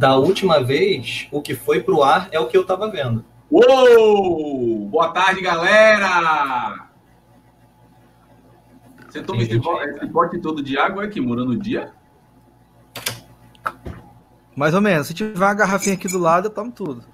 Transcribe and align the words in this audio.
da 0.00 0.16
última 0.16 0.64
vez, 0.64 1.28
o 1.30 1.42
que 1.42 1.54
foi 1.54 1.82
pro 1.82 2.02
ar 2.02 2.30
é 2.32 2.40
o 2.40 2.46
que 2.46 2.56
eu 2.56 2.64
tava 2.64 2.90
vendo. 2.90 3.22
Uou! 3.50 4.88
Boa 4.88 5.10
tarde, 5.10 5.42
galera! 5.42 6.88
Você 9.06 9.22
toma 9.22 9.42
esse, 9.42 9.58
esse 9.58 10.06
pote 10.06 10.38
todo 10.38 10.62
de 10.62 10.78
água 10.78 11.04
aqui, 11.04 11.20
mora 11.20 11.44
no 11.44 11.54
dia? 11.54 11.92
Mais 14.56 14.72
ou 14.72 14.80
menos. 14.80 15.06
Se 15.06 15.12
tiver 15.12 15.36
uma 15.36 15.52
garrafinha 15.52 15.96
aqui 15.96 16.08
do 16.08 16.18
lado, 16.18 16.46
eu 16.46 16.50
tomo 16.50 16.72
tudo. 16.72 17.04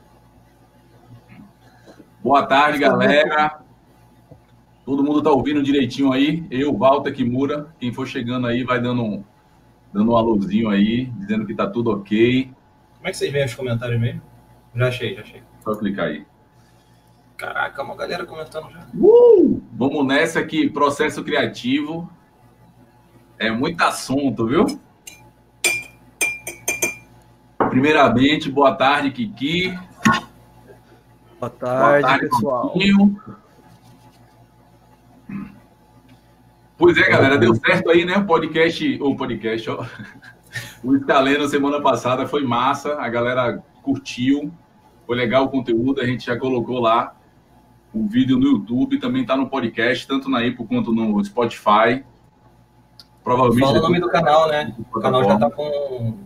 Boa 2.22 2.46
tarde, 2.46 2.78
galera. 2.78 3.62
Todo 4.84 5.02
mundo 5.02 5.20
tá 5.20 5.30
ouvindo 5.32 5.60
direitinho 5.60 6.12
aí? 6.12 6.46
Eu, 6.52 6.72
Walter 6.72 7.12
Kimura. 7.12 7.66
Quem 7.80 7.92
for 7.92 8.06
chegando 8.06 8.46
aí 8.46 8.62
vai 8.62 8.80
dando 8.80 9.02
um, 9.02 9.24
dando 9.92 10.12
um 10.12 10.16
alôzinho 10.16 10.68
aí, 10.70 11.06
dizendo 11.06 11.44
que 11.44 11.52
tá 11.52 11.66
tudo 11.66 11.90
ok. 11.90 12.54
Como 13.06 13.10
é 13.10 13.12
que 13.12 13.18
vocês 13.18 13.32
veem 13.32 13.44
os 13.44 13.54
comentários 13.54 14.00
mesmo? 14.00 14.20
Já 14.74 14.88
achei, 14.88 15.14
já 15.14 15.20
achei. 15.20 15.40
Só 15.62 15.76
clicar 15.76 16.06
aí. 16.06 16.26
Caraca, 17.36 17.80
uma 17.80 17.94
galera 17.94 18.26
comentando 18.26 18.68
já. 18.72 18.84
Uh! 18.98 19.62
Vamos 19.74 20.04
nessa 20.04 20.40
aqui, 20.40 20.68
processo 20.68 21.22
criativo. 21.22 22.10
É 23.38 23.48
muito 23.48 23.80
assunto, 23.80 24.48
viu? 24.48 24.66
Primeiramente, 27.70 28.50
boa 28.50 28.74
tarde, 28.74 29.12
Kiki. 29.12 29.78
Boa 31.38 31.50
tarde, 31.50 31.60
boa 31.60 32.02
tarde 32.02 32.28
pessoal. 32.28 32.74
Pois 36.76 36.98
é, 36.98 37.08
galera, 37.08 37.38
deu 37.38 37.54
certo 37.54 37.88
aí, 37.88 38.04
né? 38.04 38.16
O 38.16 38.26
podcast, 38.26 39.00
o 39.00 39.14
podcast, 39.14 39.70
ó. 39.70 39.86
O 40.82 40.94
Escaleno 40.96 41.48
semana 41.48 41.80
passada 41.80 42.26
foi 42.26 42.44
massa, 42.44 43.00
a 43.00 43.08
galera 43.08 43.62
curtiu, 43.82 44.52
foi 45.06 45.16
legal 45.16 45.44
o 45.44 45.48
conteúdo, 45.48 46.00
a 46.00 46.06
gente 46.06 46.26
já 46.26 46.36
colocou 46.36 46.80
lá 46.80 47.14
o 47.94 48.06
vídeo 48.06 48.38
no 48.38 48.46
YouTube, 48.46 48.98
também 48.98 49.22
está 49.22 49.36
no 49.36 49.48
podcast, 49.48 50.06
tanto 50.06 50.28
na 50.28 50.40
Apple 50.40 50.66
quanto 50.66 50.92
no 50.92 51.24
Spotify. 51.24 52.04
Provavelmente. 53.24 53.64
Fala 53.64 53.78
o 53.78 53.82
nome 53.82 54.00
do 54.00 54.08
canal, 54.08 54.48
né? 54.48 54.74
O 54.78 55.00
canal 55.00 55.24
já 55.24 55.34
está 55.34 55.50
com. 55.50 56.18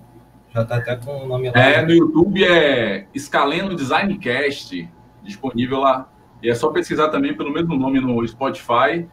Já 0.53 0.63
está 0.63 0.77
até 0.77 0.97
com 0.97 1.25
o 1.25 1.29
nome 1.29 1.51
lá. 1.51 1.61
É, 1.61 1.83
no 1.83 1.93
YouTube 1.93 2.45
é 2.45 3.07
Escaleno 3.15 3.77
Designcast, 3.77 4.89
disponível 5.23 5.79
lá. 5.79 6.09
E 6.43 6.51
é 6.51 6.55
só 6.55 6.71
pesquisar 6.71 7.09
também 7.09 7.37
pelo 7.37 7.53
mesmo 7.53 7.77
nome 7.77 8.01
no 8.01 8.27
Spotify 8.27 9.07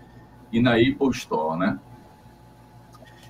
e 0.51 0.59
na 0.59 0.73
Apple 0.73 1.11
Store, 1.11 1.59
né? 1.59 1.79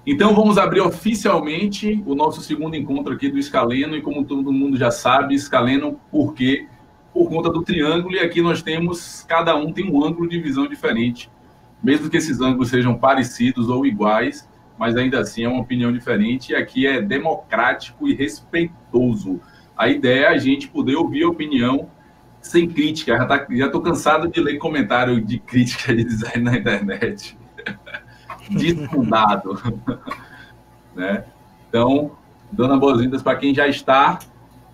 Então 0.09 0.33
vamos 0.33 0.57
abrir 0.57 0.79
oficialmente 0.79 2.01
o 2.05 2.15
nosso 2.15 2.39
segundo 2.39 2.77
encontro 2.77 3.13
aqui 3.13 3.29
do 3.29 3.37
Escaleno 3.37 3.93
e 3.93 4.01
como 4.01 4.23
todo 4.23 4.53
mundo 4.53 4.77
já 4.77 4.89
sabe, 4.89 5.35
Escaleno 5.35 5.99
porque 6.09 6.65
por 7.13 7.27
conta 7.27 7.49
do 7.49 7.61
triângulo, 7.61 8.15
e 8.15 8.19
aqui 8.19 8.41
nós 8.41 8.61
temos, 8.61 9.25
cada 9.27 9.53
um 9.53 9.73
tem 9.73 9.91
um 9.91 10.01
ângulo 10.01 10.29
de 10.29 10.39
visão 10.39 10.65
diferente, 10.65 11.29
mesmo 11.83 12.09
que 12.09 12.15
esses 12.15 12.39
ângulos 12.39 12.69
sejam 12.69 12.97
parecidos 12.97 13.67
ou 13.67 13.85
iguais, 13.85 14.47
mas 14.79 14.95
ainda 14.95 15.19
assim 15.19 15.43
é 15.43 15.49
uma 15.49 15.59
opinião 15.59 15.91
diferente, 15.91 16.53
e 16.53 16.55
aqui 16.55 16.87
é 16.87 17.01
democrático 17.01 18.07
e 18.07 18.13
respeitoso. 18.13 19.41
A 19.75 19.89
ideia 19.89 20.25
é 20.25 20.27
a 20.29 20.37
gente 20.37 20.69
poder 20.69 20.95
ouvir 20.95 21.23
a 21.23 21.29
opinião 21.29 21.89
sem 22.39 22.69
crítica. 22.69 23.17
Já, 23.17 23.25
tá, 23.25 23.45
já 23.49 23.69
tô 23.69 23.81
cansado 23.81 24.29
de 24.29 24.39
ler 24.39 24.57
comentário 24.57 25.19
de 25.19 25.37
crítica 25.37 25.91
de 25.93 26.05
design 26.05 26.43
na 26.45 26.55
internet. 26.55 27.37
Desfundado. 28.49 29.61
né? 30.95 31.25
Então, 31.69 32.11
dando 32.51 32.79
boas-vindas 32.79 33.21
para 33.21 33.37
quem 33.37 33.53
já 33.53 33.67
está, 33.67 34.19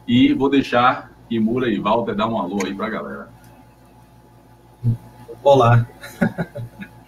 e 0.08 0.34
vou 0.34 0.50
deixar 0.50 1.12
Kimura 1.30 1.68
e 1.70 1.80
Walter, 1.80 2.16
dá 2.16 2.28
um 2.28 2.38
alô 2.38 2.60
aí 2.66 2.74
pra 2.74 2.90
galera. 2.90 3.30
Olá. 5.44 5.86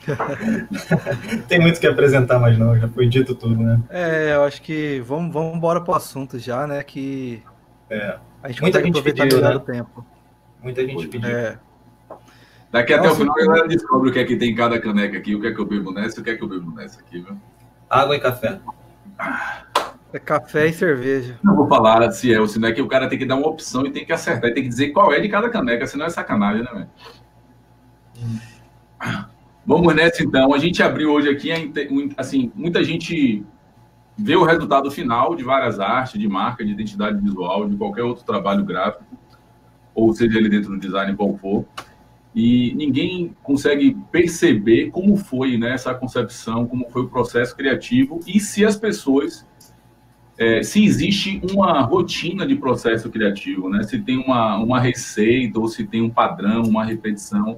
Tem 1.47 1.59
muito 1.59 1.79
que 1.79 1.87
apresentar, 1.87 2.39
mas 2.39 2.57
não, 2.57 2.77
já 2.79 2.87
foi 2.87 3.07
dito 3.07 3.33
tudo, 3.33 3.55
né? 3.57 3.81
É, 3.89 4.35
eu 4.35 4.43
acho 4.43 4.61
que 4.61 4.99
vamos, 4.99 5.33
vamos 5.33 5.55
embora 5.55 5.81
pro 5.81 5.95
assunto 5.95 6.37
já, 6.37 6.67
né? 6.67 6.83
Que 6.83 7.41
é. 7.89 8.17
a 8.43 8.49
gente 8.49 8.61
Muita 8.61 8.83
gente 8.83 9.01
pediu, 9.01 9.41
né? 9.41 9.55
o 9.55 9.59
tempo. 9.59 10.05
Muita 10.61 10.85
gente 10.85 11.07
pediu. 11.07 11.29
É. 11.29 11.57
Daqui 12.71 12.93
até 12.93 13.09
o 13.09 13.15
final 13.15 13.35
a 13.37 13.45
galera 13.45 13.67
descobre 13.67 14.09
o 14.09 14.13
que 14.13 14.19
é 14.19 14.25
que 14.25 14.35
tem 14.35 14.51
em 14.51 14.55
cada 14.55 14.79
caneca 14.79 15.17
aqui, 15.17 15.35
o 15.35 15.41
que 15.41 15.47
é 15.47 15.53
que 15.53 15.59
eu 15.59 15.65
bebo 15.65 15.91
nessa, 15.91 16.19
o 16.19 16.23
que 16.23 16.29
é 16.29 16.35
que 16.35 16.43
eu 16.43 16.47
bebo 16.47 16.71
nessa 16.71 16.99
aqui, 16.99 17.21
viu? 17.21 17.37
Água 17.89 18.15
e 18.15 18.19
café. 18.19 18.59
É 20.11 20.19
café 20.19 20.67
e 20.67 20.73
cerveja. 20.73 21.39
Não 21.43 21.55
vou 21.55 21.67
falar 21.67 22.09
se 22.11 22.33
é 22.33 22.39
ou 22.39 22.47
se 22.47 22.59
não 22.59 22.69
é 22.69 22.71
que 22.71 22.81
o 22.81 22.87
cara 22.87 23.07
tem 23.07 23.17
que 23.17 23.25
dar 23.25 23.35
uma 23.35 23.47
opção 23.47 23.85
e 23.85 23.91
tem 23.91 24.05
que 24.05 24.13
acertar. 24.13 24.49
E 24.49 24.53
tem 24.53 24.63
que 24.63 24.69
dizer 24.69 24.89
qual 24.89 25.13
é 25.13 25.19
de 25.19 25.29
cada 25.29 25.49
caneca, 25.49 25.87
senão 25.87 26.05
é 26.05 26.09
sacanagem, 26.09 26.63
né, 26.63 26.69
velho? 26.73 26.89
Hum. 28.17 28.39
Vamos 29.65 29.95
nessa 29.95 30.23
então. 30.23 30.53
A 30.53 30.59
gente 30.59 30.83
abriu 30.83 31.11
hoje 31.11 31.29
aqui, 31.29 31.49
assim, 32.17 32.51
muita 32.55 32.83
gente 32.83 33.43
vê 34.17 34.35
o 34.35 34.43
resultado 34.43 34.89
final 34.91 35.35
de 35.35 35.43
várias 35.43 35.79
artes, 35.79 36.19
de 36.19 36.27
marca, 36.27 36.63
de 36.63 36.71
identidade 36.71 37.19
visual, 37.19 37.67
de 37.67 37.75
qualquer 37.75 38.03
outro 38.03 38.23
trabalho 38.23 38.63
gráfico, 38.63 39.03
ou 39.93 40.13
seja, 40.13 40.37
ali 40.37 40.49
dentro 40.49 40.69
do 40.69 40.79
design 40.79 41.15
qual 41.15 41.35
for, 41.37 41.65
e 42.35 42.73
ninguém 42.75 43.33
consegue 43.41 43.95
perceber 44.11 44.91
como 44.91 45.15
foi 45.15 45.57
né, 45.57 45.73
essa 45.73 45.93
concepção, 45.95 46.67
como 46.67 46.89
foi 46.89 47.03
o 47.03 47.07
processo 47.07 47.55
criativo 47.55 48.19
e 48.27 48.41
se 48.41 48.65
as 48.65 48.75
pessoas 48.75 49.47
é, 50.37 50.61
se 50.61 50.83
existe 50.83 51.41
uma 51.49 51.81
rotina 51.81 52.45
de 52.45 52.55
processo 52.55 53.09
criativo, 53.09 53.69
né? 53.69 53.83
Se 53.83 53.97
tem 53.99 54.17
uma, 54.17 54.57
uma 54.57 54.81
receita 54.81 55.57
ou 55.57 55.67
se 55.69 55.85
tem 55.85 56.01
um 56.01 56.09
padrão, 56.09 56.63
uma 56.63 56.83
repetição, 56.83 57.57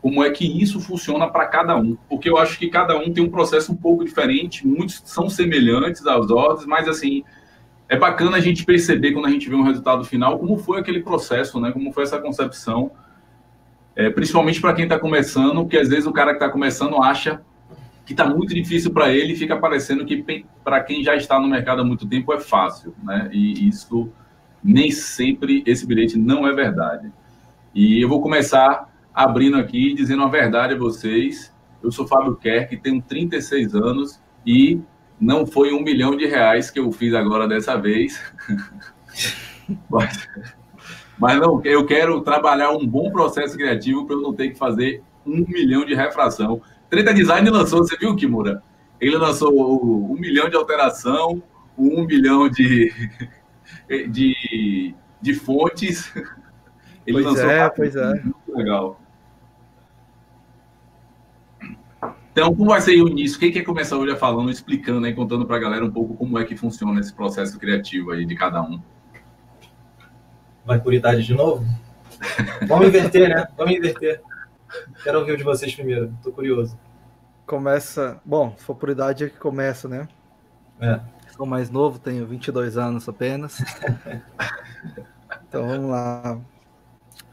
como 0.00 0.24
é 0.24 0.30
que 0.30 0.46
isso 0.62 0.80
funciona 0.80 1.28
para 1.28 1.46
cada 1.46 1.76
um? 1.76 1.98
Porque 2.08 2.30
eu 2.30 2.38
acho 2.38 2.58
que 2.58 2.68
cada 2.68 2.96
um 2.96 3.12
tem 3.12 3.22
um 3.22 3.28
processo 3.28 3.72
um 3.72 3.76
pouco 3.76 4.06
diferente, 4.06 4.66
muitos 4.66 5.02
são 5.04 5.28
semelhantes 5.28 6.06
às 6.06 6.30
ordens, 6.30 6.66
mas 6.66 6.88
assim 6.88 7.24
é 7.90 7.96
bacana 7.96 8.38
a 8.38 8.40
gente 8.40 8.64
perceber 8.64 9.12
quando 9.12 9.26
a 9.26 9.30
gente 9.30 9.48
vê 9.48 9.54
um 9.54 9.62
resultado 9.62 10.04
final 10.04 10.38
como 10.38 10.56
foi 10.56 10.78
aquele 10.78 11.02
processo, 11.02 11.60
né? 11.60 11.72
Como 11.72 11.92
foi 11.92 12.04
essa 12.04 12.18
concepção, 12.18 12.90
é, 13.98 14.08
principalmente 14.08 14.60
para 14.60 14.72
quem 14.72 14.84
está 14.84 14.96
começando, 14.96 15.66
que 15.66 15.76
às 15.76 15.88
vezes 15.88 16.06
o 16.06 16.12
cara 16.12 16.30
que 16.30 16.36
está 16.36 16.48
começando 16.48 17.02
acha 17.02 17.42
que 18.06 18.12
está 18.12 18.24
muito 18.24 18.54
difícil 18.54 18.92
para 18.92 19.12
ele, 19.12 19.34
fica 19.34 19.56
parecendo 19.56 20.06
que 20.06 20.46
para 20.62 20.80
quem 20.84 21.02
já 21.02 21.16
está 21.16 21.40
no 21.40 21.48
mercado 21.48 21.82
há 21.82 21.84
muito 21.84 22.06
tempo 22.06 22.32
é 22.32 22.38
fácil, 22.38 22.94
né? 23.02 23.28
E 23.32 23.68
isso 23.68 24.08
nem 24.62 24.92
sempre 24.92 25.64
esse 25.66 25.84
bilhete 25.84 26.16
não 26.16 26.46
é 26.46 26.54
verdade. 26.54 27.10
E 27.74 28.00
eu 28.00 28.08
vou 28.08 28.22
começar 28.22 28.88
abrindo 29.12 29.56
aqui 29.56 29.92
dizendo 29.94 30.22
a 30.22 30.28
verdade 30.28 30.74
a 30.74 30.78
vocês. 30.78 31.52
Eu 31.82 31.90
sou 31.90 32.06
Fábio 32.06 32.36
Kerr, 32.36 32.68
tenho 32.80 33.02
36 33.02 33.74
anos 33.74 34.22
e 34.46 34.80
não 35.20 35.44
foi 35.44 35.72
um 35.72 35.82
milhão 35.82 36.16
de 36.16 36.24
reais 36.24 36.70
que 36.70 36.78
eu 36.78 36.92
fiz 36.92 37.14
agora 37.14 37.48
dessa 37.48 37.76
vez. 37.76 38.22
mas 41.18 41.40
não, 41.40 41.60
eu 41.64 41.84
quero 41.84 42.20
trabalhar 42.20 42.70
um 42.70 42.86
bom 42.86 43.10
processo 43.10 43.56
criativo 43.56 44.06
para 44.06 44.16
eu 44.16 44.22
não 44.22 44.32
ter 44.32 44.50
que 44.50 44.58
fazer 44.58 45.02
um 45.26 45.44
milhão 45.46 45.84
de 45.84 45.94
refração. 45.94 46.62
Treta 46.88 47.12
Design 47.12 47.48
lançou, 47.50 47.80
você 47.80 47.96
viu, 47.96 48.14
Kimura? 48.14 48.62
Ele 49.00 49.16
lançou 49.16 50.12
um 50.12 50.14
milhão 50.14 50.48
de 50.48 50.56
alteração, 50.56 51.42
um 51.76 52.04
milhão 52.04 52.48
de, 52.48 52.92
de, 54.10 54.94
de 55.20 55.34
fontes. 55.34 56.12
Ele 57.06 57.22
pois 57.22 57.26
lançou 57.26 57.50
é, 57.50 57.68
pois 57.68 57.96
é. 57.96 58.14
Muito 58.22 58.56
legal. 58.56 59.00
Então, 62.32 62.54
como 62.54 62.70
vai 62.70 62.80
ser 62.80 63.02
o 63.02 63.08
início? 63.08 63.38
Quem 63.38 63.50
quer 63.50 63.62
começar 63.62 63.96
hoje 63.96 64.14
falando, 64.16 64.50
explicando 64.50 65.04
aí, 65.04 65.12
contando 65.12 65.44
para 65.44 65.56
a 65.56 65.60
galera 65.60 65.84
um 65.84 65.90
pouco 65.90 66.14
como 66.14 66.38
é 66.38 66.44
que 66.44 66.56
funciona 66.56 67.00
esse 67.00 67.12
processo 67.12 67.58
criativo 67.58 68.12
aí 68.12 68.24
de 68.24 68.36
cada 68.36 68.62
um? 68.62 68.80
Vai 70.68 70.78
por 70.78 70.92
idade 70.92 71.24
de 71.24 71.32
novo? 71.32 71.64
Vamos 72.68 72.88
inverter, 72.88 73.30
né? 73.30 73.48
Vamos 73.56 73.74
inverter. 73.74 74.20
Quero 75.02 75.20
ouvir 75.20 75.32
o 75.32 75.36
de 75.38 75.42
vocês 75.42 75.74
primeiro, 75.74 76.12
tô 76.22 76.30
curioso. 76.30 76.78
Começa. 77.46 78.20
Bom, 78.22 78.54
se 78.54 78.64
for 78.64 78.74
por 78.74 78.90
idade 78.90 79.24
é 79.24 79.30
que 79.30 79.38
começa, 79.38 79.88
né? 79.88 80.06
É. 80.78 81.00
Sou 81.34 81.46
mais 81.46 81.70
novo, 81.70 81.98
tenho 81.98 82.26
22 82.26 82.76
anos 82.76 83.08
apenas. 83.08 83.64
então 85.48 85.66
vamos 85.66 85.90
lá. 85.90 86.38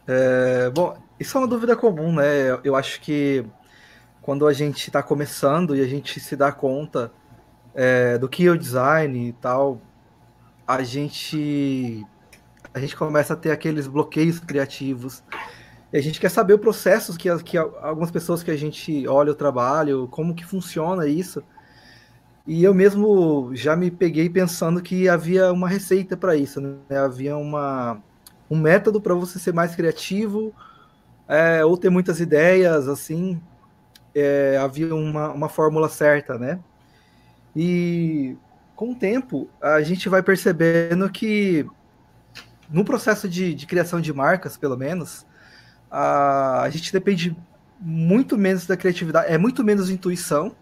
É, 0.07 0.69
bom, 0.69 0.97
isso 1.19 1.37
é 1.37 1.41
uma 1.41 1.47
dúvida 1.47 1.75
comum, 1.75 2.15
né? 2.15 2.57
Eu 2.63 2.73
acho 2.73 3.01
que 3.01 3.45
quando 4.21 4.47
a 4.47 4.53
gente 4.53 4.87
está 4.87 5.03
começando 5.03 5.75
e 5.75 5.81
a 5.81 5.87
gente 5.87 6.21
se 6.21 6.37
dá 6.37 6.53
conta 6.53 7.11
é, 7.73 8.17
do 8.17 8.29
que 8.29 8.47
é 8.47 8.49
o 8.51 8.57
design 8.57 9.27
e 9.27 9.33
tal, 9.33 9.81
a 10.65 10.81
gente 10.83 12.07
a 12.75 12.79
gente 12.79 12.93
começa 12.93 13.33
a 13.33 13.37
ter 13.37 13.51
aqueles 13.51 13.87
bloqueios 13.87 14.37
criativos 14.37 15.23
e 15.93 15.97
a 15.97 16.01
gente 16.01 16.19
quer 16.19 16.29
saber 16.29 16.55
o 16.55 16.59
processo 16.59 17.17
que, 17.17 17.33
que 17.43 17.57
algumas 17.57 18.11
pessoas 18.11 18.43
que 18.43 18.51
a 18.51 18.57
gente 18.57 19.07
olha 19.07 19.31
o 19.31 19.35
trabalho, 19.35 20.09
como 20.09 20.35
que 20.35 20.45
funciona 20.45 21.07
isso. 21.07 21.41
E 22.45 22.65
eu 22.65 22.73
mesmo 22.73 23.51
já 23.55 23.77
me 23.77 23.89
peguei 23.89 24.29
pensando 24.29 24.81
que 24.81 25.07
havia 25.07 25.53
uma 25.53 25.69
receita 25.69 26.17
para 26.17 26.35
isso, 26.35 26.59
né? 26.59 26.97
Havia 26.97 27.37
uma, 27.37 28.03
um 28.51 28.59
método 28.59 28.99
para 28.99 29.13
você 29.13 29.39
ser 29.39 29.53
mais 29.53 29.73
criativo, 29.73 30.53
é, 31.29 31.63
ou 31.63 31.77
ter 31.77 31.89
muitas 31.89 32.19
ideias, 32.19 32.89
assim. 32.89 33.41
É, 34.13 34.57
havia 34.61 34.93
uma, 34.93 35.31
uma 35.31 35.47
fórmula 35.47 35.87
certa, 35.87 36.37
né? 36.37 36.59
E 37.55 38.35
com 38.75 38.91
o 38.91 38.95
tempo, 38.95 39.47
a 39.61 39.81
gente 39.81 40.09
vai 40.09 40.21
percebendo 40.21 41.09
que 41.09 41.65
no 42.69 42.83
processo 42.83 43.27
de, 43.27 43.53
de 43.53 43.65
criação 43.65 44.01
de 44.01 44.11
marcas, 44.13 44.57
pelo 44.57 44.77
menos, 44.77 45.25
a, 45.89 46.61
a 46.61 46.69
gente 46.69 46.91
depende 46.91 47.35
muito 47.79 48.37
menos 48.37 48.65
da 48.65 48.77
criatividade, 48.77 49.31
é 49.31 49.37
muito 49.37 49.63
menos 49.63 49.89
intuição 49.89 50.55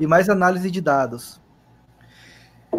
e 0.00 0.06
mais 0.06 0.28
análise 0.28 0.70
de 0.70 0.80
dados. 0.80 1.40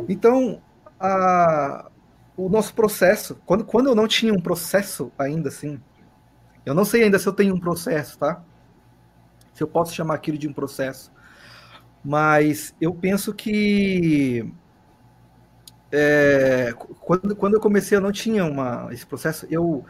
Então, 0.10 0.62
a, 1.00 1.90
o 2.36 2.50
nosso 2.50 2.74
processo, 2.74 3.40
quando, 3.46 3.64
quando 3.64 3.88
eu 3.88 3.96
não 3.96 4.08
tinha 4.08 4.34
um 4.34 4.42
processo 4.42 5.12
ainda 5.18 5.50
assim, 5.50 5.80
eu 6.66 6.74
não 6.74 6.84
sei 6.84 7.04
ainda 7.04 7.20
se 7.20 7.28
eu 7.28 7.34
tenho 7.34 7.56
um 7.56 7.60
processo, 7.60 8.18
tá? 8.18 8.44
Se 9.54 9.64
eu 9.64 9.68
posso 9.68 9.94
chamar 9.94 10.16
aquilo 10.16 10.38
de 10.38 10.48
um 10.48 10.54
processo. 10.54 11.12
Mas 12.04 12.76
eu 12.82 12.94
penso 12.94 13.34
que 13.34 14.52
é, 15.98 16.74
quando, 17.00 17.36
quando 17.36 17.54
eu 17.54 17.60
comecei 17.62 17.98
eu 17.98 18.02
não 18.02 18.12
tinha 18.12 18.44
uma, 18.44 18.90
esse 18.92 19.06
processo, 19.06 19.48
eu, 19.50 19.86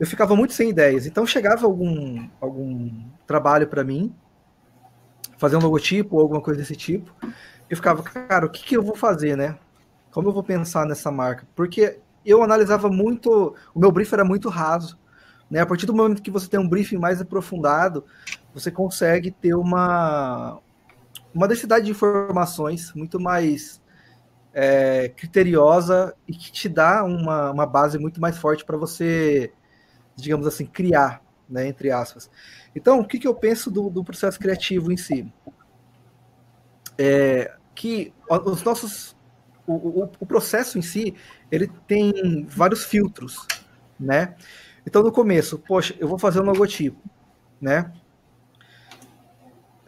eu 0.00 0.06
ficava 0.06 0.34
muito 0.34 0.52
sem 0.52 0.70
ideias. 0.70 1.06
Então 1.06 1.24
chegava 1.24 1.64
algum, 1.64 2.28
algum 2.40 3.04
trabalho 3.24 3.68
para 3.68 3.84
mim, 3.84 4.12
fazer 5.38 5.56
um 5.56 5.60
logotipo 5.60 6.16
ou 6.16 6.22
alguma 6.22 6.40
coisa 6.40 6.58
desse 6.60 6.74
tipo, 6.74 7.14
eu 7.70 7.76
ficava, 7.76 8.02
cara, 8.02 8.46
o 8.46 8.50
que, 8.50 8.64
que 8.64 8.76
eu 8.76 8.82
vou 8.82 8.96
fazer, 8.96 9.36
né? 9.36 9.56
Como 10.10 10.28
eu 10.28 10.32
vou 10.32 10.42
pensar 10.42 10.86
nessa 10.86 11.10
marca? 11.10 11.46
Porque 11.54 12.00
eu 12.26 12.42
analisava 12.42 12.88
muito, 12.88 13.54
o 13.72 13.78
meu 13.78 13.92
brief 13.92 14.12
era 14.12 14.24
muito 14.24 14.48
raso. 14.48 14.98
Né? 15.48 15.60
A 15.60 15.66
partir 15.66 15.86
do 15.86 15.94
momento 15.94 16.22
que 16.22 16.30
você 16.30 16.48
tem 16.48 16.58
um 16.58 16.68
briefing 16.68 16.98
mais 16.98 17.20
aprofundado, 17.20 18.04
você 18.52 18.70
consegue 18.70 19.30
ter 19.30 19.54
uma, 19.54 20.58
uma 21.32 21.46
densidade 21.46 21.84
de 21.84 21.92
informações 21.92 22.92
muito 22.94 23.20
mais 23.20 23.81
é, 24.54 25.08
criteriosa 25.08 26.14
e 26.26 26.32
que 26.32 26.52
te 26.52 26.68
dá 26.68 27.04
uma, 27.04 27.50
uma 27.50 27.66
base 27.66 27.98
muito 27.98 28.20
mais 28.20 28.36
forte 28.36 28.64
para 28.64 28.76
você, 28.76 29.52
digamos 30.14 30.46
assim, 30.46 30.66
criar, 30.66 31.22
né, 31.48 31.66
entre 31.66 31.90
aspas. 31.90 32.30
Então, 32.74 33.00
o 33.00 33.06
que, 33.06 33.18
que 33.18 33.26
eu 33.26 33.34
penso 33.34 33.70
do, 33.70 33.88
do 33.88 34.04
processo 34.04 34.38
criativo 34.38 34.92
em 34.92 34.96
si? 34.96 35.32
É, 36.98 37.54
que 37.74 38.12
os 38.28 38.62
nossos 38.62 39.16
o, 39.66 39.72
o, 39.72 40.10
o, 40.20 40.26
processo 40.26 40.78
em 40.78 40.82
si 40.82 41.14
ele 41.50 41.70
tem 41.86 42.44
vários 42.48 42.84
filtros, 42.84 43.46
né? 43.98 44.34
Então 44.86 45.02
no 45.02 45.12
começo, 45.12 45.58
poxa, 45.58 45.94
eu 45.98 46.08
vou 46.08 46.18
fazer 46.18 46.40
um 46.40 46.44
logotipo, 46.44 46.98
né? 47.60 47.92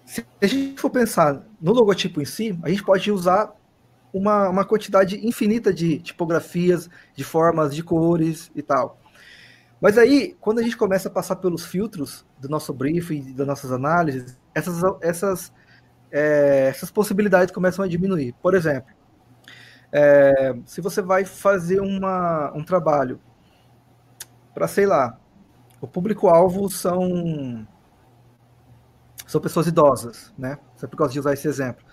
Se 0.06 0.24
a 0.40 0.46
gente 0.46 0.80
for 0.80 0.90
pensar 0.90 1.42
no 1.60 1.72
logotipo 1.72 2.22
em 2.22 2.24
si, 2.24 2.58
a 2.62 2.68
gente 2.68 2.84
pode 2.84 3.10
usar 3.10 3.52
uma, 4.14 4.48
uma 4.48 4.64
quantidade 4.64 5.26
infinita 5.26 5.74
de 5.74 5.98
tipografias, 5.98 6.88
de 7.16 7.24
formas, 7.24 7.74
de 7.74 7.82
cores 7.82 8.50
e 8.54 8.62
tal. 8.62 8.98
Mas 9.80 9.98
aí, 9.98 10.36
quando 10.40 10.60
a 10.60 10.62
gente 10.62 10.76
começa 10.76 11.08
a 11.08 11.10
passar 11.10 11.36
pelos 11.36 11.66
filtros 11.66 12.24
do 12.38 12.48
nosso 12.48 12.72
briefing, 12.72 13.34
das 13.34 13.46
nossas 13.46 13.72
análises, 13.72 14.38
essas, 14.54 14.80
essas, 15.02 15.52
é, 16.12 16.68
essas 16.68 16.92
possibilidades 16.92 17.52
começam 17.52 17.84
a 17.84 17.88
diminuir. 17.88 18.34
Por 18.40 18.54
exemplo, 18.54 18.94
é, 19.92 20.54
se 20.64 20.80
você 20.80 21.02
vai 21.02 21.24
fazer 21.24 21.80
uma, 21.80 22.52
um 22.54 22.64
trabalho 22.64 23.20
para, 24.54 24.68
sei 24.68 24.86
lá, 24.86 25.18
o 25.80 25.88
público-alvo 25.88 26.70
são 26.70 27.66
são 29.26 29.40
pessoas 29.40 29.66
idosas, 29.66 30.32
né? 30.38 30.58
Sempre 30.76 30.96
gosto 30.96 31.12
de 31.12 31.18
usar 31.18 31.32
esse 31.32 31.48
exemplo. 31.48 31.84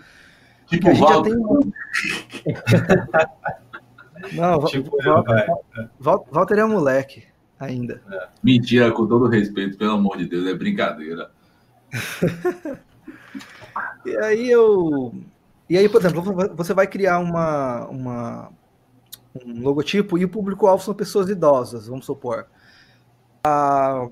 Tipo 0.72 0.90
a 0.90 0.94
gente 0.94 1.08
já 1.08 1.22
tem 1.22 1.36
Não, 4.34 4.66
tipo 4.66 4.98
Walter, 5.04 5.48
Walter, 6.00 6.32
Walter 6.32 6.60
é 6.60 6.66
um 6.66 6.70
moleque 6.70 7.26
ainda. 7.60 8.02
É. 8.10 8.30
Mentira, 8.42 8.92
com 8.92 9.06
todo 9.06 9.28
respeito, 9.28 9.78
pelo 9.78 9.92
amor 9.92 10.18
de 10.18 10.28
Deus, 10.28 10.48
é 10.48 10.54
brincadeira. 10.54 11.30
e 14.06 14.18
aí 14.18 14.50
eu. 14.50 15.14
E 15.70 15.78
aí, 15.78 15.90
por 15.90 16.02
exemplo, 16.02 16.24
você 16.56 16.74
vai 16.74 16.88
criar 16.88 17.20
uma, 17.20 17.88
uma, 17.88 18.52
um 19.46 19.62
logotipo 19.62 20.18
e 20.18 20.26
o 20.26 20.30
público-alvo 20.30 20.84
são 20.84 20.94
pessoas 20.94 21.30
idosas, 21.30 21.88
vamos 21.88 22.06
supor. 22.06 22.48
Ah, 23.44 24.08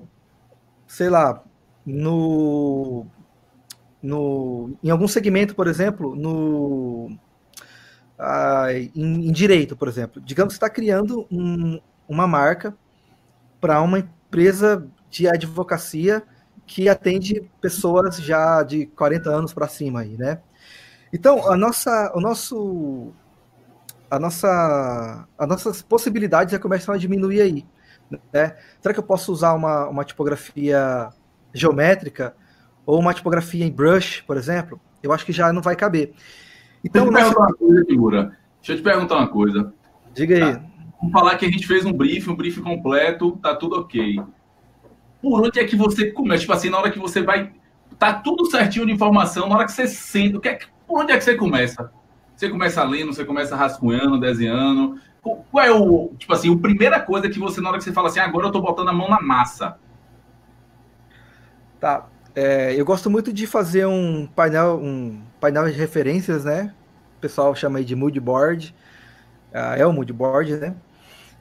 sei 0.86 1.08
lá, 1.08 1.42
no, 1.86 3.06
no, 4.02 4.72
em 4.82 4.90
algum 4.90 5.08
segmento, 5.08 5.54
por 5.54 5.66
exemplo, 5.66 6.14
no, 6.16 7.16
ah, 8.18 8.72
em, 8.72 8.90
em, 9.28 9.32
direito, 9.32 9.76
por 9.76 9.88
exemplo. 9.88 10.20
Digamos 10.20 10.54
que 10.54 10.56
está 10.56 10.70
criando 10.70 11.26
um, 11.30 11.80
uma 12.08 12.26
marca 12.26 12.74
para 13.60 13.80
uma 13.80 13.98
empresa 13.98 14.86
de 15.10 15.28
advocacia 15.28 16.22
que 16.66 16.88
atende 16.88 17.50
pessoas 17.60 18.16
já 18.16 18.62
de 18.62 18.86
40 18.86 19.30
anos 19.30 19.52
para 19.52 19.66
cima 19.68 20.00
aí, 20.00 20.16
né? 20.16 20.40
Então, 21.12 21.50
a 21.50 21.56
nossa, 21.56 22.12
o 22.14 22.20
nosso, 22.20 23.12
a 24.08 24.18
nossa, 24.18 25.26
as 25.36 25.48
nossas 25.48 25.82
possibilidades 25.82 26.52
já 26.52 26.58
começam 26.58 26.94
a 26.94 26.98
diminuir 26.98 27.40
aí. 27.40 27.66
Né? 28.32 28.56
Será 28.80 28.94
que 28.94 29.00
eu 29.00 29.04
posso 29.04 29.32
usar 29.32 29.54
uma, 29.54 29.88
uma 29.88 30.04
tipografia 30.04 31.08
geométrica 31.52 32.34
ou 32.90 32.98
uma 32.98 33.14
tipografia 33.14 33.64
em 33.64 33.70
brush, 33.70 34.22
por 34.26 34.36
exemplo? 34.36 34.80
Eu 35.02 35.12
acho 35.12 35.24
que 35.24 35.32
já 35.32 35.52
não 35.52 35.62
vai 35.62 35.76
caber. 35.76 36.12
Então, 36.84 37.04
Deixa 37.08 37.20
eu, 37.20 37.24
nosso... 37.26 37.38
uma 37.38 37.54
coisa, 37.54 37.84
figura. 37.84 38.22
Deixa 38.58 38.72
eu 38.72 38.76
te 38.76 38.82
perguntar 38.82 39.16
uma 39.16 39.28
coisa. 39.28 39.72
Diga 40.12 40.34
aí. 40.34 40.54
Tá. 40.54 40.62
Vamos 41.00 41.12
falar 41.12 41.36
que 41.36 41.46
a 41.46 41.50
gente 41.50 41.66
fez 41.66 41.86
um 41.86 41.92
briefing, 41.92 42.30
um 42.30 42.36
briefing 42.36 42.62
completo, 42.62 43.38
tá 43.42 43.54
tudo 43.54 43.78
ok. 43.78 44.22
Por 45.22 45.40
onde 45.40 45.60
é 45.60 45.64
que 45.64 45.76
você 45.76 46.10
começa? 46.10 46.42
Tipo 46.42 46.52
assim, 46.52 46.68
na 46.68 46.78
hora 46.78 46.90
que 46.90 46.98
você 46.98 47.22
vai. 47.22 47.52
Tá 47.98 48.14
tudo 48.14 48.46
certinho 48.46 48.86
de 48.86 48.92
informação, 48.92 49.48
na 49.48 49.56
hora 49.56 49.66
que 49.66 49.72
você 49.72 49.86
senta, 49.86 50.40
que 50.40 50.48
é, 50.48 50.58
por 50.86 51.02
onde 51.02 51.12
é 51.12 51.18
que 51.18 51.24
você 51.24 51.36
começa? 51.36 51.92
Você 52.34 52.48
começa 52.48 52.82
lendo, 52.82 53.12
você 53.12 53.24
começa 53.24 53.54
rascunhando, 53.54 54.18
desenhando. 54.18 54.98
Qual 55.22 55.64
é 55.64 55.70
o, 55.70 56.12
tipo 56.18 56.32
assim, 56.32 56.52
a 56.52 56.58
primeira 56.58 56.98
coisa 56.98 57.28
que 57.28 57.38
você, 57.38 57.60
na 57.60 57.68
hora 57.68 57.78
que 57.78 57.84
você 57.84 57.92
fala 57.92 58.08
assim, 58.08 58.20
agora 58.20 58.46
eu 58.46 58.52
tô 58.52 58.60
botando 58.60 58.88
a 58.88 58.92
mão 58.92 59.08
na 59.08 59.20
massa? 59.20 59.78
Tá. 61.78 62.06
É, 62.42 62.74
eu 62.74 62.86
gosto 62.86 63.10
muito 63.10 63.34
de 63.34 63.46
fazer 63.46 63.84
um 63.84 64.26
painel, 64.26 64.80
um 64.82 65.20
painel 65.38 65.66
de 65.66 65.76
referências, 65.76 66.42
né? 66.42 66.72
O 67.18 67.20
pessoal 67.20 67.54
chama 67.54 67.80
aí 67.80 67.84
de 67.84 67.94
mood 67.94 68.18
board. 68.18 68.74
Ah, 69.52 69.76
é 69.76 69.84
o 69.84 69.92
mood 69.92 70.10
board, 70.10 70.56
né? 70.56 70.74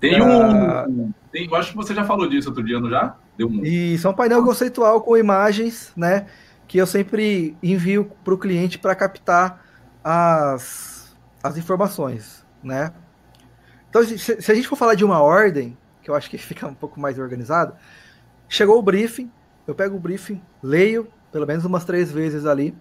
Tem 0.01 0.21
um. 0.21 0.69
Ah, 0.69 0.85
tem, 1.31 1.45
eu 1.45 1.55
acho 1.55 1.71
que 1.71 1.77
você 1.77 1.95
já 1.95 2.03
falou 2.03 2.27
disso 2.27 2.49
outro 2.49 2.61
dia, 2.61 2.81
não 2.81 2.89
já? 2.89 3.15
Deu 3.37 3.47
um... 3.47 3.63
Isso 3.63 4.07
é 4.07 4.09
um 4.09 4.13
painel 4.13 4.43
conceitual 4.43 4.99
com 4.99 5.15
imagens, 5.15 5.93
né? 5.95 6.25
Que 6.67 6.77
eu 6.77 6.85
sempre 6.85 7.55
envio 7.63 8.11
para 8.21 8.33
o 8.33 8.37
cliente 8.37 8.77
para 8.77 8.93
captar 8.93 9.63
as, 10.03 11.15
as 11.41 11.55
informações, 11.55 12.45
né? 12.61 12.91
Então, 13.89 14.03
se, 14.03 14.17
se, 14.17 14.51
a 14.51 14.53
gente 14.53 14.67
for 14.67 14.75
falar 14.75 14.95
de 14.95 15.05
uma 15.05 15.21
ordem, 15.21 15.77
que 16.03 16.09
eu 16.09 16.15
acho 16.15 16.29
que 16.29 16.35
fica 16.37 16.67
um 16.67 16.73
pouco 16.73 16.99
mais 16.99 17.17
organizado, 17.17 17.73
chegou 18.49 18.77
o 18.77 18.81
briefing, 18.81 19.31
eu 19.69 19.75
pego 19.75 19.97
o 19.97 19.99
briefing, 19.99 20.41
leio 20.63 21.07
pelo 21.31 21.45
menos 21.45 21.63
umas 21.63 21.85
três 21.85 22.11
vezes 22.11 22.45
ali, 22.45 22.75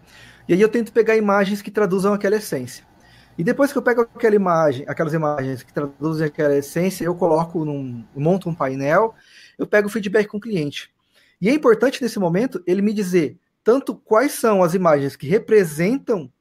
e 0.49 0.55
aí 0.55 0.61
eu 0.61 0.71
tento 0.71 0.91
pegar 0.91 1.17
imagens 1.17 1.61
que 1.61 1.71
traduzam 1.71 2.15
aquela 2.15 2.37
essência. 2.37 2.83
E 3.37 3.45
depois 3.45 3.71
que 3.71 3.79
eu 3.79 3.83
pego 3.83 4.01
aquela 4.01 4.35
imagem, 4.35 4.87
aquelas 4.89 5.13
imagens 5.13 5.63
que 5.63 5.73
traduzem 5.73 6.27
aquela 6.27 6.57
essência, 6.57 7.05
eu 7.05 7.15
coloco 7.15 7.63
num, 7.65 8.05
monto 8.17 8.49
um 8.49 8.55
painel, 8.55 9.15
eu 9.59 9.67
pego 9.67 9.87
o 9.87 9.91
feedback 9.91 10.27
com 10.27 10.39
o 10.39 10.41
cliente. 10.41 10.91
E 11.41 11.49
é 11.49 11.53
importante 11.53 12.03
nesse 12.03 12.19
momento 12.19 12.63
ele 12.67 12.81
me 12.81 12.95
dizer 12.95 13.39
tanto 13.63 13.95
quais 13.95 14.33
são 14.33 14.63
as 14.63 14.73
imagens 14.73 15.15
que 15.15 15.29
representam 15.29 16.33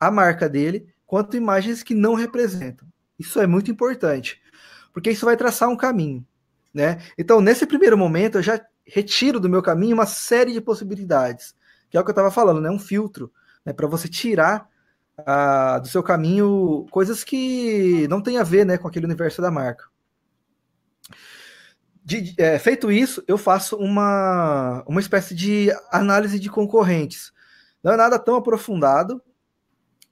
a 0.00 0.10
marca 0.10 0.48
dele, 0.48 0.88
quanto 1.06 1.36
imagens 1.36 1.82
que 1.82 1.94
não 1.94 2.14
representam. 2.14 2.88
Isso 3.18 3.38
é 3.38 3.46
muito 3.46 3.70
importante, 3.70 4.40
porque 4.94 5.10
isso 5.10 5.26
vai 5.26 5.36
traçar 5.36 5.68
um 5.68 5.76
caminho, 5.76 6.26
né? 6.72 7.02
Então, 7.18 7.42
nesse 7.42 7.66
primeiro 7.66 7.98
momento, 7.98 8.38
eu 8.38 8.42
já 8.42 8.58
retiro 8.92 9.38
do 9.38 9.48
meu 9.48 9.62
caminho 9.62 9.94
uma 9.94 10.06
série 10.06 10.52
de 10.52 10.60
possibilidades, 10.60 11.54
que 11.88 11.96
é 11.96 12.00
o 12.00 12.04
que 12.04 12.10
eu 12.10 12.12
estava 12.12 12.30
falando, 12.30 12.60
né? 12.60 12.70
Um 12.70 12.78
filtro, 12.78 13.32
né? 13.64 13.72
Para 13.72 13.86
você 13.86 14.08
tirar 14.08 14.68
ah, 15.26 15.78
do 15.78 15.88
seu 15.88 16.02
caminho 16.02 16.86
coisas 16.90 17.24
que 17.24 18.06
não 18.08 18.20
tem 18.20 18.38
a 18.38 18.42
ver, 18.42 18.64
né, 18.64 18.78
com 18.78 18.88
aquele 18.88 19.06
universo 19.06 19.40
da 19.42 19.50
marca. 19.50 19.84
De, 22.02 22.34
é, 22.38 22.58
feito 22.58 22.90
isso, 22.90 23.22
eu 23.28 23.36
faço 23.36 23.76
uma, 23.76 24.82
uma 24.86 25.00
espécie 25.00 25.34
de 25.34 25.68
análise 25.90 26.38
de 26.40 26.48
concorrentes. 26.48 27.32
Não 27.82 27.92
é 27.92 27.96
nada 27.96 28.18
tão 28.18 28.36
aprofundado, 28.36 29.22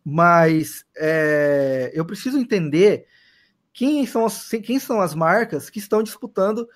mas 0.04 0.85
é, 0.97 1.90
eu 1.94 2.04
preciso 2.04 2.38
entender 2.38 3.06
quem 3.73 4.06
são, 4.06 4.26
as, 4.26 4.49
quem 4.62 4.78
são 4.78 5.00
as 5.00 5.14
marcas 5.14 5.70
que 5.70 5.78
estão 5.78 6.02
disputando 6.02 6.68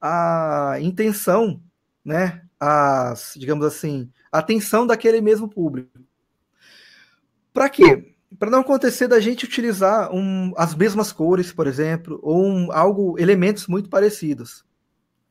a 0.00 0.76
intenção, 0.80 1.62
né? 2.04 2.42
As, 2.58 3.34
digamos 3.36 3.64
assim, 3.64 4.10
a 4.32 4.38
atenção 4.38 4.86
daquele 4.86 5.20
mesmo 5.20 5.48
público. 5.48 5.90
Para 7.52 7.68
quê? 7.68 8.14
Para 8.38 8.50
não 8.50 8.60
acontecer 8.60 9.08
da 9.08 9.20
gente 9.20 9.44
utilizar 9.44 10.12
um, 10.12 10.52
as 10.56 10.74
mesmas 10.74 11.12
cores, 11.12 11.52
por 11.52 11.66
exemplo, 11.66 12.18
ou 12.22 12.44
um, 12.44 12.72
algo, 12.72 13.18
elementos 13.18 13.66
muito 13.66 13.88
parecidos, 13.88 14.64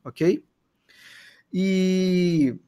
ok? 0.04 0.44
E 1.52 2.58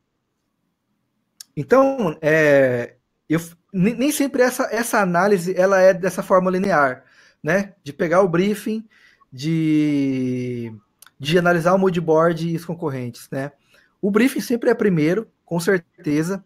então, 1.57 2.16
é, 2.23 2.97
eu, 3.28 3.38
nem 3.73 4.11
sempre 4.11 4.42
essa, 4.42 4.69
essa 4.73 5.00
análise 5.00 5.54
ela 5.57 5.78
é 5.80 5.92
dessa 5.92 6.23
forma 6.23 6.50
linear, 6.50 7.04
né? 7.42 7.75
De 7.83 7.92
pegar 7.92 8.23
o 8.23 8.28
briefing, 8.28 8.88
de, 9.33 10.73
de 11.21 11.39
analisar 11.39 11.75
o 11.75 11.79
moodboard 11.79 12.49
e 12.49 12.57
os 12.57 12.65
concorrentes, 12.65 13.29
né? 13.31 13.53
O 14.00 14.11
briefing 14.11 14.41
sempre 14.41 14.71
é 14.71 14.75
primeiro, 14.75 15.31
com 15.45 15.61
certeza. 15.61 16.43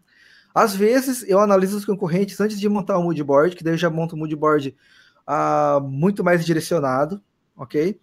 Às 0.53 0.75
vezes 0.75 1.23
eu 1.27 1.39
analiso 1.39 1.77
os 1.77 1.85
concorrentes 1.85 2.39
antes 2.41 2.59
de 2.59 2.67
montar 2.67 2.97
o 2.97 3.03
moodboard, 3.03 3.55
que 3.55 3.63
daí 3.63 3.73
eu 3.73 3.77
já 3.77 3.89
monto 3.89 4.15
o 4.15 4.19
moodboard 4.19 4.75
uh, 5.25 5.81
muito 5.81 6.25
mais 6.25 6.45
direcionado, 6.45 7.23
ok? 7.55 7.99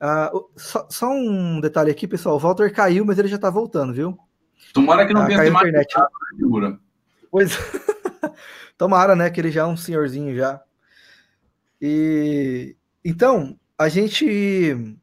Uh, 0.00 0.50
só, 0.56 0.86
só, 0.90 1.10
um 1.10 1.60
detalhe 1.60 1.90
aqui, 1.90 2.08
pessoal. 2.08 2.36
O 2.36 2.38
Walter 2.38 2.72
caiu, 2.72 3.04
mas 3.04 3.18
ele 3.18 3.28
já 3.28 3.38
tá 3.38 3.50
voltando, 3.50 3.92
viu? 3.92 4.18
Tomara 4.72 5.06
que 5.06 5.12
não 5.12 5.24
uh, 5.24 5.26
tenha 5.26 5.38
mais 5.38 5.68
internet. 5.68 5.94
Né, 5.98 6.78
pois. 7.30 7.52
Tomara, 8.78 9.14
né? 9.14 9.28
Que 9.28 9.40
ele 9.40 9.50
já 9.50 9.62
é 9.62 9.66
um 9.66 9.76
senhorzinho 9.76 10.34
já. 10.34 10.60
E 11.80 12.76
então 13.04 13.58
a 13.78 13.88
gente 13.88 14.96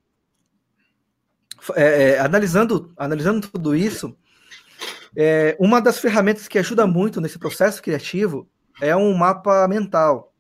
é, 1.76 2.12
é, 2.12 2.20
analisando, 2.20 2.92
analisando 2.98 3.48
tudo 3.48 3.76
isso, 3.76 4.16
é, 5.16 5.56
uma 5.60 5.80
das 5.80 6.00
ferramentas 6.00 6.48
que 6.48 6.58
ajuda 6.58 6.88
muito 6.88 7.22
nesse 7.22 7.38
processo 7.38 7.82
criativo 7.82 8.48
é 8.82 8.96
um 8.96 9.14
mapa 9.14 9.68
mental, 9.68 10.34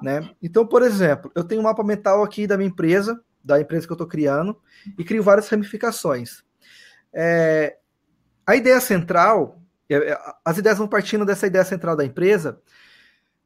né? 0.00 0.30
Então, 0.42 0.66
por 0.66 0.82
exemplo, 0.82 1.30
eu 1.34 1.44
tenho 1.44 1.60
um 1.60 1.64
mapa 1.64 1.82
mental 1.82 2.22
aqui 2.22 2.46
da 2.46 2.56
minha 2.56 2.68
empresa, 2.68 3.20
da 3.44 3.60
empresa 3.60 3.86
que 3.86 3.92
eu 3.92 3.96
estou 3.96 4.06
criando, 4.06 4.56
e 4.96 5.04
crio 5.04 5.22
várias 5.22 5.48
ramificações. 5.48 6.44
É, 7.12 7.76
a 8.46 8.56
ideia 8.56 8.80
central, 8.80 9.60
é, 9.88 9.96
é, 9.96 10.18
as 10.44 10.58
ideias 10.58 10.78
vão 10.78 10.88
partindo 10.88 11.24
dessa 11.24 11.46
ideia 11.46 11.64
central 11.64 11.96
da 11.96 12.04
empresa, 12.04 12.60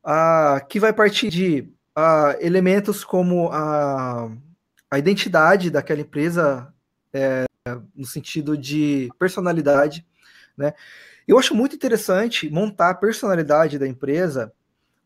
a, 0.04 0.60
que 0.68 0.78
vai 0.78 0.92
partir 0.92 1.30
de 1.30 1.72
a, 1.94 2.36
elementos 2.40 3.04
como 3.04 3.48
a, 3.50 4.30
a 4.90 4.98
identidade 4.98 5.70
daquela 5.70 6.00
empresa, 6.00 6.72
é, 7.16 7.46
no 7.94 8.06
sentido 8.06 8.56
de 8.56 9.10
personalidade, 9.18 10.06
né? 10.56 10.74
Eu 11.26 11.38
acho 11.38 11.54
muito 11.54 11.74
interessante 11.74 12.48
montar 12.48 12.90
a 12.90 12.94
personalidade 12.94 13.78
da 13.78 13.88
empresa 13.88 14.52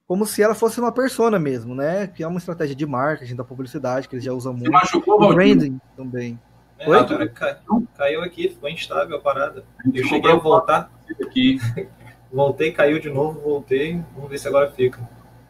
como 0.06 0.26
se 0.26 0.42
ela 0.42 0.54
fosse 0.54 0.80
uma 0.80 0.92
persona 0.92 1.38
mesmo, 1.38 1.74
né? 1.74 2.08
Que 2.08 2.22
é 2.22 2.26
uma 2.26 2.38
estratégia 2.38 2.74
de 2.74 2.84
marketing, 2.84 3.36
da 3.36 3.44
publicidade, 3.44 4.08
que 4.08 4.16
eles 4.16 4.24
já 4.24 4.32
usam 4.32 4.52
muito. 4.52 4.70
Machucou, 4.70 5.22
o 5.22 5.32
branding 5.32 5.80
também. 5.96 6.38
É, 6.78 6.88
Oi? 6.88 6.98
Agora 6.98 7.28
caiu, 7.28 7.88
caiu 7.96 8.22
aqui, 8.22 8.48
ficou 8.48 8.68
instável 8.68 9.16
a 9.16 9.20
parada. 9.20 9.64
Eu 9.94 10.04
cheguei 10.04 10.32
a 10.32 10.34
voltar. 10.34 10.90
Aqui. 11.22 11.58
Voltei, 12.32 12.70
caiu 12.70 13.00
de 13.00 13.10
novo, 13.10 13.40
voltei. 13.40 14.00
Vamos 14.14 14.30
ver 14.30 14.38
se 14.38 14.46
agora 14.46 14.70
fica. 14.70 15.00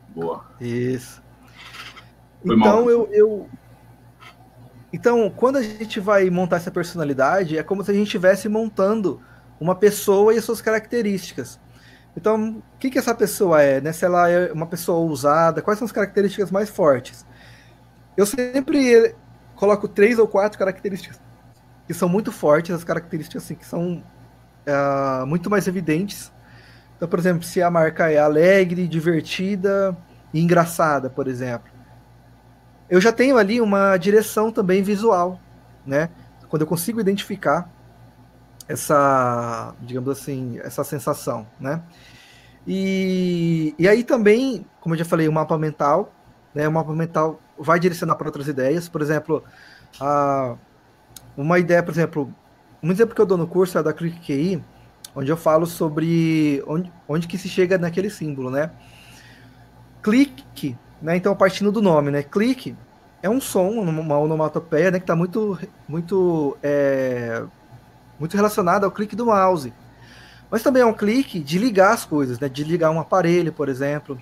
Boa. 0.09 0.47
Isso. 0.59 1.23
Foi 2.45 2.57
então 2.57 2.85
mal. 2.85 2.91
eu, 2.91 3.09
eu. 3.13 3.49
Então, 4.93 5.31
quando 5.31 5.57
a 5.57 5.63
gente 5.63 6.01
vai 6.01 6.29
montar 6.31 6.57
essa 6.57 6.71
personalidade, 6.71 7.57
é 7.57 7.63
como 7.63 7.85
se 7.85 7.91
a 7.91 7.95
gente 7.95 8.07
estivesse 8.07 8.49
montando 8.49 9.21
uma 9.61 9.75
pessoa 9.75 10.35
e 10.35 10.39
as 10.39 10.45
suas 10.45 10.61
características. 10.61 11.61
Então, 12.17 12.63
o 12.75 12.79
que, 12.79 12.91
que 12.91 12.99
essa 12.99 13.15
pessoa 13.15 13.63
é? 13.63 13.81
Né? 13.81 13.93
Se 13.93 14.05
ela 14.05 14.29
é 14.29 14.53
uma 14.53 14.67
pessoa 14.67 14.99
ousada, 14.99 15.63
quais 15.63 15.79
são 15.79 15.87
as 15.87 15.93
características 15.93 16.51
mais 16.51 16.69
fortes? 16.69 17.25
Eu 18.17 18.27
sempre 18.27 19.15
coloco 19.55 19.87
três 19.87 20.19
ou 20.19 20.27
quatro 20.27 20.59
características 20.59 21.21
que 21.87 21.95
são 21.95 22.09
muito 22.09 22.33
fortes, 22.33 22.75
as 22.75 22.85
características 22.85 23.45
assim, 23.45 23.55
que 23.55 23.67
são 23.67 24.03
uh, 24.67 25.27
muito 25.27 25.51
mais 25.51 25.67
evidentes. 25.69 26.33
Então, 26.97 27.09
por 27.09 27.19
exemplo, 27.19 27.43
se 27.43 27.63
a 27.63 27.71
marca 27.71 28.11
é 28.11 28.19
alegre, 28.19 28.87
divertida 28.87 29.97
e 30.33 30.41
engraçada, 30.41 31.11
por 31.11 31.27
exemplo, 31.29 31.70
eu 32.91 33.01
já 33.01 33.13
tenho 33.13 33.39
ali 33.39 33.61
uma 33.61 33.97
direção 33.97 34.51
também 34.51 34.83
visual, 34.83 35.41
né? 35.87 36.11
Quando 36.49 36.63
eu 36.63 36.67
consigo 36.67 37.01
identificar 37.01 37.71
essa, 38.69 39.75
digamos 39.81 40.11
assim, 40.11 40.59
essa 40.63 40.83
sensação, 40.83 41.47
né? 41.59 41.83
E, 42.67 43.75
e 43.79 43.89
aí 43.89 44.03
também, 44.03 44.67
como 44.81 44.95
eu 44.95 44.99
já 44.99 45.05
falei, 45.05 45.29
o 45.29 45.33
mapa 45.33 45.57
mental, 45.57 46.13
né? 46.53 46.67
O 46.67 46.73
mapa 46.73 46.93
mental 46.93 47.41
vai 47.57 47.79
direcionar 47.79 48.17
para 48.17 48.27
outras 48.27 48.49
ideias, 48.49 48.89
por 48.89 49.01
exemplo, 49.01 49.45
a, 50.01 50.57
uma 51.37 51.59
ideia, 51.59 51.83
por 51.83 51.93
exemplo, 51.93 52.35
um 52.83 52.91
exemplo 52.91 53.15
que 53.15 53.21
eu 53.21 53.27
dou 53.27 53.39
no 53.39 53.47
curso 53.47 53.79
é 53.79 53.83
da 53.83 53.93
Click 53.93 54.19
QI, 54.21 54.65
onde 55.15 55.31
eu 55.31 55.37
falo 55.37 55.67
sobre 55.67 56.63
onde, 56.67 56.93
onde 57.09 57.29
que 57.29 57.39
se 57.39 57.49
chega 57.49 57.79
naquele 57.79 58.11
símbolo, 58.11 58.51
né? 58.51 58.71
Clique, 60.03 60.77
né? 61.01 61.17
Então, 61.17 61.35
partindo 61.35 61.73
do 61.73 61.83
nome, 61.83 62.11
né? 62.11 62.23
Clique 62.23 62.77
é 63.23 63.29
um 63.29 63.41
som, 63.41 63.69
uma 63.71 64.19
onomatopeia, 64.19 64.91
né? 64.91 64.99
Que 64.99 65.05
está 65.05 65.17
muito, 65.17 65.59
muito 65.89 66.57
é, 66.63 67.43
muito 68.19 68.37
relacionado 68.37 68.85
ao 68.85 68.91
clique 68.91 69.17
do 69.17 69.27
mouse. 69.27 69.73
Mas 70.51 70.63
também 70.63 70.83
é 70.83 70.87
um 70.87 70.93
clique 70.93 71.41
de 71.41 71.59
ligar 71.59 71.95
as 71.95 72.05
coisas, 72.05 72.39
né? 72.39 72.49
de 72.49 72.63
ligar 72.65 72.91
um 72.91 73.01
aparelho, 73.01 73.53
por 73.53 73.69
exemplo. 73.69 74.21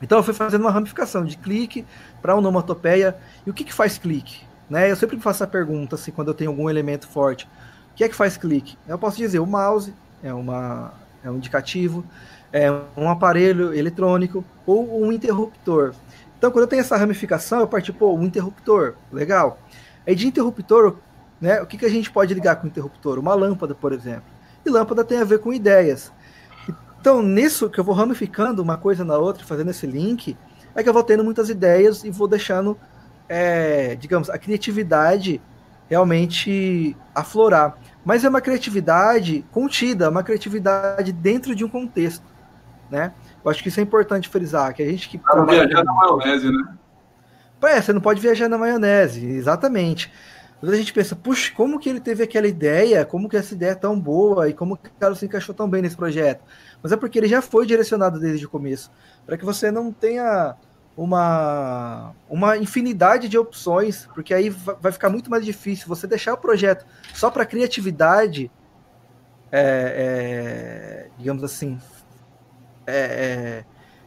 Então 0.00 0.18
eu 0.18 0.24
fui 0.24 0.34
fazendo 0.34 0.60
uma 0.60 0.70
ramificação 0.70 1.24
de 1.24 1.36
clique 1.36 1.84
para 2.20 2.36
onomatopeia. 2.36 3.16
E 3.44 3.50
o 3.50 3.54
que, 3.54 3.64
que 3.64 3.72
faz 3.72 3.98
clique? 3.98 4.44
Né? 4.70 4.90
Eu 4.90 4.96
sempre 4.96 5.18
faço 5.18 5.42
a 5.42 5.46
pergunta 5.46 5.96
assim, 5.96 6.12
quando 6.12 6.28
eu 6.28 6.34
tenho 6.34 6.50
algum 6.50 6.70
elemento 6.70 7.08
forte. 7.08 7.48
O 7.92 7.94
que 7.94 8.04
é 8.04 8.08
que 8.08 8.14
faz 8.14 8.36
clique? 8.36 8.76
Eu 8.86 8.98
posso 8.98 9.16
dizer 9.16 9.38
o 9.38 9.46
mouse 9.46 9.92
é, 10.22 10.32
uma, 10.32 10.92
é 11.24 11.30
um 11.30 11.36
indicativo, 11.36 12.04
é 12.52 12.70
um 12.96 13.08
aparelho 13.08 13.74
eletrônico 13.74 14.44
ou 14.66 15.02
um 15.04 15.10
interruptor. 15.10 15.94
Então, 16.36 16.50
quando 16.50 16.64
eu 16.64 16.68
tenho 16.68 16.80
essa 16.80 16.96
ramificação, 16.96 17.60
eu 17.60 17.68
parto, 17.68 17.94
pô, 17.94 18.14
um 18.14 18.24
interruptor, 18.24 18.94
legal. 19.12 19.58
Aí 20.06 20.14
de 20.14 20.26
interruptor, 20.26 20.96
né? 21.40 21.60
O 21.62 21.66
que, 21.66 21.78
que 21.78 21.86
a 21.86 21.90
gente 21.90 22.10
pode 22.10 22.34
ligar 22.34 22.56
com 22.56 22.66
interruptor? 22.66 23.18
Uma 23.18 23.34
lâmpada, 23.34 23.74
por 23.74 23.92
exemplo. 23.92 24.24
E 24.64 24.70
lâmpada 24.70 25.04
tem 25.04 25.18
a 25.18 25.24
ver 25.24 25.38
com 25.38 25.52
ideias. 25.52 26.12
Então, 27.00 27.22
nisso 27.22 27.68
que 27.68 27.80
eu 27.80 27.84
vou 27.84 27.94
ramificando 27.94 28.62
uma 28.62 28.76
coisa 28.76 29.04
na 29.04 29.16
outra, 29.18 29.44
fazendo 29.44 29.70
esse 29.70 29.86
link, 29.86 30.36
é 30.74 30.82
que 30.82 30.88
eu 30.88 30.92
vou 30.92 31.02
tendo 31.02 31.24
muitas 31.24 31.48
ideias 31.48 32.04
e 32.04 32.10
vou 32.10 32.28
deixando, 32.28 32.78
é, 33.28 33.96
digamos, 33.96 34.30
a 34.30 34.38
criatividade 34.38 35.40
realmente 35.88 36.96
aflorar. 37.14 37.76
Mas 38.04 38.24
é 38.24 38.28
uma 38.28 38.40
criatividade 38.40 39.44
contida, 39.50 40.10
uma 40.10 40.22
criatividade 40.22 41.12
dentro 41.12 41.54
de 41.54 41.64
um 41.64 41.68
contexto, 41.68 42.24
né? 42.92 43.14
Eu 43.42 43.50
acho 43.50 43.62
que 43.62 43.70
isso 43.70 43.80
é 43.80 43.82
importante 43.82 44.28
frisar, 44.28 44.74
que 44.74 44.82
a 44.82 44.86
gente 44.86 45.08
que... 45.08 45.16
Para 45.16 45.44
viajar 45.44 45.82
na 45.82 45.92
maionese, 45.94 46.52
né? 46.52 46.76
É, 47.62 47.80
você 47.80 47.92
não 47.92 48.00
pode 48.00 48.20
viajar 48.20 48.48
na 48.48 48.58
maionese, 48.58 49.24
exatamente. 49.26 50.12
Às 50.56 50.68
vezes 50.68 50.74
a 50.74 50.78
gente 50.82 50.92
pensa, 50.92 51.16
puxa, 51.16 51.52
como 51.56 51.78
que 51.78 51.88
ele 51.88 52.00
teve 52.00 52.22
aquela 52.22 52.46
ideia? 52.46 53.04
Como 53.04 53.28
que 53.28 53.36
essa 53.36 53.54
ideia 53.54 53.70
é 53.70 53.74
tão 53.74 53.98
boa? 53.98 54.48
E 54.48 54.52
como 54.52 54.76
que 54.76 54.90
o 54.90 54.92
cara 54.92 55.14
se 55.14 55.24
encaixou 55.24 55.54
tão 55.54 55.68
bem 55.68 55.80
nesse 55.80 55.96
projeto? 55.96 56.44
Mas 56.82 56.92
é 56.92 56.96
porque 56.96 57.18
ele 57.18 57.28
já 57.28 57.40
foi 57.40 57.66
direcionado 57.66 58.20
desde 58.20 58.44
o 58.44 58.48
começo. 58.48 58.90
Para 59.24 59.38
que 59.38 59.44
você 59.44 59.70
não 59.70 59.90
tenha 59.90 60.54
uma, 60.96 62.12
uma 62.28 62.58
infinidade 62.58 63.28
de 63.28 63.38
opções, 63.38 64.06
porque 64.14 64.34
aí 64.34 64.50
vai 64.50 64.92
ficar 64.92 65.08
muito 65.08 65.30
mais 65.30 65.44
difícil 65.44 65.88
você 65.88 66.06
deixar 66.06 66.34
o 66.34 66.36
projeto 66.36 66.84
só 67.14 67.30
para 67.30 67.46
criatividade, 67.46 68.50
é, 69.50 71.08
é, 71.08 71.08
digamos 71.18 71.42
assim, 71.42 71.78
é, 72.86 72.96
é, 72.96 73.64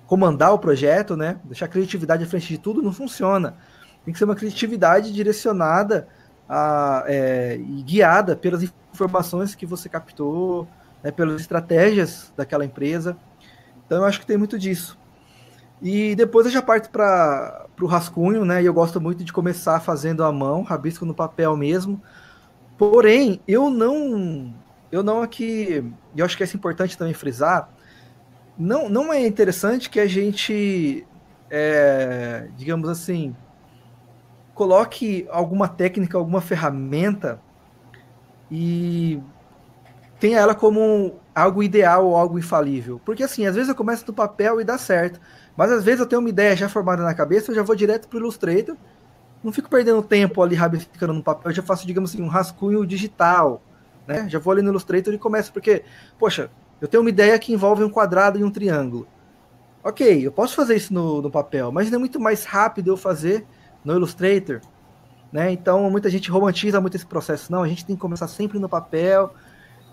comandar 0.08 0.54
o 0.54 0.60
projeto, 0.60 1.16
né? 1.16 1.40
Deixar 1.44 1.66
a 1.66 1.70
criatividade 1.70 2.24
à 2.24 2.28
frente 2.28 2.48
de 2.48 2.58
tudo 2.58 2.82
não 2.82 2.94
funciona. 2.94 3.56
Tem 4.04 4.12
que 4.14 4.18
ser 4.18 4.26
uma 4.26 4.36
criatividade 4.36 5.12
direcionada 5.12 6.08
a, 6.48 7.04
é, 7.08 7.56
e 7.58 7.82
guiada 7.82 8.36
pelas 8.36 8.64
informações 8.94 9.56
que 9.56 9.66
você 9.66 9.90
captou, 9.90 10.68
né, 11.04 11.12
pelas 11.12 11.42
estratégias 11.42 12.32
daquela 12.38 12.66
empresa. 12.66 13.18
Então 13.86 14.00
eu 14.00 14.06
acho 14.06 14.20
que 14.20 14.26
tem 14.26 14.38
muito 14.38 14.58
disso. 14.58 14.98
E 15.82 16.16
depois 16.16 16.46
eu 16.46 16.52
já 16.52 16.62
parto 16.62 16.90
para 16.90 17.68
o 17.82 17.86
rascunho, 17.86 18.46
né? 18.46 18.62
E 18.62 18.66
eu 18.66 18.74
gosto 18.74 19.02
muito 19.02 19.24
de 19.24 19.34
começar 19.34 19.80
fazendo 19.80 20.24
à 20.24 20.32
mão, 20.32 20.64
rabisco 20.64 21.06
no 21.06 21.14
papel 21.14 21.56
mesmo. 21.58 22.02
Porém, 22.78 23.40
eu 23.48 23.70
não, 23.70 24.54
eu 24.92 25.04
não 25.04 25.22
aqui, 25.22 25.84
eu 26.16 26.26
acho 26.26 26.38
que 26.38 26.44
é 26.44 26.48
importante 26.54 26.98
também 26.98 27.14
frisar, 27.14 27.70
não, 28.58 28.90
não 28.90 29.12
é 29.12 29.26
interessante 29.26 29.90
que 29.90 30.00
a 30.00 30.08
gente, 30.08 31.06
é, 31.50 32.48
digamos 32.56 32.88
assim, 32.90 33.36
coloque 34.54 35.28
alguma 35.30 35.68
técnica, 35.68 36.18
alguma 36.18 36.42
ferramenta 36.42 37.40
e 38.50 39.20
tenha 40.20 40.40
ela 40.40 40.56
como 40.56 41.20
algo 41.34 41.62
ideal 41.62 42.08
ou 42.08 42.16
algo 42.16 42.40
infalível. 42.40 43.02
Porque 43.04 43.24
assim, 43.24 43.46
às 43.46 43.56
vezes 43.56 43.70
eu 43.70 43.76
começo 43.76 44.06
no 44.08 44.14
papel 44.14 44.62
e 44.62 44.64
dá 44.64 44.78
certo, 44.78 45.20
mas 45.58 45.72
às 45.72 45.84
vezes 45.84 46.00
eu 46.00 46.06
tenho 46.06 46.22
uma 46.22 46.30
ideia 46.30 46.56
já 46.56 46.70
formada 46.70 47.04
na 47.04 47.14
cabeça, 47.14 47.52
eu 47.52 47.56
já 47.56 47.64
vou 47.64 47.76
direto 47.76 48.08
para 48.08 48.18
o 48.18 48.22
Illustrator, 48.22 48.78
não 49.44 49.52
fico 49.52 49.70
perdendo 49.70 50.02
tempo 50.02 50.42
ali 50.42 50.56
rabiscando 50.56 51.14
no 51.14 51.22
papel, 51.22 51.52
eu 51.52 51.56
já 51.56 51.62
faço, 51.62 51.86
digamos 51.86 52.12
assim, 52.12 52.24
um 52.24 52.28
rascunho 52.28 52.86
digital, 52.86 53.62
né? 54.08 54.28
Já 54.30 54.40
vou 54.40 54.54
ali 54.54 54.62
no 54.62 54.70
Illustrator 54.70 55.14
e 55.14 55.18
começo, 55.18 55.52
porque, 55.52 55.84
poxa, 56.18 56.50
eu 56.82 56.88
tenho 56.88 57.02
uma 57.02 57.10
ideia 57.10 57.38
que 57.40 57.54
envolve 57.54 57.84
um 57.84 57.90
quadrado 57.90 58.40
e 58.40 58.44
um 58.44 58.52
triângulo. 58.52 59.08
Ok, 59.84 60.26
eu 60.26 60.32
posso 60.32 60.56
fazer 60.56 60.76
isso 60.76 60.94
no, 60.94 61.22
no 61.22 61.30
papel, 61.30 61.72
mas 61.72 61.90
não 61.90 61.98
é 61.98 62.00
muito 62.00 62.20
mais 62.20 62.44
rápido 62.44 62.88
eu 62.90 62.98
fazer 62.98 63.46
no 63.84 63.94
Illustrator, 63.94 64.60
né? 65.32 65.52
Então 65.52 65.90
muita 65.90 66.10
gente 66.10 66.30
romantiza 66.32 66.82
muito 66.82 66.96
esse 66.98 67.06
processo. 67.06 67.52
Não, 67.52 67.62
a 67.62 67.68
gente 67.68 67.86
tem 67.86 67.96
que 67.96 68.02
começar 68.02 68.28
sempre 68.28 68.58
no 68.58 68.68
papel 68.68 69.34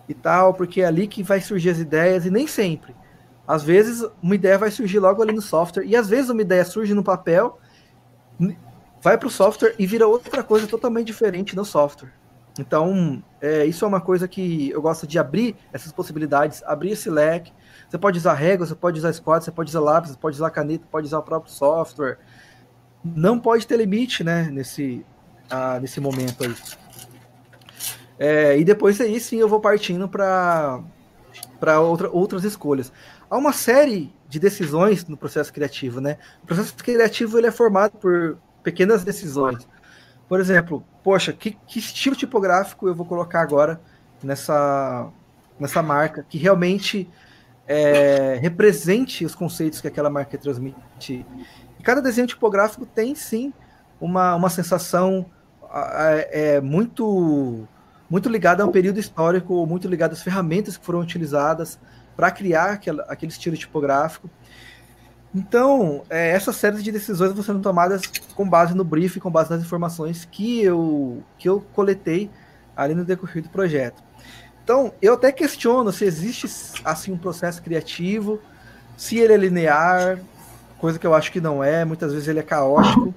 e 0.08 0.14
tal, 0.14 0.54
porque 0.54 0.80
é 0.80 0.86
ali 0.86 1.06
que 1.06 1.22
vai 1.22 1.40
surgir 1.40 1.70
as 1.70 1.78
ideias 1.78 2.24
e 2.24 2.30
nem 2.30 2.46
sempre. 2.46 2.94
Às 3.46 3.62
vezes 3.62 4.02
uma 4.22 4.34
ideia 4.34 4.56
vai 4.56 4.70
surgir 4.70 4.98
logo 4.98 5.22
ali 5.22 5.32
no 5.32 5.42
software 5.42 5.84
e 5.84 5.94
às 5.94 6.08
vezes 6.08 6.30
uma 6.30 6.40
ideia 6.40 6.64
surge 6.64 6.94
no 6.94 7.02
papel, 7.02 7.58
vai 9.02 9.18
para 9.18 9.28
o 9.28 9.30
software 9.30 9.74
e 9.78 9.86
vira 9.86 10.06
outra 10.06 10.42
coisa 10.42 10.66
totalmente 10.66 11.08
diferente 11.08 11.54
no 11.54 11.64
software. 11.64 12.12
Então, 12.58 13.22
é, 13.40 13.64
isso 13.64 13.84
é 13.84 13.88
uma 13.88 14.00
coisa 14.00 14.28
que 14.28 14.70
eu 14.70 14.82
gosto 14.82 15.06
de 15.06 15.18
abrir 15.18 15.56
essas 15.72 15.90
possibilidades, 15.90 16.62
abrir 16.64 16.90
esse 16.90 17.08
leque. 17.08 17.52
Você 17.88 17.96
pode 17.96 18.18
usar 18.18 18.34
régua, 18.34 18.66
você 18.66 18.74
pode 18.74 18.98
usar 18.98 19.12
squad, 19.12 19.44
você 19.44 19.50
pode 19.50 19.70
usar 19.70 19.80
lápis, 19.80 20.10
você 20.10 20.18
pode 20.18 20.36
usar 20.36 20.50
caneta, 20.50 20.86
pode 20.90 21.06
usar 21.06 21.18
o 21.18 21.22
próprio 21.22 21.52
software. 21.52 22.18
Não 23.02 23.38
pode 23.38 23.66
ter 23.66 23.76
limite, 23.76 24.22
né, 24.22 24.50
nesse, 24.50 25.04
ah, 25.50 25.80
nesse 25.80 26.00
momento 26.00 26.44
aí. 26.44 26.54
É, 28.18 28.58
e 28.58 28.64
depois 28.64 29.00
aí 29.00 29.18
sim 29.18 29.38
eu 29.38 29.48
vou 29.48 29.60
partindo 29.60 30.08
para 30.08 30.80
outra, 31.80 32.10
outras 32.10 32.44
escolhas. 32.44 32.92
Há 33.28 33.36
uma 33.36 33.52
série 33.52 34.14
de 34.28 34.38
decisões 34.38 35.06
no 35.06 35.16
processo 35.16 35.52
criativo, 35.52 36.00
né? 36.00 36.18
O 36.42 36.46
processo 36.46 36.74
criativo 36.76 37.38
ele 37.38 37.46
é 37.46 37.50
formado 37.50 37.92
por 37.98 38.38
pequenas 38.62 39.02
decisões. 39.04 39.66
Por 40.28 40.38
exemplo, 40.38 40.84
poxa, 41.02 41.32
que, 41.32 41.52
que 41.66 41.78
estilo 41.78 42.16
tipográfico 42.16 42.88
eu 42.88 42.94
vou 42.94 43.06
colocar 43.06 43.40
agora 43.40 43.80
nessa, 44.22 45.08
nessa 45.58 45.82
marca 45.82 46.24
que 46.28 46.38
realmente 46.38 47.08
é, 47.66 48.38
represente 48.40 49.24
os 49.24 49.34
conceitos 49.34 49.80
que 49.80 49.88
aquela 49.88 50.10
marca 50.10 50.36
transmite. 50.38 51.26
E 51.78 51.82
cada 51.82 52.00
desenho 52.00 52.26
tipográfico 52.26 52.86
tem 52.86 53.14
sim 53.14 53.52
uma, 54.00 54.34
uma 54.34 54.50
sensação 54.50 55.26
é, 55.72 56.56
é, 56.56 56.60
muito 56.60 57.66
muito 58.10 58.28
ligada 58.28 58.62
a 58.62 58.66
um 58.66 58.70
período 58.70 59.00
histórico, 59.00 59.66
muito 59.66 59.88
ligada 59.88 60.12
às 60.12 60.22
ferramentas 60.22 60.76
que 60.76 60.84
foram 60.84 61.00
utilizadas 61.00 61.78
para 62.14 62.30
criar 62.30 62.72
aquela, 62.72 63.04
aquele 63.04 63.32
estilo 63.32 63.56
tipográfico. 63.56 64.28
Então, 65.34 66.02
é, 66.10 66.30
essas 66.30 66.56
séries 66.56 66.84
de 66.84 66.92
decisões 66.92 67.32
vão 67.32 67.42
sendo 67.42 67.60
tomadas 67.60 68.02
com 68.34 68.48
base 68.48 68.74
no 68.74 68.84
briefing, 68.84 69.18
com 69.18 69.30
base 69.30 69.50
nas 69.50 69.62
informações 69.62 70.28
que 70.30 70.62
eu, 70.62 71.22
que 71.38 71.48
eu 71.48 71.64
coletei 71.72 72.30
ali 72.76 72.94
no 72.94 73.04
decorrer 73.04 73.42
do 73.42 73.48
projeto. 73.48 74.02
Então, 74.62 74.92
eu 75.00 75.14
até 75.14 75.32
questiono 75.32 75.90
se 75.90 76.04
existe 76.04 76.46
assim 76.84 77.12
um 77.12 77.18
processo 77.18 77.62
criativo, 77.62 78.40
se 78.96 79.18
ele 79.18 79.32
é 79.32 79.36
linear, 79.36 80.20
coisa 80.78 80.98
que 80.98 81.06
eu 81.06 81.14
acho 81.14 81.32
que 81.32 81.40
não 81.40 81.64
é, 81.64 81.84
muitas 81.84 82.12
vezes 82.12 82.28
ele 82.28 82.38
é 82.38 82.42
caótico. 82.42 83.14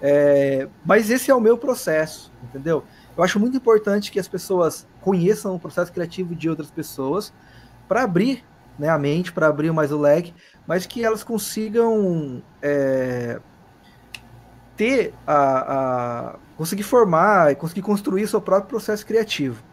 É, 0.00 0.68
mas 0.84 1.10
esse 1.10 1.30
é 1.30 1.34
o 1.34 1.40
meu 1.40 1.58
processo, 1.58 2.30
entendeu? 2.44 2.84
Eu 3.16 3.24
acho 3.24 3.40
muito 3.40 3.56
importante 3.56 4.12
que 4.12 4.20
as 4.20 4.28
pessoas 4.28 4.86
conheçam 5.00 5.54
o 5.54 5.58
processo 5.58 5.92
criativo 5.92 6.34
de 6.34 6.48
outras 6.48 6.70
pessoas 6.70 7.32
para 7.88 8.04
abrir 8.04 8.44
né, 8.78 8.88
a 8.88 8.98
mente, 8.98 9.32
para 9.32 9.48
abrir 9.48 9.72
mais 9.72 9.90
o 9.90 9.98
leque, 9.98 10.32
mas 10.68 10.84
que 10.84 11.02
elas 11.02 11.24
consigam 11.24 12.42
é, 12.60 13.40
ter 14.76 15.14
a, 15.26 16.34
a, 16.34 16.36
conseguir 16.58 16.82
formar 16.82 17.50
e 17.50 17.54
conseguir 17.54 17.80
construir 17.80 18.28
seu 18.28 18.38
próprio 18.38 18.68
processo 18.68 19.06
criativo. 19.06 19.64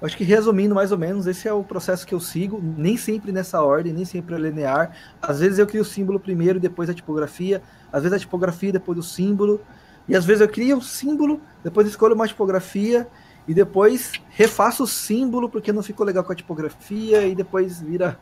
Eu 0.00 0.06
acho 0.06 0.16
que 0.16 0.24
resumindo 0.24 0.74
mais 0.74 0.90
ou 0.90 0.98
menos, 0.98 1.28
esse 1.28 1.46
é 1.46 1.52
o 1.52 1.62
processo 1.62 2.04
que 2.04 2.12
eu 2.12 2.18
sigo, 2.18 2.60
nem 2.60 2.96
sempre 2.96 3.30
nessa 3.30 3.62
ordem, 3.62 3.92
nem 3.92 4.04
sempre 4.04 4.34
é 4.34 4.38
linear. 4.38 4.90
Às 5.22 5.38
vezes 5.38 5.60
eu 5.60 5.68
crio 5.68 5.82
o 5.82 5.84
símbolo 5.84 6.18
primeiro, 6.18 6.58
depois 6.58 6.90
a 6.90 6.94
tipografia, 6.94 7.62
às 7.92 8.02
vezes 8.02 8.16
a 8.16 8.18
tipografia 8.18 8.72
depois 8.72 8.98
o 8.98 9.04
símbolo, 9.04 9.60
e 10.08 10.16
às 10.16 10.24
vezes 10.24 10.40
eu 10.40 10.48
crio 10.48 10.78
o 10.78 10.82
símbolo, 10.82 11.40
depois 11.62 11.86
escolho 11.86 12.16
uma 12.16 12.26
tipografia 12.26 13.06
e 13.46 13.54
depois 13.54 14.12
refaço 14.30 14.82
o 14.82 14.86
símbolo 14.86 15.48
porque 15.48 15.72
não 15.72 15.82
ficou 15.82 16.04
legal 16.04 16.24
com 16.24 16.32
a 16.32 16.36
tipografia 16.36 17.24
e 17.24 17.36
depois 17.36 17.80
vira 17.80 18.18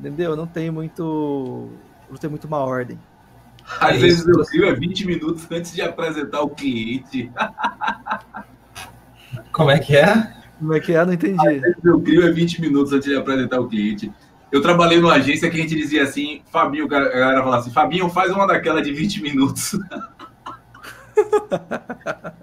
Entendeu? 0.00 0.34
Não 0.34 0.46
tem 0.46 0.70
muito. 0.70 1.68
Não 2.08 2.16
tem 2.16 2.30
muito 2.30 2.46
uma 2.46 2.58
ordem. 2.58 2.98
Às 3.78 3.96
é 3.96 3.98
vezes 3.98 4.26
eu 4.26 4.42
crio 4.46 4.64
é 4.64 4.74
20 4.74 5.06
minutos 5.06 5.46
antes 5.50 5.74
de 5.74 5.82
apresentar 5.82 6.40
o 6.40 6.48
cliente. 6.48 7.30
Como 9.52 9.70
é 9.70 9.78
que 9.78 9.94
é? 9.94 10.32
Como 10.58 10.72
é 10.72 10.80
que 10.80 10.94
é? 10.94 11.04
Não 11.04 11.12
entendi. 11.12 11.46
Às 11.46 11.60
vezes 11.60 11.84
eu 11.84 12.00
crio 12.00 12.26
é 12.26 12.32
20 12.32 12.62
minutos 12.62 12.94
antes 12.94 13.08
de 13.08 13.14
apresentar 13.14 13.60
o 13.60 13.68
cliente. 13.68 14.10
Eu 14.50 14.62
trabalhei 14.62 14.98
numa 14.98 15.12
agência 15.12 15.50
que 15.50 15.58
a 15.58 15.60
gente 15.60 15.76
dizia 15.76 16.02
assim, 16.02 16.40
Fabinho, 16.50 16.86
a 16.86 16.88
galera 16.88 17.42
falava 17.42 17.58
assim, 17.58 17.70
Fabinho, 17.70 18.08
faz 18.08 18.32
uma 18.32 18.46
daquela 18.46 18.80
de 18.80 18.92
20 18.92 19.22
minutos. 19.22 19.78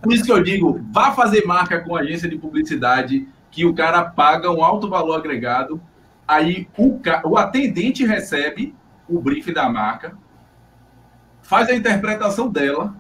Por 0.02 0.14
isso 0.14 0.24
que 0.24 0.32
eu 0.32 0.44
digo, 0.44 0.80
vá 0.92 1.12
fazer 1.12 1.44
marca 1.46 1.82
com 1.82 1.96
agência 1.96 2.30
de 2.30 2.38
publicidade, 2.38 3.28
que 3.50 3.66
o 3.66 3.74
cara 3.74 4.04
paga 4.04 4.52
um 4.52 4.64
alto 4.64 4.88
valor 4.88 5.16
agregado 5.16 5.82
Aí 6.28 6.68
o, 6.78 7.00
o 7.26 7.38
atendente 7.38 8.06
recebe 8.06 8.76
o 9.08 9.22
briefing 9.22 9.54
da 9.54 9.70
marca, 9.70 10.18
faz 11.42 11.70
a 11.70 11.74
interpretação 11.74 12.50
dela, 12.50 12.94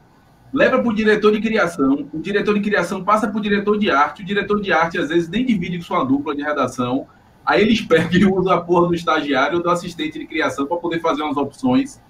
leva 0.53 0.79
para 0.79 0.87
o 0.87 0.95
diretor 0.95 1.33
de 1.33 1.41
criação, 1.41 2.07
o 2.13 2.19
diretor 2.19 2.53
de 2.53 2.61
criação 2.61 3.03
passa 3.03 3.27
para 3.27 3.37
o 3.37 3.41
diretor 3.41 3.77
de 3.77 3.91
arte, 3.91 4.21
o 4.21 4.25
diretor 4.25 4.61
de 4.61 4.71
arte 4.71 4.97
às 4.97 5.09
vezes 5.09 5.27
nem 5.27 5.45
divide 5.45 5.77
com 5.77 5.83
sua 5.83 6.03
dupla 6.05 6.33
de 6.33 6.41
redação, 6.41 7.05
aí 7.45 7.61
eles 7.61 7.81
pegam 7.85 8.13
e 8.13 8.25
usam 8.25 8.53
a 8.53 8.61
porra 8.61 8.87
do 8.87 8.95
estagiário 8.95 9.57
ou 9.57 9.63
do 9.63 9.69
assistente 9.69 10.17
de 10.17 10.25
criação 10.25 10.65
para 10.65 10.77
poder 10.77 11.01
fazer 11.01 11.21
umas 11.23 11.35
opções, 11.35 12.01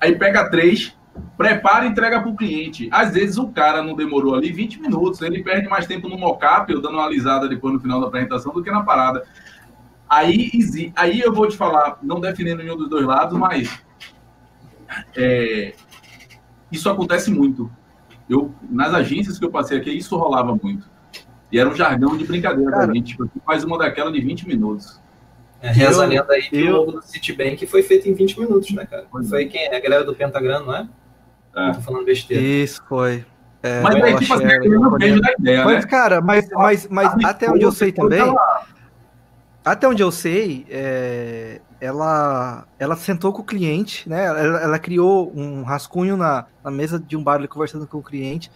aí 0.00 0.16
pega 0.16 0.50
três, 0.50 0.96
prepara 1.36 1.86
e 1.86 1.88
entrega 1.88 2.20
para 2.20 2.30
o 2.30 2.36
cliente. 2.36 2.88
Às 2.90 3.12
vezes 3.12 3.38
o 3.38 3.48
cara 3.48 3.82
não 3.82 3.94
demorou 3.94 4.34
ali 4.34 4.52
20 4.52 4.80
minutos, 4.80 5.22
ele 5.22 5.42
perde 5.42 5.68
mais 5.68 5.86
tempo 5.86 6.08
no 6.08 6.18
mockup 6.18 6.74
ou 6.74 6.82
dando 6.82 6.94
uma 6.94 7.06
alisada 7.06 7.48
depois 7.48 7.72
no 7.72 7.80
final 7.80 8.00
da 8.00 8.08
apresentação 8.08 8.52
do 8.52 8.62
que 8.62 8.70
na 8.70 8.82
parada. 8.82 9.22
Aí, 10.08 10.50
aí 10.94 11.20
eu 11.20 11.32
vou 11.32 11.48
te 11.48 11.56
falar, 11.56 11.98
não 12.02 12.20
defendendo 12.20 12.58
nenhum 12.58 12.76
dos 12.76 12.88
dois 12.88 13.04
lados, 13.04 13.36
mas 13.38 13.82
é, 15.16 15.74
isso 16.70 16.88
acontece 16.88 17.30
muito. 17.30 17.70
Eu, 18.28 18.52
nas 18.68 18.92
agências 18.94 19.38
que 19.38 19.44
eu 19.44 19.50
passei 19.50 19.78
aqui, 19.78 19.90
isso 19.90 20.16
rolava 20.16 20.56
muito. 20.60 20.88
E 21.50 21.58
era 21.58 21.68
um 21.68 21.74
jargão 21.74 22.16
de 22.16 22.24
brincadeira 22.24 22.70
Cara, 22.70 22.92
gente. 22.92 23.16
Tipo, 23.16 23.30
faz 23.44 23.62
uma 23.64 23.78
daquela 23.78 24.10
de 24.10 24.20
20 24.20 24.46
minutos. 24.48 25.00
É, 25.60 25.70
reza 25.70 26.02
a 26.02 26.06
lenda 26.06 26.32
aí 26.32 26.42
que 26.42 26.60
eu... 26.60 26.74
o 26.74 26.76
logo 26.78 26.92
do 26.92 27.02
Citibank 27.02 27.64
foi 27.66 27.82
feito 27.82 28.08
em 28.08 28.14
20 28.14 28.40
minutos, 28.40 28.70
né, 28.72 28.84
cara? 28.84 29.06
Foi 29.28 29.46
quem? 29.46 29.68
A 29.68 29.80
galera 29.80 30.04
do 30.04 30.14
Pentagram, 30.14 30.64
não 30.64 30.76
é? 30.76 30.88
é. 31.56 31.72
tô 31.72 31.80
falando 31.80 32.04
besteira. 32.04 32.42
Isso, 32.42 32.82
foi. 32.88 33.24
É, 33.62 33.80
mas 33.80 33.94
aí, 33.96 34.16
tipo 34.16 34.34
assim, 34.34 34.44
eu 34.44 34.80
não 34.80 34.90
vejo 34.98 35.20
da 35.20 35.32
ideia, 35.32 35.64
mas, 35.64 35.84
né? 35.84 35.90
cara, 35.90 36.20
mas, 36.20 36.48
mas, 36.50 36.86
mas 36.90 37.24
até 37.24 37.50
onde 37.50 37.64
eu 37.64 37.72
sei 37.72 37.90
também, 37.90 38.22
até 39.66 39.88
onde 39.88 40.00
eu 40.00 40.12
sei, 40.12 40.64
é, 40.70 41.60
ela, 41.80 42.64
ela 42.78 42.94
sentou 42.94 43.32
com 43.32 43.42
o 43.42 43.44
cliente, 43.44 44.08
né? 44.08 44.24
Ela, 44.24 44.62
ela 44.62 44.78
criou 44.78 45.32
um 45.34 45.64
rascunho 45.64 46.16
na, 46.16 46.46
na, 46.62 46.70
mesa 46.70 47.00
de 47.00 47.16
um 47.16 47.22
bar 47.22 47.34
ali 47.34 47.48
conversando 47.48 47.84
com 47.84 47.98
o 47.98 48.02
cliente. 48.02 48.48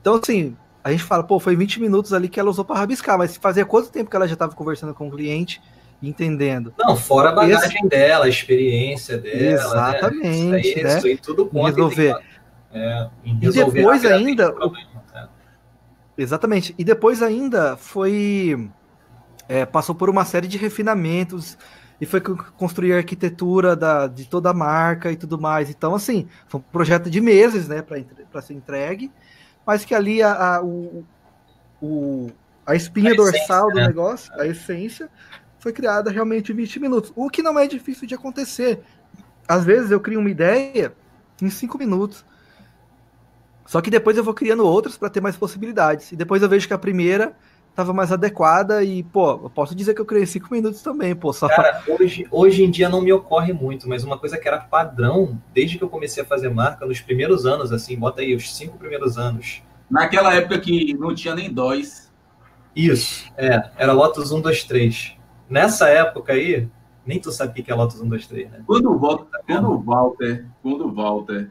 Então, 0.00 0.20
assim, 0.22 0.56
a 0.84 0.92
gente 0.92 1.02
fala, 1.02 1.24
pô, 1.24 1.40
foi 1.40 1.56
20 1.56 1.80
minutos 1.80 2.12
ali 2.12 2.28
que 2.28 2.38
ela 2.38 2.48
usou 2.48 2.64
para 2.64 2.78
rabiscar, 2.78 3.18
mas 3.18 3.36
fazia 3.36 3.66
quanto 3.66 3.90
tempo 3.90 4.08
que 4.08 4.14
ela 4.14 4.28
já 4.28 4.34
estava 4.34 4.54
conversando 4.54 4.94
com 4.94 5.08
o 5.08 5.10
cliente, 5.10 5.60
entendendo? 6.00 6.72
Não, 6.78 6.94
fora 6.94 7.30
a 7.30 7.32
bagagem 7.32 7.80
Esse... 7.80 7.88
dela, 7.88 8.26
a 8.26 8.28
experiência 8.28 9.18
dela. 9.18 9.36
Né? 9.36 9.52
Exatamente. 9.54 10.44
Né? 10.44 10.60
Isso, 10.60 10.78
aí, 10.78 10.84
né? 10.84 10.98
isso 10.98 11.06
aí 11.08 11.16
tudo 11.16 11.46
conta 11.46 11.70
resolver. 11.70 12.16
É, 12.72 13.08
e 13.24 13.50
depois 13.50 14.04
ainda. 14.04 14.52
Problema, 14.52 15.02
né? 15.12 15.28
Exatamente. 16.16 16.72
E 16.78 16.84
depois 16.84 17.20
ainda 17.20 17.76
foi 17.76 18.70
é, 19.48 19.64
passou 19.66 19.94
por 19.94 20.08
uma 20.08 20.24
série 20.24 20.48
de 20.48 20.58
refinamentos 20.58 21.56
e 22.00 22.06
foi 22.06 22.20
construir 22.20 22.94
a 22.94 22.96
arquitetura 22.96 23.76
da, 23.76 24.06
de 24.06 24.26
toda 24.26 24.50
a 24.50 24.54
marca 24.54 25.12
e 25.12 25.16
tudo 25.16 25.40
mais. 25.40 25.70
Então, 25.70 25.94
assim, 25.94 26.28
foi 26.48 26.60
um 26.60 26.64
projeto 26.64 27.08
de 27.08 27.20
meses, 27.20 27.68
né, 27.68 27.82
para 27.82 28.42
ser 28.42 28.54
entregue, 28.54 29.10
mas 29.64 29.84
que 29.84 29.94
ali 29.94 30.22
a, 30.22 30.56
a, 30.56 30.64
o, 30.64 31.04
o, 31.80 32.30
a 32.66 32.74
espinha 32.74 33.12
a 33.12 33.14
dorsal 33.14 33.68
essência, 33.68 33.68
do 33.68 33.74
né? 33.74 33.86
negócio, 33.86 34.32
a 34.34 34.46
essência, 34.46 35.08
foi 35.60 35.72
criada 35.72 36.10
realmente 36.10 36.50
em 36.50 36.56
20 36.56 36.80
minutos, 36.80 37.12
o 37.14 37.30
que 37.30 37.40
não 37.40 37.56
é 37.56 37.68
difícil 37.68 38.06
de 38.08 38.16
acontecer. 38.16 38.82
Às 39.46 39.64
vezes 39.64 39.92
eu 39.92 40.00
crio 40.00 40.18
uma 40.18 40.30
ideia 40.30 40.92
em 41.40 41.50
5 41.50 41.78
minutos. 41.78 42.24
Só 43.64 43.80
que 43.80 43.90
depois 43.90 44.16
eu 44.16 44.24
vou 44.24 44.34
criando 44.34 44.66
outras 44.66 44.98
para 44.98 45.08
ter 45.08 45.20
mais 45.20 45.36
possibilidades. 45.36 46.10
E 46.10 46.16
depois 46.16 46.42
eu 46.42 46.48
vejo 46.48 46.66
que 46.66 46.74
a 46.74 46.78
primeira 46.78 47.36
estava 47.72 47.92
mais 47.92 48.12
adequada 48.12 48.84
e, 48.84 49.02
pô, 49.02 49.32
eu 49.44 49.50
posso 49.50 49.74
dizer 49.74 49.94
que 49.94 50.00
eu 50.00 50.04
criei 50.04 50.26
5 50.26 50.48
minutos 50.52 50.82
também, 50.82 51.14
pô. 51.14 51.32
Só... 51.32 51.48
Cara, 51.48 51.82
hoje, 51.88 52.26
hoje 52.30 52.62
em 52.62 52.70
dia 52.70 52.88
não 52.88 53.00
me 53.00 53.12
ocorre 53.12 53.52
muito, 53.52 53.88
mas 53.88 54.04
uma 54.04 54.18
coisa 54.18 54.38
que 54.38 54.46
era 54.46 54.58
padrão, 54.58 55.40
desde 55.52 55.78
que 55.78 55.84
eu 55.84 55.88
comecei 55.88 56.22
a 56.22 56.26
fazer 56.26 56.50
marca, 56.50 56.86
nos 56.86 57.00
primeiros 57.00 57.46
anos, 57.46 57.72
assim, 57.72 57.98
bota 57.98 58.20
aí, 58.20 58.34
os 58.34 58.54
cinco 58.54 58.78
primeiros 58.78 59.18
anos. 59.18 59.62
Naquela 59.90 60.34
época 60.34 60.58
que 60.60 60.94
não 60.94 61.14
tinha 61.14 61.34
nem 61.34 61.52
dóis. 61.52 62.12
Isso, 62.76 63.30
é, 63.36 63.70
era 63.76 63.92
Lotus 63.92 64.30
1, 64.30 64.40
2, 64.40 64.64
3. 64.64 65.16
Nessa 65.48 65.88
época 65.88 66.34
aí, 66.34 66.68
nem 67.04 67.18
tu 67.18 67.32
sabe 67.32 67.58
o 67.58 67.64
que 67.64 67.70
é 67.70 67.74
Lotus 67.74 68.00
1, 68.00 68.08
2, 68.08 68.26
3, 68.26 68.50
né? 68.50 68.62
Quando 68.66 68.90
o 68.90 68.98
Walter, 68.98 69.40
quando 69.46 69.70
o 69.70 69.82
Walter, 69.82 70.46
quando 70.62 70.86
o 70.86 70.92
Walter 70.94 71.50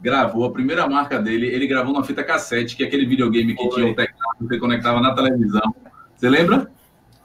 gravou 0.00 0.44
a 0.44 0.52
primeira 0.52 0.86
marca 0.86 1.18
dele, 1.18 1.46
ele 1.46 1.66
gravou 1.66 1.94
uma 1.94 2.04
fita 2.04 2.22
cassete, 2.22 2.76
que 2.76 2.84
é 2.84 2.86
aquele 2.86 3.06
videogame 3.06 3.54
que 3.54 3.62
Foi. 3.62 3.72
tinha 3.72 3.86
o 3.86 3.94
você 4.40 4.58
conectava 4.58 5.00
na 5.00 5.14
televisão. 5.14 5.74
Você 6.16 6.28
lembra? 6.28 6.70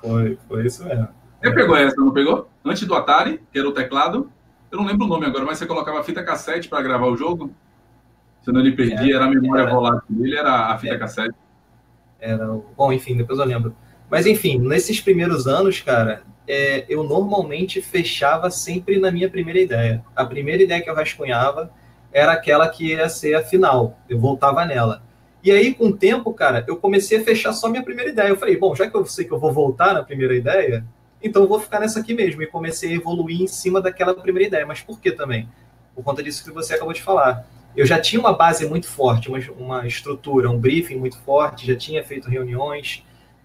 Foi, 0.02 0.38
foi 0.48 0.65
isso 0.65 0.84
mesmo. 0.86 1.08
Você 1.41 1.52
pegou 1.54 1.76
essa, 1.76 1.95
não 1.98 2.12
pegou? 2.12 2.50
Antes 2.65 2.86
do 2.88 2.95
Atari, 2.95 3.41
que 3.52 3.60
era 3.60 3.67
o 3.67 3.72
teclado. 3.74 4.30
Eu 4.72 4.78
não 4.78 4.86
lembro 4.86 5.06
o 5.06 5.10
nome 5.10 5.26
agora, 5.26 5.45
mas 5.45 5.58
você 5.58 5.65
colocava 5.65 6.00
a 6.00 6.04
fita 6.04 6.24
cassete 6.24 6.67
para 6.69 6.82
gravar 6.82 7.08
o 7.08 7.17
jogo. 7.17 7.52
Senão 8.41 8.60
ele 8.62 8.72
perdia, 8.74 9.15
era 9.15 9.26
a 9.26 9.30
memória 9.30 9.63
era. 9.63 9.72
volátil 9.72 10.15
dele, 10.15 10.38
era 10.38 10.67
a 10.67 10.78
fita 10.78 10.98
cassete. 10.98 11.36
Era, 12.19 12.52
o- 12.54 12.65
bom, 12.76 12.91
enfim, 12.91 13.15
depois 13.15 13.39
eu 13.39 13.45
lembro. 13.45 13.76
Mas 14.10 14.26
enfim, 14.26 14.60
nesses 14.60 15.00
primeiros 15.00 15.48
anos, 15.48 15.80
cara, 15.82 16.24
é, 16.48 16.86
eu 16.89 17.04
normalmente 17.04 17.82
fechava 17.82 18.50
sempre 18.50 19.00
na 19.00 19.12
minha 19.12 19.30
primeira 19.30 19.60
ideia. 19.60 20.04
A 20.15 20.26
primeira 20.26 20.63
ideia 20.63 20.82
que 20.82 20.89
eu 20.89 20.95
rascunhava 20.95 21.72
era 22.12 22.32
aquela 22.34 22.67
que 22.67 22.89
ia 22.89 23.08
ser 23.08 23.36
a 23.36 23.43
final. 23.43 23.98
Eu 24.10 24.19
voltava 24.19 24.65
nela. 24.65 25.02
E 25.43 25.52
aí, 25.52 25.73
com 25.73 25.88
o 25.88 25.97
tempo, 25.97 26.34
cara, 26.34 26.65
eu 26.67 26.75
comecei 26.75 27.17
a 27.17 27.23
fechar 27.23 27.54
só 27.54 27.69
minha 27.69 27.84
primeira 27.84 28.12
ideia. 28.12 28.30
Eu 28.30 28.38
falei, 28.38 28.58
bom, 28.58 28.75
já 28.75 28.89
que 28.89 28.95
eu 28.95 29.06
sei 29.06 29.25
que 29.25 29.32
eu 29.32 29.39
vou 29.39 29.54
voltar 29.54 29.93
na 29.93 30.04
primeira 30.04 30.36
ideia, 30.36 30.86
então 31.23 31.43
eu 31.43 31.47
vou 31.47 31.60
ficar 31.60 31.80
nessa 31.80 31.99
aqui 31.99 32.13
mesmo. 32.13 32.41
E 32.41 32.47
comecei 32.47 32.91
a 32.91 32.95
evoluir 32.95 33.41
em 33.41 33.47
cima 33.47 33.82
daquela 33.82 34.13
primeira 34.13 34.47
ideia. 34.47 34.65
Mas 34.65 34.82
por 34.82 34.99
que 34.99 35.12
também? 35.12 35.47
Por 35.95 36.04
conta 36.04 36.21
disso 36.21 36.43
que 36.43 36.52
você 36.52 36.73
acabou 36.73 36.93
de 36.93 37.02
falar. 37.02 37.45
Eu 37.75 37.86
já 37.86 37.99
tinha 37.99 38.19
uma 38.19 38.34
base 38.34 38.67
muito 38.67 38.88
forte, 38.88 39.30
uma, 39.30 39.39
uma 39.58 39.88
estrutura, 39.88 40.49
um 40.49 40.58
briefing 40.58 40.97
muito 40.97 41.17
forte, 41.19 41.67
já 41.67 41.75
tinha 41.75 42.04
feito 42.04 42.30
reuniões, 42.30 43.04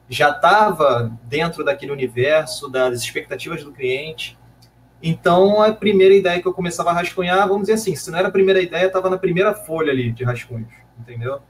já 0.08 0.30
estava 0.30 1.12
dentro 1.24 1.64
daquele 1.64 1.92
universo, 1.92 2.68
das 2.68 3.00
expectativas 3.02 3.62
do 3.62 3.70
cliente. 3.70 4.36
Então, 5.02 5.62
a 5.62 5.72
primeira 5.72 6.14
ideia 6.14 6.40
que 6.40 6.48
eu 6.48 6.54
começava 6.54 6.90
a 6.90 6.94
rascunhar, 6.94 7.46
vamos 7.46 7.62
dizer 7.62 7.74
assim, 7.74 7.94
se 7.94 8.10
não 8.10 8.18
era 8.18 8.28
a 8.28 8.32
primeira 8.32 8.60
ideia, 8.62 8.86
estava 8.86 9.10
na 9.10 9.18
primeira 9.18 9.54
folha 9.54 9.92
ali 9.92 10.10
de 10.10 10.24
rascunhos, 10.24 10.72
entendeu? 10.98 11.40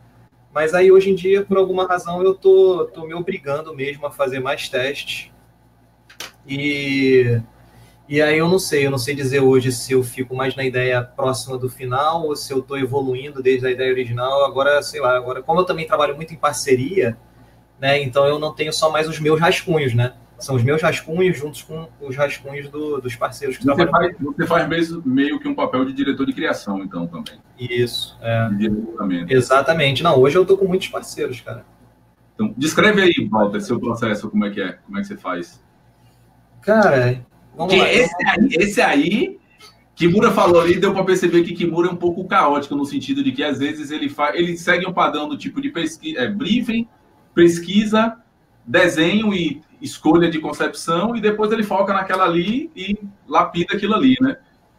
Mas 0.54 0.72
aí, 0.72 0.92
hoje 0.92 1.10
em 1.10 1.16
dia, 1.16 1.44
por 1.44 1.58
alguma 1.58 1.84
razão, 1.84 2.22
eu 2.22 2.32
tô, 2.32 2.84
tô 2.94 3.04
me 3.04 3.12
obrigando 3.12 3.74
mesmo 3.74 4.06
a 4.06 4.10
fazer 4.12 4.38
mais 4.38 4.68
testes. 4.68 5.32
E, 6.46 7.40
e 8.08 8.22
aí 8.22 8.38
eu 8.38 8.46
não 8.48 8.60
sei, 8.60 8.86
eu 8.86 8.90
não 8.90 8.98
sei 8.98 9.16
dizer 9.16 9.40
hoje 9.40 9.72
se 9.72 9.92
eu 9.94 10.04
fico 10.04 10.32
mais 10.36 10.54
na 10.54 10.64
ideia 10.64 11.02
próxima 11.02 11.58
do 11.58 11.68
final 11.68 12.24
ou 12.24 12.36
se 12.36 12.52
eu 12.52 12.60
estou 12.60 12.78
evoluindo 12.78 13.42
desde 13.42 13.66
a 13.66 13.70
ideia 13.72 13.90
original. 13.90 14.44
Agora, 14.44 14.80
sei 14.80 15.00
lá, 15.00 15.16
agora, 15.16 15.42
como 15.42 15.58
eu 15.58 15.64
também 15.64 15.88
trabalho 15.88 16.14
muito 16.14 16.32
em 16.32 16.36
parceria, 16.36 17.18
né? 17.80 18.00
Então 18.00 18.24
eu 18.24 18.38
não 18.38 18.54
tenho 18.54 18.72
só 18.72 18.92
mais 18.92 19.08
os 19.08 19.18
meus 19.18 19.40
rascunhos, 19.40 19.92
né? 19.92 20.14
São 20.38 20.56
os 20.56 20.62
meus 20.62 20.82
rascunhos 20.82 21.38
juntos 21.38 21.62
com 21.62 21.88
os 22.00 22.16
rascunhos 22.16 22.68
do- 22.68 23.00
dos 23.00 23.14
parceiros 23.16 23.56
que 23.56 23.64
Você 23.64 23.74
trabalham 23.74 24.10
faz, 24.14 24.22
você 24.36 24.46
faz 24.46 24.68
mesmo, 24.68 25.02
meio 25.06 25.38
que 25.38 25.46
um 25.48 25.54
papel 25.54 25.84
de 25.84 25.92
diretor 25.92 26.26
de 26.26 26.32
criação, 26.32 26.82
então, 26.82 27.06
também. 27.06 27.34
Isso, 27.58 28.18
é. 28.20 28.48
De. 28.50 28.70
Exatamente. 29.32 30.02
Não, 30.02 30.18
hoje 30.18 30.36
eu 30.36 30.44
tô 30.44 30.56
com 30.58 30.66
muitos 30.66 30.88
parceiros, 30.88 31.40
cara. 31.40 31.64
Então, 32.34 32.52
descreve 32.56 33.00
aí, 33.00 33.28
Walter, 33.30 33.60
seu 33.60 33.78
processo, 33.78 34.28
como 34.28 34.44
é 34.44 34.50
que 34.50 34.60
é, 34.60 34.72
como 34.84 34.98
é 34.98 35.02
que 35.02 35.06
você 35.06 35.16
faz. 35.16 35.62
Cara, 36.60 37.24
vamos 37.56 37.72
Que 37.72 37.78
lá. 37.80 37.92
esse 37.92 38.14
aí, 38.26 38.48
esse 38.52 38.80
aí, 38.80 39.38
Kimura 39.94 40.32
falou 40.32 40.60
ali, 40.60 40.78
deu 40.80 40.92
para 40.92 41.04
perceber 41.04 41.44
que 41.44 41.52
Kimura 41.54 41.88
é 41.88 41.92
um 41.92 41.96
pouco 41.96 42.24
caótico, 42.26 42.74
no 42.74 42.84
sentido 42.84 43.22
de 43.22 43.30
que 43.30 43.44
às 43.44 43.60
vezes 43.60 43.92
ele 43.92 44.08
faz, 44.08 44.34
ele 44.34 44.56
segue 44.56 44.84
um 44.86 44.92
padrão 44.92 45.28
do 45.28 45.38
tipo 45.38 45.60
de 45.60 45.70
pesquisa, 45.70 46.18
é, 46.20 46.28
briefing, 46.28 46.88
pesquisa, 47.32 48.16
desenho 48.66 49.32
e 49.32 49.60
escolha 49.84 50.30
de 50.30 50.38
concepção, 50.40 51.14
e 51.14 51.20
depois 51.20 51.52
ele 51.52 51.62
foca 51.62 51.92
naquela 51.92 52.24
ali 52.24 52.70
e 52.74 52.98
lapida 53.28 53.74
aquilo 53.76 53.94
ali, 53.94 54.16
né? 54.20 54.36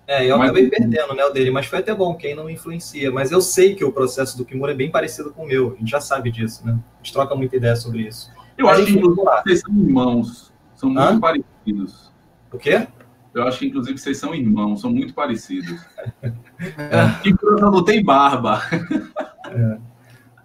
É, 0.08 0.26
eu 0.30 0.38
Mas- 0.38 0.50
acabei 0.50 0.70
perdendo 0.70 1.14
né, 1.16 1.26
o 1.26 1.30
dele, 1.32 1.50
mas 1.50 1.66
foi 1.66 1.80
até 1.80 1.94
bom, 1.94 2.16
que 2.16 2.28
aí 2.28 2.36
não 2.36 2.50
influencia. 2.50 3.12
Mas 3.12 3.32
eu 3.32 3.42
sei 3.42 3.74
que 3.76 3.84
o 3.84 3.92
processo 3.92 4.38
do 4.38 4.46
Kimura 4.46 4.72
é 4.72 4.76
bem 4.76 4.92
parecido 4.92 5.32
com 5.32 5.44
o 5.44 5.48
meu. 5.48 5.74
A 5.74 5.80
gente 5.80 5.90
já 5.90 6.00
sabe 6.00 6.30
disso, 6.32 6.66
né? 6.66 6.74
A 6.74 6.98
gente 7.04 7.12
troca 7.14 7.34
muita 7.36 7.56
ideia 7.56 7.76
sobre 7.76 8.02
isso. 8.02 8.30
Eu 8.58 8.68
Mas, 8.68 8.80
acho 8.82 8.94
que 8.94 9.00
vocês 9.02 9.62
são 9.62 9.74
irmãos, 9.76 10.54
são 10.76 10.90
muito 10.90 11.02
Hã? 11.02 11.20
parecidos. 11.20 12.12
O 12.52 12.58
quê? 12.58 12.88
Eu 13.34 13.44
acho 13.44 13.60
que 13.60 13.66
inclusive 13.66 13.98
vocês 13.98 14.18
são 14.18 14.34
irmãos, 14.34 14.80
são 14.82 14.92
muito 14.92 15.14
parecidos. 15.14 15.80
É. 16.78 17.22
Kimura 17.22 17.70
não 17.70 17.84
tem 17.84 18.02
barba. 18.04 18.62
É, 19.52 19.78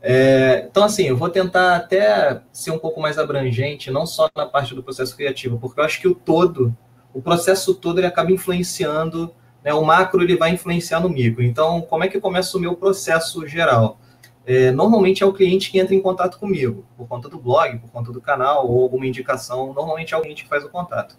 então, 0.03 0.85
assim, 0.85 1.05
eu 1.05 1.17
vou 1.17 1.29
tentar 1.29 1.77
até 1.77 2.41
ser 2.53 2.71
um 2.71 2.79
pouco 2.79 3.01
mais 3.01 3.19
abrangente, 3.19 3.91
não 3.91 4.07
só 4.07 4.29
na 4.35 4.47
parte 4.47 4.75
do 4.75 4.83
processo 4.83 5.15
criativo, 5.17 5.59
porque 5.59 5.81
eu 5.81 5.85
acho 5.85 6.01
que 6.01 6.09
o 6.09 6.15
todo, 6.15 6.75
o 7.13 7.21
processo 7.21 7.75
todo, 7.75 7.99
ele 7.99 8.07
acaba 8.07 8.33
influenciando, 8.33 9.35
né, 9.63 9.75
o 9.75 9.85
macro 9.85 10.23
ele 10.23 10.37
vai 10.37 10.51
influenciar 10.53 11.01
no 11.01 11.09
micro. 11.09 11.43
Então, 11.43 11.83
como 11.83 12.05
é 12.05 12.09
que 12.09 12.21
começa 12.21 12.57
o 12.57 12.61
meu 12.61 12.75
processo 12.75 13.47
geral? 13.47 13.99
É, 14.47 14.71
normalmente 14.71 15.23
é 15.23 15.27
o 15.27 15.33
cliente 15.33 15.71
que 15.71 15.79
entra 15.79 15.95
em 15.95 16.01
contato 16.01 16.39
comigo, 16.39 16.85
por 16.97 17.07
conta 17.07 17.29
do 17.29 17.39
blog, 17.39 17.79
por 17.79 17.91
conta 17.91 18.11
do 18.11 18.21
canal 18.21 18.67
ou 18.69 18.83
alguma 18.83 19.07
indicação. 19.07 19.73
Normalmente 19.75 20.15
é 20.15 20.17
o 20.17 20.23
cliente 20.23 20.45
que 20.45 20.49
faz 20.49 20.65
o 20.65 20.71
contato. 20.71 21.15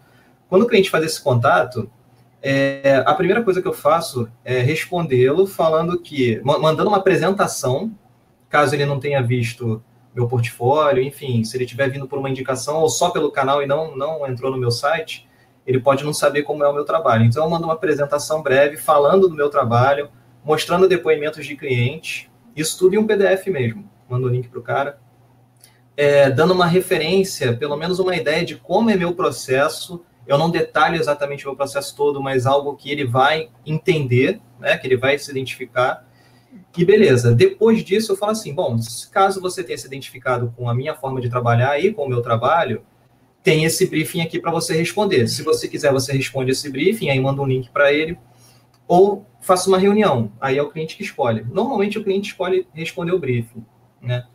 Quando 0.50 0.64
o 0.64 0.68
cliente 0.68 0.90
faz 0.90 1.06
esse 1.06 1.22
contato, 1.22 1.90
é, 2.42 3.04
a 3.06 3.14
primeira 3.14 3.44
coisa 3.44 3.62
que 3.62 3.68
eu 3.68 3.74
faço 3.74 4.28
é 4.44 4.60
respondê-lo 4.60 5.46
falando 5.46 6.02
que, 6.02 6.42
ma- 6.44 6.58
mandando 6.58 6.90
uma 6.90 6.98
apresentação 6.98 7.92
caso 8.52 8.76
ele 8.76 8.86
não 8.86 9.00
tenha 9.00 9.24
visto 9.24 9.82
meu 10.14 10.28
portfólio, 10.28 11.02
enfim, 11.02 11.44
se 11.44 11.56
ele 11.56 11.64
estiver 11.64 11.90
vindo 11.90 12.06
por 12.08 12.20
uma 12.20 12.30
indicação 12.30 12.82
ou 12.82 12.90
só 12.90 13.10
pelo 13.10 13.32
canal 13.32 13.64
e 13.64 13.66
não, 13.66 13.96
não 13.96 14.28
entrou 14.28 14.52
no 14.52 14.58
meu 14.58 14.70
site, 14.70 15.28
ele 15.66 15.80
pode 15.80 16.04
não 16.04 16.14
saber 16.14 16.44
como 16.44 16.64
é 16.64 16.68
o 16.68 16.74
meu 16.74 16.84
trabalho. 16.84 17.24
Então, 17.24 17.44
eu 17.44 17.50
mando 17.50 17.64
uma 17.64 17.74
apresentação 17.74 18.42
breve 18.42 18.76
falando 18.76 19.30
do 19.30 19.36
meu 19.36 19.50
trabalho, 19.50 20.10
mostrando 20.44 20.88
depoimentos 20.88 21.46
de 21.46 21.56
clientes, 21.56 22.30
isso 22.56 22.78
tudo 22.78 22.96
em 22.96 22.98
um 22.98 23.08
PDF 23.08 23.48
mesmo. 23.48 23.90
Mando 24.10 24.28
o 24.28 24.30
link 24.30 24.50
para 24.50 24.60
o 24.60 24.64
cara. 24.64 25.00
É, 25.96 26.30
dando 26.30 26.54
uma 26.54 26.66
referência, 26.66 27.56
pelo 27.56 27.78
menos 27.78 28.00
uma 28.00 28.16
ideia 28.16 28.44
de 28.44 28.56
como 28.56 28.90
é 28.90 28.96
meu 28.98 29.14
processo. 29.14 30.04
Eu 30.28 30.38
não 30.38 30.50
detalho 30.50 30.98
exatamente 30.98 31.46
o 31.46 31.50
meu 31.50 31.56
processo 31.56 31.96
todo, 31.96 32.22
mas 32.22 32.46
algo 32.46 32.76
que 32.76 32.92
ele 32.92 33.06
vai 33.06 33.50
entender, 33.66 34.42
né, 34.60 34.78
que 34.78 34.88
ele 34.88 34.98
vai 34.98 35.18
se 35.18 35.32
identificar. 35.32 36.06
E 36.78 36.86
beleza, 36.86 37.34
depois 37.34 37.84
disso 37.84 38.14
eu 38.14 38.18
falo 38.18 38.32
assim, 38.32 38.54
bom, 38.54 38.78
caso 39.12 39.42
você 39.42 39.64
tenha 39.64 39.78
se 39.78 39.88
identificado 39.88 40.54
com 40.56 40.70
a 40.70 40.74
minha 40.74 40.96
forma 40.96 41.20
de 41.20 41.30
trabalhar 41.30 41.80
e 41.80 41.94
com 41.94 42.06
o 42.06 42.10
meu 42.10 42.22
trabalho, 42.22 42.82
tem 43.44 43.66
esse 43.66 43.88
briefing 43.88 44.22
aqui 44.22 44.40
para 44.40 44.52
você 44.52 44.76
responder. 44.78 45.28
Se 45.28 45.44
você 45.44 45.68
quiser, 45.68 45.92
você 45.92 46.14
responde 46.14 46.52
esse 46.52 46.70
briefing, 46.70 47.10
aí 47.10 47.20
manda 47.20 47.42
um 47.42 47.46
link 47.48 47.70
para 47.70 47.92
ele, 47.92 48.18
ou 48.88 49.26
faça 49.42 49.68
uma 49.68 49.78
reunião, 49.78 50.32
aí 50.40 50.58
é 50.58 50.62
o 50.62 50.70
cliente 50.70 50.96
que 50.96 51.04
escolhe. 51.04 51.46
Normalmente 51.52 51.98
o 51.98 52.04
cliente 52.04 52.30
escolhe 52.30 52.68
responder 52.74 53.12
o 53.12 53.20
briefing, 53.20 53.66
né? 54.02 54.26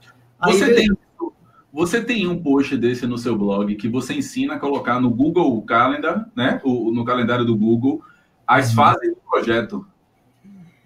Aí, 0.41 0.53
Você 0.53 0.67
beleza. 0.67 0.97
tem, 1.21 1.31
você 1.73 2.03
tem 2.03 2.27
um 2.27 2.43
post 2.43 2.77
desse 2.77 3.07
no 3.07 3.17
seu 3.19 3.37
blog 3.37 3.75
que 3.77 3.89
você 3.89 4.15
ensina 4.15 4.55
a 4.55 4.59
colocar 4.59 5.01
no 5.01 5.11
Google 5.11 5.61
Calendar, 5.63 6.29
né? 6.35 6.61
O, 6.65 6.91
no 6.91 7.05
calendário 7.05 7.45
do 7.45 7.57
Google, 7.57 8.03
as 8.47 8.71
Uhum. 8.71 8.77
fases 8.77 9.11
do 9.11 9.21
projeto. 9.31 9.87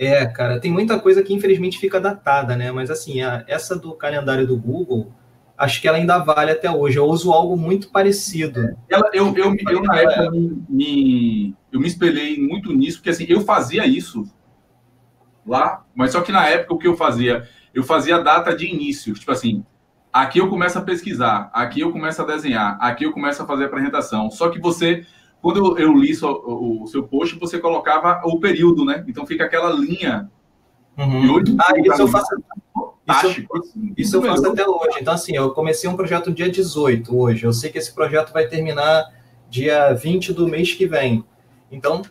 É, 0.02 0.24
cara, 0.24 0.58
tem 0.58 0.72
muita 0.72 0.98
coisa 0.98 1.22
que 1.22 1.34
infelizmente 1.34 1.78
fica 1.78 2.00
datada, 2.00 2.56
né? 2.56 2.72
Mas 2.72 2.90
assim, 2.90 3.20
a- 3.20 3.44
essa 3.46 3.78
do 3.78 3.92
calendário 3.94 4.46
do 4.46 4.56
Google, 4.56 5.12
acho 5.58 5.78
que 5.78 5.86
ela 5.86 5.98
ainda 5.98 6.16
vale 6.18 6.50
até 6.50 6.70
hoje. 6.70 6.98
Eu 6.98 7.04
uso 7.04 7.30
algo 7.32 7.54
muito 7.54 7.90
parecido. 7.90 8.74
Ela, 8.88 9.10
eu, 9.12 9.26
eu, 9.36 9.54
eu, 9.68 9.82
na 9.82 9.98
época, 9.98 10.30
me, 10.30 10.64
me- 10.70 11.54
eu 11.70 11.78
me 11.80 11.86
espelhei 11.86 12.40
muito 12.40 12.72
nisso, 12.72 12.96
porque 12.98 13.10
assim, 13.10 13.26
eu 13.28 13.42
fazia 13.42 13.86
isso 13.86 14.24
lá, 15.46 15.84
mas 15.94 16.12
só 16.12 16.20
que 16.20 16.32
na 16.32 16.46
época 16.48 16.74
o 16.74 16.78
que 16.78 16.88
eu 16.88 16.96
fazia? 16.96 17.48
Eu 17.74 17.82
fazia 17.82 18.16
a 18.16 18.20
data 18.20 18.54
de 18.54 18.66
início, 18.66 19.14
tipo 19.14 19.30
assim, 19.30 19.64
aqui 20.12 20.38
eu 20.38 20.48
começo 20.48 20.78
a 20.78 20.82
pesquisar, 20.82 21.50
aqui 21.52 21.80
eu 21.80 21.92
começo 21.92 22.20
a 22.20 22.24
desenhar, 22.24 22.76
aqui 22.80 23.04
eu 23.04 23.12
começo 23.12 23.42
a 23.42 23.46
fazer 23.46 23.64
a 23.64 23.66
apresentação. 23.66 24.30
Só 24.30 24.48
que 24.48 24.58
você, 24.58 25.06
quando 25.42 25.79
eu, 25.79 25.96
li 25.96 26.14
só, 26.14 26.33
o, 26.33 26.83
o 26.83 26.87
seu 26.87 27.03
post, 27.03 27.38
você 27.38 27.59
colocava 27.59 28.20
o 28.24 28.38
período, 28.38 28.85
né? 28.85 29.05
Então 29.09 29.26
fica 29.26 29.44
aquela 29.44 29.70
linha. 29.70 30.31
Uhum. 30.98 31.24
E 31.24 31.31
hoje- 31.31 31.57
Ah, 31.61 31.72
isso 31.79 32.03
eu 32.03 32.09
faço, 32.09 32.29
fantástico. 33.07 33.59
Isso, 33.59 33.72
eu, 33.76 33.92
isso 33.96 34.16
eu 34.16 34.22
faço 34.22 34.46
até 34.53 34.68
hoje. 34.68 34.98
Então, 35.00 35.14
assim, 35.14 35.35
eu 35.35 35.50
comecei 35.53 35.88
um 35.88 35.96
projeto 35.96 36.31
dia 36.33 36.50
18 36.50 37.16
hoje. 37.16 37.44
Eu 37.44 37.53
sei 37.53 37.70
que 37.70 37.79
esse 37.79 37.92
projeto 37.94 38.33
vai 38.33 38.46
terminar 38.48 39.05
dia 39.48 39.92
20 39.94 40.33
do 40.33 40.46
mês 40.46 40.72
que 40.74 40.87
vem. 40.87 41.24
Então, 41.72 42.03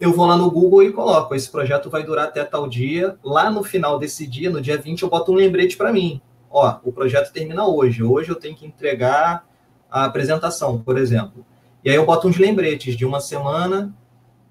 eu 0.00 0.12
vou 0.12 0.26
lá 0.26 0.36
no 0.36 0.50
Google 0.50 0.82
e 0.82 0.92
coloco, 0.92 1.34
esse 1.34 1.50
projeto 1.50 1.88
vai 1.88 2.02
durar 2.02 2.26
até 2.26 2.42
tal 2.44 2.66
dia. 2.68 3.16
Lá 3.22 3.50
no 3.50 3.62
final 3.62 3.98
desse 3.98 4.26
dia, 4.26 4.50
no 4.50 4.60
dia 4.60 4.76
20, 4.76 5.02
eu 5.02 5.08
boto 5.08 5.30
um 5.32 5.36
lembrete 5.36 5.76
para 5.76 5.92
mim. 5.92 6.20
Ó, 6.50 6.78
o 6.84 6.92
projeto 6.92 7.32
termina 7.32 7.66
hoje. 7.66 8.02
Hoje 8.02 8.30
eu 8.30 8.36
tenho 8.36 8.56
que 8.56 8.66
entregar 8.66 9.46
a 9.90 10.04
apresentação, 10.04 10.80
por 10.80 10.98
exemplo. 10.98 11.44
E 11.84 11.90
aí 11.90 11.96
eu 11.96 12.06
boto 12.06 12.26
uns 12.26 12.38
lembretes 12.38 12.96
de 12.96 13.04
uma 13.04 13.20
semana, 13.20 13.94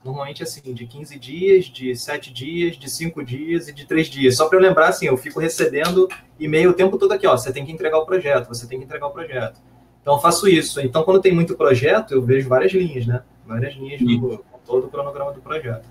normalmente 0.05 0.43
assim, 0.43 0.71
de 0.71 0.85
15 0.85 1.17
dias, 1.17 1.65
de 1.65 1.95
7 1.95 2.31
dias, 2.31 2.77
de 2.77 2.87
5 2.87 3.25
dias 3.25 3.67
e 3.67 3.73
de 3.73 3.87
3 3.87 4.07
dias. 4.07 4.37
Só 4.37 4.47
para 4.47 4.59
eu 4.59 4.61
lembrar, 4.61 4.89
assim, 4.89 5.07
eu 5.07 5.17
fico 5.17 5.39
recebendo 5.39 6.07
e-mail 6.39 6.69
o 6.69 6.73
tempo 6.73 6.95
todo 6.95 7.11
aqui, 7.11 7.25
ó, 7.25 7.35
você 7.35 7.51
tem 7.51 7.65
que 7.65 7.71
entregar 7.71 7.97
o 7.97 8.05
projeto, 8.05 8.47
você 8.47 8.67
tem 8.67 8.77
que 8.77 8.85
entregar 8.85 9.07
o 9.07 9.11
projeto. 9.11 9.59
Então 9.99 10.13
eu 10.13 10.19
faço 10.19 10.47
isso. 10.47 10.79
Então 10.79 11.01
quando 11.01 11.21
tem 11.21 11.33
muito 11.33 11.55
projeto, 11.55 12.13
eu 12.13 12.21
vejo 12.21 12.47
várias 12.47 12.71
linhas, 12.71 13.07
né? 13.07 13.23
Várias 13.47 13.73
linhas 13.73 13.99
do 13.99 14.45
todo 14.63 14.85
o 14.85 14.89
cronograma 14.89 15.33
do 15.33 15.41
projeto. 15.41 15.87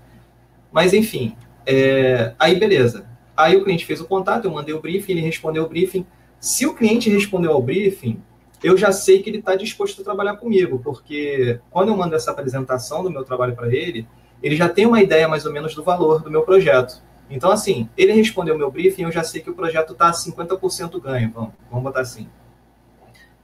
Mas 0.71 0.93
enfim, 0.93 1.35
é... 1.65 2.33
aí 2.39 2.57
beleza. 2.57 3.05
Aí 3.35 3.57
o 3.57 3.65
cliente 3.65 3.85
fez 3.85 3.99
o 3.99 4.05
contato, 4.05 4.45
eu 4.45 4.51
mandei 4.51 4.73
o 4.73 4.79
briefing, 4.79 5.11
ele 5.11 5.21
respondeu 5.21 5.63
o 5.65 5.67
briefing. 5.67 6.05
Se 6.39 6.65
o 6.65 6.73
cliente 6.73 7.09
respondeu 7.09 7.51
ao 7.51 7.61
briefing, 7.61 8.21
eu 8.63 8.77
já 8.77 8.91
sei 8.91 9.21
que 9.21 9.29
ele 9.29 9.39
está 9.39 9.55
disposto 9.55 10.01
a 10.01 10.03
trabalhar 10.03 10.37
comigo, 10.37 10.79
porque 10.79 11.59
quando 11.69 11.89
eu 11.89 11.97
mando 11.97 12.15
essa 12.15 12.31
apresentação 12.31 13.03
do 13.03 13.11
meu 13.11 13.23
trabalho 13.23 13.55
para 13.55 13.67
ele, 13.67 14.07
ele 14.41 14.55
já 14.55 14.69
tem 14.69 14.85
uma 14.85 15.01
ideia 15.01 15.27
mais 15.27 15.45
ou 15.45 15.51
menos 15.51 15.75
do 15.75 15.83
valor 15.83 16.23
do 16.23 16.31
meu 16.31 16.43
projeto. 16.43 17.01
Então, 17.29 17.51
assim, 17.51 17.89
ele 17.97 18.13
respondeu 18.13 18.57
meu 18.57 18.71
briefing, 18.71 19.03
eu 19.03 19.11
já 19.11 19.23
sei 19.23 19.41
que 19.41 19.49
o 19.49 19.53
projeto 19.53 19.93
está 19.93 20.07
a 20.07 20.11
50% 20.11 21.01
ganho, 21.01 21.31
vamos, 21.33 21.51
vamos 21.69 21.83
botar 21.83 22.01
assim. 22.01 22.29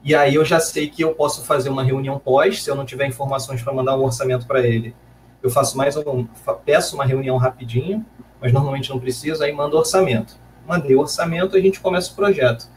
E 0.01 0.15
aí 0.15 0.35
eu 0.35 0.45
já 0.45 0.59
sei 0.59 0.89
que 0.89 1.03
eu 1.03 1.13
posso 1.13 1.43
fazer 1.43 1.69
uma 1.69 1.83
reunião 1.83 2.17
pós, 2.17 2.63
se 2.63 2.69
eu 2.69 2.75
não 2.75 2.85
tiver 2.85 3.05
informações 3.05 3.61
para 3.61 3.73
mandar 3.73 3.97
um 3.97 4.03
orçamento 4.03 4.47
para 4.47 4.65
ele. 4.65 4.95
Eu 5.43 5.49
faço 5.49 5.77
mais 5.77 5.97
um, 5.97 6.25
peço 6.65 6.95
uma 6.95 7.05
reunião 7.05 7.37
rapidinho, 7.37 8.05
mas 8.39 8.53
normalmente 8.53 8.89
não 8.89 8.99
preciso, 8.99 9.43
aí 9.43 9.51
mando 9.51 9.77
orçamento. 9.77 10.37
Mandei 10.65 10.95
o 10.95 10.99
orçamento, 10.99 11.57
a 11.57 11.59
gente 11.59 11.79
começa 11.79 12.11
o 12.11 12.15
projeto. 12.15 12.69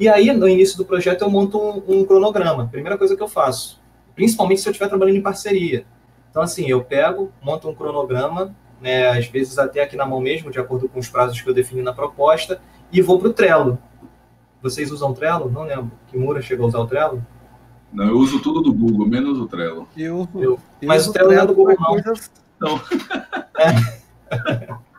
E 0.00 0.08
aí, 0.08 0.32
no 0.32 0.48
início 0.48 0.78
do 0.78 0.84
projeto, 0.86 1.20
eu 1.20 1.30
monto 1.30 1.60
um, 1.60 1.82
um 1.86 2.04
cronograma. 2.06 2.66
Primeira 2.66 2.96
coisa 2.96 3.14
que 3.14 3.22
eu 3.22 3.28
faço. 3.28 3.78
Principalmente 4.14 4.62
se 4.62 4.66
eu 4.66 4.70
estiver 4.70 4.88
trabalhando 4.88 5.16
em 5.16 5.22
parceria. 5.22 5.84
Então, 6.30 6.40
assim, 6.40 6.66
eu 6.66 6.82
pego, 6.82 7.30
monto 7.42 7.68
um 7.68 7.74
cronograma, 7.74 8.56
né, 8.80 9.08
às 9.08 9.26
vezes 9.26 9.58
até 9.58 9.82
aqui 9.82 9.96
na 9.96 10.06
mão 10.06 10.18
mesmo, 10.18 10.50
de 10.50 10.58
acordo 10.58 10.88
com 10.88 10.98
os 10.98 11.10
prazos 11.10 11.38
que 11.38 11.46
eu 11.46 11.52
defini 11.52 11.82
na 11.82 11.92
proposta, 11.92 12.62
e 12.90 13.02
vou 13.02 13.18
para 13.18 13.28
o 13.28 13.32
Trello. 13.34 13.78
Vocês 14.62 14.90
usam 14.90 15.12
Trello? 15.12 15.50
Não 15.50 15.64
lembro. 15.64 15.92
Kimura 16.10 16.40
chegou 16.40 16.64
a 16.64 16.68
usar 16.70 16.78
o 16.78 16.86
Trello? 16.86 17.22
Não, 17.92 18.06
eu 18.06 18.16
uso 18.16 18.40
tudo 18.40 18.62
do 18.62 18.72
Google, 18.72 19.06
menos 19.06 19.38
o 19.38 19.46
Trello. 19.46 19.86
Eu, 19.94 20.26
eu, 20.34 20.58
mas 20.82 21.06
o 21.08 21.12
Trello, 21.12 21.28
Trello 21.28 21.34
não 21.34 21.42
é 21.42 21.46
do 21.46 21.54
Google, 21.54 21.76
não. 21.78 21.86
Coisas... 21.86 22.30
não. 22.58 22.80
É. 23.60 24.89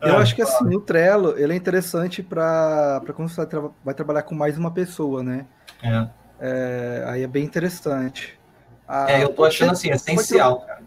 Eu 0.00 0.18
acho 0.18 0.34
que 0.34 0.42
assim, 0.42 0.74
o 0.74 0.80
Trello, 0.80 1.34
ele 1.36 1.52
é 1.52 1.56
interessante 1.56 2.22
para 2.22 3.02
quando 3.14 3.28
você 3.28 3.36
vai, 3.36 3.46
tra 3.46 3.60
vai, 3.84 3.94
trabalhar 3.94 4.22
com 4.22 4.34
mais 4.34 4.56
uma 4.56 4.70
pessoa, 4.70 5.22
né? 5.22 5.46
É. 5.82 6.08
é 6.40 7.04
aí 7.06 7.22
é 7.22 7.26
bem 7.26 7.44
interessante. 7.44 8.38
A, 8.86 9.10
é, 9.10 9.24
eu 9.24 9.30
tô 9.30 9.44
achando 9.44 9.72
assim, 9.72 9.90
essencial, 9.90 10.60
cara. 10.60 10.82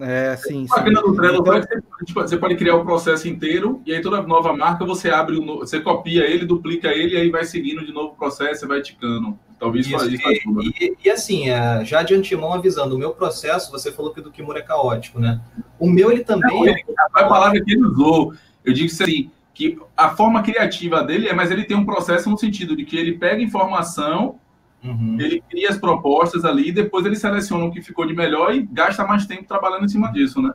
É, 0.00 0.34
sim, 0.36 0.66
sim. 0.66 0.90
no 0.90 1.14
Trello, 1.14 1.38
então, 1.38 2.04
você 2.14 2.36
pode 2.36 2.56
criar 2.56 2.74
o 2.74 2.84
processo 2.84 3.28
inteiro 3.28 3.80
e 3.86 3.94
aí 3.94 4.02
toda 4.02 4.20
nova 4.22 4.52
marca 4.52 4.84
você 4.84 5.08
abre, 5.08 5.38
você 5.38 5.80
copia 5.80 6.28
ele, 6.28 6.44
duplica 6.44 6.88
ele 6.88 7.14
e 7.14 7.16
aí 7.16 7.30
vai 7.30 7.44
seguindo 7.44 7.86
de 7.86 7.92
novo 7.92 8.12
o 8.12 8.16
processo 8.16 8.64
e 8.64 8.68
vai 8.68 8.82
ticando. 8.82 9.38
Talvez 9.64 9.86
isso, 9.86 10.10
isso 10.10 10.28
e, 10.28 10.38
ajuda. 10.38 10.62
E, 10.80 10.96
e, 11.04 11.10
assim, 11.10 11.48
é, 11.48 11.84
já 11.84 12.02
de 12.02 12.14
antemão 12.14 12.52
avisando, 12.52 12.94
o 12.94 12.98
meu 12.98 13.12
processo, 13.12 13.70
você 13.70 13.90
falou 13.90 14.12
que 14.12 14.20
o 14.20 14.22
do 14.22 14.30
Kimura 14.30 14.58
é 14.58 14.62
caótico, 14.62 15.18
né? 15.18 15.40
O 15.78 15.88
meu, 15.88 16.12
ele 16.12 16.22
também... 16.22 16.64
Não, 16.64 16.68
é... 16.68 16.76
A 17.14 17.24
palavra 17.24 17.62
que 17.62 17.72
ele 17.72 17.82
usou, 17.82 18.34
eu 18.64 18.72
digo 18.74 18.92
assim, 18.92 19.30
que 19.54 19.78
a 19.96 20.10
forma 20.10 20.42
criativa 20.42 21.02
dele 21.02 21.28
é, 21.28 21.32
mas 21.32 21.50
ele 21.50 21.64
tem 21.64 21.76
um 21.76 21.86
processo 21.86 22.28
no 22.28 22.36
sentido 22.36 22.76
de 22.76 22.84
que 22.84 22.96
ele 22.96 23.12
pega 23.18 23.42
informação 23.42 24.38
Uhum. 24.84 25.16
Ele 25.18 25.42
cria 25.48 25.70
as 25.70 25.78
propostas 25.78 26.44
ali, 26.44 26.70
depois 26.70 27.06
ele 27.06 27.16
seleciona 27.16 27.64
o 27.64 27.70
que 27.72 27.80
ficou 27.80 28.06
de 28.06 28.14
melhor 28.14 28.54
e 28.54 28.62
gasta 28.70 29.02
mais 29.06 29.24
tempo 29.24 29.44
trabalhando 29.44 29.86
em 29.86 29.88
cima 29.88 30.12
disso, 30.12 30.42
né? 30.42 30.52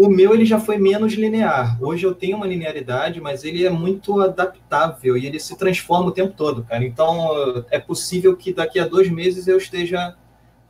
O 0.00 0.08
meu 0.08 0.32
ele 0.32 0.46
já 0.46 0.58
foi 0.58 0.78
menos 0.78 1.12
linear. 1.12 1.76
Hoje 1.78 2.06
eu 2.06 2.14
tenho 2.14 2.38
uma 2.38 2.46
linearidade, 2.46 3.20
mas 3.20 3.44
ele 3.44 3.66
é 3.66 3.68
muito 3.68 4.18
adaptável 4.18 5.14
e 5.14 5.26
ele 5.26 5.38
se 5.38 5.54
transforma 5.58 6.06
o 6.06 6.10
tempo 6.10 6.32
todo, 6.34 6.64
cara. 6.64 6.82
Então 6.82 7.66
é 7.70 7.78
possível 7.78 8.34
que 8.34 8.50
daqui 8.50 8.80
a 8.80 8.88
dois 8.88 9.10
meses 9.10 9.46
eu 9.46 9.58
esteja 9.58 10.16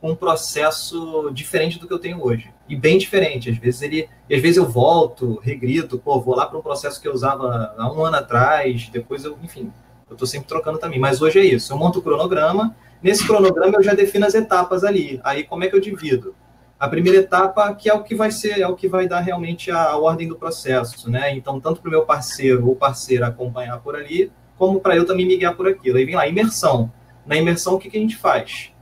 com 0.01 0.11
um 0.11 0.15
processo 0.17 1.31
diferente 1.33 1.79
do 1.79 1.87
que 1.87 1.93
eu 1.93 1.97
tenho 1.97 2.21
hoje 2.21 2.51
e 2.67 2.75
bem 2.75 2.97
diferente. 2.97 3.49
Às 3.49 3.57
vezes 3.57 3.81
ele, 3.81 4.09
às 4.29 4.41
vezes 4.41 4.57
eu 4.57 4.69
volto, 4.69 5.39
regrido, 5.41 5.97
pô, 5.97 6.19
vou 6.19 6.35
lá 6.35 6.45
para 6.45 6.59
um 6.59 6.61
processo 6.61 7.01
que 7.01 7.07
eu 7.07 7.13
usava 7.13 7.73
há 7.77 7.89
um 7.89 8.03
ano 8.03 8.17
atrás, 8.17 8.89
depois 8.89 9.23
eu, 9.23 9.37
enfim, 9.41 9.71
eu 10.09 10.13
estou 10.15 10.27
sempre 10.27 10.49
trocando 10.49 10.77
também. 10.77 10.99
Mas 10.99 11.21
hoje 11.21 11.39
é 11.39 11.45
isso. 11.45 11.71
Eu 11.71 11.77
monto 11.77 11.99
o 11.99 12.01
cronograma 12.01 12.75
Nesse 13.01 13.25
cronograma 13.25 13.77
eu 13.77 13.83
já 13.83 13.93
defino 13.93 14.25
as 14.25 14.35
etapas 14.35 14.83
ali. 14.83 15.19
Aí 15.23 15.43
como 15.43 15.63
é 15.63 15.67
que 15.67 15.75
eu 15.75 15.79
divido? 15.79 16.35
A 16.81 16.87
primeira 16.87 17.19
etapa, 17.19 17.71
que 17.75 17.87
é 17.87 17.93
o 17.93 18.01
que 18.01 18.15
vai 18.15 18.31
ser, 18.31 18.59
é 18.59 18.67
o 18.67 18.75
que 18.75 18.87
vai 18.87 19.07
dar 19.07 19.19
realmente 19.19 19.69
a, 19.69 19.83
a 19.83 19.97
ordem 19.99 20.27
do 20.27 20.35
processo, 20.35 21.11
né? 21.11 21.31
Então, 21.31 21.59
tanto 21.59 21.79
para 21.79 21.89
o 21.89 21.91
meu 21.91 22.07
parceiro 22.07 22.67
ou 22.67 22.75
parceira 22.75 23.27
acompanhar 23.27 23.79
por 23.81 23.95
ali, 23.95 24.31
como 24.57 24.79
para 24.79 24.95
eu 24.95 25.05
também 25.05 25.27
me 25.27 25.37
guiar 25.37 25.55
por 25.55 25.67
aquilo. 25.67 25.99
Aí 25.99 26.05
vem 26.05 26.15
lá, 26.15 26.27
imersão. 26.27 26.91
Na 27.23 27.37
imersão, 27.37 27.75
o 27.75 27.77
que, 27.77 27.87
que 27.87 27.97
a 27.97 28.01
gente 28.01 28.17
faz? 28.17 28.73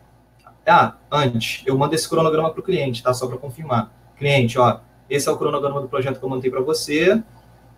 Ah, 0.66 0.96
antes, 1.12 1.62
eu 1.66 1.78
mando 1.78 1.94
esse 1.94 2.08
cronograma 2.08 2.50
para 2.52 2.62
o 2.62 2.64
cliente, 2.64 3.04
tá? 3.04 3.14
Só 3.14 3.28
para 3.28 3.38
confirmar. 3.38 3.92
Cliente, 4.16 4.58
ó, 4.58 4.80
esse 5.10 5.28
é 5.28 5.32
o 5.34 5.38
cronograma 5.38 5.82
do 5.82 5.90
projeto 5.90 6.20
que 6.20 6.24
eu 6.24 6.30
montei 6.30 6.50
para 6.50 6.62
você. 6.62 7.22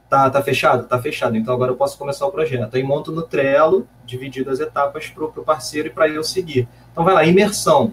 Tá, 0.08 0.30
tá 0.30 0.44
fechado? 0.44 0.88
Tá 0.88 1.02
fechado. 1.02 1.36
Então 1.36 1.52
agora 1.52 1.72
eu 1.72 1.76
posso 1.76 1.98
começar 1.98 2.28
o 2.28 2.32
projeto. 2.32 2.76
Aí 2.76 2.84
monto 2.84 3.12
no 3.12 3.24
Trello, 3.24 3.88
dividido 4.06 4.52
as 4.52 4.60
etapas 4.60 5.08
para 5.08 5.26
o 5.26 5.44
parceiro 5.44 5.88
e 5.88 5.92
para 5.92 6.08
eu 6.08 6.24
seguir. 6.24 6.68
Então 6.92 7.04
vai 7.04 7.16
lá, 7.16 7.26
imersão. 7.26 7.92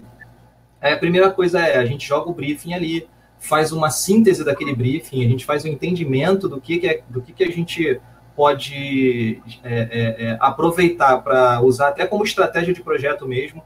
A 0.81 0.95
primeira 0.95 1.29
coisa 1.29 1.59
é, 1.59 1.77
a 1.77 1.85
gente 1.85 2.07
joga 2.07 2.29
o 2.29 2.33
briefing 2.33 2.73
ali, 2.73 3.07
faz 3.39 3.71
uma 3.71 3.89
síntese 3.89 4.43
daquele 4.43 4.75
briefing, 4.75 5.25
a 5.25 5.29
gente 5.29 5.45
faz 5.45 5.65
um 5.65 5.67
entendimento 5.67 6.47
do 6.47 6.59
que, 6.59 6.77
que, 6.77 6.87
é, 6.87 7.03
do 7.09 7.21
que, 7.21 7.33
que 7.33 7.43
a 7.43 7.51
gente 7.51 7.99
pode 8.35 9.41
é, 9.63 9.73
é, 9.73 10.25
é 10.25 10.37
aproveitar 10.39 11.17
para 11.17 11.61
usar 11.61 11.89
até 11.89 12.05
como 12.05 12.23
estratégia 12.23 12.73
de 12.73 12.81
projeto 12.81 13.27
mesmo. 13.27 13.63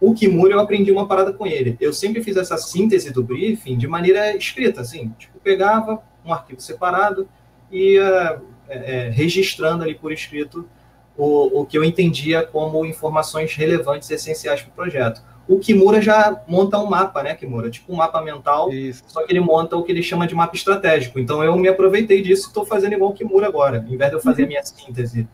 O 0.00 0.14
Kimura, 0.14 0.54
eu 0.54 0.60
aprendi 0.60 0.90
uma 0.90 1.06
parada 1.06 1.32
com 1.32 1.46
ele. 1.46 1.76
Eu 1.80 1.92
sempre 1.92 2.22
fiz 2.22 2.36
essa 2.36 2.56
síntese 2.56 3.12
do 3.12 3.22
briefing 3.22 3.76
de 3.76 3.86
maneira 3.86 4.36
escrita, 4.36 4.80
assim, 4.80 5.14
tipo, 5.18 5.38
pegava 5.40 6.02
um 6.24 6.32
arquivo 6.32 6.60
separado, 6.60 7.28
ia 7.70 8.40
é, 8.68 8.76
é, 9.06 9.10
registrando 9.10 9.82
ali 9.82 9.94
por 9.94 10.12
escrito 10.12 10.66
o, 11.16 11.60
o 11.60 11.66
que 11.66 11.76
eu 11.76 11.84
entendia 11.84 12.42
como 12.42 12.84
informações 12.84 13.54
relevantes 13.54 14.08
e 14.10 14.14
essenciais 14.14 14.62
para 14.62 14.70
o 14.70 14.74
projeto. 14.74 15.22
O 15.46 15.58
Kimura 15.58 16.00
já 16.00 16.42
monta 16.48 16.78
um 16.78 16.86
mapa, 16.86 17.22
né, 17.22 17.34
Kimura? 17.34 17.70
Tipo 17.70 17.92
um 17.92 17.96
mapa 17.96 18.22
mental, 18.22 18.72
Isso. 18.72 19.04
só 19.06 19.24
que 19.24 19.32
ele 19.32 19.40
monta 19.40 19.76
o 19.76 19.82
que 19.82 19.92
ele 19.92 20.02
chama 20.02 20.26
de 20.26 20.34
mapa 20.34 20.56
estratégico. 20.56 21.18
Então 21.18 21.44
eu 21.44 21.54
me 21.56 21.68
aproveitei 21.68 22.22
disso 22.22 22.44
e 22.44 22.48
estou 22.48 22.64
fazendo 22.64 22.94
igual 22.94 23.10
o 23.10 23.14
Kimura 23.14 23.46
agora. 23.46 23.84
Em 23.88 23.96
vez 23.96 24.10
de 24.10 24.16
eu 24.16 24.20
fazer 24.20 24.44
a 24.44 24.46
minha 24.46 24.62
síntese 24.62 25.28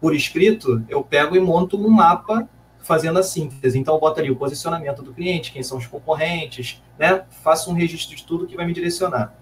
por 0.00 0.14
escrito, 0.14 0.84
eu 0.88 1.02
pego 1.02 1.36
e 1.36 1.40
monto 1.40 1.76
um 1.76 1.90
mapa 1.90 2.48
fazendo 2.78 3.18
a 3.18 3.22
síntese. 3.22 3.78
Então 3.78 3.94
eu 3.94 4.00
boto 4.00 4.20
ali 4.20 4.30
o 4.30 4.36
posicionamento 4.36 5.02
do 5.02 5.12
cliente, 5.12 5.52
quem 5.52 5.62
são 5.62 5.76
os 5.76 5.86
concorrentes, 5.86 6.82
né? 6.98 7.24
Faço 7.42 7.70
um 7.70 7.74
registro 7.74 8.16
de 8.16 8.24
tudo 8.24 8.46
que 8.46 8.56
vai 8.56 8.64
me 8.64 8.72
direcionar. 8.72 9.34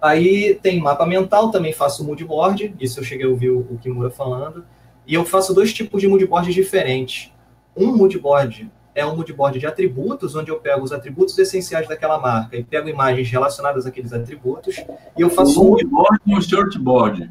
Aí 0.00 0.54
tem 0.62 0.80
mapa 0.80 1.04
mental, 1.04 1.50
também 1.50 1.72
faço 1.72 2.04
moodboard, 2.04 2.74
isso 2.78 3.00
eu 3.00 3.04
cheguei 3.04 3.26
a 3.26 3.28
ouvir 3.28 3.50
o, 3.50 3.78
Kimura 3.82 4.10
falando. 4.10 4.64
E 5.06 5.14
eu 5.14 5.24
faço 5.24 5.54
dois 5.54 5.72
tipos 5.72 6.00
de 6.00 6.06
moodboards 6.06 6.54
diferentes. 6.54 7.32
Um 7.76 7.96
moodboard 7.96 8.70
é 8.94 9.04
um 9.06 9.14
moodboard 9.16 9.58
de 9.58 9.66
atributos, 9.66 10.34
onde 10.34 10.50
eu 10.50 10.58
pego 10.58 10.82
os 10.82 10.92
atributos 10.92 11.38
essenciais 11.38 11.86
daquela 11.86 12.18
marca 12.18 12.56
e 12.56 12.64
pego 12.64 12.88
imagens 12.88 13.30
relacionadas 13.30 13.86
àqueles 13.86 14.12
atributos. 14.12 14.76
E 15.16 15.20
eu 15.20 15.30
faço 15.30 15.60
o 15.60 15.70
moodboard 15.70 16.20
um... 16.26 16.34
e 16.34 16.38
o 16.38 16.42
shortboard. 16.42 17.30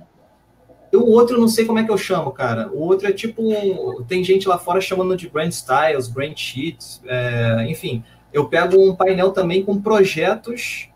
O 0.93 1.11
outro 1.11 1.39
não 1.39 1.47
sei 1.47 1.65
como 1.65 1.79
é 1.79 1.83
que 1.83 1.91
eu 1.91 1.97
chamo, 1.97 2.31
cara. 2.31 2.69
O 2.71 2.79
outro 2.79 3.07
é 3.07 3.11
tipo. 3.11 4.03
Tem 4.07 4.23
gente 4.23 4.47
lá 4.47 4.57
fora 4.57 4.79
chamando 4.79 5.17
de 5.17 5.27
brand 5.27 5.51
styles, 5.51 6.07
brand 6.07 6.35
sheets, 6.37 7.01
é... 7.05 7.65
enfim. 7.69 8.03
Eu 8.31 8.47
pego 8.47 8.77
um 8.77 8.95
painel 8.95 9.31
também 9.31 9.63
com 9.63 9.81
projetos 9.81 10.89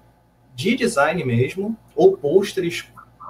de 0.55 0.75
design 0.75 1.23
mesmo, 1.23 1.77
ou 1.95 2.15
pôsteres, 2.15 2.85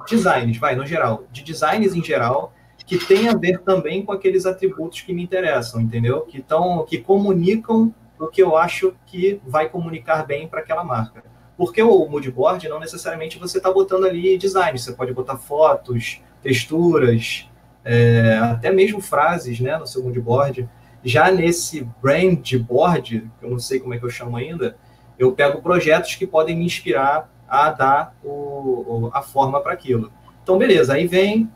designs, 0.09 0.57
vai, 0.57 0.75
no 0.75 0.85
geral, 0.85 1.25
de 1.31 1.43
designs 1.43 1.95
em 1.95 2.03
geral, 2.03 2.53
que 2.91 2.99
tem 2.99 3.29
a 3.29 3.33
ver 3.33 3.61
também 3.61 4.03
com 4.03 4.11
aqueles 4.11 4.45
atributos 4.45 4.99
que 4.99 5.13
me 5.13 5.23
interessam, 5.23 5.79
entendeu? 5.79 6.23
Que, 6.23 6.41
tão, 6.41 6.83
que 6.83 6.97
comunicam 6.97 7.95
o 8.19 8.27
que 8.27 8.43
eu 8.43 8.57
acho 8.57 8.93
que 9.05 9.39
vai 9.47 9.69
comunicar 9.69 10.25
bem 10.25 10.45
para 10.45 10.59
aquela 10.59 10.83
marca. 10.83 11.23
Porque 11.55 11.81
o 11.81 12.05
moodboard 12.09 12.67
não 12.67 12.81
necessariamente 12.81 13.39
você 13.39 13.59
está 13.59 13.71
botando 13.71 14.03
ali 14.03 14.37
design, 14.37 14.77
você 14.77 14.91
pode 14.91 15.13
botar 15.13 15.37
fotos, 15.37 16.21
texturas, 16.43 17.49
é, 17.85 18.37
até 18.39 18.69
mesmo 18.73 18.99
frases 18.99 19.61
né, 19.61 19.77
no 19.77 19.87
seu 19.87 20.03
moodboard. 20.03 20.67
Já 21.01 21.31
nesse 21.31 21.87
brand 22.01 22.45
board, 22.57 23.31
eu 23.41 23.49
não 23.49 23.59
sei 23.59 23.79
como 23.79 23.93
é 23.93 23.99
que 23.99 24.03
eu 24.03 24.09
chamo 24.09 24.35
ainda, 24.35 24.75
eu 25.17 25.31
pego 25.31 25.61
projetos 25.61 26.15
que 26.15 26.27
podem 26.27 26.57
me 26.57 26.65
inspirar 26.65 27.31
a 27.47 27.69
dar 27.69 28.17
o, 28.21 29.09
a 29.13 29.21
forma 29.21 29.61
para 29.61 29.71
aquilo. 29.71 30.11
Então, 30.43 30.57
beleza, 30.57 30.95
aí 30.95 31.07
vem, 31.07 31.49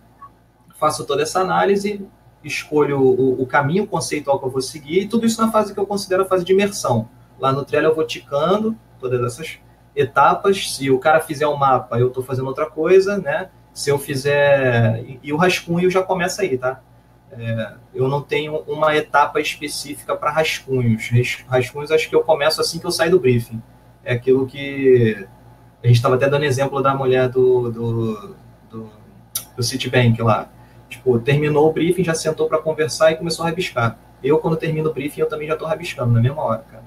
faço 0.85 1.03
toda 1.03 1.23
essa 1.23 1.39
análise, 1.39 2.05
escolho 2.43 2.99
o, 2.99 3.41
o, 3.41 3.47
caminho 3.47 3.87
conceitual 3.87 4.37
que 4.39 4.45
eu 4.45 4.51
vou 4.51 4.61
seguir, 4.61 5.01
e 5.01 5.07
tudo 5.07 5.25
isso 5.25 5.41
na 5.41 5.51
fase 5.51 5.73
que 5.73 5.79
eu 5.79 5.87
considero 5.87 6.21
a 6.21 6.25
fase 6.25 6.45
de 6.45 6.53
imersão. 6.53 7.09
Lá 7.39 7.51
no 7.51 7.65
Trello 7.65 7.87
eu 7.87 7.95
vou 7.95 8.05
ticando 8.05 8.77
todas 8.99 9.19
essas 9.23 9.57
etapas. 9.95 10.75
Se 10.75 10.91
o 10.91 10.99
cara 10.99 11.19
fizer 11.19 11.47
um 11.47 11.57
mapa, 11.57 11.99
eu 11.99 12.09
estou 12.09 12.23
fazendo 12.23 12.47
outra 12.47 12.69
coisa, 12.69 13.17
né? 13.17 13.49
Se 13.73 13.89
eu 13.89 13.97
fizer. 13.97 15.03
E, 15.03 15.19
e 15.23 15.33
o 15.33 15.37
rascunho 15.37 15.89
já 15.89 16.03
começa 16.03 16.43
aí, 16.43 16.55
tá? 16.55 16.79
É, 17.31 17.73
eu 17.93 18.07
não 18.07 18.21
tenho 18.21 18.57
uma 18.67 18.95
etapa 18.95 19.41
específica 19.41 20.15
para 20.15 20.31
rascunhos. 20.31 21.09
Rascunhos 21.47 21.91
acho 21.91 22.07
que 22.07 22.15
eu 22.15 22.21
começo 22.21 22.61
assim 22.61 22.77
que 22.79 22.85
eu 22.85 22.91
saio 22.91 23.11
do 23.11 23.19
briefing. 23.19 23.61
É 24.03 24.13
aquilo 24.13 24.45
que. 24.45 25.27
A 25.83 25.87
gente 25.87 25.97
estava 25.97 26.15
até 26.15 26.29
dando 26.29 26.45
exemplo 26.45 26.81
da 26.81 26.93
mulher 26.93 27.27
do, 27.27 27.71
do, 27.71 28.35
do, 28.69 28.91
do 29.57 29.63
Citibank 29.63 30.21
lá. 30.21 30.47
Tipo, 30.89 31.19
terminou 31.19 31.69
o 31.69 31.73
briefing, 31.73 32.03
já 32.03 32.13
sentou 32.13 32.47
para 32.47 32.59
conversar 32.59 33.11
e 33.11 33.15
começou 33.15 33.45
a 33.45 33.49
rabiscar. 33.49 33.97
Eu, 34.23 34.39
quando 34.39 34.57
termino 34.57 34.89
o 34.89 34.93
briefing, 34.93 35.21
eu 35.21 35.29
também 35.29 35.47
já 35.47 35.53
estou 35.53 35.67
rabiscando 35.67 36.13
na 36.13 36.21
mesma 36.21 36.41
hora, 36.41 36.63
cara. 36.69 36.85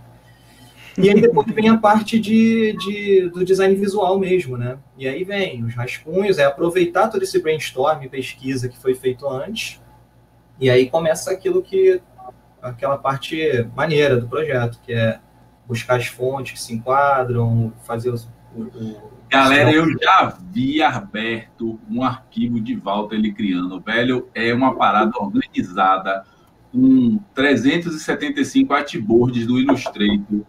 E 0.97 1.09
aí 1.09 1.21
depois 1.21 1.47
vem 1.55 1.69
a 1.69 1.77
parte 1.77 2.19
de, 2.19 2.77
de, 2.77 3.31
do 3.31 3.45
design 3.45 3.73
visual 3.77 4.19
mesmo, 4.19 4.57
né? 4.57 4.79
E 4.97 5.07
aí 5.07 5.23
vem 5.23 5.63
os 5.65 5.73
rascunhos, 5.73 6.39
é 6.39 6.45
aproveitar 6.45 7.07
todo 7.07 7.23
esse 7.23 7.41
brainstorm, 7.41 8.05
pesquisa 8.09 8.69
que 8.69 8.77
foi 8.77 8.97
feito 8.97 9.29
antes, 9.29 9.81
e 10.59 10.69
aí 10.69 10.91
começa 10.91 11.31
aquilo 11.31 11.63
que 11.63 12.03
aquela 12.61 12.99
parte 12.99 13.65
maneira 13.77 14.17
do 14.17 14.27
projeto, 14.27 14.81
que 14.85 14.93
é 14.93 15.21
buscar 15.69 15.99
as 15.99 16.07
fontes 16.07 16.55
que 16.55 16.61
se 16.61 16.75
enquadram, 16.75 17.73
fazer 17.85 18.11
os, 18.11 18.29
o, 18.57 18.97
Galera, 19.31 19.71
eu 19.71 19.87
já 19.99 20.37
vi 20.51 20.83
aberto 20.83 21.79
um 21.91 22.03
arquivo 22.03 22.61
de 22.61 22.75
Walter 22.77 23.17
ele 23.17 23.33
criando. 23.33 23.81
Velho, 23.81 24.29
é 24.35 24.53
uma 24.55 24.75
parada 24.75 25.13
organizada 25.19 26.25
com 26.73 27.21
375 27.35 28.73
artboards 28.73 29.47
do 29.47 29.59
Illustrator 29.59 30.43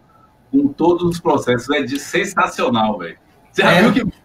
com 0.52 0.68
todos 0.70 1.04
os 1.04 1.20
processos. 1.20 1.70
É 1.70 1.82
de 1.82 2.00
sensacional, 2.00 2.98
velho. 2.98 3.18
Você 3.52 3.62
já 3.62 3.72
é. 3.72 3.82
viu 3.82 3.94
que. 3.94 4.20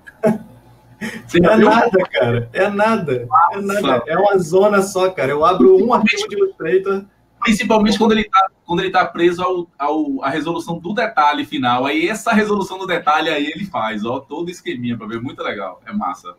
Você 1.26 1.38
é 1.44 1.56
viu? 1.56 1.68
nada, 1.68 1.98
cara. 2.12 2.48
É 2.52 2.68
nada. 2.68 3.28
É 3.52 3.60
nada. 3.60 4.02
É 4.06 4.16
uma 4.16 4.38
zona 4.38 4.82
só, 4.82 5.10
cara. 5.10 5.32
Eu 5.32 5.44
abro 5.44 5.84
um 5.84 5.92
arquivo 5.92 6.28
de 6.28 6.36
Illustrator. 6.36 7.04
Principalmente 7.44 7.98
quando 7.98 8.12
ele 8.12 8.22
está 8.22 8.48
quando 8.64 8.80
ele 8.80 8.90
tá 8.90 9.04
preso 9.04 9.42
ao, 9.42 9.68
ao, 9.78 10.24
à 10.24 10.30
resolução 10.30 10.78
do 10.78 10.94
detalhe 10.94 11.44
final. 11.44 11.84
Aí 11.84 12.08
essa 12.08 12.32
resolução 12.32 12.78
do 12.78 12.86
detalhe 12.86 13.28
aí 13.28 13.46
ele 13.46 13.66
faz, 13.66 14.04
ó, 14.04 14.18
todo 14.18 14.50
esqueminha 14.50 14.96
para 14.96 15.06
ver. 15.06 15.20
Muito 15.20 15.42
legal. 15.42 15.80
É 15.84 15.92
massa. 15.92 16.34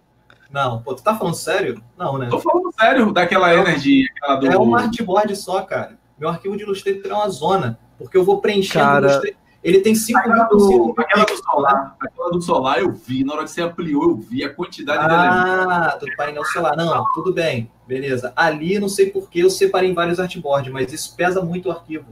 Não, 0.51 0.81
pô, 0.81 0.95
tu 0.95 1.03
tá 1.03 1.15
falando 1.15 1.35
sério? 1.35 1.81
Não, 1.97 2.17
né? 2.17 2.27
Tô 2.27 2.39
falando 2.39 2.73
sério 2.73 3.11
daquela 3.11 3.51
é, 3.51 3.59
energia. 3.59 4.07
Do... 4.39 4.47
É 4.47 4.57
um 4.57 4.75
artboard 4.75 5.35
só, 5.35 5.61
cara. 5.61 5.99
Meu 6.17 6.29
arquivo 6.29 6.57
de 6.57 6.63
Illustrator 6.63 7.11
é 7.11 7.13
uma 7.13 7.29
zona. 7.29 7.79
Porque 7.97 8.17
eu 8.17 8.23
vou 8.23 8.41
preenchendo 8.41 8.85
cara... 8.85 9.07
Illustrator 9.07 9.44
ele 9.65 9.79
tem 9.79 9.95
5 9.95 10.29
mil 10.29 10.45
por 10.45 10.59
5 10.59 11.01
Aquela 11.01 11.25
do 11.25 11.37
solar, 11.37 11.95
aquela 11.99 12.29
do 12.29 12.39
solar 12.39 12.79
eu 12.79 12.91
vi, 12.91 13.23
na 13.23 13.33
hora 13.33 13.43
que 13.45 13.49
você 13.49 13.63
ampliou, 13.63 14.03
eu 14.03 14.15
vi 14.15 14.43
a 14.43 14.53
quantidade 14.53 14.99
ah, 15.03 15.07
de. 15.07 15.13
Ah, 15.15 15.97
do 15.99 16.15
painel 16.15 16.45
solar. 16.45 16.77
Não, 16.77 17.03
tudo 17.15 17.33
bem, 17.33 17.71
beleza. 17.87 18.31
Ali, 18.35 18.77
não 18.77 18.87
sei 18.87 19.09
por 19.09 19.27
que 19.27 19.39
eu 19.39 19.49
separei 19.49 19.89
em 19.89 19.95
vários 19.95 20.19
artboards, 20.19 20.71
mas 20.71 20.93
isso 20.93 21.15
pesa 21.15 21.41
muito 21.41 21.67
o 21.67 21.71
arquivo. 21.71 22.05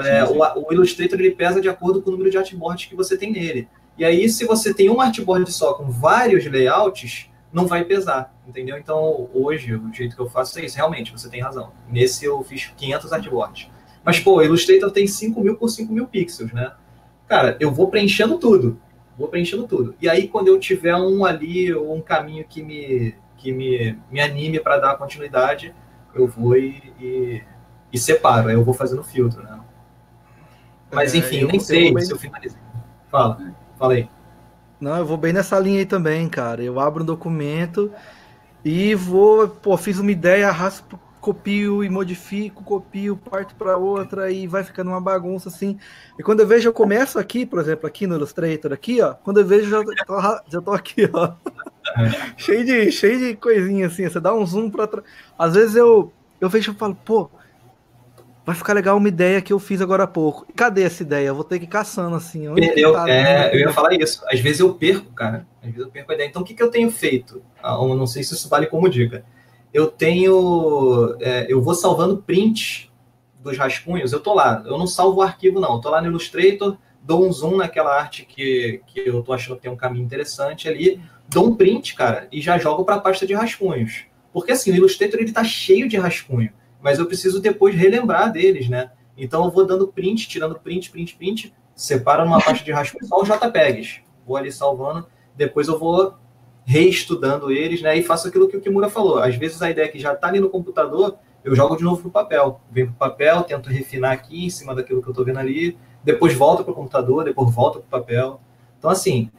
É, 0.00 0.22
o, 0.24 0.36
o, 0.38 0.72
Illustrator 0.72 1.18
ele 1.18 1.30
pesa 1.30 1.62
de 1.62 1.68
acordo 1.68 2.02
com 2.02 2.10
o 2.10 2.12
número 2.12 2.30
de 2.30 2.36
artboards 2.36 2.84
que 2.84 2.94
você 2.94 3.16
tem 3.16 3.32
nele. 3.32 3.68
E 3.96 4.04
aí, 4.04 4.28
se 4.28 4.44
você 4.44 4.74
tem 4.74 4.90
um 4.90 5.00
artboard 5.00 5.50
só 5.50 5.72
com 5.72 5.90
vários 5.90 6.44
layouts, 6.44 7.30
não 7.50 7.66
vai 7.66 7.84
pesar, 7.84 8.34
entendeu? 8.46 8.76
Então, 8.76 9.30
hoje, 9.32 9.74
o 9.74 9.90
jeito 9.94 10.14
que 10.14 10.20
eu 10.20 10.28
faço 10.28 10.58
é 10.58 10.66
isso. 10.66 10.76
Realmente, 10.76 11.10
você 11.10 11.30
tem 11.30 11.40
razão. 11.40 11.72
Nesse 11.88 12.26
eu 12.26 12.42
fiz 12.44 12.70
500 12.76 13.12
artboards. 13.14 13.70
Mas, 14.04 14.20
pô, 14.20 14.36
o 14.36 14.42
Illustrator 14.42 14.90
tem 14.90 15.06
5 15.06 15.40
mil 15.40 15.56
por 15.56 15.70
5 15.70 15.90
mil 15.90 16.06
pixels, 16.06 16.52
né? 16.52 16.72
Cara, 17.32 17.56
eu 17.58 17.72
vou 17.72 17.88
preenchendo 17.88 18.36
tudo. 18.36 18.78
Vou 19.16 19.26
preenchendo 19.26 19.66
tudo. 19.66 19.94
E 19.98 20.06
aí, 20.06 20.28
quando 20.28 20.48
eu 20.48 20.60
tiver 20.60 20.94
um 20.94 21.24
ali, 21.24 21.72
ou 21.72 21.96
um 21.96 22.02
caminho 22.02 22.44
que 22.46 22.62
me, 22.62 23.14
que 23.38 23.50
me, 23.50 23.98
me 24.10 24.20
anime 24.20 24.60
para 24.60 24.76
dar 24.76 24.98
continuidade, 24.98 25.74
eu 26.14 26.26
vou 26.26 26.58
e, 26.58 26.92
e, 27.00 27.42
e, 27.90 27.98
separo. 27.98 28.48
Aí 28.48 28.54
eu 28.54 28.62
vou 28.62 28.74
fazendo 28.74 29.02
filtro, 29.02 29.42
né? 29.42 29.58
Mas, 30.92 31.14
é, 31.14 31.18
enfim, 31.18 31.38
eu, 31.38 31.48
nem 31.48 31.58
sei 31.58 31.88
eu 31.88 31.94
bem... 31.94 32.04
se 32.04 32.12
eu 32.12 32.18
finalizei. 32.18 32.60
Fala, 33.10 33.54
fala 33.78 33.94
aí. 33.94 34.10
Não, 34.78 34.98
eu 34.98 35.06
vou 35.06 35.16
bem 35.16 35.32
nessa 35.32 35.58
linha 35.58 35.78
aí 35.78 35.86
também, 35.86 36.28
cara. 36.28 36.62
Eu 36.62 36.78
abro 36.78 37.02
um 37.02 37.06
documento 37.06 37.90
e 38.62 38.94
vou, 38.94 39.48
pô, 39.48 39.74
fiz 39.78 39.98
uma 39.98 40.12
ideia, 40.12 40.50
raspo 40.50 41.00
copio 41.22 41.84
e 41.84 41.88
modifico, 41.88 42.64
copio, 42.64 43.16
parto 43.16 43.54
para 43.54 43.76
outra 43.76 44.28
e 44.32 44.48
vai 44.48 44.64
ficando 44.64 44.90
uma 44.90 45.00
bagunça 45.00 45.48
assim. 45.48 45.78
E 46.18 46.22
quando 46.22 46.40
eu 46.40 46.46
vejo, 46.48 46.68
eu 46.68 46.72
começo 46.72 47.16
aqui, 47.16 47.46
por 47.46 47.60
exemplo, 47.60 47.86
aqui 47.86 48.08
no 48.08 48.16
Illustrator, 48.16 48.72
aqui, 48.72 49.00
ó. 49.00 49.14
Quando 49.14 49.38
eu 49.38 49.46
vejo, 49.46 49.70
já 49.70 50.04
tô, 50.04 50.20
já 50.48 50.60
tô 50.60 50.72
aqui, 50.72 51.08
ó. 51.12 51.32
É. 51.96 52.10
cheio, 52.36 52.64
de, 52.66 52.90
cheio 52.90 53.18
de 53.20 53.36
coisinha 53.36 53.86
assim. 53.86 54.02
Você 54.02 54.18
dá 54.18 54.34
um 54.34 54.44
zoom 54.44 54.68
para 54.68 54.88
trás. 54.88 55.06
Às 55.38 55.54
vezes 55.54 55.76
eu, 55.76 56.12
eu 56.40 56.48
vejo 56.48 56.72
e 56.72 56.74
falo, 56.74 56.96
pô, 57.04 57.30
vai 58.44 58.56
ficar 58.56 58.72
legal 58.72 58.96
uma 58.96 59.08
ideia 59.08 59.40
que 59.40 59.52
eu 59.52 59.60
fiz 59.60 59.80
agora 59.80 60.02
há 60.02 60.08
pouco. 60.08 60.44
Cadê 60.56 60.82
essa 60.82 61.04
ideia? 61.04 61.28
Eu 61.28 61.36
vou 61.36 61.44
ter 61.44 61.60
que 61.60 61.66
ir 61.66 61.68
caçando 61.68 62.16
assim. 62.16 62.52
Perdeu. 62.52 62.94
Tá 62.94 63.08
é, 63.08 63.54
eu 63.54 63.60
ia 63.60 63.72
falar 63.72 63.94
isso. 63.94 64.24
Às 64.28 64.40
vezes 64.40 64.58
eu 64.58 64.74
perco, 64.74 65.12
cara. 65.12 65.46
Às 65.60 65.66
vezes 65.66 65.82
eu 65.82 65.88
perco 65.88 66.10
a 66.10 66.14
ideia. 66.16 66.28
Então 66.28 66.42
o 66.42 66.44
que, 66.44 66.52
que 66.52 66.62
eu 66.62 66.70
tenho 66.70 66.90
feito? 66.90 67.40
Ah, 67.62 67.78
eu 67.80 67.94
não 67.94 68.08
sei 68.08 68.24
se 68.24 68.34
isso 68.34 68.48
vale 68.48 68.66
como 68.66 68.88
dica 68.88 69.24
eu 69.72 69.86
tenho. 69.86 71.16
É, 71.20 71.46
eu 71.48 71.62
vou 71.62 71.74
salvando 71.74 72.18
prints 72.18 72.90
dos 73.40 73.56
rascunhos. 73.58 74.12
Eu 74.12 74.20
tô 74.20 74.34
lá, 74.34 74.62
eu 74.66 74.78
não 74.78 74.86
salvo 74.86 75.18
o 75.18 75.22
arquivo, 75.22 75.60
não. 75.60 75.74
Eu 75.74 75.80
tô 75.80 75.90
lá 75.90 76.00
no 76.00 76.08
Illustrator, 76.08 76.76
dou 77.02 77.26
um 77.26 77.32
zoom 77.32 77.56
naquela 77.56 77.98
arte 77.98 78.24
que, 78.24 78.80
que 78.86 79.00
eu 79.00 79.22
tô 79.22 79.32
achando 79.32 79.56
que 79.56 79.62
tem 79.62 79.70
um 79.70 79.76
caminho 79.76 80.04
interessante 80.04 80.68
ali, 80.68 81.00
dou 81.28 81.48
um 81.48 81.56
print, 81.56 81.94
cara, 81.94 82.28
e 82.30 82.40
já 82.40 82.58
jogo 82.58 82.84
para 82.84 82.96
a 82.96 83.00
pasta 83.00 83.26
de 83.26 83.34
rascunhos. 83.34 84.04
Porque 84.32 84.52
assim, 84.52 84.70
o 84.70 84.76
Illustrator 84.76 85.20
ele 85.20 85.32
tá 85.32 85.44
cheio 85.44 85.88
de 85.88 85.96
rascunho, 85.96 86.52
mas 86.80 86.98
eu 86.98 87.06
preciso 87.06 87.40
depois 87.40 87.74
relembrar 87.74 88.32
deles, 88.32 88.68
né? 88.68 88.90
Então 89.16 89.44
eu 89.44 89.50
vou 89.50 89.66
dando 89.66 89.88
print, 89.88 90.28
tirando 90.28 90.58
print, 90.58 90.90
print, 90.90 91.16
print, 91.16 91.54
separo 91.74 92.24
numa 92.24 92.40
pasta 92.40 92.64
de 92.64 92.72
rascunho 92.72 93.06
só 93.06 93.20
os 93.20 93.28
JPEGs. 93.28 94.00
Vou 94.26 94.36
ali 94.36 94.52
salvando, 94.52 95.06
depois 95.36 95.68
eu 95.68 95.78
vou 95.78 96.14
reestudando 96.64 97.50
eles, 97.50 97.82
né? 97.82 97.96
E 97.96 98.02
faço 98.02 98.28
aquilo 98.28 98.48
que 98.48 98.56
o 98.56 98.60
Kimura 98.60 98.88
falou. 98.88 99.18
Às 99.18 99.36
vezes 99.36 99.60
a 99.62 99.70
ideia 99.70 99.88
que 99.88 99.98
já 99.98 100.12
está 100.12 100.28
ali 100.28 100.40
no 100.40 100.48
computador, 100.48 101.16
eu 101.44 101.54
jogo 101.54 101.76
de 101.76 101.82
novo 101.82 102.00
para 102.00 102.08
o 102.08 102.12
papel. 102.12 102.60
Venho 102.70 102.86
para 102.88 102.94
o 102.94 103.10
papel, 103.10 103.42
tento 103.42 103.68
refinar 103.68 104.12
aqui 104.12 104.46
em 104.46 104.50
cima 104.50 104.74
daquilo 104.74 105.02
que 105.02 105.08
eu 105.08 105.12
estou 105.12 105.24
vendo 105.24 105.38
ali, 105.38 105.76
depois 106.04 106.34
volto 106.34 106.64
para 106.64 106.72
o 106.72 106.74
computador, 106.74 107.24
depois 107.24 107.52
volto 107.52 107.80
para 107.80 107.98
o 107.98 108.00
papel. 108.02 108.40
Então, 108.78 108.90
assim, 108.90 109.30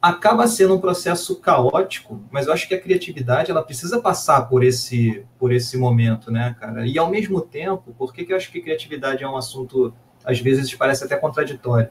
acaba 0.00 0.46
sendo 0.46 0.74
um 0.74 0.80
processo 0.80 1.38
caótico, 1.40 2.22
mas 2.30 2.46
eu 2.46 2.52
acho 2.52 2.66
que 2.66 2.74
a 2.74 2.80
criatividade 2.80 3.50
ela 3.50 3.62
precisa 3.62 4.00
passar 4.00 4.48
por 4.48 4.64
esse, 4.64 5.24
por 5.38 5.52
esse 5.52 5.76
momento, 5.76 6.30
né, 6.30 6.56
cara? 6.58 6.86
E 6.86 6.98
ao 6.98 7.10
mesmo 7.10 7.40
tempo, 7.40 7.94
por 7.98 8.12
que, 8.12 8.24
que 8.24 8.32
eu 8.32 8.36
acho 8.36 8.50
que 8.50 8.60
criatividade 8.60 9.22
é 9.22 9.28
um 9.28 9.36
assunto, 9.36 9.92
às 10.24 10.40
vezes, 10.40 10.74
parece 10.74 11.04
até 11.04 11.16
contraditório? 11.16 11.90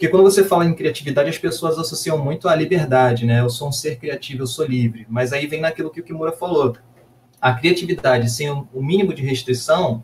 Porque 0.00 0.08
quando 0.08 0.22
você 0.22 0.42
fala 0.42 0.64
em 0.64 0.72
criatividade, 0.72 1.28
as 1.28 1.36
pessoas 1.36 1.78
associam 1.78 2.16
muito 2.16 2.48
à 2.48 2.54
liberdade, 2.54 3.26
né? 3.26 3.42
Eu 3.42 3.50
sou 3.50 3.68
um 3.68 3.72
ser 3.72 3.98
criativo, 3.98 4.44
eu 4.44 4.46
sou 4.46 4.64
livre. 4.64 5.06
Mas 5.10 5.30
aí 5.30 5.46
vem 5.46 5.60
naquilo 5.60 5.90
que 5.90 6.00
o 6.00 6.02
Kimura 6.02 6.32
falou. 6.32 6.74
A 7.38 7.52
criatividade 7.52 8.30
sem 8.30 8.48
o 8.50 8.82
mínimo 8.82 9.12
de 9.12 9.20
restrição, 9.20 10.02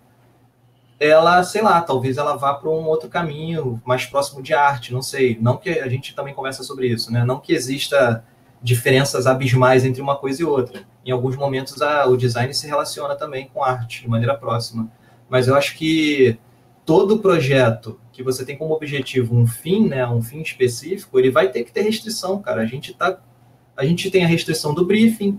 ela, 1.01 1.43
sei 1.45 1.63
lá, 1.63 1.81
talvez 1.81 2.19
ela 2.19 2.37
vá 2.37 2.53
para 2.53 2.69
um 2.69 2.85
outro 2.85 3.09
caminho 3.09 3.81
mais 3.87 4.05
próximo 4.05 4.43
de 4.43 4.53
arte, 4.53 4.93
não 4.93 5.01
sei. 5.01 5.39
Não 5.41 5.57
que 5.57 5.71
a 5.71 5.89
gente 5.89 6.15
também 6.15 6.35
conversa 6.35 6.63
sobre 6.63 6.89
isso, 6.89 7.11
né? 7.11 7.25
Não 7.25 7.41
que 7.41 7.55
exista 7.55 8.23
diferenças 8.63 9.27
abismais 9.27 9.83
entre 9.83 10.03
uma 10.03 10.17
coisa 10.17 10.43
e 10.43 10.45
outra. 10.45 10.83
Em 11.07 11.11
alguns 11.11 11.37
momentos 11.37 11.81
a, 11.81 12.05
o 12.05 12.19
design 12.19 12.53
se 12.53 12.67
relaciona 12.67 13.17
também 13.17 13.49
com 13.49 13.65
arte 13.65 14.03
de 14.03 14.11
maneira 14.11 14.37
próxima. 14.37 14.93
Mas 15.27 15.49
eu 15.49 15.55
acho 15.55 15.75
que 15.75 16.39
todo 16.85 17.19
projeto 17.19 17.99
que 18.17 18.23
você 18.23 18.45
tem 18.45 18.57
como 18.57 18.73
objetivo 18.73 19.37
um 19.37 19.47
fim, 19.47 19.87
né, 19.87 20.07
um 20.07 20.23
fim 20.23 20.41
específico, 20.41 21.19
ele 21.19 21.31
vai 21.31 21.51
ter 21.51 21.65
que 21.65 21.73
ter 21.73 21.83
restrição, 21.83 22.41
cara. 22.41 22.63
A 22.63 22.67
gente 22.67 22.95
tá, 22.95 23.21
a 23.77 23.85
gente 23.85 24.11
tem 24.11 24.25
a 24.25 24.27
restrição 24.27 24.73
do 24.73 24.87
briefing, 24.87 25.39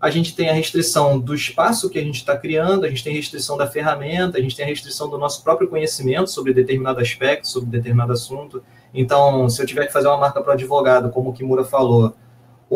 a 0.00 0.08
gente 0.08 0.34
tem 0.34 0.48
a 0.48 0.52
restrição 0.52 1.18
do 1.18 1.34
espaço 1.34 1.90
que 1.90 1.98
a 1.98 2.02
gente 2.02 2.16
está 2.16 2.36
criando, 2.36 2.84
a 2.84 2.88
gente 2.88 3.02
tem 3.02 3.12
a 3.12 3.16
restrição 3.16 3.56
da 3.56 3.66
ferramenta, 3.66 4.38
a 4.38 4.40
gente 4.40 4.56
tem 4.56 4.64
a 4.64 4.68
restrição 4.68 5.10
do 5.10 5.18
nosso 5.18 5.42
próprio 5.42 5.68
conhecimento 5.68 6.30
sobre 6.30 6.54
determinado 6.54 7.00
aspecto, 7.00 7.48
sobre 7.48 7.70
determinado 7.70 8.12
assunto. 8.12 8.62
Então, 8.94 9.48
se 9.48 9.60
eu 9.60 9.66
tiver 9.66 9.86
que 9.86 9.92
fazer 9.92 10.08
uma 10.08 10.18
marca 10.18 10.40
para 10.40 10.54
advogado, 10.54 11.10
como 11.10 11.30
o 11.30 11.32
Kimura 11.32 11.64
falou, 11.64 12.14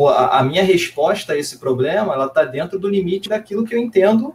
a, 0.09 0.41
a 0.41 0.43
minha 0.43 0.63
resposta 0.63 1.33
a 1.33 1.39
esse 1.39 1.59
problema 1.59 2.15
ela 2.15 2.27
está 2.27 2.45
dentro 2.45 2.79
do 2.79 2.89
limite 2.89 3.29
daquilo 3.29 3.65
que 3.65 3.75
eu 3.75 3.79
entendo 3.79 4.35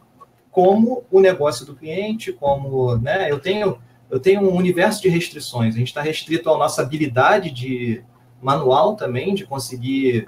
como 0.50 1.06
o 1.12 1.20
negócio 1.20 1.66
do 1.66 1.76
cliente, 1.76 2.34
como 2.34 2.98
né, 2.98 3.32
eu 3.32 3.40
tenho 3.40 3.78
eu 4.12 4.20
tenho 4.20 4.42
um 4.42 4.56
universo 4.56 5.02
de 5.02 5.08
restrições. 5.08 5.74
A 5.74 5.78
gente 5.78 5.88
está 5.88 6.02
restrito 6.02 6.50
à 6.50 6.58
nossa 6.58 6.82
habilidade 6.82 7.50
de 7.50 8.04
manual 8.42 8.96
também, 8.98 9.34
de 9.34 9.46
conseguir 9.46 10.28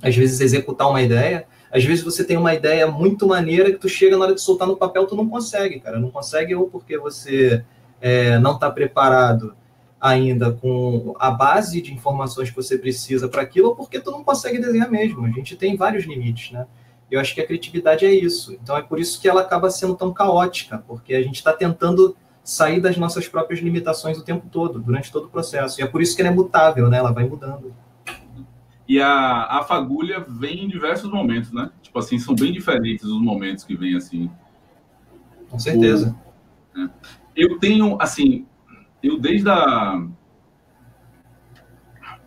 às 0.00 0.16
vezes 0.16 0.40
executar 0.40 0.88
uma 0.88 1.02
ideia. 1.02 1.46
Às 1.70 1.84
vezes 1.84 2.02
você 2.02 2.24
tem 2.24 2.38
uma 2.38 2.54
ideia 2.54 2.86
muito 2.86 3.26
maneira 3.28 3.70
que 3.70 3.78
tu 3.78 3.88
chega 3.88 4.16
na 4.16 4.24
hora 4.24 4.34
de 4.34 4.40
soltar 4.40 4.66
no 4.66 4.76
papel, 4.76 5.06
tu 5.06 5.14
não 5.14 5.28
consegue, 5.28 5.78
cara. 5.78 5.98
Não 5.98 6.10
consegue 6.10 6.54
ou 6.54 6.68
porque 6.68 6.96
você 6.98 7.62
é, 8.00 8.38
não 8.38 8.54
está 8.54 8.70
preparado 8.70 9.54
ainda 10.00 10.50
com 10.50 11.14
a 11.18 11.30
base 11.30 11.80
de 11.80 11.92
informações 11.92 12.50
que 12.50 12.56
você 12.56 12.76
precisa 12.76 13.28
para 13.28 13.42
aquilo, 13.42 13.68
ou 13.68 13.76
porque 13.76 14.00
tu 14.00 14.10
não 14.10 14.24
consegue 14.24 14.58
desenhar 14.58 14.90
mesmo. 14.90 15.24
A 15.24 15.30
gente 15.30 15.54
tem 15.54 15.76
vários 15.76 16.04
limites, 16.04 16.50
né? 16.50 16.66
Eu 17.10 17.20
acho 17.20 17.34
que 17.34 17.40
a 17.40 17.46
criatividade 17.46 18.04
é 18.06 18.10
isso. 18.10 18.52
Então 18.54 18.76
é 18.76 18.82
por 18.82 18.98
isso 18.98 19.20
que 19.20 19.28
ela 19.28 19.42
acaba 19.42 19.70
sendo 19.70 19.94
tão 19.94 20.12
caótica, 20.12 20.82
porque 20.88 21.14
a 21.14 21.22
gente 21.22 21.36
está 21.36 21.52
tentando 21.52 22.16
sair 22.44 22.80
das 22.80 22.96
nossas 22.96 23.28
próprias 23.28 23.60
limitações 23.60 24.18
o 24.18 24.24
tempo 24.24 24.46
todo, 24.50 24.80
durante 24.80 25.12
todo 25.12 25.26
o 25.26 25.30
processo. 25.30 25.80
E 25.80 25.84
é 25.84 25.86
por 25.86 26.02
isso 26.02 26.16
que 26.16 26.22
ela 26.22 26.30
é 26.30 26.34
mutável, 26.34 26.88
né? 26.88 26.98
Ela 26.98 27.12
vai 27.12 27.28
mudando. 27.28 27.74
E 28.88 29.00
a, 29.00 29.44
a 29.44 29.62
fagulha 29.62 30.20
vem 30.20 30.64
em 30.64 30.68
diversos 30.68 31.10
momentos, 31.10 31.52
né? 31.52 31.70
Tipo 31.80 31.98
assim, 31.98 32.18
são 32.18 32.34
bem 32.34 32.52
diferentes 32.52 33.04
os 33.04 33.20
momentos 33.20 33.64
que 33.64 33.76
vem 33.76 33.96
assim. 33.96 34.30
Com 35.48 35.58
certeza. 35.58 36.16
O, 36.74 36.78
né? 36.78 36.90
Eu 37.34 37.58
tenho, 37.58 37.96
assim, 38.00 38.46
eu 39.02 39.18
desde 39.18 39.48
a... 39.48 40.04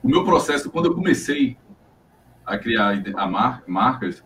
O 0.02 0.08
meu 0.08 0.24
processo, 0.24 0.70
quando 0.70 0.86
eu 0.86 0.96
comecei 0.96 1.58
a 2.46 2.58
criar 2.58 3.02
a 3.16 3.28
mar, 3.28 3.64
marcas, 3.68 4.24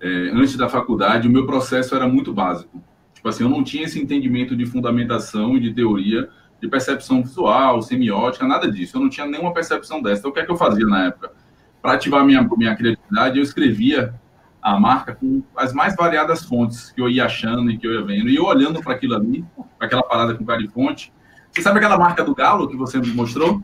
é, 0.00 0.08
antes 0.32 0.56
da 0.56 0.68
faculdade, 0.68 1.28
o 1.28 1.30
meu 1.30 1.46
processo 1.46 1.94
era 1.94 2.06
muito 2.06 2.32
básico. 2.32 2.82
Tipo 3.24 3.30
assim, 3.30 3.44
eu 3.44 3.48
não 3.48 3.64
tinha 3.64 3.84
esse 3.84 3.98
entendimento 3.98 4.54
de 4.54 4.66
fundamentação 4.66 5.56
e 5.56 5.60
de 5.60 5.72
teoria, 5.72 6.28
de 6.60 6.68
percepção 6.68 7.22
visual, 7.22 7.80
semiótica, 7.80 8.46
nada 8.46 8.70
disso. 8.70 8.98
Eu 8.98 9.00
não 9.00 9.08
tinha 9.08 9.26
nenhuma 9.26 9.50
percepção 9.54 10.02
dessa. 10.02 10.20
Então, 10.20 10.30
o 10.30 10.34
que 10.34 10.40
é 10.40 10.44
que 10.44 10.52
eu 10.52 10.56
fazia 10.58 10.86
na 10.86 11.06
época? 11.06 11.32
Para 11.80 11.94
ativar 11.94 12.22
minha, 12.22 12.42
minha 12.42 12.76
criatividade, 12.76 13.38
eu 13.38 13.42
escrevia 13.42 14.14
a 14.60 14.78
marca 14.78 15.14
com 15.14 15.42
as 15.56 15.72
mais 15.72 15.96
variadas 15.96 16.44
fontes 16.44 16.92
que 16.92 17.00
eu 17.00 17.08
ia 17.08 17.24
achando 17.24 17.70
e 17.70 17.78
que 17.78 17.86
eu 17.86 17.94
ia 17.94 18.04
vendo. 18.04 18.28
E 18.28 18.36
eu 18.36 18.44
olhando 18.44 18.82
para 18.82 18.92
aquilo 18.92 19.14
ali, 19.14 19.42
para 19.78 19.86
aquela 19.86 20.02
parada 20.02 20.34
com 20.34 20.44
cara 20.44 20.60
de 20.60 20.68
fonte, 20.68 21.10
você 21.50 21.62
sabe 21.62 21.78
aquela 21.78 21.96
marca 21.96 22.22
do 22.22 22.34
galo 22.34 22.68
que 22.68 22.76
você 22.76 22.98
me 22.98 23.08
mostrou? 23.08 23.62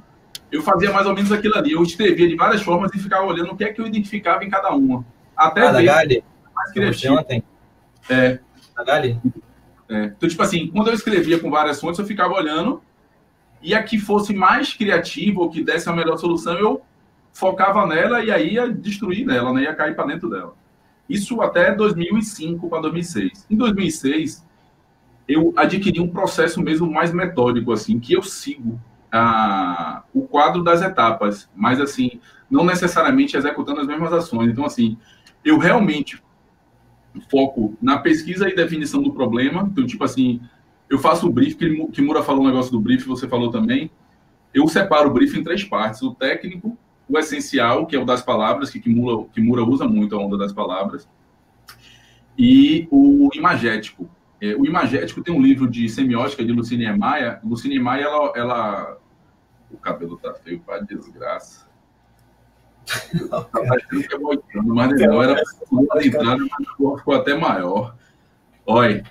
Eu 0.51 0.63
fazia 0.63 0.91
mais 0.91 1.07
ou 1.07 1.15
menos 1.15 1.31
aquilo 1.31 1.59
ali. 1.59 1.73
Eu 1.73 1.83
escrevia 1.83 2.27
de 2.27 2.35
várias 2.35 2.63
formas 2.63 2.91
e 2.95 2.99
ficava 2.99 3.27
olhando 3.27 3.53
o 3.53 3.57
que 3.59 3.65
é 3.65 3.71
que 3.75 3.79
eu 3.83 3.87
identificava 3.87 4.43
em 4.43 4.49
cada 4.49 4.71
uma. 4.71 5.05
Até 5.37 5.67
ah, 5.67 5.73
ver 5.73 5.85
da 5.85 6.23
mais 6.55 6.73
criativo. 6.73 7.19
Ontem. 7.19 7.45
É. 8.09 8.39
Da 8.75 8.85
Gali? 8.85 9.21
É. 9.91 10.05
Então, 10.05 10.29
tipo 10.29 10.43
assim, 10.43 10.69
quando 10.69 10.87
eu 10.87 10.95
escrevia 10.95 11.41
com 11.41 11.51
várias 11.51 11.81
fontes, 11.81 11.99
eu 11.99 12.07
ficava 12.07 12.33
olhando 12.33 12.81
e 13.61 13.75
a 13.75 13.83
que 13.83 13.99
fosse 13.99 14.33
mais 14.33 14.73
criativa 14.73 15.41
ou 15.41 15.51
que 15.51 15.65
desse 15.65 15.89
a 15.89 15.93
melhor 15.93 16.17
solução, 16.17 16.55
eu 16.55 16.81
focava 17.33 17.85
nela 17.87 18.23
e 18.23 18.31
aí 18.31 18.55
ia 18.55 18.73
destruir 18.73 19.27
nela, 19.27 19.53
né? 19.53 19.63
ia 19.63 19.75
cair 19.75 19.97
para 19.97 20.07
dentro 20.07 20.31
dela. 20.31 20.55
Isso 21.09 21.43
até 21.43 21.75
2005 21.75 22.69
para 22.69 22.83
2006. 22.83 23.47
Em 23.51 23.57
2006, 23.57 24.47
eu 25.27 25.53
adquiri 25.57 26.01
um 26.01 26.09
processo 26.09 26.63
mesmo 26.63 26.91
mais 26.91 27.13
metódico, 27.13 27.73
assim, 27.73 27.99
que 27.99 28.13
eu 28.13 28.23
sigo 28.23 28.81
a, 29.11 30.05
o 30.15 30.23
quadro 30.23 30.63
das 30.63 30.83
etapas, 30.83 31.51
mas 31.55 31.81
assim, 31.81 32.21
não 32.49 32.65
necessariamente 32.65 33.37
executando 33.37 33.81
as 33.81 33.89
mesmas 33.89 34.13
ações. 34.13 34.51
Então, 34.51 34.65
assim, 34.65 34.97
eu 35.45 35.59
realmente 35.59 36.23
foco 37.31 37.77
na 37.81 37.99
pesquisa 37.99 38.49
e 38.49 38.55
definição 38.55 39.03
do 39.03 39.13
problema. 39.13 39.69
Então, 39.71 39.87
tipo 39.87 40.03
assim, 40.05 40.41
eu 40.89 40.99
faço 40.99 41.27
o 41.27 41.33
brief, 41.33 41.57
que, 41.57 42.03
Mura 42.03 42.23
falou 42.23 42.43
um 42.43 42.47
negócio 42.47 42.73
do 42.73 42.81
brief, 42.81 43.07
você 43.07 43.29
falou 43.29 43.51
também. 43.51 43.91
Eu 44.53 44.67
separo 44.69 45.11
o 45.11 45.13
brief 45.13 45.37
em 45.37 45.43
três 45.43 45.65
partes: 45.65 46.03
o 46.03 46.15
técnico, 46.15 46.77
o 47.09 47.19
essencial, 47.19 47.87
que 47.87 47.97
é 47.97 47.99
o 47.99 48.05
das 48.05 48.23
palavras, 48.23 48.71
que 48.71 48.81
Kimura, 48.81 49.27
Kimura 49.33 49.65
usa 49.65 49.87
muito 49.87 50.15
a 50.17 50.19
onda 50.19 50.37
das 50.37 50.53
palavras, 50.53 51.09
e 52.39 52.89
o 52.91 53.29
imagético, 53.35 54.09
é, 54.41 54.57
o 54.57 54.65
Imagético 54.65 55.23
tem 55.23 55.35
um 55.35 55.43
livro 55.43 55.69
de 55.69 55.89
semiótica 55.89 56.43
de 56.43 56.51
Lucine 56.51 56.91
Maia. 56.97 57.39
Lucine 57.45 57.79
Maia, 57.79 58.05
ela, 58.05 58.33
ela... 58.35 58.99
O 59.71 59.77
cabelo 59.77 60.17
tá 60.17 60.33
feio 60.35 60.61
para 60.61 60.81
desgraça. 60.81 61.69
Tá 63.29 63.47
mas 64.65 65.01
não, 65.01 65.23
era 65.23 65.35
a 65.35 66.05
entrada, 66.05 66.39
mas 66.39 66.99
ficou 66.99 67.15
até 67.15 67.35
maior. 67.35 67.95
Olha, 68.67 69.05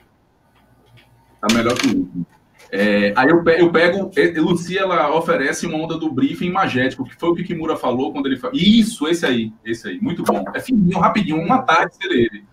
tá 1.42 1.48
melhor 1.54 1.76
que 1.78 1.88
o 1.88 1.98
último. 1.98 2.26
É, 2.72 3.14
aí 3.16 3.30
eu, 3.30 3.44
eu 3.44 3.72
pego, 3.72 4.12
Lucia, 4.38 4.82
ela 4.82 5.16
oferece 5.16 5.66
uma 5.66 5.78
onda 5.78 5.98
do 5.98 6.12
briefing 6.12 6.52
magético, 6.52 7.04
que 7.04 7.16
foi 7.16 7.30
o 7.30 7.36
que 7.36 7.44
Kimura 7.44 7.76
falou 7.76 8.12
quando 8.12 8.28
ele 8.28 8.38
falou. 8.38 8.56
Isso, 8.56 9.08
esse 9.08 9.26
aí, 9.26 9.52
esse 9.66 9.88
aí, 9.88 10.00
muito 10.00 10.24
bom. 10.24 10.44
É 10.54 10.60
fininho, 10.60 11.00
rapidinho, 11.00 11.42
uma 11.42 11.64
tarde 11.64 11.96
você 11.96 12.08
lê 12.08 12.22
ele. 12.26 12.46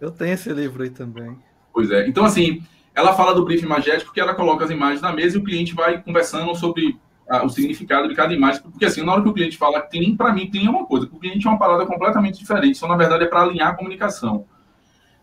Eu 0.00 0.10
tenho 0.10 0.34
esse 0.34 0.52
livro 0.52 0.82
aí 0.82 0.90
também. 0.90 1.38
Pois 1.72 1.90
é. 1.90 2.06
Então, 2.06 2.24
assim, 2.24 2.62
ela 2.94 3.14
fala 3.14 3.34
do 3.34 3.44
briefing 3.44 3.66
magético 3.66 4.12
que 4.12 4.20
ela 4.20 4.34
coloca 4.34 4.64
as 4.64 4.70
imagens 4.70 5.00
na 5.00 5.12
mesa 5.12 5.36
e 5.36 5.40
o 5.40 5.44
cliente 5.44 5.74
vai 5.74 6.02
conversando 6.02 6.54
sobre 6.54 6.98
o 7.44 7.48
significado 7.48 8.08
de 8.08 8.14
cada 8.14 8.34
imagem. 8.34 8.62
Porque, 8.62 8.84
assim, 8.84 9.04
na 9.04 9.12
hora 9.12 9.22
que 9.22 9.28
o 9.28 9.32
cliente 9.32 9.56
fala 9.56 9.80
tem, 9.80 10.16
para 10.16 10.32
mim, 10.32 10.50
tem 10.50 10.68
uma 10.68 10.84
coisa. 10.84 11.06
O 11.06 11.18
cliente 11.18 11.46
é 11.46 11.50
uma 11.50 11.58
parada 11.58 11.86
completamente 11.86 12.38
diferente. 12.38 12.76
Então, 12.76 12.88
na 12.88 12.96
verdade, 12.96 13.24
é 13.24 13.26
para 13.26 13.42
alinhar 13.42 13.68
a 13.68 13.74
comunicação. 13.74 14.46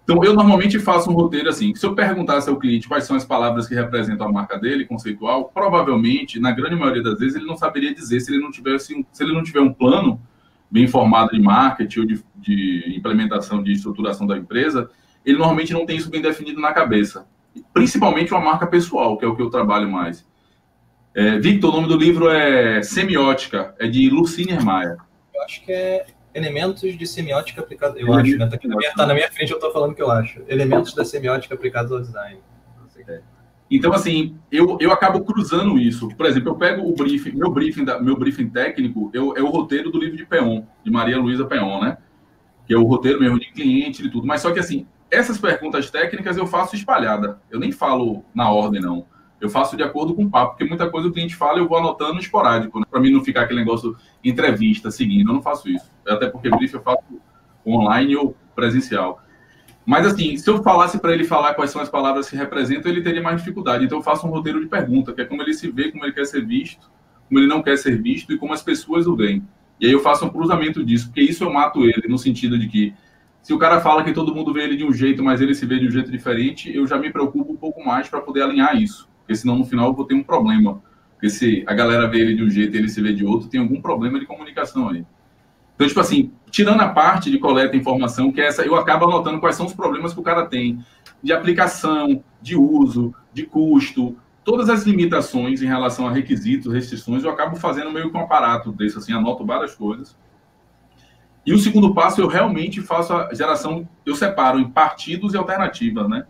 Então, 0.04 0.24
eu 0.24 0.34
normalmente 0.34 0.80
faço 0.80 1.12
um 1.12 1.14
roteiro 1.14 1.50
assim. 1.50 1.76
Se 1.76 1.86
eu 1.86 1.94
perguntasse 1.94 2.50
ao 2.50 2.56
cliente 2.56 2.88
quais 2.88 3.04
são 3.04 3.18
as 3.18 3.26
palavras 3.26 3.68
que 3.68 3.76
representam 3.76 4.28
a 4.28 4.32
marca 4.32 4.58
dele, 4.58 4.86
conceitual, 4.86 5.52
provavelmente, 5.54 6.40
na 6.40 6.52
grande 6.52 6.78
maioria 6.78 7.04
das 7.04 7.20
vezes, 7.20 7.36
ele 7.36 7.46
não 7.46 7.58
saberia 7.58 7.94
dizer 7.94 8.22
se 8.22 8.32
ele 8.32 8.42
não 8.42 8.50
tivesse, 8.50 9.06
se 9.12 9.24
ele 9.24 9.34
não 9.34 9.44
tiver 9.44 9.60
um 9.60 9.74
plano 9.74 10.22
bem 10.72 10.86
informado 10.86 11.32
de 11.32 11.42
marketing 11.42 12.00
ou 12.00 12.06
de, 12.06 12.24
de 12.38 12.94
implementação 12.96 13.62
de 13.62 13.74
estruturação 13.74 14.26
da 14.26 14.38
empresa, 14.38 14.90
ele 15.26 15.38
normalmente 15.38 15.74
não 15.74 15.86
tem 15.86 15.98
isso 15.98 16.10
bem 16.10 16.22
definido 16.22 16.62
na 16.62 16.72
cabeça. 16.72 17.28
Principalmente 17.74 18.34
uma 18.34 18.40
marca 18.40 18.66
pessoal, 18.66 19.18
que 19.18 19.26
é 19.26 19.28
o 19.28 19.36
que 19.36 19.42
eu 19.42 19.50
trabalho 19.50 19.92
mais. 19.92 20.26
É, 21.18 21.40
Victor, 21.40 21.74
o 21.74 21.78
nome 21.78 21.88
do 21.88 21.98
livro 21.98 22.30
é 22.30 22.84
Semiótica, 22.84 23.74
é 23.80 23.88
de 23.88 24.08
Lucine 24.08 24.64
Maia. 24.64 24.98
Eu 25.34 25.42
acho 25.42 25.66
que 25.66 25.72
é 25.72 26.06
Elementos 26.32 26.96
de 26.96 27.08
Semiótica 27.08 27.60
Aplicados. 27.60 28.00
Eu 28.00 28.14
acho, 28.14 28.38
né? 28.38 28.46
Tá, 28.46 28.60
na 28.68 28.76
minha, 28.76 28.94
tá 28.94 29.06
na 29.08 29.14
minha 29.16 29.32
frente, 29.32 29.50
eu 29.50 29.58
estou 29.58 29.74
falando 29.74 29.96
que 29.96 30.02
eu 30.04 30.12
acho. 30.12 30.44
Elementos 30.48 30.94
da 30.94 31.04
Semiótica 31.04 31.56
Aplicados 31.56 31.92
ao 31.92 32.00
Design. 32.00 32.40
Então, 33.70 33.94
assim, 33.94 34.38
eu, 34.52 34.78
eu 34.80 34.92
acabo 34.92 35.22
cruzando 35.22 35.80
isso. 35.80 36.08
Por 36.10 36.28
exemplo, 36.28 36.52
eu 36.52 36.56
pego 36.56 36.88
o 36.88 36.94
briefing, 36.94 37.32
meu 37.32 37.50
briefing, 37.50 37.84
da, 37.84 38.00
meu 38.00 38.16
briefing 38.16 38.50
técnico 38.50 39.10
eu, 39.12 39.36
é 39.36 39.42
o 39.42 39.50
roteiro 39.50 39.90
do 39.90 40.00
livro 40.00 40.18
de 40.18 40.26
Peon, 40.26 40.66
de 40.84 40.92
Maria 40.92 41.18
Luísa 41.18 41.46
Peon, 41.46 41.82
né? 41.82 41.98
Que 42.68 42.76
é 42.76 42.78
o 42.78 42.84
roteiro 42.84 43.20
mesmo 43.20 43.40
de 43.40 43.52
cliente 43.52 44.06
e 44.06 44.12
tudo. 44.12 44.28
Mas 44.28 44.42
só 44.42 44.52
que, 44.52 44.60
assim, 44.60 44.86
essas 45.10 45.40
perguntas 45.40 45.90
técnicas 45.90 46.38
eu 46.38 46.46
faço 46.46 46.76
espalhada. 46.76 47.42
Eu 47.50 47.60
nem 47.60 47.72
falo 47.72 48.24
na 48.36 48.52
ordem, 48.52 48.80
não. 48.80 49.08
Eu 49.40 49.50
faço 49.50 49.78
de 49.78 49.84
acordo 49.84 50.16
com 50.16 50.24
o 50.24 50.30
papo, 50.30 50.52
porque 50.52 50.66
muita 50.66 50.90
coisa 50.90 51.08
o 51.08 51.12
cliente 51.12 51.36
fala 51.36 51.60
eu 51.60 51.68
vou 51.68 51.78
anotando 51.78 52.20
esporádico, 52.20 52.80
né? 52.80 52.86
para 52.90 53.00
mim 53.00 53.12
não 53.12 53.24
ficar 53.24 53.42
aquele 53.42 53.60
negócio 53.60 53.96
entrevista 54.24 54.90
seguindo. 54.90 55.30
Eu 55.30 55.36
não 55.36 55.42
faço 55.42 55.70
isso. 55.70 55.92
Até 56.08 56.28
porque 56.28 56.50
brief 56.50 56.74
eu 56.74 56.82
faço 56.82 57.04
online 57.66 58.16
ou 58.16 58.36
presencial. 58.56 59.22
Mas 59.86 60.06
assim, 60.06 60.36
se 60.36 60.50
eu 60.50 60.62
falasse 60.64 61.00
para 61.00 61.14
ele 61.14 61.24
falar 61.24 61.54
quais 61.54 61.72
são 61.72 61.82
as 61.82 61.88
palavras 61.88 62.30
que 62.30 62.36
representam, 62.36 62.92
ele 62.92 63.02
teria 63.02 63.22
mais 63.22 63.38
dificuldade. 63.38 63.86
Então 63.86 64.00
eu 64.00 64.04
faço 64.04 64.28
um 64.28 64.30
roteiro 64.30 64.60
de 64.60 64.66
pergunta, 64.66 65.14
que 65.14 65.22
é 65.22 65.26
como 65.26 65.42
ele 65.42 65.54
se 65.54 65.72
vê, 65.72 65.92
como 65.92 66.04
ele 66.04 66.14
quer 66.14 66.26
ser 66.26 66.46
visto, 66.46 66.92
como 67.28 67.40
ele 67.40 67.48
não 67.48 67.62
quer 67.62 67.78
ser 67.78 68.02
visto 68.02 68.34
e 68.34 68.38
como 68.38 68.54
as 68.54 68.62
pessoas 68.62 69.08
o 69.08 69.16
veem. 69.16 69.44
E 69.80 69.86
aí 69.86 69.92
eu 69.92 70.00
faço 70.00 70.26
um 70.26 70.30
cruzamento 70.30 70.84
disso, 70.84 71.08
porque 71.08 71.22
isso 71.22 71.44
eu 71.44 71.54
mato 71.54 71.86
ele, 71.86 72.08
no 72.10 72.18
sentido 72.18 72.58
de 72.58 72.68
que 72.68 72.94
se 73.42 73.54
o 73.54 73.58
cara 73.58 73.80
fala 73.80 74.04
que 74.04 74.12
todo 74.12 74.36
mundo 74.36 74.52
vê 74.52 74.64
ele 74.64 74.76
de 74.76 74.84
um 74.84 74.92
jeito, 74.92 75.24
mas 75.24 75.40
ele 75.40 75.56
se 75.56 75.66
vê 75.66 75.80
de 75.80 75.88
um 75.88 75.92
jeito 75.92 76.12
diferente, 76.12 76.76
eu 76.76 76.86
já 76.86 76.98
me 76.98 77.10
preocupo 77.10 77.54
um 77.54 77.56
pouco 77.56 77.82
mais 77.86 78.10
para 78.10 78.20
poder 78.20 78.42
alinhar 78.42 78.76
isso. 78.76 79.08
Porque 79.28 79.36
senão 79.36 79.58
no 79.58 79.66
final 79.66 79.88
eu 79.88 79.94
vou 79.94 80.06
ter 80.06 80.16
um 80.16 80.24
problema. 80.24 80.82
Porque 81.12 81.30
se 81.30 81.66
a 81.68 81.74
galera 81.74 82.08
vê 82.08 82.22
ele 82.22 82.34
de 82.34 82.44
um 82.44 82.50
jeito 82.50 82.74
e 82.74 82.80
ele 82.80 82.88
se 82.88 83.02
vê 83.02 83.12
de 83.12 83.26
outro, 83.26 83.50
tem 83.50 83.60
algum 83.60 83.82
problema 83.82 84.20
de 84.20 84.26
comunicação 84.26 84.88
aí. 84.88 85.06
Então, 85.76 85.86
tipo 85.86 86.00
assim, 86.00 86.32
tirando 86.50 86.80
a 86.80 86.88
parte 86.88 87.30
de 87.30 87.38
coleta 87.38 87.74
de 87.74 87.78
informação, 87.78 88.32
que 88.32 88.40
é 88.40 88.48
essa, 88.48 88.64
eu 88.64 88.76
acabo 88.76 89.06
anotando 89.06 89.40
quais 89.42 89.56
são 89.56 89.66
os 89.66 89.74
problemas 89.74 90.14
que 90.14 90.20
o 90.20 90.24
cara 90.24 90.46
tem 90.46 90.80
de 91.22 91.34
aplicação, 91.34 92.24
de 92.42 92.56
uso, 92.56 93.14
de 93.34 93.44
custo, 93.44 94.16
todas 94.46 94.70
as 94.70 94.84
limitações 94.84 95.62
em 95.62 95.68
relação 95.68 96.08
a 96.08 96.12
requisitos, 96.12 96.74
restrições, 96.74 97.24
eu 97.24 97.30
acabo 97.30 97.58
fazendo 97.58 97.92
meio 97.92 98.10
que 98.10 98.18
um 98.18 98.22
aparato 98.22 98.72
desse, 98.72 98.98
assim, 98.98 99.12
anoto 99.12 99.46
várias 99.46 99.76
coisas 99.76 100.16
e 101.48 101.54
o 101.54 101.58
segundo 101.58 101.94
passo, 101.94 102.20
eu 102.20 102.28
realmente 102.28 102.82
faço 102.82 103.14
a 103.14 103.34
geração, 103.34 103.88
eu 104.06 104.14
separo 104.14 104.60
em 104.60 104.70
partidos 104.70 105.34
e 105.34 105.38
alternativas, 105.38 106.10
né? 106.10 106.26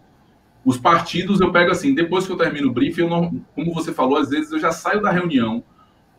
Os 0.68 0.78
partidos 0.78 1.39
eu 1.39 1.49
pego 1.49 1.72
assim, 1.72 1.95
depois 1.95 2.26
que 2.26 2.32
eu 2.34 2.36
termino 2.36 2.68
o 2.68 2.74
briefing, 2.74 3.03
eu 3.03 3.09
não, 3.09 3.41
como 3.55 3.74
você 3.74 3.93
falou, 3.93 4.18
às 4.18 4.28
vezes 4.28 4.51
eu 4.51 4.59
já 4.59 4.70
saio 4.70 5.01
da 5.01 5.09
reunião, 5.09 5.63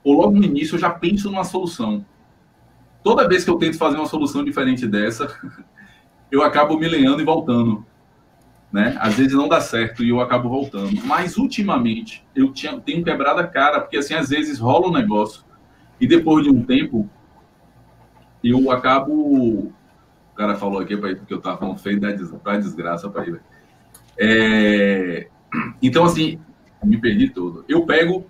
ou 0.02 0.16
logo 0.16 0.38
no 0.38 0.42
início 0.42 0.76
eu 0.76 0.78
já 0.78 0.88
penso 0.88 1.30
numa 1.30 1.44
solução. 1.44 2.02
toda 3.04 3.28
vez 3.28 3.44
que 3.44 3.50
eu 3.50 3.58
tento 3.58 3.76
fazer 3.76 3.98
uma 3.98 4.06
solução 4.06 4.42
diferente 4.42 4.86
dessa, 4.86 5.38
eu 6.32 6.42
acabo 6.42 6.78
me 6.78 6.88
lenhando 6.88 7.20
e 7.20 7.26
voltando. 7.26 7.84
Né? 8.72 8.96
Às 8.98 9.16
vezes 9.16 9.34
não 9.34 9.48
dá 9.48 9.60
certo 9.60 10.02
e 10.02 10.08
eu 10.08 10.18
acabo 10.18 10.48
voltando. 10.48 10.98
Mas 11.04 11.36
ultimamente 11.36 12.24
eu 12.34 12.50
tinha, 12.50 12.80
tenho 12.80 13.04
quebrado 13.04 13.40
a 13.40 13.46
cara, 13.46 13.82
porque 13.82 13.98
assim, 13.98 14.14
às 14.14 14.30
vezes 14.30 14.58
rola 14.58 14.88
um 14.88 14.92
negócio 14.92 15.44
e 16.00 16.06
depois 16.06 16.44
de 16.44 16.50
um 16.50 16.62
tempo 16.64 17.06
eu 18.42 18.70
acabo. 18.70 19.12
O 19.12 20.34
cara 20.34 20.54
falou 20.54 20.80
aqui 20.80 20.96
porque 20.96 21.34
eu 21.34 21.40
tava 21.40 21.58
falando 21.58 21.78
feio 21.78 22.00
da 22.00 22.56
desgraça 22.56 23.10
para 23.10 23.26
ele. 23.26 23.40
É... 24.18 25.28
Então, 25.80 26.04
assim, 26.04 26.38
me 26.82 26.98
perdi 26.98 27.28
todo. 27.30 27.64
Eu 27.68 27.86
pego, 27.86 28.26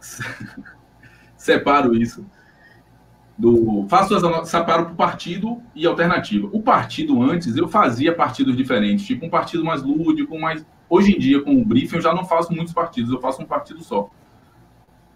separo 1.36 1.94
isso. 1.94 2.26
Do, 3.38 3.86
faço 3.88 4.14
as 4.14 4.48
separo 4.48 4.86
por 4.86 4.94
partido 4.94 5.62
e 5.74 5.86
alternativa. 5.86 6.48
O 6.52 6.62
partido 6.62 7.20
antes 7.22 7.56
eu 7.56 7.66
fazia 7.66 8.14
partidos 8.14 8.56
diferentes, 8.56 9.06
tipo 9.06 9.24
um 9.24 9.30
partido 9.30 9.64
mais 9.64 9.82
lúdico, 9.82 10.38
mais. 10.38 10.64
Hoje 10.88 11.16
em 11.16 11.18
dia, 11.18 11.40
com 11.40 11.54
o 11.56 11.64
briefing, 11.64 11.96
eu 11.96 12.02
já 12.02 12.14
não 12.14 12.24
faço 12.24 12.52
muitos 12.52 12.74
partidos, 12.74 13.10
eu 13.10 13.20
faço 13.20 13.40
um 13.40 13.46
partido 13.46 13.82
só. 13.82 14.10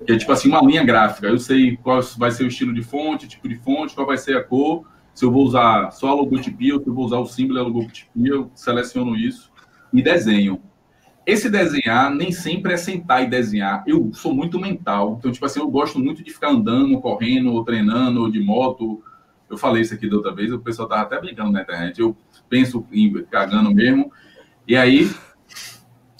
Que 0.05 0.13
é 0.13 0.17
tipo 0.17 0.33
assim, 0.33 0.49
uma 0.49 0.63
linha 0.63 0.83
gráfica. 0.83 1.27
Eu 1.27 1.39
sei 1.39 1.77
qual 1.77 2.01
vai 2.17 2.31
ser 2.31 2.45
o 2.45 2.49
estilo 2.49 2.73
de 2.73 2.83
fonte, 2.83 3.29
tipo 3.29 3.49
de 3.49 3.57
fonte, 3.57 3.95
qual 3.95 4.07
vai 4.07 4.17
ser 4.17 4.37
a 4.37 4.43
cor. 4.43 4.87
Se 5.15 5.25
eu 5.25 5.31
vou 5.31 5.45
usar 5.45 5.91
só 5.93 6.09
a 6.09 6.15
logotipia, 6.15 6.75
ou 6.75 6.83
se 6.83 6.89
eu 6.89 6.95
vou 6.95 7.05
usar 7.05 7.19
o 7.19 7.27
símbolo 7.27 7.59
e 7.59 7.61
a 7.61 7.65
logotipia, 7.65 8.33
eu 8.33 8.51
seleciono 8.55 9.17
isso 9.17 9.53
e 9.99 10.03
desenho. 10.03 10.61
Esse 11.27 11.51
desenhar 11.51 12.15
nem 12.15 12.31
sempre 12.31 12.73
é 12.73 12.77
sentar 12.77 13.23
e 13.23 13.27
desenhar. 13.29 13.83
Eu 13.87 14.13
sou 14.13 14.33
muito 14.33 14.61
mental. 14.61 15.17
Então, 15.19 15.33
tipo 15.33 15.45
assim, 15.45 15.59
eu 15.59 15.69
gosto 15.69 15.99
muito 15.99 16.23
de 16.23 16.33
ficar 16.33 16.51
andando, 16.51 17.01
correndo, 17.01 17.53
ou 17.53 17.65
treinando, 17.65 18.21
ou 18.21 18.31
de 18.31 18.39
moto. 18.39 19.03
Eu 19.51 19.57
falei 19.57 19.83
isso 19.83 19.95
aqui 19.95 20.09
da 20.09 20.17
outra 20.17 20.35
vez, 20.35 20.53
o 20.53 20.59
pessoal 20.59 20.89
tava 20.89 21.03
até 21.03 21.21
brincando 21.21 21.51
na 21.51 21.63
internet. 21.63 22.01
Eu 22.01 22.17
penso 22.49 22.87
em 22.93 23.13
cagando 23.25 23.75
mesmo. 23.75 24.13
E 24.69 24.77
aí. 24.77 25.11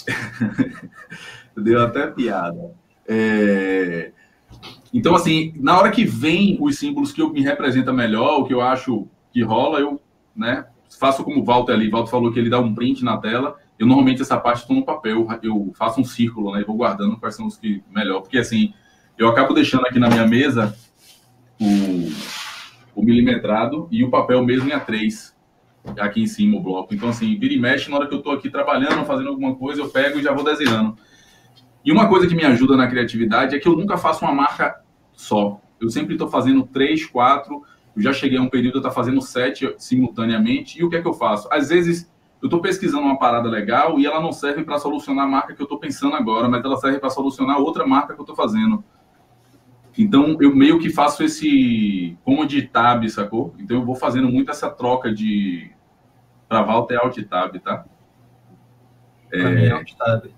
Deu 1.57 1.83
até 1.83 2.09
piada. 2.09 2.75
É... 3.07 4.13
Então, 4.93 5.15
assim, 5.15 5.53
na 5.57 5.79
hora 5.79 5.91
que 5.91 6.05
vem 6.05 6.59
os 6.61 6.79
símbolos 6.79 7.13
que 7.13 7.23
eu 7.23 7.33
me 7.33 7.43
representa 7.43 7.93
melhor, 7.93 8.41
o 8.41 8.45
que 8.45 8.55
eu 8.55 8.61
acho 8.61 9.07
que 9.33 9.43
rola, 9.43 9.79
eu 9.79 10.01
né, 10.35 10.67
faço 10.99 11.23
como 11.23 11.41
o 11.41 11.45
Walter 11.45 11.73
ali. 11.73 11.89
O 11.89 11.91
Walter 11.93 12.11
falou 12.11 12.33
que 12.33 12.39
ele 12.39 12.51
dá 12.51 12.59
um 12.59 12.75
print 12.75 13.05
na 13.05 13.17
tela. 13.19 13.57
Eu 13.79 13.87
normalmente 13.87 14.23
essa 14.23 14.39
parte 14.39 14.61
estou 14.61 14.77
no 14.77 14.85
papel, 14.85 15.27
eu 15.43 15.73
faço 15.77 16.01
um 16.01 16.05
círculo, 16.05 16.53
né? 16.53 16.63
E 16.63 16.65
vou 16.65 16.77
guardando 16.77 17.19
quais 17.19 17.35
são 17.35 17.47
os 17.47 17.57
que 17.57 17.83
melhor. 17.95 18.21
Porque 18.21 18.39
assim, 18.39 18.73
eu 19.19 19.29
acabo 19.29 19.55
deixando 19.55 19.87
aqui 19.87 19.99
na 19.99 20.09
minha 20.09 20.27
mesa 20.27 20.77
o, 21.61 23.01
o 23.01 23.03
milimetrado 23.03 23.89
e 23.91 24.05
o 24.05 24.11
papel 24.11 24.45
mesmo 24.45 24.69
em 24.69 24.73
A3 24.73 25.37
aqui 25.99 26.23
em 26.23 26.27
cima 26.27 26.57
o 26.57 26.63
bloco. 26.63 26.95
Então, 26.95 27.09
assim, 27.09 27.39
vira 27.39 27.55
e 27.55 27.59
mexe, 27.59 27.91
na 27.91 27.97
hora 27.97 28.07
que 28.09 28.15
eu 28.15 28.19
estou 28.19 28.33
aqui 28.33 28.51
trabalhando, 28.51 29.05
fazendo 29.05 29.29
alguma 29.29 29.55
coisa, 29.55 29.81
eu 29.81 29.89
pego 29.89 30.19
e 30.19 30.23
já 30.23 30.33
vou 30.33 30.45
desenhando. 30.45 30.97
E 31.85 31.93
uma 31.93 32.09
coisa 32.09 32.27
que 32.27 32.35
me 32.35 32.45
ajuda 32.45 32.77
na 32.77 32.89
criatividade 32.89 33.55
é 33.55 33.59
que 33.59 33.69
eu 33.69 33.77
nunca 33.77 33.97
faço 33.97 34.25
uma 34.25 34.35
marca 34.35 34.81
só. 35.13 35.61
Eu 35.81 35.89
sempre 35.89 36.15
estou 36.15 36.29
fazendo 36.29 36.65
três, 36.65 37.07
quatro. 37.07 37.63
Eu 37.95 38.03
já 38.03 38.13
cheguei 38.13 38.39
a 38.39 38.43
um 38.43 38.49
período, 38.49 38.77
eu 38.77 38.81
estou 38.81 38.93
fazendo 38.93 39.21
sete 39.23 39.73
simultaneamente. 39.79 40.81
E 40.81 40.85
o 40.85 40.91
que 40.91 40.97
é 40.97 41.03
que 41.03 41.07
eu 41.07 41.15
faço? 41.15 41.49
Às 41.53 41.69
vezes, 41.69 42.11
eu 42.43 42.47
estou 42.47 42.61
pesquisando 42.61 43.05
uma 43.05 43.19
parada 43.19 43.49
legal 43.49 43.99
e 43.99 44.07
ela 44.07 44.21
não 44.21 44.33
serve 44.33 44.63
para 44.63 44.79
solucionar 44.79 45.25
a 45.25 45.29
marca 45.29 45.55
que 45.55 45.61
eu 45.61 45.65
estou 45.65 45.79
pensando 45.79 46.15
agora, 46.15 46.49
mas 46.49 46.65
ela 46.65 46.77
serve 46.77 46.99
para 46.99 47.11
solucionar 47.11 47.59
outra 47.59 47.87
marca 47.87 48.15
que 48.15 48.21
eu 48.21 48.25
estou 48.25 48.37
fazendo. 48.37 48.85
Então, 49.99 50.37
eu 50.41 50.55
meio 50.55 50.79
que 50.79 50.91
faço 50.91 51.25
esse 51.25 52.17
como 52.23 52.47
de 52.47 52.63
tab, 52.63 53.09
sacou? 53.09 53.55
Então, 53.59 53.79
eu 53.79 53.85
vou 53.85 53.95
fazendo 53.95 54.29
muito 54.29 54.51
essa 54.51 54.71
troca 54.71 55.13
de. 55.13 55.71
Para 56.49 56.63
Walter 56.63 56.95
é 56.95 56.99
Alt 56.99 57.19
Tab, 57.25 57.59
tá? 57.59 57.85
É... 59.33 59.67
É 59.67 59.71
Alt 59.73 59.95
Tab. 59.95 60.31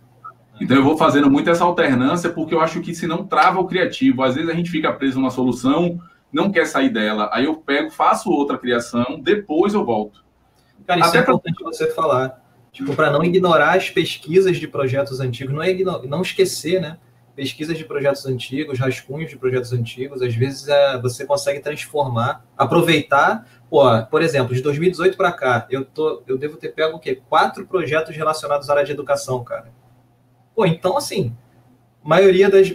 Então 0.60 0.76
eu 0.76 0.82
vou 0.82 0.96
fazendo 0.96 1.30
muito 1.30 1.48
essa 1.48 1.64
alternância 1.64 2.30
porque 2.30 2.54
eu 2.54 2.60
acho 2.60 2.80
que 2.80 2.94
se 2.94 3.06
não 3.06 3.24
trava 3.24 3.60
o 3.60 3.66
criativo. 3.66 4.22
Às 4.22 4.34
vezes 4.34 4.50
a 4.50 4.54
gente 4.54 4.70
fica 4.70 4.92
preso 4.92 5.20
numa 5.20 5.30
solução, 5.30 6.00
não 6.32 6.50
quer 6.50 6.66
sair 6.66 6.88
dela. 6.88 7.30
Aí 7.32 7.44
eu 7.44 7.56
pego, 7.56 7.90
faço 7.90 8.30
outra 8.30 8.58
criação, 8.58 9.20
depois 9.22 9.74
eu 9.74 9.84
volto. 9.84 10.24
Cara, 10.88 11.00
isso 11.00 11.10
Até 11.10 11.18
é 11.18 11.20
importante 11.20 11.56
pra... 11.56 11.66
você 11.66 11.90
falar. 11.90 12.42
Tipo, 12.72 12.96
para 12.96 13.10
não 13.10 13.22
ignorar 13.22 13.76
as 13.76 13.90
pesquisas 13.90 14.56
de 14.56 14.66
projetos 14.66 15.20
antigos, 15.20 15.54
não, 15.54 15.62
é 15.62 15.74
não 16.06 16.22
esquecer, 16.22 16.80
né? 16.80 16.96
Pesquisas 17.36 17.76
de 17.76 17.84
projetos 17.84 18.24
antigos, 18.24 18.78
rascunhos 18.78 19.30
de 19.30 19.36
projetos 19.36 19.72
antigos, 19.72 20.22
às 20.22 20.34
vezes 20.34 20.66
é, 20.66 20.98
você 20.98 21.26
consegue 21.26 21.60
transformar, 21.60 22.42
aproveitar. 22.56 23.46
Pô, 23.68 23.82
por 24.10 24.22
exemplo, 24.22 24.54
de 24.54 24.62
2018 24.62 25.16
para 25.16 25.30
cá, 25.30 25.66
eu, 25.70 25.84
tô, 25.84 26.22
eu 26.26 26.38
devo 26.38 26.56
ter 26.56 26.70
pego 26.70 26.96
o 26.96 26.98
quê? 26.98 27.20
Quatro 27.28 27.66
projetos 27.66 28.16
relacionados 28.16 28.70
à 28.70 28.72
área 28.72 28.84
de 28.84 28.92
educação, 28.92 29.44
cara 29.44 29.70
Pô, 30.54 30.64
então, 30.64 30.96
assim, 30.96 31.36
maioria 32.02 32.48
das, 32.48 32.70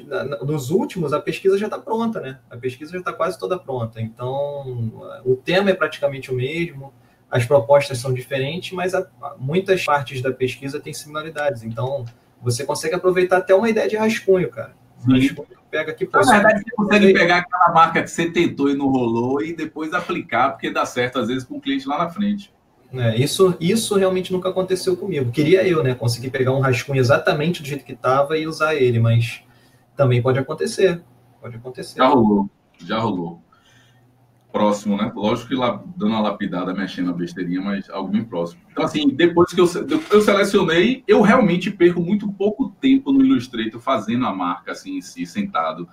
dos 0.46 0.70
últimos, 0.70 1.14
a 1.14 1.20
pesquisa 1.20 1.58
já 1.58 1.66
está 1.66 1.80
pronta, 1.80 2.22
né? 2.22 2.40
A 2.50 2.58
pesquisa 2.58 2.92
já 2.92 3.00
está 3.00 3.12
quase 3.12 3.40
toda 3.40 3.58
pronta. 3.60 4.00
Então, 4.00 5.20
o 5.26 5.36
tema 5.36 5.72
é 5.72 5.74
praticamente 5.74 6.32
o 6.32 6.36
mesmo, 6.36 6.94
as 7.34 7.46
propostas 7.48 7.98
são 7.98 8.14
diferentes, 8.14 8.74
mas 8.74 8.94
a, 8.94 9.08
muitas 9.40 9.84
partes 9.84 10.22
da 10.22 10.32
pesquisa 10.32 10.80
têm 10.80 10.94
similaridades. 10.94 11.64
Então, 11.64 12.06
você 12.40 12.64
consegue 12.64 12.94
aproveitar 12.94 13.38
até 13.38 13.56
uma 13.56 13.68
ideia 13.68 13.90
de 13.90 13.98
rascunho, 13.98 14.52
cara. 14.52 14.76
Rascunho 15.00 15.48
pega 15.72 15.92
aqui, 15.92 16.06
pô, 16.06 16.20
Na 16.20 16.32
verdade, 16.32 16.62
você 16.64 16.76
consegue 16.76 17.12
pegar 17.12 17.38
aquela 17.38 17.74
marca 17.74 18.04
que 18.04 18.12
você 18.12 18.30
tentou 18.30 18.70
e 18.70 18.76
não 18.76 18.88
rolou 18.88 19.42
e 19.42 19.52
depois 19.52 19.96
aplicar, 19.96 20.52
porque 20.52 20.70
dá 20.70 20.86
certo, 20.86 21.18
às 21.18 21.28
vezes, 21.28 21.44
com 21.44 21.56
o 21.56 21.60
cliente 21.60 21.88
lá 21.88 21.98
na 21.98 22.10
frente. 22.12 22.54
É, 22.94 23.18
isso, 23.18 23.58
isso 23.60 23.96
realmente 23.96 24.32
nunca 24.32 24.50
aconteceu 24.50 24.96
comigo. 24.96 25.32
Queria 25.32 25.68
eu, 25.68 25.82
né? 25.82 25.96
Conseguir 25.96 26.30
pegar 26.30 26.52
um 26.52 26.60
rascunho 26.60 27.00
exatamente 27.00 27.64
do 27.64 27.68
jeito 27.68 27.84
que 27.84 27.94
estava 27.94 28.38
e 28.38 28.46
usar 28.46 28.76
ele, 28.76 29.00
mas 29.00 29.42
também 29.96 30.22
pode 30.22 30.38
acontecer. 30.38 31.02
Pode 31.42 31.56
acontecer. 31.56 31.98
Já 31.98 32.06
rolou, 32.06 32.48
já 32.78 33.00
rolou. 33.00 33.42
Próximo, 34.54 34.96
né? 34.96 35.12
Lógico 35.16 35.50
que 35.50 35.56
lá, 35.56 35.84
dando 35.98 36.12
uma 36.12 36.22
lapidada, 36.22 36.76
mexendo 36.76 37.08
na 37.08 37.14
besteirinha, 37.14 37.60
mas 37.60 37.90
algo 37.90 38.12
bem 38.12 38.24
próximo. 38.24 38.62
Então, 38.72 38.86
assim, 38.86 39.10
depois 39.10 39.52
que 39.52 39.60
eu, 39.60 39.68
eu 40.12 40.22
selecionei, 40.22 41.04
eu 41.08 41.22
realmente 41.22 41.72
perco 41.72 42.00
muito 42.00 42.32
pouco 42.32 42.70
tempo 42.80 43.12
no 43.12 43.26
Illustrator 43.26 43.82
fazendo 43.82 44.28
a 44.28 44.34
marca, 44.34 44.72
assim, 44.72 44.98
em 44.98 45.02
si, 45.02 45.26
sentado. 45.26 45.90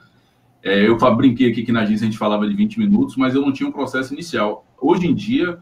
É, 0.62 0.86
eu 0.86 0.98
brinquei 1.16 1.50
aqui 1.50 1.62
que 1.62 1.72
na 1.72 1.80
agência 1.80 2.04
a 2.04 2.10
gente 2.10 2.18
falava 2.18 2.46
de 2.46 2.54
20 2.54 2.78
minutos, 2.78 3.16
mas 3.16 3.34
eu 3.34 3.40
não 3.40 3.50
tinha 3.50 3.66
um 3.66 3.72
processo 3.72 4.12
inicial. 4.12 4.66
Hoje 4.78 5.06
em 5.06 5.14
dia, 5.14 5.58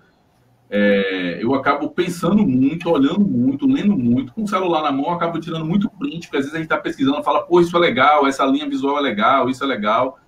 é, 0.68 1.38
eu 1.40 1.54
acabo 1.54 1.90
pensando 1.90 2.44
muito, 2.44 2.90
olhando 2.90 3.20
muito, 3.20 3.64
lendo 3.64 3.96
muito, 3.96 4.32
com 4.32 4.42
o 4.42 4.48
celular 4.48 4.82
na 4.82 4.90
mão, 4.90 5.12
acabo 5.12 5.38
tirando 5.38 5.64
muito 5.64 5.88
print, 5.88 6.26
porque 6.26 6.38
às 6.38 6.42
vezes 6.42 6.54
a 6.54 6.58
gente 6.58 6.66
está 6.66 6.76
pesquisando, 6.76 7.22
fala, 7.22 7.42
pô, 7.42 7.60
isso 7.60 7.76
é 7.76 7.80
legal, 7.80 8.26
essa 8.26 8.44
linha 8.44 8.68
visual 8.68 8.98
é 8.98 9.02
legal, 9.02 9.48
isso 9.48 9.62
é 9.62 9.66
legal. 9.68 10.18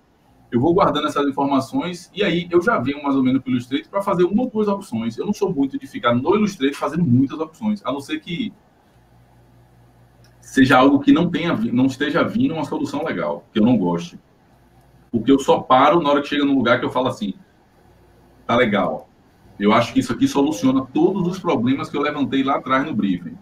Eu 0.51 0.59
vou 0.59 0.73
guardando 0.73 1.07
essas 1.07 1.25
informações 1.27 2.11
e 2.13 2.23
aí 2.23 2.47
eu 2.51 2.61
já 2.61 2.77
venho 2.77 3.01
mais 3.01 3.15
ou 3.15 3.23
menos 3.23 3.41
para 3.41 3.49
o 3.49 3.53
Illustrator 3.53 3.89
para 3.89 4.01
fazer 4.01 4.23
uma 4.25 4.43
ou 4.43 4.49
duas 4.49 4.67
opções. 4.67 5.17
Eu 5.17 5.25
não 5.25 5.33
sou 5.33 5.53
muito 5.53 5.79
de 5.79 5.87
ficar 5.87 6.13
no 6.13 6.35
Illustrator 6.35 6.75
fazendo 6.75 7.03
muitas 7.03 7.39
opções, 7.39 7.81
a 7.85 7.91
não 7.91 8.01
ser 8.01 8.19
que 8.19 8.53
seja 10.41 10.77
algo 10.77 10.99
que 10.99 11.13
não 11.13 11.29
tenha, 11.29 11.53
não 11.53 11.85
esteja 11.85 12.23
vindo 12.23 12.53
uma 12.53 12.65
solução 12.65 13.03
legal, 13.05 13.45
que 13.53 13.59
eu 13.59 13.63
não 13.63 13.77
goste. 13.77 14.19
Porque 15.09 15.31
eu 15.31 15.39
só 15.39 15.59
paro 15.59 16.01
na 16.01 16.09
hora 16.09 16.21
que 16.21 16.27
chega 16.27 16.43
num 16.43 16.55
lugar 16.55 16.79
que 16.79 16.85
eu 16.85 16.91
falo 16.91 17.07
assim, 17.07 17.33
tá 18.45 18.57
legal, 18.57 19.09
eu 19.57 19.71
acho 19.71 19.93
que 19.93 19.99
isso 19.99 20.11
aqui 20.11 20.27
soluciona 20.27 20.85
todos 20.85 21.27
os 21.27 21.39
problemas 21.39 21.89
que 21.89 21.95
eu 21.95 22.01
levantei 22.01 22.43
lá 22.43 22.55
atrás 22.55 22.85
no 22.85 22.95
briefing. 22.95 23.37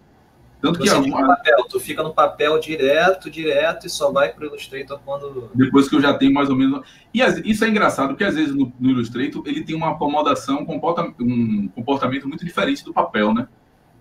Tanto 0.62 0.80
Você 0.80 1.02
que 1.02 1.10
no 1.10 1.26
papel, 1.26 1.58
tu 1.70 1.80
fica 1.80 2.04
no 2.04 2.14
papel 2.14 2.60
direto, 2.60 3.30
direto 3.30 3.88
e 3.88 3.90
só 3.90 4.12
vai 4.12 4.30
para 4.30 4.44
o 4.44 4.48
Illustrator 4.48 5.00
quando. 5.06 5.50
Depois 5.56 5.88
que 5.88 5.96
eu 5.96 6.02
já 6.02 6.14
tenho 6.14 6.34
mais 6.34 6.50
ou 6.50 6.56
menos. 6.56 6.86
E 7.14 7.22
isso 7.50 7.64
é 7.64 7.70
engraçado, 7.70 8.10
porque 8.10 8.26
às 8.26 8.36
vezes 8.36 8.54
no, 8.54 8.72
no 8.78 8.90
Illustrator 8.90 9.42
ele 9.46 9.64
tem 9.64 9.76
uma 9.76 9.92
acomodação, 9.92 10.60
um 10.60 11.70
comportamento 11.70 12.28
muito 12.28 12.46
diferente 12.46 12.84
do 12.84 12.94
papel, 12.94 13.34
né? 13.34 13.48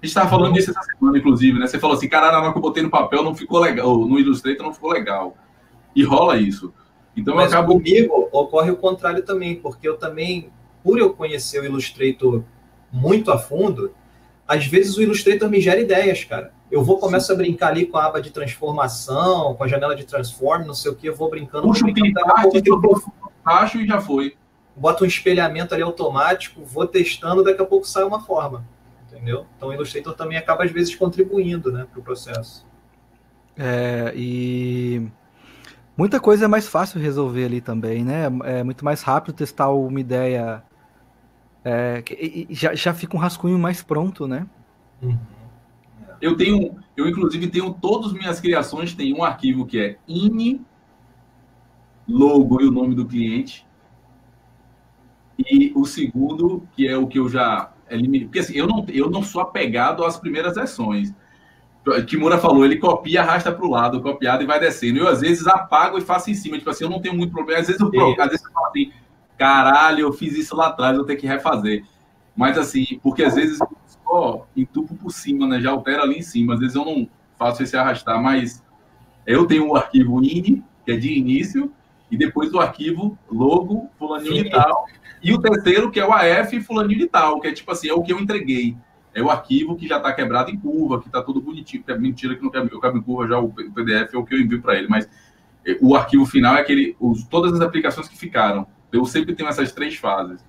A 0.01 0.07
gente 0.07 0.11
estava 0.11 0.29
falando 0.29 0.55
disso 0.55 0.71
essa 0.71 0.83
semana, 0.83 1.19
inclusive, 1.19 1.59
né? 1.59 1.67
Você 1.67 1.79
falou 1.79 1.97
assim, 1.97 2.09
cara, 2.09 2.33
na 2.33 2.41
hora 2.41 2.53
que 2.53 2.59
eu 2.59 2.63
botei 2.63 2.83
no 2.83 2.91
papel 2.91 3.23
não 3.23 3.35
ficou 3.35 3.61
legal, 3.61 3.97
no 3.97 4.19
Illustrator 4.19 4.65
não 4.65 4.75
ficou 4.75 4.93
legal. 4.93 5.37
E 5.95 6.03
rola 6.03 6.37
isso. 6.37 6.73
Então 7.17 7.37
Mas 7.37 7.53
eu 7.53 7.59
acabo... 7.59 7.75
comigo 7.75 8.29
ocorre 8.33 8.71
o 8.71 8.77
contrário 8.77 9.25
também, 9.25 9.57
porque 9.57 9.89
eu 9.89 9.97
também 9.97 10.51
por 10.83 10.99
eu 10.99 11.13
conhecer 11.13 11.61
o 11.61 11.65
Illustrator 11.65 12.43
muito 12.93 13.31
a 13.31 13.39
fundo, 13.39 13.93
às 14.49 14.67
vezes 14.67 14.97
o 14.97 15.03
Illustrator 15.03 15.51
me 15.51 15.61
gera 15.61 15.79
ideias, 15.79 16.25
cara. 16.25 16.53
Eu 16.71 16.83
vou 16.83 16.99
começar 16.99 17.35
a 17.35 17.37
brincar 17.37 17.69
ali 17.69 17.85
com 17.85 17.99
a 17.99 18.07
aba 18.07 18.21
de 18.21 18.31
transformação, 18.31 19.55
com 19.55 19.63
a 19.63 19.69
janela 19.69 19.95
de 19.95 20.05
transform, 20.05 20.65
não 20.65 20.73
sei 20.73 20.91
o 20.91 20.95
que, 20.95 21.07
eu 21.07 21.15
vou 21.15 21.29
brincando. 21.29 21.69
Puxa 21.69 21.85
brincando, 21.85 22.27
um 22.75 22.81
pouco, 22.81 23.13
baixo 23.45 23.79
e 23.79 23.87
já 23.87 24.01
foi. 24.01 24.37
Boto 24.75 25.05
um 25.05 25.07
espelhamento 25.07 25.75
ali 25.75 25.83
automático, 25.83 26.63
vou 26.65 26.87
testando, 26.87 27.45
daqui 27.45 27.61
a 27.61 27.67
pouco 27.67 27.87
sai 27.87 28.05
uma 28.05 28.21
forma. 28.21 28.65
Entendeu? 29.07 29.47
Então 29.57 29.69
o 29.69 29.73
Illustrator 29.73 30.15
também 30.15 30.39
acaba, 30.39 30.65
às 30.65 30.71
vezes, 30.71 30.95
contribuindo 30.95 31.71
né, 31.71 31.87
para 31.91 32.01
o 32.01 32.03
processo. 32.03 32.67
É, 33.57 34.13
e 34.15 35.07
muita 35.97 36.21
coisa 36.21 36.47
é 36.47 36.49
mais 36.49 36.69
fácil 36.69 37.01
resolver 37.01 37.45
ali 37.45 37.61
também, 37.61 38.05
né? 38.05 38.27
É 38.45 38.63
muito 38.63 38.85
mais 38.85 39.03
rápido 39.03 39.35
testar 39.35 39.71
uma 39.71 40.01
ideia. 40.01 40.63
É, 41.71 42.03
já, 42.49 42.75
já 42.75 42.95
fica 42.95 43.15
um 43.15 43.21
rascunho 43.21 43.59
mais 43.59 43.83
pronto, 43.83 44.27
né? 44.27 44.47
Uhum. 45.03 45.19
Eu 46.19 46.35
tenho, 46.35 46.77
eu 46.97 47.07
inclusive 47.07 47.47
tenho 47.49 47.75
todas 47.75 48.07
as 48.07 48.13
minhas 48.15 48.41
criações, 48.41 48.95
tem 48.95 49.15
um 49.15 49.23
arquivo 49.23 49.67
que 49.67 49.79
é 49.79 49.99
INI, 50.09 50.63
logo 52.09 52.63
e 52.63 52.67
o 52.67 52.71
nome 52.71 52.95
do 52.95 53.05
cliente. 53.05 53.67
E 55.39 55.71
o 55.77 55.85
segundo, 55.85 56.67
que 56.75 56.89
é 56.89 56.97
o 56.97 57.07
que 57.07 57.19
eu 57.19 57.29
já 57.29 57.71
eliminei. 57.91 58.27
Porque 58.27 58.39
assim, 58.39 58.55
eu 58.55 58.67
não, 58.67 58.87
eu 58.89 59.11
não 59.11 59.23
sou 59.23 59.43
apegado 59.43 60.05
às 60.05 60.17
primeiras 60.17 60.55
versões. 60.55 61.15
Kimura 62.07 62.39
falou, 62.39 62.65
ele 62.65 62.77
copia, 62.77 63.21
arrasta 63.21 63.53
para 63.53 63.65
o 63.65 63.71
lado, 63.71 64.01
copiado 64.01 64.43
e 64.43 64.47
vai 64.47 64.59
descendo. 64.59 65.01
Eu, 65.01 65.09
às 65.09 65.21
vezes, 65.21 65.47
apago 65.47 65.99
e 65.99 66.03
faço 66.03 66.31
em 66.31 66.35
cima. 66.35 66.59
Tipo 66.59 66.71
assim, 66.71 66.85
eu 66.85 66.91
não 66.91 67.01
tenho 67.01 67.15
muito 67.15 67.33
problema. 67.33 67.61
Às 67.61 67.67
vezes 67.67 67.81
eu, 67.81 67.89
às 68.21 68.31
vezes 68.31 68.45
eu 68.45 68.53
falo 68.53 68.67
assim, 68.67 68.91
caralho, 69.39 70.01
eu 70.01 70.13
fiz 70.13 70.37
isso 70.37 70.55
lá 70.57 70.67
atrás, 70.67 70.97
eu 70.97 71.05
tenho 71.05 71.19
que 71.19 71.27
refazer. 71.27 71.85
Mas 72.37 72.59
assim, 72.59 73.01
porque 73.03 73.23
às 73.23 73.35
vezes 73.35 73.59
só 74.05 74.47
entupo 74.57 74.95
por 74.95 75.11
cima, 75.11 75.47
né? 75.47 75.61
Já 75.61 75.71
altera 75.71 76.03
ali 76.03 76.19
em 76.19 76.23
cima. 76.23 76.55
Às 76.55 76.61
vezes 76.61 76.75
eu 76.75 76.85
não 76.85 77.09
faço 77.39 77.63
esse 77.63 77.77
arrastar, 77.77 78.21
mas 78.23 78.63
eu 79.27 79.47
tenho 79.47 79.69
o 79.69 79.77
arquivo 79.77 80.23
INI, 80.23 80.63
que 80.85 80.93
é 80.93 80.97
de 80.97 81.13
início, 81.13 81.73
e 82.11 82.17
depois 82.17 82.53
o 82.53 82.59
arquivo 82.59 83.19
logo, 83.31 83.89
fulaninho 83.99 84.43
Sim. 84.43 84.49
e 84.49 84.51
tal. 84.51 84.87
E 85.23 85.33
o 85.33 85.41
terceiro, 85.41 85.91
que 85.91 86.01
é 86.01 86.07
o 86.07 86.13
AF 86.13 86.61
fulaninho 86.61 87.03
e 87.03 87.09
tal, 87.09 87.41
que 87.41 87.49
é 87.49 87.53
tipo 87.53 87.71
assim, 87.71 87.89
é 87.89 87.93
o 87.93 88.03
que 88.03 88.13
eu 88.13 88.19
entreguei. 88.19 88.77
É 89.15 89.23
o 89.23 89.31
arquivo 89.31 89.77
que 89.77 89.89
já 89.89 89.97
está 89.97 90.13
quebrado 90.13 90.51
em 90.51 90.59
curva, 90.59 91.01
que 91.01 91.09
está 91.09 91.23
tudo 91.23 91.41
bonitinho. 91.41 91.83
É 91.87 91.99
mentira 91.99 92.35
que 92.35 92.43
não 92.43 92.51
eu 92.55 92.81
cabe 92.81 92.99
em 92.99 93.03
curva 93.03 93.27
já 93.27 93.39
o 93.39 93.49
PDF 93.49 94.15
é 94.15 94.17
o 94.17 94.25
que 94.25 94.35
eu 94.35 94.41
envio 94.41 94.63
para 94.63 94.77
ele, 94.77 94.89
mas 94.89 95.09
é, 95.67 95.77
o 95.81 95.97
arquivo 95.97 96.25
final 96.25 96.57
é 96.57 96.61
aquele, 96.61 96.97
os, 97.01 97.25
todas 97.25 97.53
as 97.53 97.61
aplicações 97.61 98.09
que 98.09 98.17
ficaram. 98.17 98.67
Eu 98.93 99.05
sempre 99.05 99.35
tenho 99.35 99.49
essas 99.49 99.73
três 99.73 99.97
fases. 99.97 100.45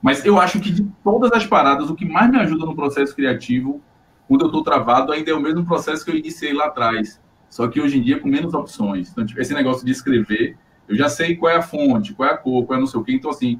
Mas 0.00 0.24
eu 0.24 0.40
acho 0.40 0.60
que 0.60 0.70
de 0.70 0.84
todas 1.02 1.32
as 1.32 1.46
paradas, 1.46 1.90
o 1.90 1.94
que 1.94 2.04
mais 2.04 2.30
me 2.30 2.38
ajuda 2.38 2.64
no 2.64 2.74
processo 2.74 3.14
criativo, 3.14 3.82
quando 4.26 4.42
eu 4.42 4.46
estou 4.46 4.62
travado, 4.62 5.12
ainda 5.12 5.30
é 5.30 5.34
o 5.34 5.40
mesmo 5.40 5.64
processo 5.64 6.04
que 6.04 6.10
eu 6.10 6.16
iniciei 6.16 6.52
lá 6.52 6.66
atrás. 6.66 7.20
Só 7.48 7.66
que 7.66 7.80
hoje 7.80 7.98
em 7.98 8.02
dia 8.02 8.20
com 8.20 8.28
menos 8.28 8.54
opções. 8.54 9.10
Então, 9.10 9.24
tipo, 9.24 9.40
esse 9.40 9.54
negócio 9.54 9.84
de 9.84 9.90
escrever, 9.90 10.56
eu 10.86 10.96
já 10.96 11.08
sei 11.08 11.34
qual 11.36 11.52
é 11.52 11.56
a 11.56 11.62
fonte, 11.62 12.14
qual 12.14 12.28
é 12.28 12.32
a 12.32 12.36
cor, 12.36 12.64
qual 12.64 12.76
é 12.76 12.80
não 12.80 12.86
sei 12.86 13.00
o 13.00 13.04
quê. 13.04 13.12
Então, 13.12 13.30
assim, 13.30 13.58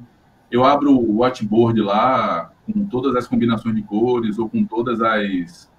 eu 0.49 0.63
abro 0.63 0.91
o 0.91 1.23
whiteboard 1.23 1.81
lá 1.81 2.51
com 2.65 2.85
todas 2.85 3.15
as 3.15 3.27
combinações 3.27 3.75
de 3.75 3.81
cores 3.83 4.39
ou 4.39 4.49
com 4.49 4.63
todas 4.63 5.01
as 5.01 5.69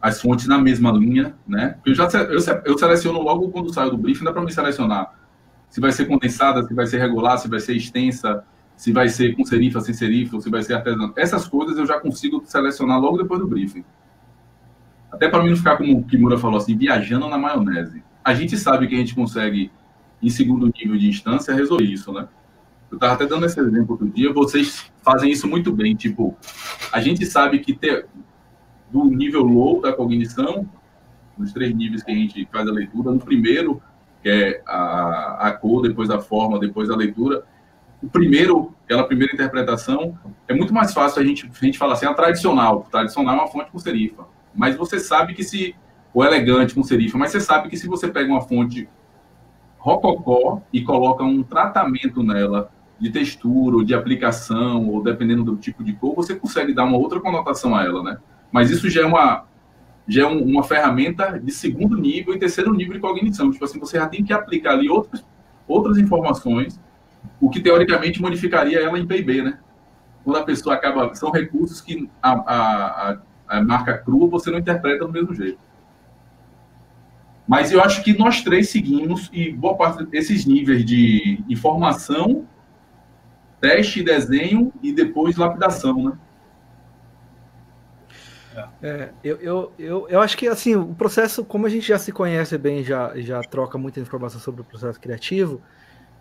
as 0.00 0.20
fontes 0.20 0.46
na 0.46 0.58
mesma 0.58 0.92
linha, 0.92 1.34
né? 1.48 1.78
Eu 1.84 1.94
já 1.94 2.06
eu, 2.28 2.38
eu 2.64 2.78
seleciono 2.78 3.20
logo 3.20 3.48
quando 3.50 3.72
saio 3.72 3.90
do 3.90 3.96
briefing, 3.96 4.24
dá 4.24 4.32
para 4.32 4.42
me 4.42 4.52
selecionar 4.52 5.12
se 5.68 5.80
vai 5.80 5.92
ser 5.92 6.06
condensada, 6.06 6.62
se 6.62 6.74
vai 6.74 6.86
ser 6.86 6.98
regular, 6.98 7.38
se 7.38 7.48
vai 7.48 7.60
ser 7.60 7.74
extensa, 7.74 8.44
se 8.76 8.92
vai 8.92 9.08
ser 9.08 9.34
com 9.34 9.44
serifa, 9.44 9.80
sem 9.80 9.94
serifa, 9.94 10.40
se 10.40 10.50
vai 10.50 10.62
ser 10.62 10.74
artesanal. 10.74 11.12
Essas 11.16 11.48
coisas 11.48 11.78
eu 11.78 11.86
já 11.86 11.98
consigo 11.98 12.42
selecionar 12.44 13.00
logo 13.00 13.16
depois 13.16 13.40
do 13.40 13.46
briefing. 13.46 13.84
Até 15.10 15.28
para 15.28 15.42
mim 15.42 15.50
não 15.50 15.56
ficar 15.56 15.76
como 15.76 15.98
o 15.98 16.04
Kimura 16.04 16.38
falou 16.38 16.58
assim, 16.58 16.76
viajando 16.76 17.28
na 17.28 17.38
maionese. 17.38 18.02
A 18.22 18.34
gente 18.34 18.56
sabe 18.58 18.86
que 18.86 18.94
a 18.94 18.98
gente 18.98 19.14
consegue, 19.14 19.70
em 20.22 20.28
segundo 20.28 20.66
nível 20.66 20.96
de 20.96 21.08
instância, 21.08 21.54
resolver 21.54 21.84
isso, 21.84 22.12
né? 22.12 22.28
Eu 22.90 22.96
estava 22.96 23.14
até 23.14 23.26
dando 23.26 23.46
esse 23.46 23.58
exemplo 23.58 23.92
outro 23.92 24.08
dia, 24.08 24.32
vocês 24.32 24.90
fazem 25.02 25.30
isso 25.30 25.48
muito 25.48 25.72
bem. 25.72 25.94
Tipo, 25.94 26.36
a 26.92 27.00
gente 27.00 27.24
sabe 27.24 27.60
que 27.60 27.72
ter, 27.72 28.06
do 28.90 29.04
nível 29.06 29.42
low 29.42 29.80
da 29.80 29.92
cognição, 29.92 30.68
nos 31.36 31.52
três 31.52 31.74
níveis 31.74 32.02
que 32.02 32.10
a 32.10 32.14
gente 32.14 32.48
faz 32.52 32.68
a 32.68 32.72
leitura, 32.72 33.10
no 33.10 33.18
primeiro, 33.18 33.82
que 34.26 34.30
é 34.30 34.60
a, 34.66 35.46
a 35.46 35.52
cor, 35.52 35.82
depois 35.82 36.10
a 36.10 36.18
forma, 36.18 36.58
depois 36.58 36.90
a 36.90 36.96
leitura, 36.96 37.44
o 38.02 38.08
primeiro, 38.08 38.74
aquela 38.84 39.04
primeira 39.04 39.32
interpretação, 39.32 40.18
é 40.48 40.52
muito 40.52 40.74
mais 40.74 40.92
fácil 40.92 41.22
a 41.22 41.24
gente, 41.24 41.48
a 41.48 41.64
gente 41.64 41.78
falar 41.78 41.92
assim, 41.92 42.06
a 42.06 42.12
tradicional. 42.12 42.88
Tradicional 42.90 43.36
é 43.36 43.38
uma 43.38 43.46
fonte 43.46 43.70
com 43.70 43.78
serifa. 43.78 44.26
Mas 44.52 44.74
você 44.74 44.98
sabe 44.98 45.32
que 45.32 45.44
se. 45.44 45.76
Ou 46.12 46.24
elegante 46.24 46.74
com 46.74 46.82
serifa, 46.82 47.16
mas 47.16 47.30
você 47.30 47.40
sabe 47.40 47.68
que 47.68 47.76
se 47.76 47.86
você 47.86 48.08
pega 48.08 48.32
uma 48.32 48.40
fonte 48.40 48.88
rococó 49.78 50.60
e 50.72 50.82
coloca 50.82 51.22
um 51.22 51.44
tratamento 51.44 52.20
nela 52.22 52.68
de 52.98 53.10
textura 53.10 53.76
ou 53.76 53.84
de 53.84 53.94
aplicação, 53.94 54.88
ou 54.88 55.04
dependendo 55.04 55.44
do 55.44 55.56
tipo 55.56 55.84
de 55.84 55.92
cor, 55.92 56.16
você 56.16 56.34
consegue 56.34 56.74
dar 56.74 56.84
uma 56.84 56.96
outra 56.96 57.20
conotação 57.20 57.76
a 57.76 57.84
ela, 57.84 58.02
né? 58.02 58.18
Mas 58.50 58.70
isso 58.70 58.90
já 58.90 59.02
é 59.02 59.04
uma, 59.06 59.44
já 60.08 60.22
é 60.22 60.26
uma 60.26 60.62
ferramenta 60.62 61.38
de 61.38 61.50
segundo 61.50 61.96
nível 61.96 62.34
e 62.34 62.38
terceiro 62.38 62.72
nível 62.72 62.94
de 62.94 63.00
cognição. 63.00 63.50
Tipo 63.50 63.64
assim, 63.64 63.80
você 63.80 63.98
já 63.98 64.06
tem 64.06 64.24
que 64.24 64.32
aplicar 64.32 64.72
ali 64.72 64.88
outras, 64.88 65.24
outras 65.66 65.98
informações, 65.98 66.80
o 67.40 67.50
que 67.50 67.60
teoricamente 67.60 68.20
modificaria 68.22 68.80
ela 68.80 68.98
em 68.98 69.06
PIB, 69.06 69.42
né? 69.42 69.58
Quando 70.24 70.36
a 70.36 70.44
pessoa 70.44 70.74
acaba. 70.76 71.14
São 71.14 71.30
recursos 71.30 71.80
que 71.80 72.08
a, 72.22 72.32
a, 72.32 73.18
a, 73.48 73.62
marca 73.62 73.98
crua 73.98 74.28
você 74.28 74.50
não 74.50 74.58
interpreta 74.58 75.04
do 75.04 75.12
mesmo 75.12 75.34
jeito. 75.34 75.58
Mas 77.46 77.70
eu 77.70 77.80
acho 77.80 78.02
que 78.02 78.16
nós 78.16 78.42
três 78.42 78.70
seguimos, 78.70 79.30
e 79.32 79.52
boa 79.52 79.76
parte 79.76 80.04
desses 80.04 80.46
níveis 80.46 80.84
de 80.84 81.44
informação, 81.48 82.44
teste, 83.60 84.02
desenho 84.02 84.72
e 84.82 84.92
depois 84.92 85.36
lapidação, 85.36 86.02
né? 86.02 86.12
É, 88.82 89.10
eu, 89.22 89.36
eu, 89.36 89.72
eu, 89.78 90.08
eu 90.08 90.20
acho 90.20 90.36
que 90.36 90.48
assim, 90.48 90.74
o 90.74 90.94
processo, 90.94 91.44
como 91.44 91.66
a 91.66 91.68
gente 91.68 91.86
já 91.86 91.98
se 91.98 92.12
conhece 92.12 92.56
bem, 92.56 92.82
já, 92.82 93.12
já 93.16 93.40
troca 93.42 93.76
muita 93.76 94.00
informação 94.00 94.40
sobre 94.40 94.62
o 94.62 94.64
processo 94.64 95.00
criativo, 95.00 95.60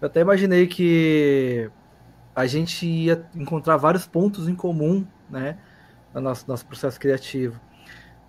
eu 0.01 0.07
até 0.07 0.21
imaginei 0.21 0.67
que 0.67 1.69
a 2.36 2.45
gente 2.45 2.86
ia 2.86 3.25
encontrar 3.36 3.77
vários 3.77 4.05
pontos 4.05 4.47
em 4.49 4.55
comum, 4.55 5.05
né, 5.29 5.57
no 6.13 6.21
nosso, 6.21 6.45
nosso 6.47 6.65
processo 6.65 6.99
criativo. 6.99 7.59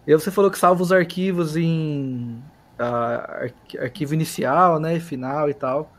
E 0.07 0.15
você 0.15 0.31
falou 0.31 0.51
que 0.51 0.59
salva 0.59 0.83
os 0.83 0.93
arquivos 0.93 1.57
em 1.57 2.41
uh, 2.79 3.53
arquivo 3.81 4.15
inicial, 4.15 4.79
né, 4.79 5.01
final 5.01 5.51
e 5.51 5.55
tal. 5.55 5.93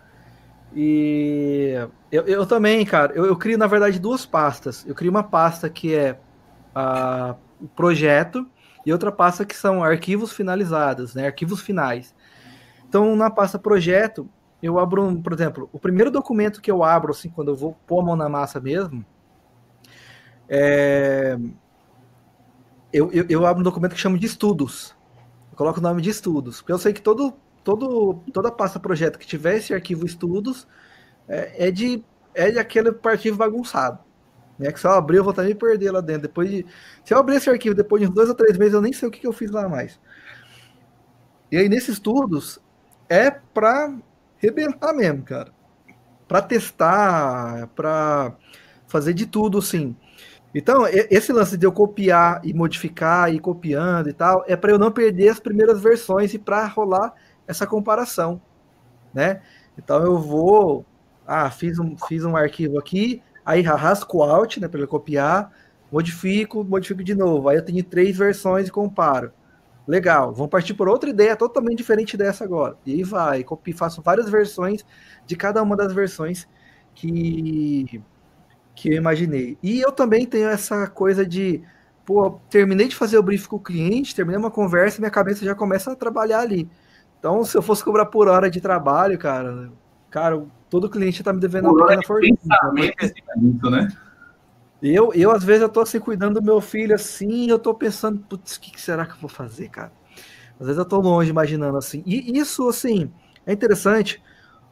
E 0.73 1.73
eu, 2.11 2.23
eu 2.23 2.45
também, 2.45 2.85
cara, 2.85 3.13
eu, 3.13 3.25
eu 3.25 3.35
crio, 3.35 3.57
na 3.57 3.67
verdade, 3.67 3.99
duas 3.99 4.25
pastas. 4.25 4.85
Eu 4.87 4.95
crio 4.95 5.11
uma 5.11 5.23
pasta 5.23 5.69
que 5.69 5.93
é 5.93 6.17
a 6.73 7.35
projeto 7.75 8.47
e 8.85 8.93
outra 8.93 9.11
pasta 9.11 9.45
que 9.45 9.55
são 9.55 9.83
arquivos 9.83 10.31
finalizados, 10.31 11.13
né, 11.13 11.27
arquivos 11.27 11.61
finais. 11.61 12.15
Então, 12.87 13.15
na 13.15 13.29
pasta 13.29 13.59
projeto, 13.59 14.29
eu 14.61 14.79
abro, 14.79 15.21
por 15.21 15.33
exemplo, 15.33 15.69
o 15.71 15.79
primeiro 15.79 16.09
documento 16.09 16.61
que 16.61 16.71
eu 16.71 16.83
abro, 16.83 17.11
assim, 17.11 17.29
quando 17.29 17.49
eu 17.49 17.55
vou 17.55 17.77
pôr 17.85 18.01
a 18.01 18.05
mão 18.05 18.15
na 18.15 18.29
massa 18.29 18.59
mesmo, 18.59 19.05
é... 20.47 21.37
eu, 22.93 23.11
eu, 23.11 23.25
eu 23.29 23.45
abro 23.45 23.59
um 23.59 23.63
documento 23.63 23.93
que 23.93 23.99
chamo 23.99 24.17
de 24.17 24.25
estudos. 24.25 24.95
Eu 25.51 25.57
coloco 25.57 25.79
o 25.79 25.83
nome 25.83 26.01
de 26.01 26.09
estudos, 26.09 26.61
porque 26.61 26.71
eu 26.71 26.77
sei 26.77 26.93
que 26.93 27.01
todo, 27.01 27.33
todo, 27.63 28.21
toda 28.31 28.51
pasta 28.51 28.79
projeto 28.79 29.19
que 29.19 29.27
tiver 29.27 29.57
esse 29.57 29.73
arquivo 29.73 30.05
estudos 30.05 30.67
é, 31.27 31.67
é 31.67 31.71
de, 31.71 32.03
é 32.33 32.57
aquele 32.59 32.95
arquivo 33.03 33.37
bagunçado. 33.37 33.99
Né? 34.57 34.71
Que 34.71 34.79
se 34.79 34.87
eu 34.87 35.23
vou 35.23 35.33
também 35.33 35.55
perder 35.55 35.91
lá 35.91 36.01
dentro. 36.01 36.23
Depois 36.23 36.49
de. 36.49 36.65
Se 37.03 37.13
eu 37.13 37.19
abrir 37.19 37.35
esse 37.35 37.49
arquivo 37.49 37.75
depois 37.75 38.01
de 38.01 38.07
uns 38.07 38.13
dois 38.13 38.29
ou 38.29 38.35
três 38.35 38.57
meses, 38.57 38.73
eu 38.73 38.81
nem 38.81 38.93
sei 38.93 39.07
o 39.07 39.11
que, 39.11 39.19
que 39.19 39.27
eu 39.27 39.33
fiz 39.33 39.51
lá 39.51 39.67
mais. 39.69 39.99
E 41.51 41.57
aí, 41.57 41.69
nesses 41.69 41.89
estudos, 41.89 42.59
é 43.07 43.31
para 43.31 43.95
rebentar 44.37 44.93
mesmo, 44.93 45.23
cara. 45.23 45.51
Para 46.27 46.41
testar, 46.41 47.67
para 47.67 48.35
fazer 48.87 49.13
de 49.13 49.25
tudo, 49.25 49.61
sim. 49.61 49.95
Então, 50.53 50.87
esse 50.87 51.31
lance 51.31 51.57
de 51.57 51.65
eu 51.65 51.71
copiar 51.71 52.41
e 52.43 52.53
modificar 52.53 53.33
e 53.33 53.39
copiando 53.39 54.09
e 54.09 54.13
tal, 54.13 54.43
é 54.47 54.55
para 54.55 54.71
eu 54.71 54.79
não 54.79 54.91
perder 54.91 55.29
as 55.29 55.39
primeiras 55.39 55.79
versões 55.79 56.33
e 56.33 56.39
para 56.39 56.65
rolar 56.65 57.13
essa 57.47 57.67
comparação, 57.67 58.41
né? 59.13 59.41
Então 59.77 60.03
eu 60.03 60.17
vou, 60.17 60.85
ah, 61.25 61.49
fiz 61.51 61.77
um, 61.79 61.95
fiz 62.07 62.25
um 62.25 62.35
arquivo 62.35 62.79
aqui, 62.79 63.21
aí 63.47 63.61
rasco 63.61 64.17
o 64.17 64.23
Alt, 64.23 64.57
né, 64.57 64.67
para 64.67 64.79
ele 64.79 64.87
copiar, 64.87 65.53
modifico, 65.89 66.65
modifico 66.65 67.01
de 67.01 67.15
novo. 67.15 67.47
Aí 67.47 67.55
eu 67.57 67.63
tenho 67.63 67.81
três 67.81 68.17
versões 68.17 68.67
e 68.67 68.71
comparo. 68.71 69.31
Legal, 69.87 70.33
vamos 70.33 70.51
partir 70.51 70.73
por 70.73 70.89
outra 70.89 71.09
ideia 71.09 71.33
totalmente 71.33 71.77
diferente 71.77 72.17
dessa 72.17 72.43
agora. 72.43 72.77
E 72.85 72.93
aí 72.93 73.03
vai, 73.03 73.45
copio, 73.45 73.75
faço 73.75 74.01
várias 74.01 74.29
versões 74.29 74.85
de 75.25 75.37
cada 75.37 75.63
uma 75.63 75.77
das 75.77 75.93
versões 75.93 76.45
que, 76.93 78.03
que 78.75 78.89
eu 78.89 78.95
imaginei. 78.97 79.57
E 79.63 79.79
eu 79.79 79.93
também 79.93 80.25
tenho 80.25 80.49
essa 80.49 80.87
coisa 80.87 81.25
de, 81.25 81.63
pô, 82.05 82.31
terminei 82.49 82.89
de 82.89 82.97
fazer 82.97 83.17
o 83.17 83.23
brief 83.23 83.47
com 83.47 83.55
o 83.55 83.61
cliente, 83.61 84.13
terminei 84.13 84.37
uma 84.37 84.51
conversa 84.51 84.97
e 84.97 85.01
minha 85.01 85.11
cabeça 85.11 85.45
já 85.45 85.55
começa 85.55 85.93
a 85.93 85.95
trabalhar 85.95 86.41
ali. 86.41 86.69
Então, 87.17 87.45
se 87.45 87.57
eu 87.57 87.61
fosse 87.61 87.83
cobrar 87.83 88.07
por 88.07 88.27
hora 88.27 88.49
de 88.49 88.59
trabalho, 88.59 89.17
cara, 89.17 89.71
cara, 90.09 90.45
todo 90.69 90.89
cliente 90.89 91.21
está 91.21 91.33
me 91.33 91.39
devendo 91.39 91.69
uma 91.69 91.85
pequena 91.85 92.01
fortuna. 92.05 92.39
Né? 93.71 93.87
Eu, 94.81 95.11
eu, 95.13 95.31
às 95.31 95.43
vezes, 95.43 95.61
eu 95.61 95.69
tô 95.69 95.81
assim, 95.81 95.99
cuidando 95.99 96.39
do 96.39 96.45
meu 96.45 96.61
filho 96.61 96.93
assim, 96.93 97.49
eu 97.49 97.57
tô 97.57 97.73
pensando, 97.73 98.19
putz, 98.19 98.55
o 98.55 98.61
que 98.61 98.79
será 98.79 99.05
que 99.05 99.13
eu 99.13 99.17
vou 99.19 99.29
fazer, 99.29 99.69
cara? 99.69 99.91
Às 100.59 100.67
vezes 100.67 100.77
eu 100.77 100.85
tô 100.85 100.99
longe 100.99 101.29
imaginando 101.29 101.77
assim. 101.77 102.03
E 102.05 102.37
isso, 102.37 102.67
assim, 102.67 103.11
É 103.45 103.53
interessante. 103.53 104.21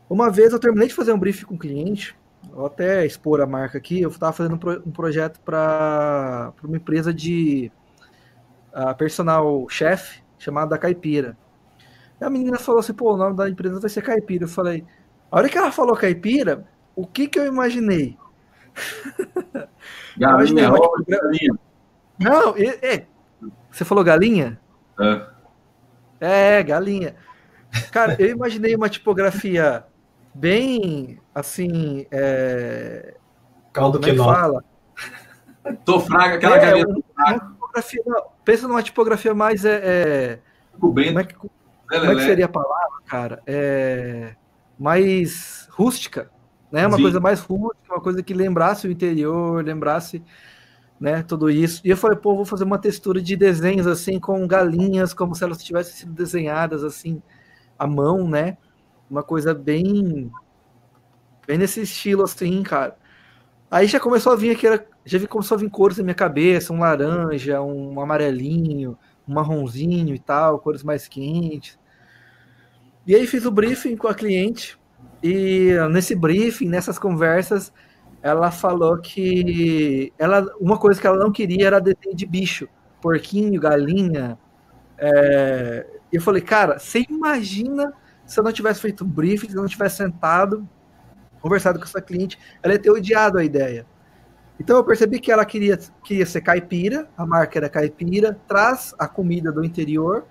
Uma 0.10 0.30
vez 0.30 0.52
eu 0.54 0.60
terminei 0.60 0.88
de 0.88 0.94
fazer 0.94 1.14
um 1.14 1.18
briefing 1.18 1.46
com 1.46 1.56
o 1.56 1.58
cliente, 1.58 2.16
vou 2.54 2.68
até 2.68 3.06
expor 3.06 3.42
a 3.42 3.48
marca 3.48 3.78
aqui, 3.78 4.02
eu 4.02 4.10
estava 4.10 4.34
fazendo 4.34 4.56
um, 4.56 4.58
pro, 4.58 4.84
um 4.86 4.92
projeto 4.92 5.40
para 5.40 6.54
uma 6.64 6.78
empresa 6.78 7.14
de 7.14 7.72
uh, 8.74 8.94
personal 8.96 9.66
chef 9.70 10.22
chamada 10.38 10.78
Caipira. 10.78 11.38
E 12.20 12.24
a 12.24 12.30
menina 12.30 12.60
falou 12.60 12.80
assim, 12.80 12.94
pô, 12.94 13.14
o 13.14 13.18
nome 13.18 13.36
da 13.36 13.50
empresa 13.50 13.80
vai 13.80 13.90
ser 13.90 14.02
Caipira. 14.02 14.44
Eu 14.44 14.50
falei, 14.50 14.86
a 15.36 15.38
hora 15.38 15.50
que 15.50 15.58
ela 15.58 15.70
falou 15.70 15.98
Caipira, 15.98 16.66
o 16.96 17.06
que 17.06 17.28
que 17.28 17.38
eu 17.38 17.46
imaginei? 17.46 18.18
Galinha, 20.18 20.64
imaginei, 20.64 20.64
tipo, 20.64 21.06
galinha. 21.06 21.60
Não, 22.18 22.56
é, 22.56 22.96
é, 22.96 23.06
você 23.70 23.84
falou 23.84 24.02
galinha? 24.02 24.58
É. 24.98 25.28
É, 26.22 26.64
galinha. 26.64 27.18
Cara, 27.92 28.16
eu 28.18 28.30
imaginei 28.30 28.74
uma 28.78 28.88
tipografia 28.88 29.84
bem 30.34 31.20
assim. 31.34 32.08
É... 32.10 33.16
Caldo 33.74 34.00
que 34.00 34.12
é 34.12 34.16
fala. 34.16 34.64
Tô 35.84 36.00
fraga, 36.00 36.36
aquela 36.36 36.56
é, 36.56 36.60
galinha. 36.62 36.96
Pensa 38.46 38.70
numa 38.70 38.82
tipografia 38.82 39.34
mais. 39.34 39.66
É, 39.66 39.82
é... 39.84 40.40
Como 40.80 40.98
é, 40.98 41.26
que, 41.26 41.36
como 41.36 41.52
é 41.90 42.16
que 42.16 42.22
seria 42.22 42.46
a 42.46 42.50
palavra, 42.50 43.02
cara? 43.06 43.44
É, 43.46 44.34
mais 44.78 45.68
rústica, 45.72 46.30
né? 46.72 46.86
Uma 46.86 46.98
Sim. 46.98 47.04
coisa 47.04 47.20
mais 47.20 47.40
rústica, 47.40 47.94
uma 47.94 48.02
coisa 48.02 48.22
que 48.22 48.34
lembrasse 48.34 48.88
o 48.88 48.92
interior, 48.92 49.64
lembrasse 49.64 50.24
né, 51.00 51.24
tudo 51.24 51.50
isso. 51.50 51.82
E 51.84 51.90
eu 51.90 51.98
falei, 51.98 52.18
pô, 52.18 52.36
vou 52.36 52.46
fazer 52.46 52.64
uma 52.64 52.78
textura 52.78 53.22
de 53.22 53.36
desenhos 53.36 53.88
assim 53.88 54.20
com 54.20 54.48
galinhas, 54.48 55.14
como 55.14 55.36
se 55.36 55.44
elas 55.44 55.64
tivessem 55.64 55.94
sido 55.94 56.14
desenhadas 56.14 56.84
assim 56.84 57.22
à 57.78 57.86
mão, 57.86 58.28
né? 58.28 58.58
Uma 59.10 59.24
coisa 59.24 59.54
bem 59.54 60.32
bem 61.46 61.58
nesse 61.58 61.82
estilo 61.82 62.24
assim, 62.24 62.64
cara. 62.64 62.98
Aí 63.70 63.88
já 63.88 64.00
começou 64.00 64.34
a 64.34 64.36
vir 64.36 64.52
aqui, 64.52 64.68
já 65.06 65.18
vi 65.18 65.28
começou 65.28 65.56
a 65.56 65.60
vir 65.60 65.70
cores 65.70 65.98
na 65.98 66.04
minha 66.04 66.16
cabeça, 66.16 66.74
um 66.74 66.80
laranja, 66.80 67.62
um 67.62 68.00
amarelinho, 68.00 68.98
um 69.28 69.34
marronzinho 69.34 70.16
e 70.16 70.20
tal, 70.20 70.60
cores 70.60 70.84
mais 70.84 71.08
quentes. 71.08 71.78
E 73.06 73.16
aí 73.16 73.28
fiz 73.28 73.46
o 73.46 73.52
briefing 73.52 73.96
com 73.96 74.08
a 74.08 74.16
cliente 74.16 74.80
e 75.22 75.72
nesse 75.92 76.16
briefing, 76.16 76.68
nessas 76.68 77.00
conversas, 77.00 77.72
ela 78.22 78.52
falou 78.52 78.98
que 78.98 80.12
ela, 80.18 80.46
uma 80.60 80.78
coisa 80.78 81.00
que 81.00 81.08
ela 81.08 81.18
não 81.18 81.32
queria 81.32 81.68
era 81.68 81.80
desenho 81.80 82.16
de 82.16 82.26
bicho, 82.26 82.68
porquinho, 83.02 83.60
galinha. 83.60 84.38
É... 84.98 85.86
Eu 86.12 86.22
falei, 86.22 86.42
cara, 86.42 86.80
você 86.80 87.06
imagina 87.10 87.94
se 88.26 88.40
eu 88.40 88.44
não 88.44 88.52
tivesse 88.52 88.82
feito 88.82 89.04
um 89.04 89.08
briefing, 89.08 89.50
se 89.50 89.56
eu 89.56 89.62
não 89.62 89.70
tivesse 89.70 89.98
sentado, 89.98 90.68
conversado 91.42 91.78
com 91.78 91.86
essa 91.86 92.02
cliente, 92.02 92.40
ela 92.64 92.74
ia 92.74 92.80
ter 92.80 92.90
odiado 92.90 93.38
a 93.38 93.44
ideia. 93.44 93.86
Então 94.60 94.78
eu 94.78 94.84
percebi 94.84 95.20
que 95.20 95.32
ela 95.32 95.46
queria, 95.46 95.78
queria 96.04 96.26
ser 96.26 96.42
caipira, 96.42 97.10
a 97.18 97.26
marca 97.26 97.60
era 97.60 97.70
caipira, 97.70 98.40
traz 98.48 98.96
a 98.98 99.08
comida 99.08 99.52
do 99.52 99.64
interior, 99.64 100.26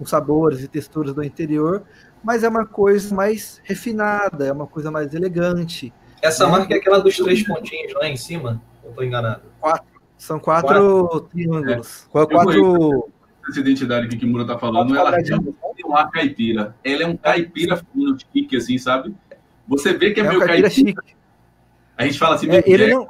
os 0.00 0.10
sabores 0.10 0.62
e 0.62 0.68
texturas 0.68 1.14
do 1.14 1.22
interior, 1.22 1.84
mas 2.22 2.44
é 2.44 2.48
uma 2.48 2.66
coisa 2.66 3.14
mais 3.14 3.60
refinada, 3.64 4.46
é 4.46 4.52
uma 4.52 4.66
coisa 4.66 4.90
mais 4.90 5.14
elegante. 5.14 5.92
Essa 6.22 6.46
né? 6.46 6.52
marca 6.52 6.74
é 6.74 6.78
aquela 6.78 6.98
dos 6.98 7.16
três 7.16 7.46
pontinhos 7.46 7.92
lá 7.94 8.08
em 8.08 8.16
cima? 8.16 8.60
Ou 8.82 8.90
estou 8.90 9.04
enganado? 9.04 9.42
Quatro. 9.60 9.98
São 10.16 10.40
quatro, 10.40 11.06
quatro. 11.06 11.20
triângulos. 11.28 12.06
É. 12.06 12.10
Quatro. 12.10 13.12
Essa 13.48 13.60
identidade 13.60 14.08
que 14.08 14.16
o 14.16 14.18
Kimura 14.18 14.42
está 14.42 14.58
falando, 14.58 14.94
ela 14.94 15.16
é 15.16 15.84
uma 15.84 16.10
caipira. 16.10 16.74
Ela 16.84 17.04
é 17.04 17.06
um 17.06 17.16
caipira 17.16 17.76
fino, 17.76 18.16
chique, 18.18 18.56
assim, 18.56 18.76
sabe? 18.76 19.14
Você 19.66 19.94
vê 19.94 20.10
que 20.10 20.20
é, 20.20 20.24
é 20.24 20.28
meio 20.28 20.40
caipira. 20.40 20.68
Chique. 20.68 21.16
A 21.96 22.04
gente 22.04 22.18
fala 22.18 22.34
assim, 22.34 22.50
é, 22.50 22.62
ele 22.66 22.94
não... 22.94 23.08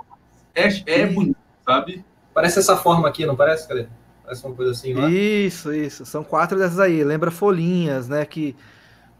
é, 0.54 0.68
é 0.86 1.06
bonito, 1.06 1.36
sabe? 1.66 2.04
Parece 2.32 2.59
essa 2.59 2.76
forma 2.76 3.09
aqui, 3.09 3.26
não 3.26 3.34
parece? 3.34 3.66
Cadê? 3.66 3.88
Parece 4.22 4.46
uma 4.46 4.54
coisa 4.54 4.72
assim, 4.72 4.92
lá. 4.92 5.11
Isso, 5.11 5.72
isso. 5.72 6.06
São 6.06 6.22
quatro 6.22 6.59
dessas 6.59 6.78
aí. 6.78 7.02
Lembra 7.02 7.30
folhinhas, 7.30 8.09
né? 8.09 8.24
Que 8.24 8.54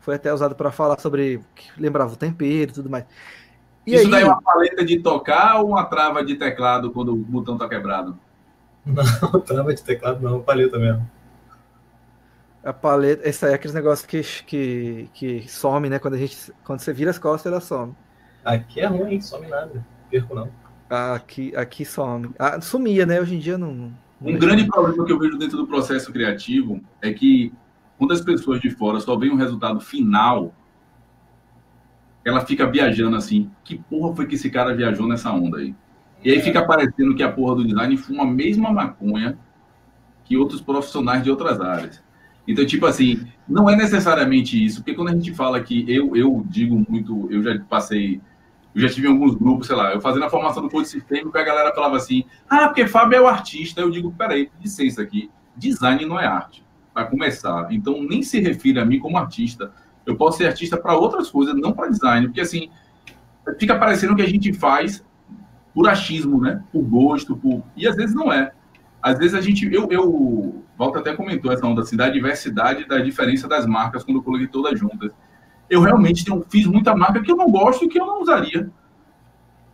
foi 0.09 0.15
até 0.15 0.33
usado 0.33 0.55
para 0.55 0.73
falar 0.73 0.99
sobre. 0.99 1.39
que 1.55 1.71
lembrava 1.77 2.15
o 2.15 2.17
tempero 2.17 2.71
e 2.71 2.75
tudo 2.75 2.89
mais. 2.89 3.05
E 3.87 3.95
Isso 3.95 4.07
aí... 4.07 4.11
daí 4.11 4.23
é 4.23 4.25
uma 4.25 4.41
paleta 4.41 4.83
de 4.83 5.01
tocar 5.01 5.61
ou 5.61 5.69
uma 5.69 5.85
trava 5.85 6.25
de 6.25 6.37
teclado 6.37 6.91
quando 6.91 7.13
o 7.13 7.17
botão 7.17 7.59
tá 7.59 7.69
quebrado? 7.69 8.19
Não, 8.87 9.39
trava 9.43 9.75
de 9.75 9.83
teclado 9.83 10.23
não, 10.23 10.41
paleta 10.41 10.79
mesmo. 10.79 11.07
A 12.65 12.73
paleta, 12.73 13.29
esse 13.29 13.45
aí 13.45 13.53
é 13.53 13.55
aqueles 13.55 13.75
negócios 13.75 14.07
que, 14.07 14.23
que, 14.47 15.11
que 15.13 15.47
some, 15.47 15.91
né? 15.91 15.99
Quando, 15.99 16.15
a 16.15 16.17
gente, 16.17 16.51
quando 16.65 16.81
você 16.81 16.91
vira 16.91 17.11
as 17.11 17.19
costas, 17.19 17.53
ela 17.53 17.61
some. 17.61 17.95
Aqui 18.43 18.81
é 18.81 18.87
ruim, 18.87 19.21
some 19.21 19.47
nada. 19.47 19.85
Perco 20.11 20.35
não. 20.35 20.49
Aqui, 20.89 21.55
aqui 21.55 21.85
some. 21.85 22.31
Ah, 22.39 22.59
sumia, 22.63 23.05
né? 23.05 23.21
Hoje 23.21 23.35
em 23.35 23.39
dia 23.39 23.59
não. 23.59 23.75
não 23.75 23.93
um 24.23 24.39
grande 24.39 24.67
problema 24.67 25.05
que 25.05 25.13
eu 25.13 25.19
vejo 25.19 25.37
dentro 25.37 25.59
do 25.59 25.67
processo 25.67 26.11
criativo 26.11 26.81
é 27.03 27.13
que 27.13 27.53
quando 27.99 28.13
as 28.13 28.21
pessoas 28.21 28.61
de 28.61 28.71
fora 28.71 29.01
só 29.01 29.17
veem 29.17 29.33
o 29.33 29.37
resultado 29.37 29.81
final, 29.81 30.55
ela 32.25 32.41
fica 32.41 32.67
viajando 32.67 33.17
assim. 33.17 33.51
Que 33.65 33.77
porra 33.77 34.15
foi 34.15 34.27
que 34.27 34.37
esse 34.37 34.49
cara 34.49 34.75
viajou 34.75 35.07
nessa 35.07 35.33
onda 35.33 35.59
aí? 35.59 35.75
E 36.25 36.31
aí 36.31 36.41
fica 36.41 36.65
parecendo 36.65 37.15
que 37.15 37.23
a 37.23 37.31
porra 37.31 37.57
do 37.57 37.67
design 37.67 37.97
fuma 37.97 38.23
a 38.23 38.27
mesma 38.27 38.73
maconha 38.73 39.39
que 40.25 40.37
outros 40.37 40.61
profissionais 40.61 41.23
de 41.23 41.31
outras 41.31 41.61
áreas. 41.61 42.03
Então, 42.47 42.65
tipo 42.65 42.87
assim, 42.87 43.27
não 43.49 43.69
é 43.69 43.77
necessariamente 43.77 44.63
isso, 44.63 44.81
porque 44.81 44.95
quando 44.95 45.09
a 45.09 45.13
gente 45.13 45.35
fala 45.35 45.61
que 45.61 45.85
eu, 45.87 46.17
eu 46.17 46.43
digo 46.47 46.85
muito, 46.89 47.29
eu 47.31 47.43
já 47.43 47.59
passei, 47.69 48.21
eu 48.75 48.81
já 48.81 48.89
tive 48.89 49.07
em 49.07 49.11
alguns 49.11 49.35
grupos, 49.35 49.67
sei 49.67 49.77
lá, 49.77 49.93
eu 49.93 50.01
fazendo 50.01 50.25
a 50.25 50.31
formação 50.31 50.63
do 50.63 50.71
código 50.71 50.89
sistêmico, 50.89 51.37
a 51.37 51.43
galera 51.43 51.75
falava 51.75 51.97
assim, 51.97 52.25
ah, 52.49 52.69
porque 52.69 52.87
Fábio 52.87 53.17
é 53.17 53.21
o 53.21 53.27
artista. 53.27 53.81
Eu 53.81 53.91
digo, 53.91 54.13
peraí, 54.13 54.51
licença 54.61 55.03
aqui, 55.03 55.31
design 55.57 56.05
não 56.07 56.19
é 56.19 56.27
arte, 56.27 56.65
para 56.99 57.07
começar. 57.07 57.69
Então, 57.71 58.03
nem 58.03 58.23
se 58.25 58.41
refira 58.41 58.83
a 58.83 58.85
mim 58.85 58.99
como 58.99 59.17
artista. 59.17 59.71
Eu 60.05 60.17
posso 60.17 60.39
ser 60.39 60.47
artista 60.47 60.77
para 60.77 60.97
outras 60.97 61.31
coisas, 61.31 61.55
não 61.55 61.73
para 61.73 61.89
design, 61.89 62.27
porque 62.27 62.41
assim, 62.41 62.71
fica 63.57 63.79
parecendo 63.79 64.17
que 64.17 64.23
a 64.23 64.29
gente 64.29 64.53
faz 64.53 65.05
por 65.73 65.89
achismo, 65.89 66.41
né? 66.41 66.65
Por 66.73 66.83
gosto, 66.83 67.37
por... 67.37 67.63
e 67.77 67.87
às 67.87 67.95
vezes 67.95 68.17
não 68.17 68.33
é. 68.33 68.51
Às 69.01 69.17
vezes 69.17 69.35
a 69.35 69.41
gente, 69.41 69.73
eu, 69.73 69.87
eu 69.93 70.65
Walter 70.77 70.99
até 70.99 71.15
comentou 71.15 71.53
essa 71.53 71.65
onda 71.65 71.83
assim, 71.83 71.97
da 71.97 72.09
diversidade, 72.09 72.85
da 72.89 72.99
diferença 72.99 73.47
das 73.47 73.65
marcas 73.65 74.03
quando 74.03 74.17
eu 74.17 74.23
coloquei 74.25 74.49
todas 74.49 74.77
juntas. 74.77 75.13
Eu 75.71 75.81
realmente 75.81 76.25
tenho, 76.25 76.45
fiz 76.49 76.67
muita 76.67 76.97
marca 76.97 77.23
que 77.23 77.31
eu 77.31 77.37
não 77.37 77.49
gosto 77.49 77.85
e 77.85 77.89
que 77.89 78.01
eu 78.01 78.07
não 78.07 78.21
usaria. 78.23 78.69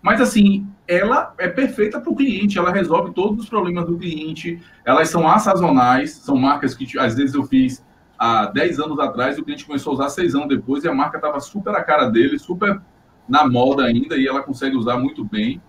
Mas 0.02 0.20
assim, 0.20 0.66
ela 0.86 1.34
é 1.38 1.48
perfeita 1.48 2.00
para 2.00 2.12
o 2.12 2.16
cliente, 2.16 2.58
ela 2.58 2.70
resolve 2.70 3.12
todos 3.12 3.44
os 3.44 3.48
problemas 3.48 3.86
do 3.86 3.96
cliente, 3.96 4.60
elas 4.84 5.08
são 5.08 5.28
assazonais, 5.28 6.12
são 6.12 6.36
marcas 6.36 6.74
que 6.74 6.98
às 6.98 7.14
vezes 7.14 7.34
eu 7.34 7.44
fiz 7.44 7.84
há 8.18 8.46
10 8.46 8.80
anos 8.80 8.98
atrás, 8.98 9.38
o 9.38 9.44
cliente 9.44 9.64
começou 9.64 9.92
a 9.92 9.94
usar 9.94 10.08
6 10.10 10.34
anos 10.34 10.48
depois 10.48 10.84
e 10.84 10.88
a 10.88 10.94
marca 10.94 11.16
estava 11.16 11.40
super 11.40 11.74
a 11.74 11.82
cara 11.82 12.10
dele, 12.10 12.38
super 12.38 12.80
na 13.28 13.48
moda 13.48 13.84
ainda 13.84 14.16
e 14.16 14.26
ela 14.26 14.42
consegue 14.42 14.76
usar 14.76 14.98
muito 14.98 15.24
bem, 15.24 15.60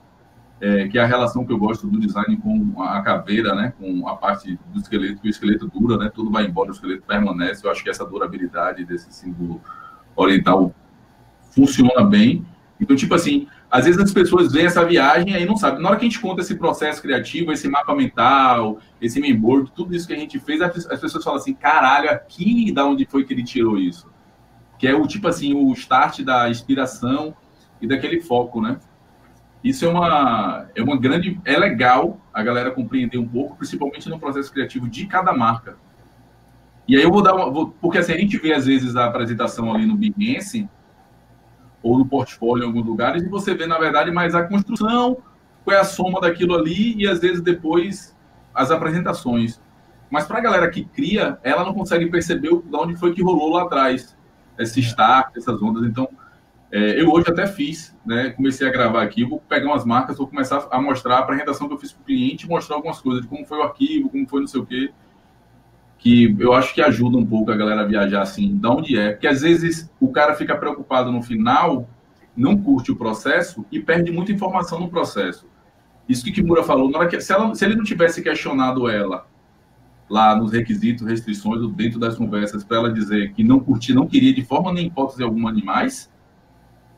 é, 0.59 0.87
que 0.87 0.97
é 0.97 1.01
a 1.01 1.05
relação 1.05 1.45
que 1.45 1.51
eu 1.51 1.57
gosto 1.57 1.87
do 1.87 1.99
design 1.99 2.35
com 2.37 2.81
a 2.81 3.01
caveira, 3.01 3.55
né, 3.55 3.73
com 3.79 4.07
a 4.07 4.15
parte 4.15 4.59
do 4.73 4.79
esqueleto, 4.79 5.21
que 5.21 5.27
o 5.27 5.29
esqueleto 5.29 5.67
dura, 5.67 5.97
né, 5.97 6.11
tudo 6.13 6.29
vai 6.29 6.45
embora, 6.45 6.69
o 6.69 6.73
esqueleto 6.73 7.03
permanece. 7.03 7.65
Eu 7.65 7.71
acho 7.71 7.83
que 7.83 7.89
essa 7.89 8.05
durabilidade 8.05 8.85
desse 8.85 9.11
símbolo 9.13 9.61
oriental 10.15 10.73
funciona 11.51 12.03
bem. 12.03 12.45
Então, 12.79 12.95
tipo 12.95 13.15
assim, 13.15 13.47
às 13.75 13.83
vezes 13.83 13.99
as 13.99 14.13
pessoas 14.13 14.53
veem 14.53 14.67
essa 14.67 14.85
viagem 14.85 15.31
e 15.31 15.35
aí 15.35 15.45
não 15.45 15.57
sabem. 15.57 15.81
Na 15.81 15.89
hora 15.89 15.99
que 15.99 16.05
a 16.05 16.09
gente 16.09 16.21
conta 16.21 16.39
esse 16.39 16.55
processo 16.55 17.01
criativo, 17.01 17.51
esse 17.51 17.67
mapa 17.67 17.93
mental, 17.93 18.79
esse 19.01 19.19
memboard, 19.19 19.69
tudo 19.75 19.93
isso 19.93 20.07
que 20.07 20.13
a 20.13 20.17
gente 20.17 20.39
fez, 20.39 20.61
as 20.61 21.01
pessoas 21.01 21.21
falam 21.21 21.37
assim, 21.37 21.53
caralho, 21.53 22.09
aqui 22.09 22.71
da 22.71 22.85
onde 22.85 23.05
foi 23.05 23.25
que 23.25 23.33
ele 23.33 23.43
tirou 23.43 23.77
isso? 23.77 24.09
Que 24.79 24.87
é 24.87 24.95
o 24.95 25.05
tipo 25.05 25.27
assim, 25.27 25.53
o 25.53 25.73
start 25.73 26.21
da 26.21 26.49
inspiração 26.49 27.35
e 27.81 27.85
daquele 27.85 28.21
foco, 28.21 28.61
né? 28.61 28.79
Isso 29.61 29.83
é 29.83 29.89
uma, 29.89 30.67
é 30.73 30.81
uma 30.81 30.97
grande. 30.97 31.37
É 31.43 31.57
legal 31.57 32.21
a 32.33 32.41
galera 32.41 32.71
compreender 32.71 33.17
um 33.17 33.27
pouco, 33.27 33.57
principalmente 33.57 34.07
no 34.07 34.17
processo 34.17 34.53
criativo 34.53 34.87
de 34.87 35.05
cada 35.05 35.33
marca. 35.33 35.75
E 36.87 36.95
aí 36.95 37.03
eu 37.03 37.11
vou 37.11 37.21
dar 37.21 37.35
uma. 37.35 37.51
Vou, 37.51 37.71
porque 37.81 37.97
assim, 37.97 38.13
a 38.13 38.17
gente 38.17 38.37
vê 38.37 38.53
às 38.53 38.67
vezes 38.67 38.95
a 38.95 39.03
apresentação 39.03 39.73
ali 39.73 39.85
no 39.85 39.97
Behance, 39.97 40.69
ou 41.85 41.99
no 41.99 42.05
portfólio 42.05 42.63
em 42.63 42.65
alguns 42.65 42.83
lugares, 42.83 43.21
e 43.21 43.29
você 43.29 43.53
vê, 43.53 43.67
na 43.67 43.77
verdade, 43.77 44.09
mais 44.09 44.33
a 44.33 44.41
construção, 44.41 45.17
qual 45.63 45.77
é 45.77 45.79
a 45.79 45.83
soma 45.83 46.19
daquilo 46.19 46.55
ali, 46.55 46.95
e 46.97 47.07
às 47.07 47.19
vezes 47.19 47.41
depois 47.41 48.17
as 48.55 48.71
apresentações. 48.71 49.61
Mas 50.09 50.25
para 50.25 50.39
a 50.39 50.41
galera 50.41 50.67
que 50.71 50.83
cria, 50.83 51.37
ela 51.43 51.63
não 51.63 51.75
consegue 51.75 52.07
perceber 52.07 52.49
de 52.49 52.75
onde 52.75 52.95
foi 52.95 53.13
que 53.13 53.21
rolou 53.21 53.51
lá 53.51 53.63
atrás, 53.63 54.17
esse 54.57 54.79
start, 54.79 55.37
essas 55.37 55.61
ondas. 55.61 55.83
Então, 55.83 56.09
é, 56.71 56.99
eu 56.99 57.11
hoje 57.11 57.29
até 57.29 57.45
fiz, 57.45 57.95
né? 58.03 58.31
Comecei 58.31 58.67
a 58.67 58.71
gravar 58.71 59.03
aqui, 59.03 59.23
vou 59.23 59.39
pegar 59.39 59.67
umas 59.67 59.85
marcas, 59.85 60.17
vou 60.17 60.25
começar 60.25 60.67
a 60.71 60.81
mostrar 60.81 61.17
a 61.17 61.19
apresentação 61.19 61.67
que 61.67 61.75
eu 61.75 61.77
fiz 61.77 61.91
para 61.91 62.01
o 62.01 62.05
cliente, 62.05 62.49
mostrar 62.49 62.77
algumas 62.77 62.99
coisas 62.99 63.21
de 63.21 63.27
como 63.27 63.45
foi 63.45 63.59
o 63.59 63.61
arquivo, 63.61 64.09
como 64.09 64.27
foi 64.27 64.39
não 64.39 64.47
sei 64.47 64.61
o 64.61 64.65
quê. 64.65 64.91
Que 65.97 66.35
eu 66.39 66.53
acho 66.53 66.73
que 66.73 66.81
ajuda 66.81 67.17
um 67.17 67.25
pouco 67.25 67.51
a 67.51 67.55
galera 67.55 67.81
a 67.81 67.85
viajar 67.85 68.21
assim, 68.21 68.55
de 68.55 68.67
onde 68.67 68.97
é. 68.97 69.11
Porque 69.11 69.27
às 69.27 69.41
vezes 69.41 69.89
o 69.99 70.11
cara 70.11 70.35
fica 70.35 70.55
preocupado 70.55 71.11
no 71.11 71.21
final, 71.21 71.89
não 72.35 72.57
curte 72.57 72.91
o 72.91 72.95
processo 72.95 73.65
e 73.71 73.79
perde 73.79 74.11
muita 74.11 74.31
informação 74.31 74.79
no 74.79 74.89
processo. 74.89 75.47
Isso 76.07 76.23
que 76.23 76.31
Kimura 76.31 76.63
falou, 76.63 76.89
na 76.89 76.99
hora 76.99 77.07
que, 77.07 77.19
se, 77.19 77.33
ela, 77.33 77.53
se 77.55 77.65
ele 77.65 77.75
não 77.75 77.83
tivesse 77.83 78.21
questionado 78.21 78.87
ela 78.87 79.25
lá 80.07 80.35
nos 80.35 80.51
requisitos, 80.51 81.07
restrições, 81.07 81.67
dentro 81.71 81.99
das 81.99 82.15
conversas, 82.15 82.63
para 82.63 82.77
ela 82.77 82.93
dizer 82.93 83.33
que 83.33 83.43
não 83.43 83.59
curtia, 83.59 83.95
não 83.95 84.05
queria 84.05 84.33
de 84.33 84.43
forma 84.43 84.71
nem 84.71 84.87
hipótese 84.87 85.23
alguma 85.23 85.49
animais, 85.49 86.11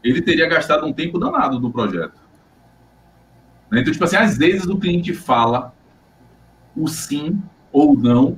ele 0.04 0.22
teria 0.22 0.48
gastado 0.48 0.86
um 0.86 0.92
tempo 0.92 1.18
danado 1.18 1.60
do 1.60 1.72
projeto. 1.72 2.20
Né? 3.72 3.82
Então, 3.82 3.94
tipo 3.94 4.04
assim, 4.04 4.18
às 4.18 4.38
vezes 4.38 4.66
o 4.68 4.78
cliente 4.78 5.14
fala 5.14 5.74
o 6.76 6.88
sim 6.88 7.42
ou 7.72 7.98
não 7.98 8.38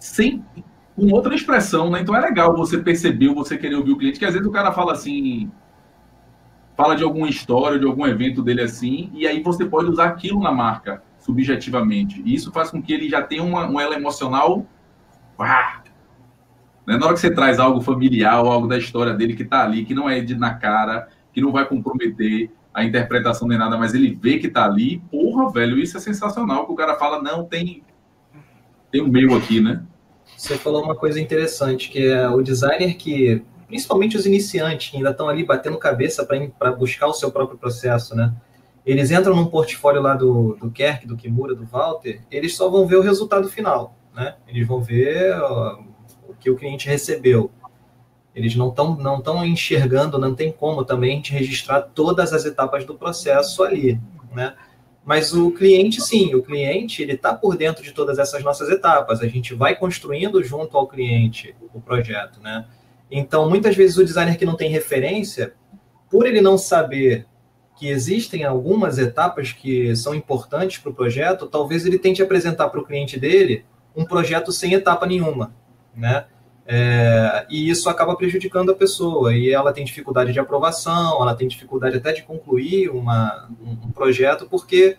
sem 0.00 0.44
com 0.96 1.12
outra 1.12 1.34
expressão, 1.34 1.90
né? 1.90 2.00
Então 2.00 2.14
é 2.14 2.20
legal 2.20 2.56
você 2.56 2.78
perceber, 2.78 3.32
você 3.32 3.56
querer 3.56 3.76
ouvir 3.76 3.92
o 3.92 3.96
cliente, 3.96 4.18
que 4.18 4.24
às 4.24 4.32
vezes 4.34 4.46
o 4.46 4.50
cara 4.50 4.72
fala 4.72 4.92
assim, 4.92 5.50
fala 6.76 6.94
de 6.94 7.04
alguma 7.04 7.28
história, 7.28 7.78
de 7.78 7.86
algum 7.86 8.06
evento 8.06 8.42
dele 8.42 8.62
assim, 8.62 9.10
e 9.14 9.26
aí 9.26 9.42
você 9.42 9.64
pode 9.64 9.88
usar 9.88 10.06
aquilo 10.06 10.40
na 10.40 10.50
marca, 10.50 11.02
subjetivamente. 11.18 12.22
E 12.24 12.34
isso 12.34 12.50
faz 12.50 12.70
com 12.70 12.82
que 12.82 12.92
ele 12.92 13.08
já 13.08 13.22
tenha 13.22 13.42
uma, 13.42 13.68
um 13.68 13.78
ela 13.78 13.94
emocional. 13.94 14.66
Né? 16.86 16.96
Na 16.96 17.06
hora 17.06 17.14
que 17.14 17.20
você 17.20 17.30
traz 17.30 17.58
algo 17.58 17.80
familiar 17.80 18.34
algo 18.34 18.66
da 18.66 18.76
história 18.76 19.14
dele 19.14 19.34
que 19.34 19.42
está 19.42 19.62
ali, 19.62 19.84
que 19.84 19.94
não 19.94 20.08
é 20.08 20.20
de 20.20 20.34
na 20.34 20.54
cara, 20.54 21.08
que 21.32 21.40
não 21.40 21.52
vai 21.52 21.66
comprometer 21.66 22.50
a 22.72 22.84
interpretação 22.84 23.48
nem 23.48 23.58
nada, 23.58 23.76
mas 23.76 23.94
ele 23.94 24.18
vê 24.20 24.38
que 24.38 24.46
está 24.46 24.64
ali, 24.64 25.02
porra, 25.10 25.50
velho, 25.50 25.78
isso 25.78 25.96
é 25.96 26.00
sensacional. 26.00 26.66
Que 26.66 26.72
o 26.72 26.76
cara 26.76 26.96
fala, 26.96 27.22
não, 27.22 27.44
tem, 27.44 27.82
tem 28.90 29.00
o 29.00 29.08
meu 29.08 29.36
aqui, 29.36 29.60
né? 29.60 29.82
Você 30.40 30.56
falou 30.56 30.82
uma 30.82 30.96
coisa 30.96 31.20
interessante, 31.20 31.90
que 31.90 32.06
é 32.06 32.26
o 32.26 32.40
designer 32.40 32.96
que, 32.96 33.42
principalmente 33.66 34.16
os 34.16 34.24
iniciantes, 34.24 34.90
que 34.90 34.96
ainda 34.96 35.10
estão 35.10 35.28
ali 35.28 35.44
batendo 35.44 35.76
cabeça 35.76 36.26
para 36.58 36.72
buscar 36.72 37.08
o 37.08 37.12
seu 37.12 37.30
próprio 37.30 37.58
processo, 37.58 38.16
né? 38.16 38.32
Eles 38.86 39.10
entram 39.10 39.36
num 39.36 39.44
portfólio 39.44 40.00
lá 40.00 40.14
do, 40.14 40.56
do 40.56 40.70
Kerk, 40.70 41.06
do 41.06 41.14
Kimura, 41.14 41.54
do 41.54 41.66
Walter, 41.66 42.22
eles 42.30 42.56
só 42.56 42.70
vão 42.70 42.86
ver 42.86 42.96
o 42.96 43.02
resultado 43.02 43.50
final, 43.50 43.94
né? 44.14 44.36
Eles 44.48 44.66
vão 44.66 44.80
ver 44.80 45.38
ó, 45.42 45.78
o 46.26 46.34
que 46.34 46.48
o 46.48 46.56
cliente 46.56 46.88
recebeu. 46.88 47.50
Eles 48.34 48.56
não 48.56 48.70
estão 48.70 48.96
não 48.96 49.20
tão 49.20 49.44
enxergando, 49.44 50.18
não 50.18 50.34
tem 50.34 50.50
como 50.50 50.86
também 50.86 51.12
a 51.12 51.16
gente 51.16 51.34
registrar 51.34 51.82
todas 51.82 52.32
as 52.32 52.46
etapas 52.46 52.86
do 52.86 52.94
processo 52.94 53.62
ali, 53.62 54.00
né? 54.32 54.54
Mas 55.04 55.32
o 55.32 55.50
cliente, 55.50 56.00
sim, 56.00 56.34
o 56.34 56.42
cliente 56.42 57.02
ele 57.02 57.12
está 57.12 57.34
por 57.34 57.56
dentro 57.56 57.82
de 57.82 57.92
todas 57.92 58.18
essas 58.18 58.42
nossas 58.44 58.68
etapas. 58.68 59.20
A 59.20 59.26
gente 59.26 59.54
vai 59.54 59.74
construindo 59.74 60.42
junto 60.42 60.76
ao 60.76 60.86
cliente 60.86 61.54
o 61.74 61.80
projeto, 61.80 62.40
né? 62.40 62.66
Então, 63.10 63.48
muitas 63.48 63.74
vezes 63.74 63.96
o 63.96 64.04
designer 64.04 64.36
que 64.36 64.44
não 64.44 64.56
tem 64.56 64.70
referência, 64.70 65.54
por 66.10 66.26
ele 66.26 66.40
não 66.40 66.56
saber 66.56 67.26
que 67.76 67.88
existem 67.88 68.44
algumas 68.44 68.98
etapas 68.98 69.52
que 69.52 69.96
são 69.96 70.14
importantes 70.14 70.78
para 70.78 70.90
o 70.90 70.94
projeto, 70.94 71.46
talvez 71.46 71.86
ele 71.86 71.98
tente 71.98 72.22
apresentar 72.22 72.68
para 72.68 72.78
o 72.78 72.84
cliente 72.84 73.18
dele 73.18 73.64
um 73.96 74.04
projeto 74.04 74.52
sem 74.52 74.74
etapa 74.74 75.06
nenhuma, 75.06 75.54
né? 75.96 76.26
É, 76.72 77.46
e 77.50 77.68
isso 77.68 77.90
acaba 77.90 78.14
prejudicando 78.14 78.70
a 78.70 78.76
pessoa, 78.76 79.34
e 79.34 79.50
ela 79.50 79.72
tem 79.72 79.84
dificuldade 79.84 80.32
de 80.32 80.38
aprovação, 80.38 81.20
ela 81.20 81.34
tem 81.34 81.48
dificuldade 81.48 81.96
até 81.96 82.12
de 82.12 82.22
concluir 82.22 82.88
uma, 82.90 83.50
um 83.60 83.90
projeto, 83.90 84.46
porque 84.48 84.96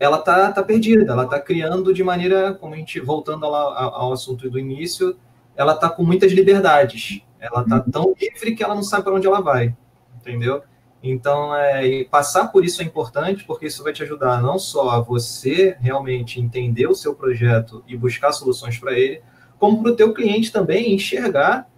ela 0.00 0.18
está 0.18 0.50
tá 0.50 0.64
perdida, 0.64 1.12
ela 1.12 1.22
está 1.22 1.38
criando 1.38 1.94
de 1.94 2.02
maneira, 2.02 2.54
como 2.54 2.74
a 2.74 2.76
gente, 2.76 2.98
voltando 2.98 3.48
lá 3.48 3.84
ao 3.84 4.12
assunto 4.12 4.50
do 4.50 4.58
início, 4.58 5.16
ela 5.54 5.74
está 5.74 5.88
com 5.88 6.02
muitas 6.02 6.32
liberdades, 6.32 7.22
ela 7.38 7.62
está 7.62 7.78
tão 7.78 8.12
livre 8.20 8.56
que 8.56 8.64
ela 8.64 8.74
não 8.74 8.82
sabe 8.82 9.04
para 9.04 9.14
onde 9.14 9.28
ela 9.28 9.40
vai, 9.40 9.76
entendeu? 10.16 10.64
Então, 11.00 11.54
é, 11.54 12.02
passar 12.02 12.48
por 12.48 12.64
isso 12.64 12.82
é 12.82 12.84
importante, 12.84 13.44
porque 13.44 13.66
isso 13.66 13.84
vai 13.84 13.92
te 13.92 14.02
ajudar 14.02 14.42
não 14.42 14.58
só 14.58 14.90
a 14.90 15.00
você 15.00 15.76
realmente 15.78 16.40
entender 16.40 16.88
o 16.88 16.96
seu 16.96 17.14
projeto 17.14 17.84
e 17.86 17.96
buscar 17.96 18.32
soluções 18.32 18.76
para 18.76 18.98
ele, 18.98 19.22
como 19.58 19.82
para 19.82 19.92
o 19.92 19.96
teu 19.96 20.12
cliente 20.12 20.52
também 20.52 20.94
enxergar 20.94 21.68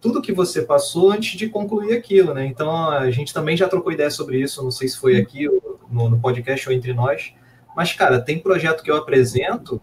tudo 0.00 0.20
que 0.20 0.32
você 0.32 0.60
passou 0.62 1.10
antes 1.10 1.38
de 1.38 1.48
concluir 1.48 1.96
aquilo, 1.96 2.34
né? 2.34 2.46
Então 2.46 2.90
a 2.90 3.10
gente 3.10 3.32
também 3.32 3.56
já 3.56 3.66
trocou 3.66 3.92
ideia 3.92 4.10
sobre 4.10 4.38
isso, 4.38 4.62
não 4.62 4.70
sei 4.70 4.86
se 4.86 4.98
foi 4.98 5.16
aqui 5.16 5.48
no, 5.90 6.10
no 6.10 6.18
podcast 6.18 6.68
ou 6.68 6.74
entre 6.74 6.92
nós, 6.92 7.32
mas 7.74 7.92
cara, 7.92 8.20
tem 8.20 8.38
projeto 8.38 8.82
que 8.82 8.90
eu 8.90 8.96
apresento 8.96 9.80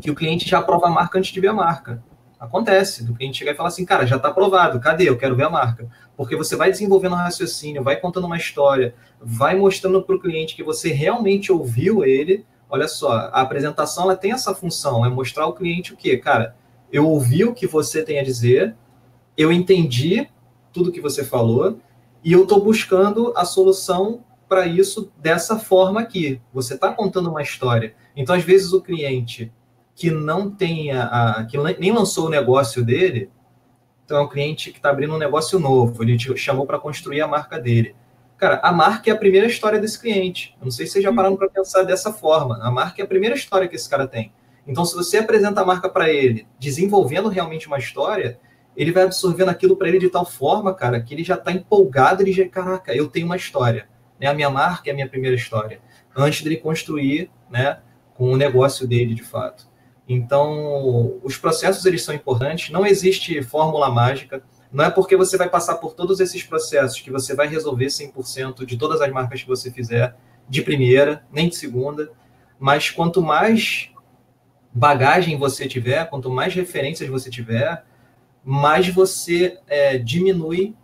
que 0.00 0.10
o 0.10 0.14
cliente 0.14 0.48
já 0.48 0.58
aprova 0.58 0.86
a 0.86 0.90
marca 0.90 1.18
antes 1.18 1.32
de 1.32 1.40
ver 1.40 1.48
a 1.48 1.52
marca. 1.52 2.02
Acontece, 2.38 3.04
do 3.04 3.14
cliente 3.14 3.38
chegar 3.38 3.52
e 3.52 3.54
falar 3.54 3.68
assim, 3.68 3.84
cara, 3.84 4.06
já 4.06 4.16
está 4.16 4.28
aprovado, 4.28 4.80
cadê? 4.80 5.08
Eu 5.08 5.16
quero 5.16 5.34
ver 5.34 5.44
a 5.44 5.50
marca. 5.50 5.88
Porque 6.16 6.36
você 6.36 6.56
vai 6.56 6.70
desenvolvendo 6.70 7.12
um 7.12 7.16
raciocínio, 7.16 7.82
vai 7.82 7.96
contando 7.96 8.26
uma 8.26 8.36
história, 8.36 8.94
vai 9.20 9.54
mostrando 9.56 10.02
para 10.02 10.14
o 10.14 10.20
cliente 10.20 10.54
que 10.54 10.62
você 10.62 10.92
realmente 10.92 11.50
ouviu 11.50 12.04
ele. 12.04 12.44
Olha 12.68 12.88
só, 12.88 13.12
a 13.12 13.40
apresentação 13.40 14.04
ela 14.04 14.16
tem 14.16 14.32
essa 14.32 14.54
função, 14.54 15.04
é 15.06 15.08
mostrar 15.08 15.44
ao 15.44 15.54
cliente 15.54 15.94
o 15.94 15.96
quê? 15.96 16.16
Cara, 16.18 16.54
eu 16.94 17.08
ouvi 17.08 17.44
o 17.44 17.52
que 17.52 17.66
você 17.66 18.04
tem 18.04 18.20
a 18.20 18.22
dizer, 18.22 18.76
eu 19.36 19.50
entendi 19.50 20.28
tudo 20.72 20.92
que 20.92 21.00
você 21.00 21.24
falou 21.24 21.80
e 22.22 22.32
eu 22.32 22.44
estou 22.44 22.62
buscando 22.62 23.32
a 23.34 23.44
solução 23.44 24.22
para 24.48 24.64
isso 24.64 25.10
dessa 25.18 25.58
forma 25.58 26.00
aqui. 26.00 26.40
Você 26.52 26.74
está 26.74 26.92
contando 26.92 27.28
uma 27.28 27.42
história. 27.42 27.96
Então, 28.14 28.32
às 28.32 28.44
vezes, 28.44 28.72
o 28.72 28.80
cliente 28.80 29.52
que 29.96 30.08
não 30.08 30.48
tenha, 30.48 31.02
a, 31.02 31.44
que 31.46 31.58
nem 31.58 31.90
lançou 31.90 32.26
o 32.26 32.30
negócio 32.30 32.84
dele, 32.84 33.28
então 34.04 34.18
é 34.18 34.20
um 34.20 34.28
cliente 34.28 34.70
que 34.70 34.78
está 34.78 34.90
abrindo 34.90 35.14
um 35.14 35.18
negócio 35.18 35.58
novo, 35.58 36.00
ele 36.00 36.16
te 36.16 36.36
chamou 36.36 36.64
para 36.64 36.78
construir 36.78 37.20
a 37.22 37.26
marca 37.26 37.58
dele. 37.58 37.96
Cara, 38.36 38.60
a 38.62 38.70
marca 38.70 39.10
é 39.10 39.12
a 39.12 39.16
primeira 39.16 39.48
história 39.48 39.80
desse 39.80 39.98
cliente. 39.98 40.54
Eu 40.60 40.66
não 40.66 40.70
sei 40.70 40.86
se 40.86 40.92
vocês 40.92 41.04
já 41.04 41.12
pararam 41.12 41.36
para 41.36 41.50
pensar 41.50 41.82
dessa 41.82 42.12
forma. 42.12 42.60
A 42.62 42.70
marca 42.70 43.02
é 43.02 43.04
a 43.04 43.08
primeira 43.08 43.34
história 43.34 43.66
que 43.66 43.74
esse 43.74 43.90
cara 43.90 44.06
tem. 44.06 44.32
Então, 44.66 44.84
se 44.84 44.94
você 44.94 45.18
apresenta 45.18 45.60
a 45.60 45.64
marca 45.64 45.88
para 45.88 46.10
ele, 46.10 46.46
desenvolvendo 46.58 47.28
realmente 47.28 47.66
uma 47.66 47.78
história, 47.78 48.38
ele 48.76 48.92
vai 48.92 49.04
absorvendo 49.04 49.50
aquilo 49.50 49.76
para 49.76 49.88
ele 49.88 49.98
de 49.98 50.08
tal 50.08 50.24
forma, 50.24 50.74
cara, 50.74 51.00
que 51.00 51.14
ele 51.14 51.22
já 51.22 51.34
está 51.34 51.52
empolgado, 51.52 52.22
ele 52.22 52.32
já, 52.32 52.48
caraca, 52.48 52.94
eu 52.94 53.08
tenho 53.08 53.26
uma 53.26 53.36
história. 53.36 53.88
Né? 54.20 54.26
A 54.26 54.34
minha 54.34 54.50
marca 54.50 54.88
é 54.88 54.92
a 54.92 54.94
minha 54.94 55.08
primeira 55.08 55.36
história. 55.36 55.80
Antes 56.16 56.42
dele 56.42 56.56
construir, 56.56 57.30
né, 57.50 57.78
com 58.14 58.32
o 58.32 58.36
negócio 58.36 58.86
dele, 58.86 59.14
de 59.14 59.22
fato. 59.22 59.68
Então, 60.08 61.18
os 61.22 61.36
processos, 61.36 61.84
eles 61.86 62.02
são 62.02 62.14
importantes. 62.14 62.70
Não 62.70 62.86
existe 62.86 63.42
fórmula 63.42 63.90
mágica. 63.90 64.42
Não 64.72 64.84
é 64.84 64.90
porque 64.90 65.16
você 65.16 65.36
vai 65.36 65.48
passar 65.48 65.76
por 65.76 65.94
todos 65.94 66.20
esses 66.20 66.42
processos 66.42 67.00
que 67.00 67.10
você 67.10 67.34
vai 67.34 67.46
resolver 67.46 67.86
100% 67.86 68.66
de 68.66 68.76
todas 68.76 69.00
as 69.00 69.10
marcas 69.10 69.42
que 69.42 69.48
você 69.48 69.70
fizer 69.70 70.16
de 70.48 70.62
primeira, 70.62 71.24
nem 71.32 71.48
de 71.48 71.56
segunda. 71.56 72.10
Mas 72.58 72.90
quanto 72.90 73.22
mais 73.22 73.90
bagagem 74.74 75.38
você 75.38 75.68
tiver, 75.68 76.08
quanto 76.10 76.28
mais 76.28 76.52
referências 76.52 77.08
você 77.08 77.30
tiver, 77.30 77.84
mais 78.44 78.88
você 78.88 79.58
é, 79.68 79.96
diminui 79.96 80.74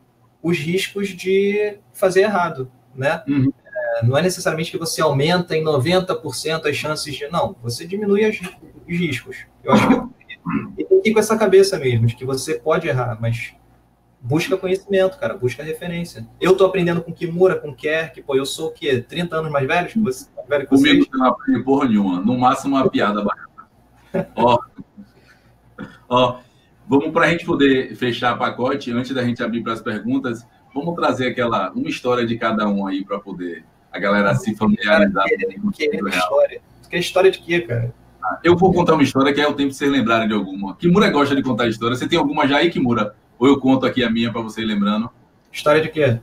os 0.43 0.57
riscos 0.59 1.09
de 1.09 1.79
fazer 1.93 2.23
errado, 2.23 2.71
né? 2.95 3.23
Uhum. 3.29 3.53
É, 3.65 4.07
não 4.07 4.17
é 4.17 4.23
necessariamente 4.23 4.71
que 4.71 4.79
você 4.79 5.03
aumenta 5.03 5.57
em 5.57 5.65
90% 5.65 6.67
as 6.67 6.77
chances 6.77 7.15
de... 7.15 7.29
Não, 7.29 7.57
você 7.63 7.87
diminui 7.87 8.25
as, 8.25 8.39
os 8.39 8.97
riscos. 8.97 9.45
Eu 9.63 9.73
acho 9.73 9.89
que 9.89 10.21
e 10.79 10.85
tem 10.85 11.01
que 11.01 11.11
ir 11.11 11.13
com 11.13 11.21
essa 11.21 11.37
cabeça 11.37 11.79
mesmo, 11.79 12.07
de 12.07 12.17
que 12.17 12.25
você 12.25 12.55
pode 12.55 12.89
errar, 12.89 13.19
mas 13.21 13.53
busca 14.21 14.57
conhecimento, 14.57 15.19
cara, 15.19 15.37
busca 15.37 15.63
referência. 15.63 16.27
Eu 16.41 16.57
tô 16.57 16.65
aprendendo 16.65 17.03
com 17.03 17.13
Kimura, 17.13 17.57
com 17.57 17.75
Kerr, 17.75 18.13
pô, 18.27 18.35
eu 18.35 18.47
sou 18.47 18.69
o 18.69 18.73
quê? 18.73 19.05
30 19.07 19.37
anos 19.37 19.53
mais 19.53 19.67
velho 19.67 19.89
que 19.89 19.99
você? 19.99 20.27
Velho 20.49 20.65
que 20.65 20.71
Comigo 20.71 21.05
você 21.05 21.17
não 21.17 21.27
aprende 21.27 21.63
porra 21.63 21.89
nenhuma, 21.89 22.21
no 22.21 22.39
máximo 22.39 22.77
uma 22.77 22.89
piada 22.89 23.23
bacana 23.23 23.50
ó, 24.37 24.59
ó, 26.09 26.39
vamos 26.89 27.11
para 27.11 27.27
a 27.27 27.31
gente 27.31 27.45
poder 27.45 27.95
fechar 27.97 28.35
o 28.35 28.39
pacote, 28.39 28.93
antes 28.93 29.13
da 29.13 29.25
gente 29.25 29.43
abrir 29.43 29.63
para 29.63 29.73
as 29.73 29.81
perguntas, 29.81 30.47
vamos 30.75 30.95
trazer 30.95 31.29
aquela 31.29 31.71
uma 31.73 31.89
história 31.89 32.27
de 32.27 32.37
cada 32.37 32.69
um 32.69 32.87
aí 32.87 33.05
para 33.05 33.19
poder 33.19 33.65
a 33.93 33.99
galera 33.99 34.35
se 34.35 34.55
familiarizar. 34.55 35.25
com 35.61 35.71
que, 35.71 35.85
história? 35.85 36.63
Tu 36.83 36.89
quer 36.89 36.99
história 36.99 37.31
de 37.31 37.39
quê, 37.41 37.61
cara? 37.61 37.93
Eu 38.45 38.57
vou 38.57 38.73
contar 38.73 38.95
uma 38.95 39.03
história 39.03 39.33
que 39.33 39.41
é 39.41 39.49
o 39.49 39.55
tempo 39.55 39.71
de 39.71 39.77
vocês 39.77 39.91
lembrarem 39.91 40.29
de 40.29 40.35
alguma. 40.35 40.77
Kimura 40.77 41.11
gosta 41.11 41.35
de 41.35 41.43
contar 41.43 41.67
história. 41.67 41.97
Você 41.97 42.09
tem 42.09 42.19
alguma 42.19 42.47
já 42.47 42.59
aí, 42.59 42.71
Kimura? 42.71 43.15
Ou 43.39 43.49
eu 43.49 43.59
conto 43.59 43.87
aqui 43.87 44.05
a 44.05 44.11
minha 44.11 44.31
para 44.31 44.43
você 44.43 44.61
ir 44.63 44.67
lembrando? 44.67 45.11
História 45.51 45.81
de 45.81 45.89
quê? 45.89 46.21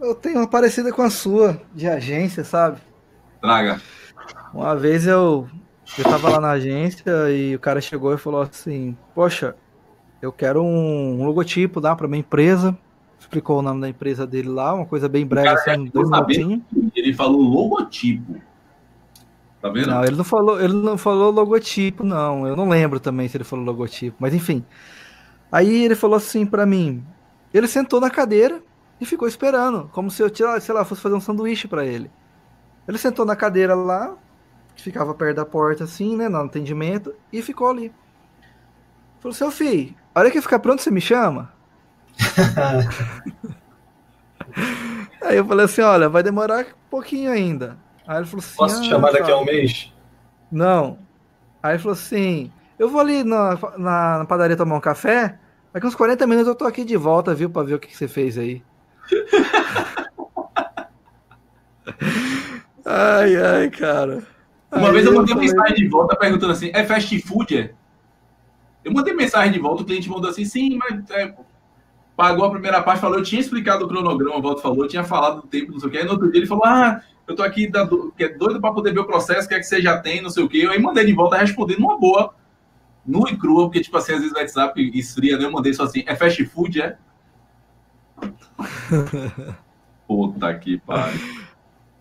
Eu 0.00 0.14
tenho 0.14 0.38
uma 0.38 0.48
parecida 0.48 0.92
com 0.92 1.02
a 1.02 1.10
sua, 1.10 1.60
de 1.74 1.86
agência, 1.86 2.44
sabe? 2.44 2.78
Traga. 3.40 3.80
Uma 4.54 4.74
vez 4.74 5.06
eu 5.06 5.48
eu 5.98 6.04
tava 6.04 6.30
lá 6.30 6.40
na 6.40 6.50
agência 6.50 7.30
e 7.30 7.54
o 7.54 7.58
cara 7.58 7.80
chegou 7.80 8.14
e 8.14 8.18
falou 8.18 8.42
assim: 8.42 8.96
Poxa, 9.14 9.54
eu 10.20 10.32
quero 10.32 10.62
um, 10.62 11.24
logotipo, 11.24 11.80
dá 11.80 11.94
pra 11.94 12.08
minha 12.08 12.20
empresa. 12.20 12.76
Explicou 13.18 13.58
o 13.58 13.62
nome 13.62 13.80
da 13.80 13.88
empresa 13.88 14.26
dele 14.26 14.48
lá, 14.48 14.74
uma 14.74 14.86
coisa 14.86 15.08
bem 15.08 15.24
breve, 15.24 15.48
assim, 15.48 15.84
dois 15.86 16.10
minutinhos. 16.10 16.62
Ele 16.94 17.12
falou 17.14 17.40
logotipo. 17.40 18.40
Tá 19.60 19.68
vendo? 19.68 19.86
Não, 19.88 20.04
ele 20.04 20.16
não 20.16 20.24
falou, 20.24 20.60
ele 20.60 20.74
não 20.74 20.98
falou 20.98 21.30
logotipo, 21.30 22.02
não. 22.02 22.46
Eu 22.48 22.56
não 22.56 22.68
lembro 22.68 22.98
também 22.98 23.28
se 23.28 23.36
ele 23.36 23.44
falou 23.44 23.64
logotipo, 23.64 24.16
mas 24.18 24.34
enfim. 24.34 24.64
Aí 25.52 25.84
ele 25.84 25.94
falou 25.94 26.16
assim 26.16 26.44
para 26.44 26.66
mim. 26.66 27.04
Ele 27.54 27.68
sentou 27.68 28.00
na 28.00 28.10
cadeira 28.10 28.60
e 29.00 29.04
ficou 29.04 29.28
esperando, 29.28 29.88
como 29.92 30.10
se 30.10 30.22
eu, 30.22 30.30
sei 30.60 30.74
lá, 30.74 30.84
fosse 30.84 31.00
fazer 31.00 31.14
um 31.14 31.20
sanduíche 31.20 31.68
para 31.68 31.84
ele. 31.84 32.10
Ele 32.88 32.98
sentou 32.98 33.24
na 33.24 33.36
cadeira 33.36 33.74
lá, 33.74 34.16
ficava 34.82 35.14
perto 35.14 35.36
da 35.36 35.46
porta, 35.46 35.84
assim, 35.84 36.16
né, 36.16 36.28
no 36.28 36.38
atendimento, 36.38 37.14
e 37.32 37.40
ficou 37.40 37.70
ali. 37.70 37.92
Falou, 39.20 39.34
seu 39.34 39.50
filho, 39.50 39.94
a 40.14 40.20
hora 40.20 40.30
que 40.30 40.40
ficar 40.40 40.58
pronto, 40.58 40.82
você 40.82 40.90
me 40.90 41.00
chama? 41.00 41.52
Aí 45.22 45.36
eu 45.36 45.46
falei 45.46 45.64
assim, 45.64 45.82
olha, 45.82 46.08
vai 46.08 46.22
demorar 46.22 46.64
um 46.64 46.90
pouquinho 46.90 47.30
ainda. 47.30 47.78
Aí 48.06 48.18
ele 48.18 48.26
falou 48.26 48.44
assim, 48.44 48.56
Posso 48.56 48.82
te 48.82 48.88
ah, 48.88 48.90
chamar 48.90 49.12
daqui 49.12 49.28
tá. 49.28 49.32
a 49.32 49.40
um 49.40 49.44
mês? 49.44 49.92
Não. 50.50 50.98
Aí 51.62 51.74
ele 51.74 51.78
falou 51.78 51.92
assim, 51.92 52.50
eu 52.78 52.88
vou 52.88 53.00
ali 53.00 53.22
na, 53.22 53.56
na, 53.78 54.18
na 54.18 54.24
padaria 54.24 54.56
tomar 54.56 54.74
um 54.74 54.80
café, 54.80 55.38
daqui 55.72 55.86
uns 55.86 55.94
40 55.94 56.26
minutos 56.26 56.48
eu 56.48 56.56
tô 56.56 56.64
aqui 56.64 56.84
de 56.84 56.96
volta, 56.96 57.34
viu, 57.34 57.48
pra 57.48 57.62
ver 57.62 57.74
o 57.74 57.78
que, 57.78 57.88
que 57.88 57.96
você 57.96 58.08
fez 58.08 58.36
aí. 58.36 58.62
ai, 62.84 63.36
ai, 63.36 63.70
cara. 63.70 64.24
Uma 64.72 64.88
Aí 64.88 64.92
vez 64.94 65.04
eu 65.04 65.12
mandei 65.12 65.34
falei, 65.34 65.50
mensagem 65.50 65.76
de 65.76 65.88
volta 65.88 66.16
perguntando 66.16 66.52
assim: 66.52 66.70
é 66.72 66.84
fast 66.84 67.18
food? 67.20 67.58
É? 67.58 67.72
Eu 68.82 68.92
mandei 68.92 69.12
mensagem 69.14 69.52
de 69.52 69.58
volta, 69.58 69.82
o 69.82 69.86
cliente 69.86 70.08
mandou 70.08 70.30
assim: 70.30 70.44
sim, 70.46 70.78
mas 70.78 71.08
é, 71.10 71.34
pagou 72.16 72.46
a 72.46 72.50
primeira 72.50 72.82
parte, 72.82 73.00
falou, 73.00 73.18
eu 73.18 73.22
tinha 73.22 73.40
explicado 73.40 73.84
o 73.84 73.88
cronograma, 73.88 74.36
o 74.36 74.42
Volta 74.42 74.62
falou, 74.62 74.84
eu 74.84 74.88
tinha 74.88 75.04
falado 75.04 75.42
do 75.42 75.46
tempo, 75.46 75.72
não 75.72 75.78
sei 75.78 75.88
o 75.88 75.92
que. 75.92 75.98
Aí 75.98 76.04
no 76.04 76.12
outro 76.12 76.30
dia 76.30 76.40
ele 76.40 76.46
falou: 76.46 76.64
ah, 76.64 77.02
eu 77.28 77.36
tô 77.36 77.42
aqui 77.42 77.70
que 78.16 78.24
é 78.24 78.28
doido 78.30 78.60
para 78.60 78.72
poder 78.72 78.92
ver 78.92 79.00
o 79.00 79.06
processo, 79.06 79.48
quer 79.48 79.58
que 79.58 79.64
você 79.64 79.82
já 79.82 79.98
tem, 79.98 80.22
não 80.22 80.30
sei 80.30 80.42
o 80.42 80.48
que. 80.48 80.62
Eu 80.62 80.70
aí 80.70 80.80
mandei 80.80 81.04
de 81.04 81.12
volta 81.12 81.36
respondendo 81.36 81.80
numa 81.80 81.98
boa, 81.98 82.34
nua 83.06 83.30
e 83.30 83.36
crua, 83.36 83.64
porque, 83.64 83.80
tipo 83.80 83.96
assim, 83.96 84.12
às 84.12 84.20
vezes 84.20 84.34
o 84.34 84.38
WhatsApp 84.38 84.90
esfria, 84.94 85.36
né? 85.36 85.44
Eu 85.44 85.52
mandei 85.52 85.74
só 85.74 85.84
assim: 85.84 86.02
é 86.06 86.16
fast 86.16 86.42
food? 86.46 86.80
É? 86.80 86.96
Puta 90.08 90.54
que 90.54 90.78
pariu. 90.78 91.41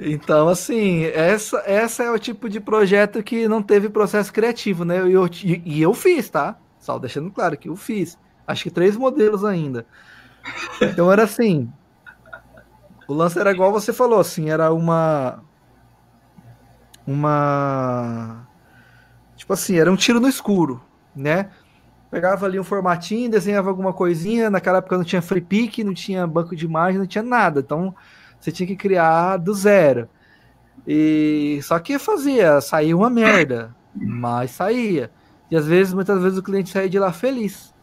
Então, 0.04 0.50
assim, 0.50 1.04
essa, 1.06 1.62
essa 1.64 2.02
é 2.02 2.10
o 2.10 2.18
tipo 2.18 2.50
de 2.50 2.60
projeto 2.60 3.22
que 3.22 3.48
não 3.48 3.62
teve 3.62 3.88
processo 3.88 4.34
criativo, 4.34 4.84
né? 4.84 5.08
E 5.08 5.14
eu, 5.14 5.30
e, 5.44 5.80
eu 5.80 5.94
fiz, 5.94 6.28
tá? 6.28 6.58
Só 6.80 6.98
deixando 6.98 7.30
claro 7.30 7.56
que 7.56 7.70
eu 7.70 7.76
fiz. 7.76 8.18
Acho 8.48 8.64
que 8.64 8.72
três 8.72 8.98
modelos 8.98 9.46
ainda. 9.46 9.86
Então 10.82 11.12
era 11.12 11.24
assim. 11.24 11.72
O 13.08 13.14
lance 13.14 13.38
era 13.38 13.52
igual 13.52 13.72
você 13.72 13.94
falou, 13.94 14.20
assim, 14.20 14.50
era 14.50 14.74
uma. 14.74 15.44
Uma. 17.06 18.48
Tipo 19.36 19.54
assim, 19.54 19.78
era 19.78 19.92
um 19.92 19.96
tiro 19.96 20.20
no 20.20 20.28
escuro, 20.28 20.82
né? 21.16 21.52
Pegava 22.10 22.48
ali 22.48 22.60
um 22.60 22.64
formatinho, 22.64 23.30
desenhava 23.30 23.70
alguma 23.70 23.94
coisinha. 23.94 24.50
Naquela 24.50 24.80
época 24.80 24.98
não 24.98 25.04
tinha 25.04 25.22
free 25.22 25.42
pick, 25.42 25.78
não 25.80 25.94
tinha 25.94 26.26
banco 26.26 26.56
de 26.56 26.66
imagem, 26.66 26.98
não 26.98 27.06
tinha 27.06 27.24
nada. 27.24 27.60
Então 27.60 27.96
você 28.42 28.52
tinha 28.52 28.68
que 28.68 28.76
criar 28.76 29.38
do 29.38 29.54
zero. 29.54 30.10
E 30.88 31.60
só 31.62 31.78
que 31.80 32.00
fazia, 32.00 32.60
saía 32.60 32.98
uma 32.98 33.10
merda, 33.10 33.76
mas 33.96 34.52
saía. 34.52 35.12
E 35.50 35.56
às 35.56 35.68
vezes, 35.68 35.94
muitas 35.94 36.22
vezes 36.22 36.40
o 36.40 36.44
cliente 36.44 36.70
saía 36.70 36.90
de 36.90 36.98
lá 36.98 37.14
feliz. 37.14 37.74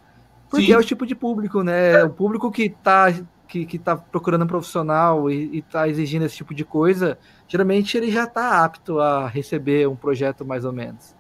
Porque 0.51 0.67
Sim. 0.67 0.73
é 0.73 0.79
o 0.79 0.83
tipo 0.83 1.07
de 1.07 1.15
público, 1.15 1.63
né? 1.63 2.03
O 2.03 2.11
público 2.11 2.51
que 2.51 2.71
tá, 2.71 3.13
que, 3.47 3.67
que 3.67 3.79
tá 3.79 3.97
procurando 3.97 4.45
um 4.45 4.49
profissional 4.49 5.31
e, 5.31 5.59
e 5.59 5.63
tá 5.63 5.87
exigindo 5.87 6.25
esse 6.25 6.37
tipo 6.37 6.55
de 6.55 6.65
coisa, 6.65 7.19
geralmente 7.47 7.97
ele 7.97 8.11
já 8.11 8.27
tá 8.27 8.65
apto 8.65 8.99
a 8.99 9.29
receber 9.29 9.87
um 9.87 9.95
projeto 9.95 10.45
mais 10.45 10.65
ou 10.65 10.73
menos. 10.73 11.15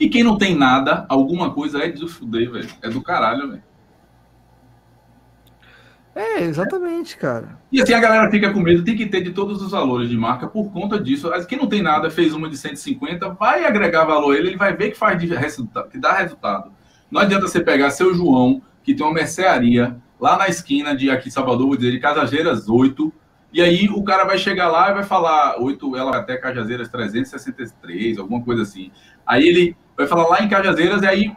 E 0.00 0.08
quem 0.08 0.24
não 0.24 0.36
tem 0.36 0.54
nada, 0.54 1.06
alguma 1.08 1.52
coisa 1.52 1.78
é 1.78 1.88
de 1.88 2.08
fuder, 2.08 2.50
velho. 2.50 2.68
É 2.82 2.88
do 2.88 3.02
caralho, 3.02 3.50
velho. 3.50 3.62
É, 6.16 6.40
exatamente, 6.40 7.18
cara. 7.18 7.58
E 7.70 7.82
assim 7.82 7.92
a 7.92 8.00
galera 8.00 8.30
fica 8.30 8.50
com 8.50 8.60
medo, 8.60 8.82
tem 8.82 8.96
que 8.96 9.04
ter 9.04 9.20
de 9.20 9.32
todos 9.32 9.60
os 9.60 9.72
valores 9.72 10.08
de 10.08 10.16
marca 10.16 10.46
por 10.46 10.72
conta 10.72 10.98
disso. 10.98 11.30
Quem 11.46 11.58
não 11.58 11.66
tem 11.66 11.82
nada, 11.82 12.10
fez 12.10 12.32
uma 12.32 12.48
de 12.48 12.56
150, 12.56 13.28
vai 13.34 13.66
agregar 13.66 14.06
valor 14.06 14.34
ele, 14.34 14.48
ele 14.48 14.56
vai 14.56 14.74
ver 14.74 14.92
que 14.92 14.98
faz 14.98 15.22
resultado, 15.22 15.90
que 15.90 15.98
dá 15.98 16.14
resultado. 16.14 16.72
Não 17.10 17.20
adianta 17.20 17.46
você 17.46 17.60
pegar 17.60 17.90
seu 17.90 18.14
João, 18.14 18.62
que 18.82 18.94
tem 18.94 19.04
uma 19.04 19.12
mercearia 19.12 19.94
lá 20.18 20.38
na 20.38 20.48
esquina 20.48 20.96
de 20.96 21.10
aqui 21.10 21.30
Salvador, 21.30 21.66
vou 21.66 21.76
dizer, 21.76 21.90
de 21.90 22.00
Cajazeiras 22.00 22.66
8, 22.66 23.12
e 23.52 23.60
aí 23.60 23.86
o 23.90 24.02
cara 24.02 24.24
vai 24.24 24.38
chegar 24.38 24.68
lá 24.68 24.90
e 24.90 24.94
vai 24.94 25.04
falar 25.04 25.60
8, 25.60 25.96
ela 25.96 26.16
até 26.16 26.38
Cajazeiras 26.38 26.88
363, 26.88 28.18
alguma 28.18 28.42
coisa 28.42 28.62
assim. 28.62 28.90
Aí 29.26 29.46
ele 29.46 29.76
vai 29.94 30.06
falar 30.06 30.26
lá 30.28 30.42
em 30.42 30.48
Cajazeiras, 30.48 31.02
e 31.02 31.06
aí 31.06 31.32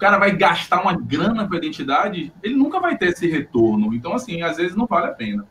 cara 0.00 0.18
vai 0.18 0.34
gastar 0.34 0.80
uma 0.82 0.96
grana 0.96 1.46
com 1.46 1.54
a 1.54 1.58
identidade, 1.58 2.32
ele 2.42 2.56
nunca 2.56 2.80
vai 2.80 2.96
ter 2.96 3.08
esse 3.10 3.28
retorno. 3.28 3.94
Então, 3.94 4.12
assim, 4.14 4.42
às 4.42 4.56
vezes 4.56 4.74
não 4.74 4.86
vale 4.86 5.06
a 5.06 5.12
pena. 5.12 5.46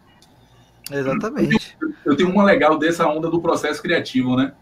Exatamente. 0.91 1.77
Eu 2.03 2.15
tenho 2.17 2.31
uma 2.31 2.43
legal 2.43 2.77
dessa 2.77 3.07
onda 3.07 3.29
do 3.29 3.39
processo 3.39 3.81
criativo, 3.81 4.35
né? 4.35 4.53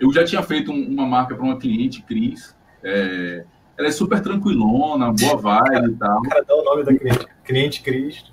Eu 0.00 0.12
já 0.12 0.24
tinha 0.24 0.42
feito 0.42 0.72
um- 0.72 0.88
uma 0.88 1.06
marca 1.06 1.34
para 1.34 1.44
uma 1.44 1.58
cliente, 1.58 2.02
Cris. 2.02 2.56
É, 2.82 3.44
ela 3.76 3.88
é 3.88 3.92
super 3.92 4.20
tranquilona, 4.20 5.12
boa 5.12 5.36
vibe 5.36 5.92
e 5.92 5.96
tal. 5.96 6.18
O 6.18 6.22
cara 6.22 6.44
dá 6.46 6.54
o 6.54 6.64
nome 6.64 6.84
da 6.84 6.94
cliente. 6.94 7.26
Cliente 7.44 7.82
Cris. 7.82 8.24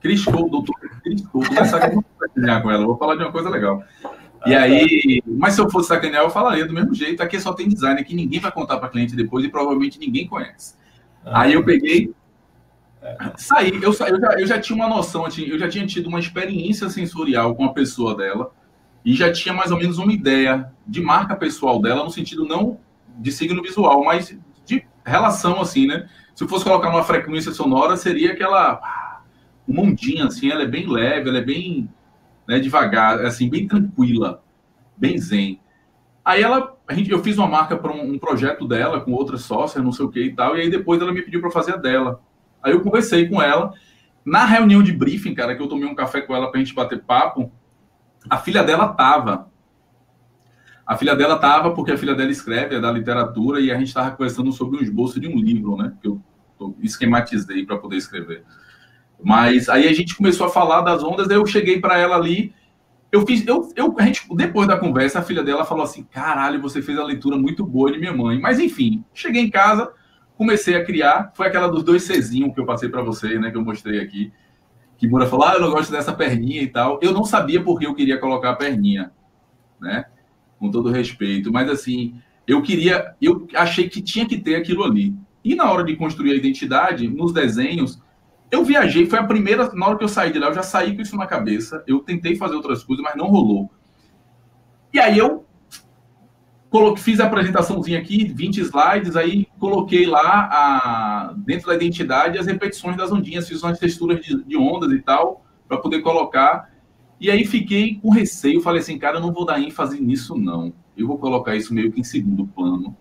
Cris 0.00 0.24
Couto, 0.24 0.48
doutor 0.48 0.74
Cris 1.02 1.22
vou 1.32 1.42
sacanear 1.44 2.62
com 2.62 2.70
ela, 2.70 2.82
eu 2.82 2.86
vou 2.86 2.96
falar 2.96 3.16
de 3.16 3.22
uma 3.22 3.32
coisa 3.32 3.48
legal. 3.50 3.82
E 4.46 4.54
aí, 4.54 5.22
mas 5.26 5.54
se 5.54 5.60
eu 5.60 5.70
fosse 5.70 5.88
sacanear, 5.88 6.22
eu 6.22 6.30
falaria 6.30 6.66
do 6.66 6.72
mesmo 6.72 6.94
jeito. 6.94 7.22
Aqui 7.22 7.40
só 7.40 7.52
tem 7.52 7.68
design, 7.68 8.00
aqui 8.00 8.14
ninguém 8.14 8.40
vai 8.40 8.52
contar 8.52 8.78
para 8.78 8.88
cliente 8.88 9.16
depois 9.16 9.44
e 9.44 9.48
provavelmente 9.48 9.98
ninguém 9.98 10.26
conhece. 10.26 10.74
Aí 11.24 11.52
eu 11.54 11.64
peguei, 11.64 12.12
saí, 13.36 13.70
eu, 13.82 13.92
eu, 13.92 13.92
já, 13.92 14.40
eu 14.40 14.46
já 14.46 14.60
tinha 14.60 14.76
uma 14.76 14.88
noção, 14.88 15.24
eu 15.24 15.30
tinha- 15.30 15.48
eu 15.48 15.58
já 15.58 15.68
tinha 15.68 15.86
tido 15.86 16.08
uma 16.08 16.18
experiência 16.20 16.88
sensorial 16.88 17.54
com 17.54 17.64
a 17.64 17.72
pessoa 17.72 18.16
dela 18.16 18.50
e 19.04 19.14
já 19.14 19.32
tinha 19.32 19.54
mais 19.54 19.70
ou 19.70 19.78
menos 19.78 19.98
uma 19.98 20.12
ideia 20.12 20.70
de 20.86 21.00
marca 21.00 21.36
pessoal 21.36 21.80
dela, 21.80 22.04
no 22.04 22.10
sentido 22.10 22.44
não 22.44 22.78
de 23.18 23.32
signo 23.32 23.62
visual, 23.62 24.04
mas 24.04 24.36
de 24.66 24.84
relação, 25.04 25.60
assim, 25.60 25.86
né? 25.86 26.08
Se 26.34 26.44
eu 26.44 26.48
fosse 26.48 26.64
colocar 26.64 26.88
uma 26.88 27.02
frequência 27.02 27.52
sonora, 27.52 27.96
seria 27.96 28.32
aquela 28.32 28.80
uma 29.66 29.82
ondinha, 29.82 30.26
assim, 30.26 30.50
ela 30.50 30.62
é 30.62 30.66
bem 30.66 30.86
leve, 30.86 31.28
ela 31.28 31.38
é 31.38 31.42
bem 31.42 31.88
né, 32.48 32.58
devagar, 32.58 33.20
assim, 33.26 33.50
bem 33.50 33.68
tranquila, 33.68 34.42
bem 34.96 35.18
zen. 35.18 35.60
Aí 36.24 36.42
ela, 36.42 36.74
a 36.88 36.94
gente, 36.94 37.10
eu 37.10 37.22
fiz 37.22 37.36
uma 37.36 37.46
marca 37.46 37.76
para 37.76 37.92
um, 37.92 38.14
um 38.14 38.18
projeto 38.18 38.66
dela 38.66 39.02
com 39.02 39.12
outra 39.12 39.36
sócia, 39.36 39.82
não 39.82 39.92
sei 39.92 40.06
o 40.06 40.08
que 40.08 40.20
e 40.20 40.34
tal, 40.34 40.56
e 40.56 40.62
aí 40.62 40.70
depois 40.70 41.00
ela 41.00 41.12
me 41.12 41.20
pediu 41.20 41.42
para 41.42 41.50
fazer 41.50 41.74
a 41.74 41.76
dela. 41.76 42.22
Aí 42.62 42.72
eu 42.72 42.80
conversei 42.80 43.28
com 43.28 43.40
ela. 43.40 43.74
Na 44.24 44.46
reunião 44.46 44.82
de 44.82 44.92
briefing, 44.92 45.34
cara, 45.34 45.54
que 45.54 45.62
eu 45.62 45.68
tomei 45.68 45.86
um 45.86 45.94
café 45.94 46.22
com 46.22 46.34
ela 46.34 46.50
pra 46.50 46.58
gente 46.58 46.74
bater 46.74 47.02
papo, 47.02 47.52
a 48.28 48.38
filha 48.38 48.64
dela 48.64 48.88
tava. 48.88 49.50
A 50.86 50.96
filha 50.96 51.14
dela 51.14 51.38
tava 51.38 51.72
porque 51.74 51.92
a 51.92 51.98
filha 51.98 52.14
dela 52.14 52.30
escreve, 52.30 52.76
é 52.76 52.80
da 52.80 52.90
literatura, 52.90 53.60
e 53.60 53.70
a 53.70 53.78
gente 53.78 53.92
tava 53.92 54.10
conversando 54.12 54.50
sobre 54.52 54.78
um 54.78 54.82
esboço 54.82 55.20
de 55.20 55.28
um 55.28 55.38
livro, 55.38 55.76
né? 55.76 55.94
Que 56.00 56.08
eu, 56.08 56.20
eu 56.58 56.74
esquematizei 56.80 57.64
para 57.64 57.76
poder 57.76 57.96
escrever. 57.96 58.42
Mas 59.22 59.68
aí 59.68 59.88
a 59.88 59.92
gente 59.92 60.16
começou 60.16 60.46
a 60.46 60.50
falar 60.50 60.82
das 60.82 61.02
ondas, 61.02 61.26
daí 61.26 61.36
eu 61.36 61.46
cheguei 61.46 61.80
para 61.80 61.98
ela 61.98 62.16
ali, 62.16 62.54
eu 63.10 63.26
fiz, 63.26 63.46
eu, 63.46 63.72
eu, 63.74 63.94
a 63.98 64.02
gente, 64.02 64.22
depois 64.36 64.68
da 64.68 64.76
conversa, 64.76 65.18
a 65.18 65.22
filha 65.22 65.42
dela 65.42 65.64
falou 65.64 65.84
assim: 65.84 66.04
caralho, 66.04 66.60
você 66.60 66.82
fez 66.82 66.98
a 66.98 67.04
leitura 67.04 67.36
muito 67.36 67.64
boa 67.64 67.90
de 67.90 67.98
minha 67.98 68.12
mãe. 68.12 68.38
Mas 68.38 68.58
enfim, 68.58 69.02
cheguei 69.14 69.42
em 69.42 69.50
casa, 69.50 69.90
comecei 70.36 70.76
a 70.76 70.84
criar. 70.84 71.32
Foi 71.34 71.46
aquela 71.46 71.68
dos 71.68 71.82
dois 71.82 72.06
Czinho 72.06 72.52
que 72.52 72.60
eu 72.60 72.66
passei 72.66 72.88
para 72.88 73.02
você, 73.02 73.38
né? 73.38 73.50
Que 73.50 73.56
eu 73.56 73.64
mostrei 73.64 74.00
aqui. 74.00 74.30
Que 74.98 75.08
Mura 75.08 75.26
falou: 75.26 75.46
ah, 75.46 75.54
eu 75.54 75.60
não 75.60 75.70
gosto 75.70 75.90
dessa 75.90 76.12
perninha 76.12 76.62
e 76.62 76.68
tal. 76.68 76.98
Eu 77.02 77.12
não 77.12 77.24
sabia 77.24 77.62
por 77.62 77.78
que 77.78 77.86
eu 77.86 77.94
queria 77.94 78.18
colocar 78.18 78.50
a 78.50 78.56
perninha, 78.56 79.10
né? 79.80 80.04
Com 80.58 80.70
todo 80.70 80.90
respeito. 80.90 81.50
Mas 81.50 81.70
assim, 81.70 82.20
eu 82.46 82.60
queria, 82.60 83.14
eu 83.22 83.46
achei 83.54 83.88
que 83.88 84.02
tinha 84.02 84.26
que 84.26 84.36
ter 84.36 84.56
aquilo 84.56 84.84
ali. 84.84 85.14
E 85.42 85.54
na 85.54 85.70
hora 85.70 85.82
de 85.82 85.96
construir 85.96 86.32
a 86.32 86.34
identidade, 86.34 87.08
nos 87.08 87.32
desenhos, 87.32 88.02
eu 88.50 88.64
viajei, 88.64 89.06
foi 89.06 89.18
a 89.18 89.24
primeira, 89.24 89.70
na 89.74 89.86
hora 89.86 89.98
que 89.98 90.04
eu 90.04 90.08
saí 90.08 90.32
de 90.32 90.38
lá, 90.38 90.48
eu 90.48 90.54
já 90.54 90.62
saí 90.62 90.96
com 90.96 91.02
isso 91.02 91.16
na 91.16 91.26
cabeça. 91.26 91.82
Eu 91.86 92.00
tentei 92.00 92.36
fazer 92.36 92.54
outras 92.54 92.82
coisas, 92.82 93.04
mas 93.04 93.14
não 93.14 93.26
rolou. 93.26 93.70
E 94.92 94.98
aí 94.98 95.18
eu 95.18 95.44
coloquei, 96.70 97.02
fiz 97.02 97.20
a 97.20 97.26
apresentaçãozinha 97.26 97.98
aqui, 97.98 98.24
20 98.24 98.60
slides, 98.60 99.16
aí 99.16 99.46
coloquei 99.58 100.06
lá 100.06 100.48
a, 100.50 101.34
dentro 101.36 101.68
da 101.68 101.74
identidade 101.74 102.38
as 102.38 102.46
repetições 102.46 102.96
das 102.96 103.12
ondinhas, 103.12 103.48
fiz 103.48 103.62
umas 103.62 103.78
texturas 103.78 104.20
de, 104.24 104.42
de 104.42 104.56
ondas 104.56 104.92
e 104.92 105.00
tal, 105.00 105.44
para 105.66 105.78
poder 105.78 106.00
colocar. 106.00 106.70
E 107.20 107.30
aí 107.30 107.44
fiquei 107.44 107.96
com 107.96 108.10
receio, 108.10 108.62
falei 108.62 108.80
assim, 108.80 108.98
cara, 108.98 109.18
eu 109.18 109.20
não 109.20 109.32
vou 109.32 109.44
dar 109.44 109.60
ênfase 109.60 110.00
nisso, 110.00 110.36
não. 110.36 110.72
Eu 110.96 111.06
vou 111.06 111.18
colocar 111.18 111.54
isso 111.54 111.74
meio 111.74 111.92
que 111.92 112.00
em 112.00 112.04
segundo 112.04 112.46
plano. 112.46 112.96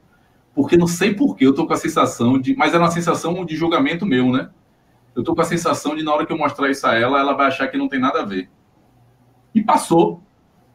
Porque 0.53 0.75
não 0.75 0.87
sei 0.87 1.13
porquê, 1.13 1.45
eu 1.45 1.53
tô 1.53 1.67
com 1.67 1.73
a 1.73 1.77
sensação 1.77 2.39
de. 2.39 2.55
Mas 2.55 2.73
era 2.73 2.83
uma 2.83 2.91
sensação 2.91 3.45
de 3.45 3.55
julgamento 3.55 4.05
meu, 4.05 4.31
né? 4.31 4.49
Eu 5.17 5.23
tô 5.23 5.33
com 5.33 5.41
a 5.41 5.45
sensação 5.45 5.95
de 5.95 6.03
na 6.03 6.13
hora 6.13 6.27
que 6.27 6.31
eu 6.31 6.37
mostrar 6.37 6.69
isso 6.69 6.85
a 6.85 6.93
ela, 6.93 7.19
ela 7.19 7.33
vai 7.33 7.47
achar 7.47 7.67
que 7.67 7.75
não 7.75 7.89
tem 7.89 7.99
nada 7.99 8.21
a 8.21 8.23
ver. 8.23 8.51
E 9.53 9.63
passou. 9.63 10.21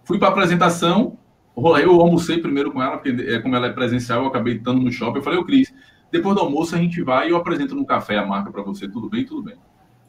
Fui 0.04 0.18
para 0.18 0.26
a 0.26 0.30
apresentação, 0.32 1.16
eu 1.56 2.00
almocei 2.00 2.38
primeiro 2.38 2.72
com 2.72 2.82
ela, 2.82 2.98
porque 2.98 3.22
é, 3.22 3.38
como 3.38 3.54
ela 3.54 3.68
é 3.68 3.72
presencial, 3.72 4.22
eu 4.22 4.26
acabei 4.26 4.56
estando 4.56 4.80
no 4.80 4.90
shopping. 4.90 5.18
Eu 5.18 5.22
falei, 5.22 5.38
ô 5.38 5.44
Cris, 5.44 5.72
depois 6.10 6.34
do 6.34 6.40
almoço 6.40 6.74
a 6.74 6.78
gente 6.78 7.00
vai 7.02 7.28
e 7.28 7.30
eu 7.30 7.36
apresento 7.36 7.76
no 7.76 7.86
café 7.86 8.18
a 8.18 8.26
marca 8.26 8.50
para 8.50 8.64
você. 8.64 8.88
Tudo 8.88 9.08
bem? 9.08 9.24
Tudo 9.24 9.44
bem. 9.44 9.54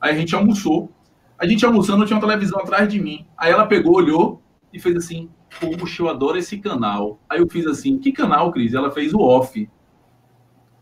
Aí 0.02 0.16
a 0.16 0.18
gente 0.18 0.34
almoçou. 0.34 0.92
A 1.38 1.46
gente 1.46 1.64
almoçando, 1.64 2.04
tinha 2.04 2.18
uma 2.18 2.28
televisão 2.28 2.60
atrás 2.60 2.90
de 2.90 3.00
mim. 3.00 3.28
Aí 3.38 3.52
ela 3.52 3.68
pegou, 3.68 3.98
olhou 3.98 4.42
e 4.74 4.80
fez 4.80 4.96
assim: 4.96 5.30
Poxa, 5.60 6.02
eu 6.02 6.10
adoro 6.10 6.40
esse 6.40 6.58
canal. 6.58 7.20
Aí 7.30 7.40
eu 7.40 7.48
fiz 7.48 7.68
assim: 7.68 8.00
Que 8.00 8.12
canal, 8.12 8.52
Cris? 8.52 8.74
Ela 8.74 8.90
fez 8.90 9.14
o 9.14 9.20
off. 9.20 9.70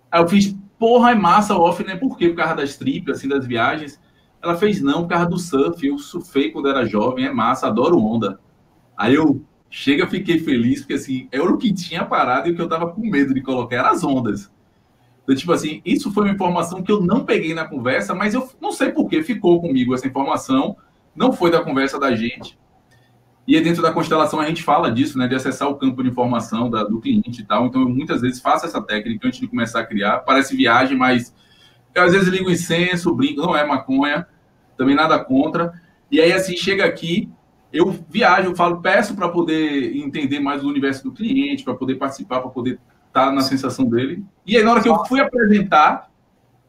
Aí 0.10 0.22
eu 0.22 0.28
fiz: 0.30 0.56
Porra, 0.82 1.12
é 1.12 1.16
massa 1.16 1.56
off, 1.56 1.84
né? 1.84 1.96
Por 1.96 2.18
quê? 2.18 2.30
Por 2.30 2.38
causa 2.38 2.56
das 2.56 2.76
tripas, 2.76 3.20
assim, 3.20 3.28
das 3.28 3.46
viagens. 3.46 4.02
Ela 4.42 4.56
fez: 4.56 4.82
Não, 4.82 5.04
por 5.04 5.10
causa 5.10 5.28
do 5.28 5.38
surf. 5.38 5.86
Eu 5.86 6.00
surfei 6.00 6.50
quando 6.50 6.68
era 6.68 6.84
jovem, 6.86 7.26
é 7.26 7.32
massa, 7.32 7.68
adoro 7.68 8.00
onda. 8.00 8.40
Aí 8.98 9.14
eu 9.14 9.46
chega, 9.70 10.08
fiquei 10.08 10.40
feliz, 10.40 10.80
porque 10.80 10.96
assim, 10.96 11.30
era 11.32 11.44
o 11.44 11.56
que 11.56 11.72
tinha 11.72 12.04
parado 12.04 12.50
e 12.50 12.52
o 12.52 12.56
que 12.56 12.62
eu 12.64 12.68
tava 12.68 12.92
com 12.92 13.02
medo 13.02 13.32
de 13.32 13.44
colocar 13.44 13.76
eram 13.76 13.90
as 13.90 14.04
ondas. 14.04 14.52
Então, 15.22 15.36
tipo 15.36 15.52
assim, 15.52 15.84
isso 15.86 16.12
foi 16.12 16.24
uma 16.24 16.34
informação 16.34 16.82
que 16.82 16.92
eu 16.92 17.00
não 17.00 17.26
peguei 17.26 17.54
na 17.54 17.68
conversa, 17.68 18.16
mas 18.16 18.34
eu 18.34 18.50
não 18.60 18.72
sei 18.72 18.90
por 18.90 19.08
que 19.08 19.22
ficou 19.22 19.62
comigo 19.62 19.94
essa 19.94 20.08
informação, 20.08 20.76
não 21.16 21.32
foi 21.32 21.52
da 21.52 21.62
conversa 21.62 22.00
da 22.00 22.16
gente. 22.16 22.58
E 23.48 23.60
dentro 23.60 23.82
da 23.82 23.92
constelação 23.92 24.40
a 24.40 24.46
gente 24.46 24.64
fala 24.64 24.92
disso, 24.92 25.18
né, 25.18 25.28
de 25.28 25.36
acessar 25.36 25.68
o 25.68 25.76
campo 25.76 26.04
de 26.04 26.10
informação 26.10 26.70
da, 26.70 26.84
do 26.84 27.00
cliente 27.00 27.42
e 27.42 27.46
tal. 27.46 27.66
Então, 27.66 27.82
eu 27.82 27.90
muitas 27.90 28.22
vezes 28.22 28.40
faço 28.40 28.66
essa 28.66 28.82
técnica 28.82 29.28
antes 29.28 29.40
de 29.40 29.48
começar 29.48 29.80
a 29.80 29.86
criar. 29.86 30.20
Parece 30.20 30.56
viagem, 30.56 30.98
mas 30.98 31.34
eu 31.94 32.04
às 32.04 32.14
vezes 32.14 32.28
ligo 32.28 32.50
incenso, 32.50 33.14
brinco, 33.14 33.42
não 33.42 33.56
é 33.56 33.66
maconha, 33.66 34.28
também 34.78 34.96
nada 34.96 35.18
contra. 35.20 35.74
E 36.10 36.22
aí, 36.22 36.32
assim, 36.32 36.56
chega 36.56 36.86
aqui, 36.86 37.30
eu 37.74 37.92
viajo, 38.10 38.50
eu 38.50 38.56
falo, 38.56 38.82
peço 38.82 39.16
para 39.16 39.30
poder 39.30 39.96
entender 39.96 40.40
mais 40.40 40.64
o 40.64 40.68
universo 40.68 41.04
do 41.04 41.12
cliente, 41.12 41.64
para 41.64 41.74
poder 41.74 41.96
participar, 41.96 42.42
para 42.42 42.50
poder 42.50 42.80
tá 43.12 43.32
na 43.32 43.42
sensação 43.42 43.86
dele. 43.86 44.24
E 44.46 44.56
aí, 44.56 44.64
na 44.64 44.72
hora 44.72 44.82
que 44.82 44.90
eu 44.90 45.06
fui 45.06 45.20
apresentar, 45.20 46.10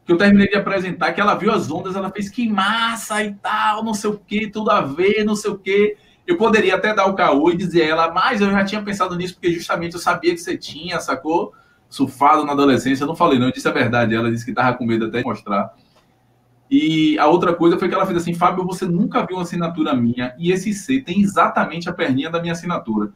que 0.05 0.11
eu 0.11 0.17
terminei 0.17 0.49
de 0.49 0.55
apresentar, 0.55 1.13
que 1.13 1.21
ela 1.21 1.35
viu 1.35 1.51
as 1.51 1.71
ondas, 1.71 1.95
ela 1.95 2.11
fez 2.11 2.29
que 2.29 2.47
massa 2.49 3.23
e 3.23 3.33
tal, 3.35 3.83
não 3.83 3.93
sei 3.93 4.09
o 4.09 4.17
que, 4.17 4.47
tudo 4.47 4.69
a 4.69 4.81
ver, 4.81 5.23
não 5.23 5.35
sei 5.35 5.51
o 5.51 5.57
que. 5.57 5.95
Eu 6.25 6.37
poderia 6.37 6.75
até 6.75 6.93
dar 6.93 7.05
o 7.05 7.15
caô 7.15 7.51
e 7.51 7.57
dizer 7.57 7.83
a 7.83 7.87
ela, 7.87 8.11
mas 8.11 8.39
eu 8.39 8.49
já 8.49 8.63
tinha 8.63 8.81
pensado 8.81 9.15
nisso, 9.15 9.33
porque 9.33 9.51
justamente 9.51 9.93
eu 9.93 9.99
sabia 9.99 10.31
que 10.31 10.39
você 10.39 10.57
tinha, 10.57 10.99
sacou? 10.99 11.53
Surfado 11.89 12.45
na 12.45 12.53
adolescência. 12.53 13.03
Eu 13.03 13.07
não 13.07 13.15
falei, 13.15 13.37
não, 13.37 13.47
eu 13.47 13.51
disse 13.51 13.67
a 13.67 13.71
verdade. 13.71 14.15
Ela 14.15 14.31
disse 14.31 14.45
que 14.45 14.53
tava 14.53 14.77
com 14.77 14.85
medo 14.85 15.05
até 15.05 15.19
de 15.19 15.25
mostrar. 15.25 15.73
E 16.75 17.19
a 17.19 17.27
outra 17.27 17.53
coisa 17.53 17.77
foi 17.77 17.87
que 17.87 17.93
ela 17.93 18.05
fez 18.05 18.17
assim: 18.17 18.33
Fábio, 18.33 18.65
você 18.65 18.85
nunca 18.85 19.23
viu 19.25 19.37
uma 19.37 19.43
assinatura 19.43 19.93
minha, 19.93 20.33
e 20.39 20.51
esse 20.51 20.73
C 20.73 21.01
tem 21.01 21.21
exatamente 21.21 21.87
a 21.87 21.93
perninha 21.93 22.31
da 22.31 22.41
minha 22.41 22.53
assinatura. 22.53 23.11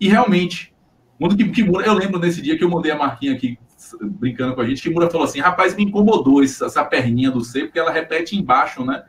E 0.00 0.08
realmente, 0.08 0.74
quando 1.18 1.36
que 1.36 1.46
Kimura, 1.50 1.84
eu 1.84 1.92
lembro 1.92 2.18
nesse 2.18 2.40
dia 2.40 2.56
que 2.56 2.64
eu 2.64 2.70
mandei 2.70 2.90
a 2.90 2.96
marquinha 2.96 3.34
aqui 3.34 3.58
brincando 4.02 4.54
com 4.54 4.62
a 4.62 4.66
gente, 4.66 4.80
Kimura 4.80 5.10
falou 5.10 5.26
assim: 5.26 5.40
rapaz, 5.40 5.74
me 5.74 5.84
incomodou 5.84 6.42
essa 6.42 6.84
perninha 6.84 7.30
do 7.30 7.44
C, 7.44 7.64
porque 7.64 7.78
ela 7.78 7.90
repete 7.90 8.34
embaixo, 8.34 8.82
né? 8.82 9.04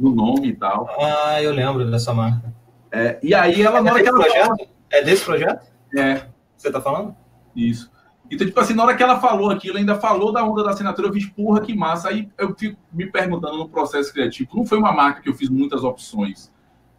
No 0.00 0.14
nome 0.14 0.48
e 0.48 0.56
tal. 0.56 0.88
Ah, 0.98 1.42
eu 1.42 1.52
lembro 1.52 1.90
dessa 1.90 2.14
marca. 2.14 2.52
É, 2.90 3.18
e 3.22 3.34
aí 3.34 3.62
ela, 3.62 3.78
é 3.78 3.82
na 3.82 3.92
hora 3.92 4.02
que 4.02 4.08
ela. 4.08 4.18
Projeto? 4.18 4.68
É 4.90 5.02
desse 5.02 5.24
projeto? 5.24 5.66
É. 5.96 6.22
Você 6.56 6.72
tá 6.72 6.80
falando? 6.80 7.14
Isso. 7.54 7.90
Então, 8.30 8.46
tipo 8.46 8.58
assim, 8.60 8.74
na 8.74 8.84
hora 8.84 8.96
que 8.96 9.02
ela 9.02 9.20
falou 9.20 9.50
aquilo, 9.50 9.76
ainda 9.76 9.96
falou 9.96 10.32
da 10.32 10.44
onda 10.44 10.62
da 10.62 10.70
assinatura, 10.70 11.08
eu 11.08 11.12
fiz, 11.12 11.26
porra, 11.26 11.60
que 11.60 11.74
massa. 11.74 12.08
Aí 12.08 12.28
eu 12.38 12.54
fico 12.56 12.78
me 12.92 13.06
perguntando 13.06 13.58
no 13.58 13.68
processo 13.68 14.12
criativo. 14.12 14.50
Não 14.54 14.64
foi 14.64 14.78
uma 14.78 14.92
marca 14.92 15.20
que 15.20 15.28
eu 15.28 15.34
fiz 15.34 15.48
muitas 15.48 15.82
opções. 15.82 16.50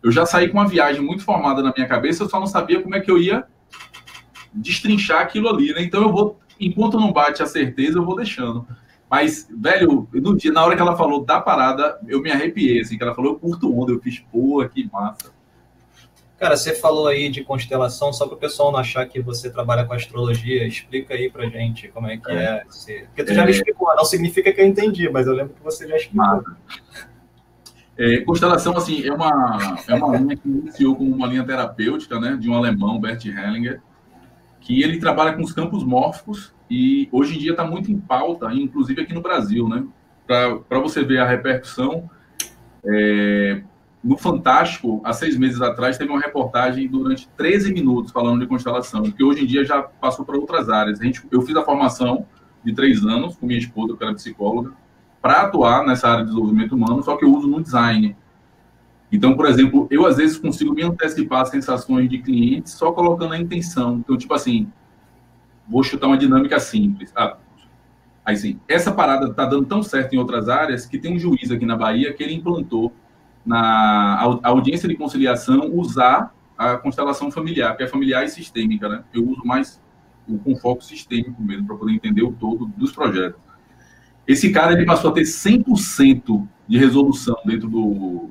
Eu 0.04 0.12
já 0.12 0.26
saí 0.26 0.49
com 0.49 0.58
uma 0.58 0.68
viagem 0.68 1.02
muito 1.02 1.24
formada 1.24 1.62
na 1.62 1.72
minha 1.76 1.88
cabeça, 1.88 2.24
eu 2.24 2.30
só 2.30 2.39
não 2.39 2.47
sabia 2.47 2.82
como 2.82 2.95
é 2.95 2.99
que 2.99 3.10
eu 3.10 3.18
ia 3.18 3.45
destrinchar 4.54 5.22
aquilo 5.22 5.47
ali, 5.47 5.74
né? 5.74 5.84
Então 5.84 6.02
eu 6.02 6.12
vou, 6.12 6.39
enquanto 6.60 6.99
não 6.99 7.14
bate 7.14 7.41
a 7.41 7.45
certeza, 7.45 7.97
eu 7.97 8.06
vou 8.06 8.16
deixando. 8.16 8.68
Mas, 9.12 9.45
velho, 9.53 10.07
no 10.14 10.38
dia, 10.38 10.53
na 10.53 10.64
hora 10.64 10.74
que 10.74 10.82
ela 10.82 10.95
falou 10.95 11.26
da 11.26 11.41
parada, 11.41 11.99
eu 12.07 12.22
me 12.22 12.32
arrepiei, 12.32 12.80
assim, 12.80 12.97
que 12.97 13.03
ela 13.03 13.14
falou, 13.14 13.34
eu 13.34 13.39
curto 13.39 13.78
onda, 13.78 13.91
eu 13.91 13.99
fiz, 13.99 14.20
pô, 14.32 14.66
que 14.70 14.89
massa. 14.89 15.34
Cara, 16.39 16.55
você 16.55 16.74
falou 16.74 17.07
aí 17.07 17.28
de 17.28 17.43
constelação, 17.43 18.14
só 18.14 18.26
para 18.26 18.36
o 18.36 18.39
pessoal 18.39 18.72
não 18.72 18.80
achar 18.80 19.05
que 19.05 19.22
você 19.22 19.49
trabalha 19.49 19.84
com 19.84 19.93
astrologia, 19.93 20.66
explica 20.66 21.14
aí 21.14 21.30
pra 21.30 21.45
gente 21.47 21.89
como 21.89 22.07
é 22.07 22.16
que 22.16 22.32
é. 22.32 22.36
é 22.36 22.64
esse... 22.70 23.01
Porque 23.07 23.26
tu 23.26 23.34
já 23.34 23.43
me 23.43 23.49
é. 23.49 23.51
explicou, 23.51 23.93
não 23.97 24.05
significa 24.05 24.49
que 24.53 24.62
eu 24.62 24.66
entendi, 24.66 25.09
mas 25.09 25.28
eu 25.28 25.34
lembro 25.34 25.55
que 25.55 25.62
você 25.62 25.86
já 25.89 25.97
explicou. 25.97 26.45
É, 27.97 28.22
constelação, 28.22 28.78
assim, 28.78 29.05
é 29.05 29.12
uma, 29.12 29.78
é 29.89 29.93
uma 29.93 30.18
linha 30.18 30.38
que 30.38 30.47
iniciou 30.47 30.95
como 30.95 31.14
uma 31.14 31.28
linha 31.28 31.43
terapêutica, 31.43 32.18
né, 32.18 32.38
de 32.39 32.49
um 32.49 32.55
alemão, 32.55 32.97
Bert 32.97 33.26
Hellinger, 33.26 33.82
que 34.62 34.82
ele 34.82 35.01
trabalha 35.01 35.34
com 35.34 35.43
os 35.43 35.51
campos 35.51 35.84
mórficos 35.84 36.53
e 36.72 37.09
hoje 37.11 37.36
em 37.36 37.38
dia 37.38 37.51
está 37.51 37.65
muito 37.65 37.91
em 37.91 37.99
pauta, 37.99 38.49
inclusive 38.53 39.01
aqui 39.01 39.13
no 39.13 39.22
Brasil, 39.22 39.67
né? 39.67 39.84
Para 40.26 40.80
você 40.80 41.03
ver 41.03 41.19
a 41.19 41.28
repercussão, 41.28 42.09
é, 42.86 43.61
no 44.01 44.17
Fantástico, 44.17 45.01
há 45.03 45.11
seis 45.11 45.38
meses 45.38 45.61
atrás, 45.61 45.97
teve 45.97 46.09
uma 46.09 46.22
reportagem 46.22 46.88
durante 46.88 47.28
13 47.36 47.74
minutos 47.74 48.13
falando 48.13 48.39
de 48.39 48.47
constelação, 48.47 49.03
que 49.03 49.22
hoje 49.22 49.43
em 49.43 49.45
dia 49.45 49.65
já 49.65 49.82
passou 49.82 50.24
para 50.24 50.38
outras 50.38 50.69
áreas. 50.69 51.01
A 51.01 51.03
gente, 51.03 51.22
eu 51.30 51.41
fiz 51.41 51.53
a 51.57 51.61
formação 51.61 52.26
de 52.63 52.74
três 52.74 53.05
anos 53.05 53.36
com 53.36 53.45
minha 53.45 53.59
esposa, 53.59 53.97
que 53.97 54.01
era 54.01 54.13
psicóloga, 54.13 54.72
para 55.22 55.41
atuar 55.41 55.86
nessa 55.86 56.07
área 56.07 56.24
de 56.24 56.30
desenvolvimento 56.30 56.74
humano, 56.74 57.03
só 57.03 57.17
que 57.17 57.26
eu 57.26 57.36
uso 57.36 57.49
no 57.49 57.61
design. 57.61 58.15
Então, 59.11 59.36
por 59.36 59.45
exemplo, 59.45 59.89
eu 59.91 60.05
às 60.05 60.15
vezes 60.15 60.38
consigo 60.38 60.74
me 60.74 60.84
antecipar 60.84 61.45
sensações 61.47 62.09
de 62.09 62.19
clientes 62.19 62.72
só 62.72 62.93
colocando 62.93 63.34
a 63.34 63.38
intenção. 63.38 63.97
Então, 63.97 64.17
tipo 64.17 64.34
assim, 64.34 64.72
vou 65.68 65.84
chutar 65.84 66.07
uma 66.07 66.18
dinâmica 66.18 66.59
simples. 66.59 67.12
Ah, 67.16 67.38
aí 68.26 68.36
sim, 68.36 68.59
essa 68.68 68.91
parada 68.91 69.28
está 69.28 69.45
dando 69.45 69.66
tão 69.66 69.82
certo 69.82 70.14
em 70.14 70.18
outras 70.18 70.49
áreas 70.49 70.86
que 70.86 70.97
tem 70.97 71.16
um 71.16 71.20
juiz 71.20 71.51
aqui 71.51 71.66
na 71.66 71.76
Bahia 71.76 72.14
que 72.14 72.24
ele 72.24 72.34
implantou 72.34 72.93
na 73.45 74.22
audiência 74.43 74.88
de 74.88 74.95
conciliação 74.95 75.72
usar 75.74 76.34
a 76.57 76.78
constelação 76.78 77.32
familiar, 77.32 77.76
que 77.76 77.84
é 77.84 77.88
familiar 77.88 78.24
e 78.24 78.30
sistêmica, 78.30 78.88
né? 78.88 79.03
Eu 79.14 79.28
uso 79.28 79.41
mais 79.43 79.82
com 80.43 80.55
foco 80.55 80.84
sistêmico 80.84 81.41
mesmo, 81.41 81.66
para 81.66 81.76
poder 81.76 81.93
entender 81.93 82.22
o 82.22 82.32
todo 82.32 82.66
dos 82.78 82.91
projetos. 82.91 83.39
Esse 84.28 84.51
cara, 84.51 84.74
ele 84.74 84.86
passou 84.86 85.09
a 85.09 85.14
ter 85.14 85.24
100% 85.24 86.47
de 86.68 86.78
resolução 86.78 87.36
dentro 87.43 87.68
do, 87.68 88.30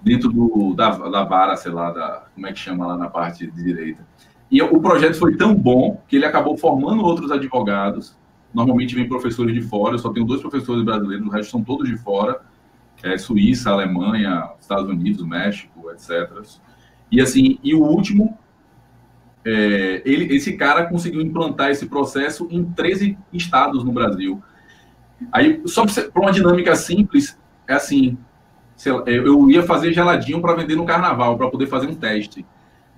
dentro 0.00 0.30
do, 0.30 0.74
da, 0.74 0.90
da 0.90 1.24
vara, 1.24 1.56
sei 1.56 1.70
lá, 1.70 1.90
da, 1.90 2.26
como 2.34 2.46
é 2.46 2.52
que 2.52 2.58
chama 2.58 2.86
lá 2.86 2.96
na 2.96 3.08
parte 3.08 3.46
de 3.46 3.62
direita. 3.62 4.04
E 4.52 4.60
o 4.60 4.80
projeto 4.82 5.14
foi 5.14 5.34
tão 5.34 5.54
bom 5.54 6.02
que 6.06 6.16
ele 6.16 6.26
acabou 6.26 6.58
formando 6.58 7.02
outros 7.02 7.32
advogados. 7.32 8.14
Normalmente 8.52 8.94
vem 8.94 9.08
professores 9.08 9.54
de 9.54 9.62
fora, 9.62 9.94
eu 9.94 9.98
só 9.98 10.12
tenho 10.12 10.26
dois 10.26 10.42
professores 10.42 10.84
brasileiros, 10.84 11.26
o 11.26 11.30
resto 11.30 11.52
são 11.52 11.64
todos 11.64 11.88
de 11.88 11.96
fora. 11.96 12.38
É, 13.02 13.16
Suíça, 13.16 13.70
Alemanha, 13.70 14.50
Estados 14.60 14.90
Unidos, 14.90 15.26
México, 15.26 15.90
etc. 15.90 16.30
E 17.10 17.18
assim, 17.18 17.58
e 17.64 17.74
o 17.74 17.82
último, 17.82 18.38
é, 19.42 20.02
ele, 20.04 20.36
esse 20.36 20.52
cara 20.52 20.84
conseguiu 20.84 21.22
implantar 21.22 21.70
esse 21.70 21.86
processo 21.86 22.46
em 22.50 22.62
13 22.62 23.16
estados 23.32 23.82
no 23.82 23.90
Brasil. 23.90 24.42
Aí, 25.32 25.62
só 25.64 25.86
para 25.86 26.22
uma 26.22 26.30
dinâmica 26.30 26.76
simples, 26.76 27.40
é 27.66 27.72
assim, 27.72 28.18
eu 29.06 29.48
ia 29.48 29.62
fazer 29.62 29.94
geladinho 29.94 30.42
para 30.42 30.54
vender 30.54 30.76
no 30.76 30.84
carnaval, 30.84 31.38
para 31.38 31.48
poder 31.48 31.68
fazer 31.68 31.86
um 31.86 31.94
teste. 31.94 32.44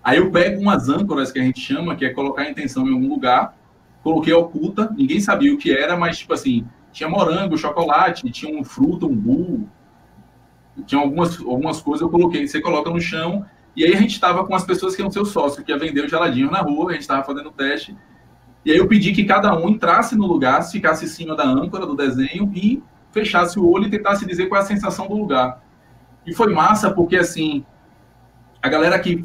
Aí 0.04 0.18
eu 0.18 0.30
pego 0.30 0.60
umas 0.60 0.88
âncoras 0.88 1.32
que 1.32 1.38
a 1.38 1.42
gente 1.42 1.58
chama, 1.58 1.96
que 1.96 2.04
é 2.04 2.10
colocar 2.10 2.42
a 2.42 2.50
intenção 2.50 2.86
em 2.86 2.92
algum 2.92 3.08
lugar, 3.08 3.56
coloquei 4.02 4.34
oculta, 4.34 4.94
ninguém 4.96 5.18
sabia 5.18 5.52
o 5.54 5.56
que 5.56 5.74
era, 5.74 5.96
mas 5.96 6.18
tipo 6.18 6.34
assim, 6.34 6.66
tinha 6.92 7.08
morango, 7.08 7.56
chocolate, 7.56 8.30
tinha 8.30 8.54
um 8.54 8.62
fruto, 8.62 9.06
um 9.06 9.16
burro, 9.16 9.68
tinha 10.86 11.00
algumas, 11.00 11.40
algumas 11.40 11.80
coisas 11.80 12.02
eu 12.02 12.10
coloquei. 12.10 12.46
Você 12.46 12.60
coloca 12.60 12.90
no 12.90 13.00
chão, 13.00 13.46
e 13.74 13.84
aí 13.84 13.94
a 13.94 13.96
gente 13.96 14.12
estava 14.12 14.44
com 14.44 14.54
as 14.54 14.64
pessoas 14.64 14.94
que 14.94 15.10
ser 15.10 15.20
o 15.20 15.24
sócio, 15.24 15.64
que 15.64 15.72
ia 15.72 15.78
vender 15.78 16.04
o 16.04 16.08
geladinho 16.08 16.50
na 16.50 16.60
rua, 16.60 16.90
a 16.90 16.92
gente 16.92 17.02
estava 17.02 17.24
fazendo 17.24 17.48
o 17.48 17.52
teste. 17.52 17.96
E 18.64 18.70
aí 18.70 18.78
eu 18.78 18.86
pedi 18.86 19.12
que 19.12 19.24
cada 19.24 19.54
um 19.56 19.68
entrasse 19.68 20.16
no 20.16 20.26
lugar, 20.26 20.62
ficasse 20.62 21.04
em 21.04 21.08
cima 21.08 21.34
da 21.34 21.44
âncora 21.44 21.86
do 21.86 21.96
desenho 21.96 22.50
e 22.54 22.82
fechasse 23.12 23.58
o 23.58 23.68
olho 23.68 23.86
e 23.86 23.90
tentasse 23.90 24.26
dizer 24.26 24.46
qual 24.46 24.60
é 24.60 24.64
a 24.64 24.66
sensação 24.66 25.06
do 25.06 25.16
lugar. 25.16 25.62
E 26.26 26.34
foi 26.34 26.52
massa 26.52 26.90
porque, 26.90 27.16
assim, 27.16 27.64
a 28.62 28.68
galera 28.68 28.98
que. 28.98 29.22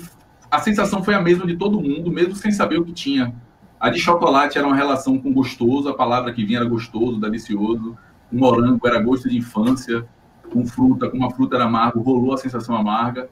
A 0.49 0.59
sensação 0.59 1.03
foi 1.03 1.13
a 1.13 1.21
mesma 1.21 1.45
de 1.45 1.55
todo 1.55 1.81
mundo, 1.81 2.11
mesmo 2.11 2.35
sem 2.35 2.51
saber 2.51 2.79
o 2.79 2.85
que 2.85 2.91
tinha. 2.91 3.33
A 3.79 3.89
de 3.89 3.99
chocolate 3.99 4.57
era 4.57 4.67
uma 4.67 4.75
relação 4.75 5.17
com 5.17 5.31
gostoso, 5.31 5.87
a 5.87 5.93
palavra 5.93 6.33
que 6.33 6.43
vinha 6.43 6.59
era 6.59 6.67
gostoso, 6.67 7.19
delicioso. 7.19 7.97
O 8.31 8.37
morango 8.37 8.85
era 8.87 8.99
gosto 8.99 9.29
de 9.29 9.37
infância, 9.37 10.05
com 10.51 10.65
fruta, 10.65 11.09
com 11.09 11.17
uma 11.17 11.31
fruta 11.31 11.55
era 11.55 11.65
amargo, 11.65 12.01
rolou 12.01 12.33
a 12.33 12.37
sensação 12.37 12.75
amarga. 12.75 13.29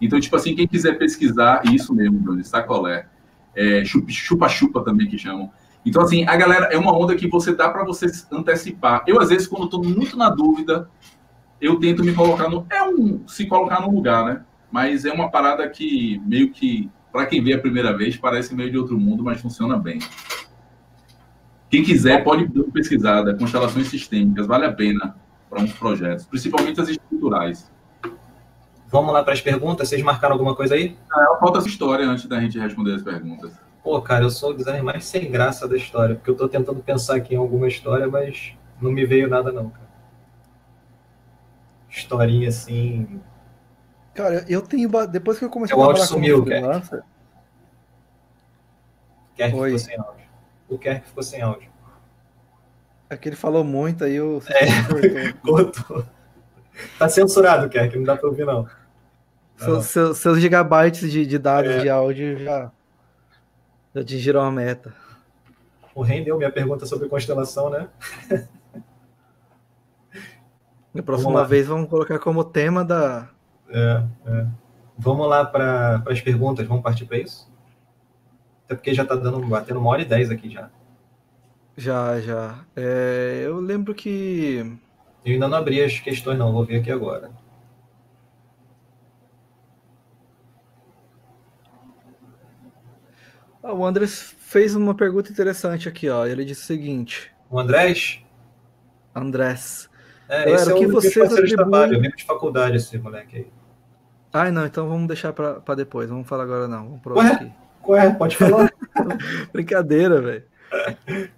Então, 0.00 0.18
tipo 0.18 0.34
assim, 0.34 0.54
quem 0.54 0.66
quiser 0.66 0.98
pesquisar, 0.98 1.62
isso 1.72 1.94
mesmo, 1.94 2.18
Bruno, 2.18 2.42
sacolé. 2.44 3.06
É, 3.54 3.84
chupa-chupa 3.84 4.82
também 4.82 5.06
que 5.06 5.18
chamam. 5.18 5.50
Então, 5.84 6.02
assim, 6.02 6.24
a 6.26 6.36
galera 6.36 6.66
é 6.66 6.78
uma 6.78 6.96
onda 6.96 7.14
que 7.14 7.28
você 7.28 7.54
dá 7.54 7.68
para 7.68 7.84
você 7.84 8.06
antecipar. 8.30 9.02
Eu, 9.06 9.20
às 9.20 9.28
vezes, 9.28 9.46
quando 9.46 9.64
estou 9.64 9.84
muito 9.84 10.16
na 10.16 10.30
dúvida, 10.30 10.88
eu 11.60 11.78
tento 11.78 12.04
me 12.04 12.14
colocar 12.14 12.48
no. 12.48 12.66
É 12.70 12.82
um 12.82 13.26
se 13.26 13.46
colocar 13.46 13.80
no 13.80 13.92
lugar, 13.92 14.24
né? 14.24 14.42
Mas 14.72 15.04
é 15.04 15.12
uma 15.12 15.30
parada 15.30 15.68
que 15.68 16.20
meio 16.24 16.50
que 16.50 16.90
para 17.12 17.26
quem 17.26 17.44
vê 17.44 17.52
a 17.52 17.60
primeira 17.60 17.94
vez, 17.94 18.16
parece 18.16 18.54
meio 18.54 18.70
de 18.70 18.78
outro 18.78 18.98
mundo, 18.98 19.22
mas 19.22 19.40
funciona 19.40 19.76
bem. 19.76 19.98
Quem 21.68 21.82
quiser 21.82 22.24
pode 22.24 22.48
dar 22.48 22.62
uma 22.62 22.72
pesquisada, 22.72 23.34
constelações 23.34 23.88
sistêmicas, 23.88 24.46
vale 24.46 24.64
a 24.64 24.72
pena 24.72 25.14
para 25.48 25.62
uns 25.62 25.72
projetos, 25.74 26.24
principalmente 26.24 26.80
as 26.80 26.88
estruturais. 26.88 27.70
Vamos 28.88 29.12
lá 29.12 29.22
para 29.22 29.32
as 29.32 29.40
perguntas. 29.40 29.88
Vocês 29.88 30.02
marcaram 30.02 30.34
alguma 30.34 30.54
coisa 30.54 30.74
aí? 30.74 30.96
Ah, 31.10 31.36
falta 31.38 31.58
essa 31.58 31.68
história 31.68 32.06
antes 32.06 32.26
da 32.26 32.40
gente 32.40 32.58
responder 32.58 32.94
as 32.94 33.02
perguntas. 33.02 33.52
Pô, 33.82 34.00
cara, 34.00 34.24
eu 34.24 34.30
sou 34.30 34.50
o 34.50 34.54
designer 34.54 34.82
mais 34.82 35.04
sem 35.04 35.30
graça 35.30 35.66
da 35.66 35.76
história, 35.76 36.14
porque 36.14 36.30
eu 36.30 36.34
estou 36.34 36.48
tentando 36.48 36.80
pensar 36.80 37.16
aqui 37.16 37.34
em 37.34 37.38
alguma 37.38 37.68
história, 37.68 38.06
mas 38.06 38.54
não 38.80 38.92
me 38.92 39.04
veio 39.04 39.28
nada 39.28 39.50
não, 39.50 39.70
cara. 39.70 39.88
Historinha 41.90 42.48
assim. 42.48 43.20
Cara, 44.14 44.44
eu 44.48 44.62
tenho. 44.62 44.90
Depois 45.06 45.38
que 45.38 45.44
eu 45.44 45.50
comecei 45.50 45.76
o 45.76 45.80
a 45.80 45.84
trabalhar 45.84 46.06
sumiu, 46.06 46.44
freelancer... 46.44 47.02
Kerk 49.34 49.52
ficou 49.52 49.78
sem 49.78 49.96
áudio. 49.96 50.24
O 50.68 50.78
Kerk 50.78 51.06
ficou 51.08 51.22
sem 51.22 51.42
áudio. 51.42 51.72
É 53.08 53.16
que 53.16 53.28
ele 53.28 53.36
falou 53.36 53.64
muito, 53.64 54.04
aí 54.04 54.14
eu. 54.14 54.42
É, 54.48 55.32
cortou. 55.42 56.04
Tá 56.98 57.08
censurado, 57.08 57.68
Kerk, 57.68 57.96
não 57.96 58.04
dá 58.04 58.16
pra 58.16 58.28
ouvir, 58.28 58.46
não. 58.46 58.66
Seu, 59.56 59.82
seu, 59.82 60.14
seus 60.14 60.40
gigabytes 60.40 61.10
de, 61.10 61.26
de 61.26 61.38
dados 61.38 61.70
é. 61.70 61.80
de 61.80 61.88
áudio 61.88 62.38
já, 62.38 62.70
já 63.94 64.00
atingiram 64.00 64.40
a 64.40 64.50
meta. 64.50 64.94
O 65.94 66.02
rendeu 66.02 66.36
minha 66.38 66.50
pergunta 66.50 66.86
sobre 66.86 67.08
constelação, 67.08 67.68
né? 67.70 67.88
Na 70.92 71.02
próxima 71.02 71.44
vez 71.44 71.66
vamos 71.66 71.88
colocar 71.88 72.18
como 72.18 72.44
tema 72.44 72.84
da. 72.84 73.28
É, 73.72 74.04
é. 74.26 74.46
Vamos 74.98 75.28
lá 75.28 75.44
para 75.44 76.02
as 76.06 76.20
perguntas, 76.20 76.66
vamos 76.66 76.82
partir 76.82 77.06
para 77.06 77.18
isso? 77.18 77.50
Até 78.64 78.74
porque 78.74 78.94
já 78.94 79.02
está 79.02 79.16
dando, 79.16 79.40
batendo 79.40 79.80
uma 79.80 79.90
hora 79.90 80.02
e 80.02 80.04
dez 80.04 80.30
aqui 80.30 80.50
já. 80.50 80.70
Já, 81.76 82.20
já. 82.20 82.64
É, 82.76 83.42
eu 83.44 83.58
lembro 83.58 83.94
que. 83.94 84.78
Eu 85.24 85.32
ainda 85.32 85.48
não 85.48 85.56
abri 85.58 85.82
as 85.82 85.98
questões, 85.98 86.38
não, 86.38 86.52
vou 86.52 86.64
ver 86.64 86.80
aqui 86.80 86.90
agora. 86.90 87.30
Ah, 93.62 93.72
o 93.72 93.84
Andrés 93.84 94.34
fez 94.38 94.74
uma 94.74 94.94
pergunta 94.94 95.30
interessante 95.30 95.88
aqui, 95.88 96.08
ó. 96.08 96.26
Ele 96.26 96.44
disse 96.44 96.62
o 96.62 96.66
seguinte: 96.66 97.32
O 97.50 97.58
Andrés? 97.58 98.20
Andrés. 99.14 99.88
É, 100.28 100.44
Galera, 100.44 100.54
esse 100.54 100.70
é 100.70 100.74
o 100.74 100.78
que 100.78 100.86
vocês 100.86 101.16
atribuem... 101.16 101.46
de 101.46 101.54
trabalho, 101.54 102.04
é 102.04 102.08
de 102.08 102.24
faculdade 102.24 102.76
esse 102.76 102.98
moleque 102.98 103.36
aí. 103.36 103.61
Ah, 104.32 104.50
não, 104.50 104.64
então 104.64 104.88
vamos 104.88 105.06
deixar 105.06 105.32
para 105.32 105.74
depois. 105.74 106.08
Vamos 106.08 106.26
falar 106.26 106.44
agora 106.44 106.66
não. 106.66 106.84
Vamos 106.84 107.02
pro 107.02 107.18
Ué? 107.18 107.32
aqui. 107.32 107.52
Ué, 107.86 108.10
pode 108.14 108.36
falar. 108.36 108.72
Brincadeira, 109.52 110.20
velho. 110.20 110.44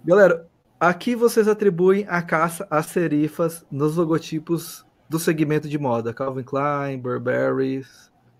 Galera, 0.03 0.47
aqui 0.79 1.15
vocês 1.15 1.47
atribuem 1.47 2.05
a 2.07 2.21
caça 2.21 2.65
às 2.69 2.85
serifas 2.85 3.65
nos 3.69 3.97
logotipos 3.97 4.85
do 5.09 5.19
segmento 5.19 5.67
de 5.67 5.77
moda. 5.77 6.13
Calvin 6.13 6.43
Klein, 6.43 6.99
Burberry, 6.99 7.85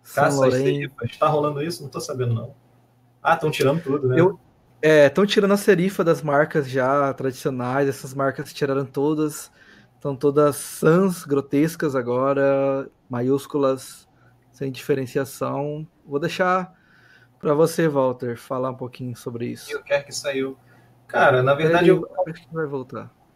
Saint 0.03 0.33
Laurent. 0.33 0.89
Está 1.03 1.27
rolando 1.27 1.61
isso? 1.61 1.83
Não 1.83 1.89
tô 1.89 1.99
sabendo 1.99 2.33
não. 2.33 2.55
Ah, 3.21 3.33
estão 3.33 3.51
tirando 3.51 3.81
tudo, 3.81 4.07
né? 4.07 4.19
Eu, 4.19 4.39
é, 4.81 5.07
estão 5.07 5.25
tirando 5.25 5.51
a 5.51 5.57
serifa 5.57 6.03
das 6.03 6.21
marcas 6.21 6.69
já 6.69 7.13
tradicionais. 7.13 7.89
Essas 7.89 8.13
marcas 8.13 8.53
tiraram 8.53 8.85
todas 8.85 9.51
Estão 10.05 10.15
todas 10.15 10.57
sans, 10.57 11.25
grotescas 11.25 11.95
agora, 11.95 12.87
maiúsculas, 13.09 14.04
sem 14.55 14.71
diferenciação. 14.71 15.85
Vou 16.05 16.19
deixar 16.19 16.73
para 17.39 17.53
você, 17.53 17.87
Walter, 17.87 18.37
falar 18.37 18.71
um 18.71 18.75
pouquinho 18.75 19.15
sobre 19.15 19.47
isso. 19.47 19.71
Eu 19.71 19.83
quero 19.83 20.05
que 20.05 20.11
saiu. 20.11 20.57
Cara, 21.05 21.43
na 21.43 21.53
verdade, 21.53 21.89
eu. 21.89 22.07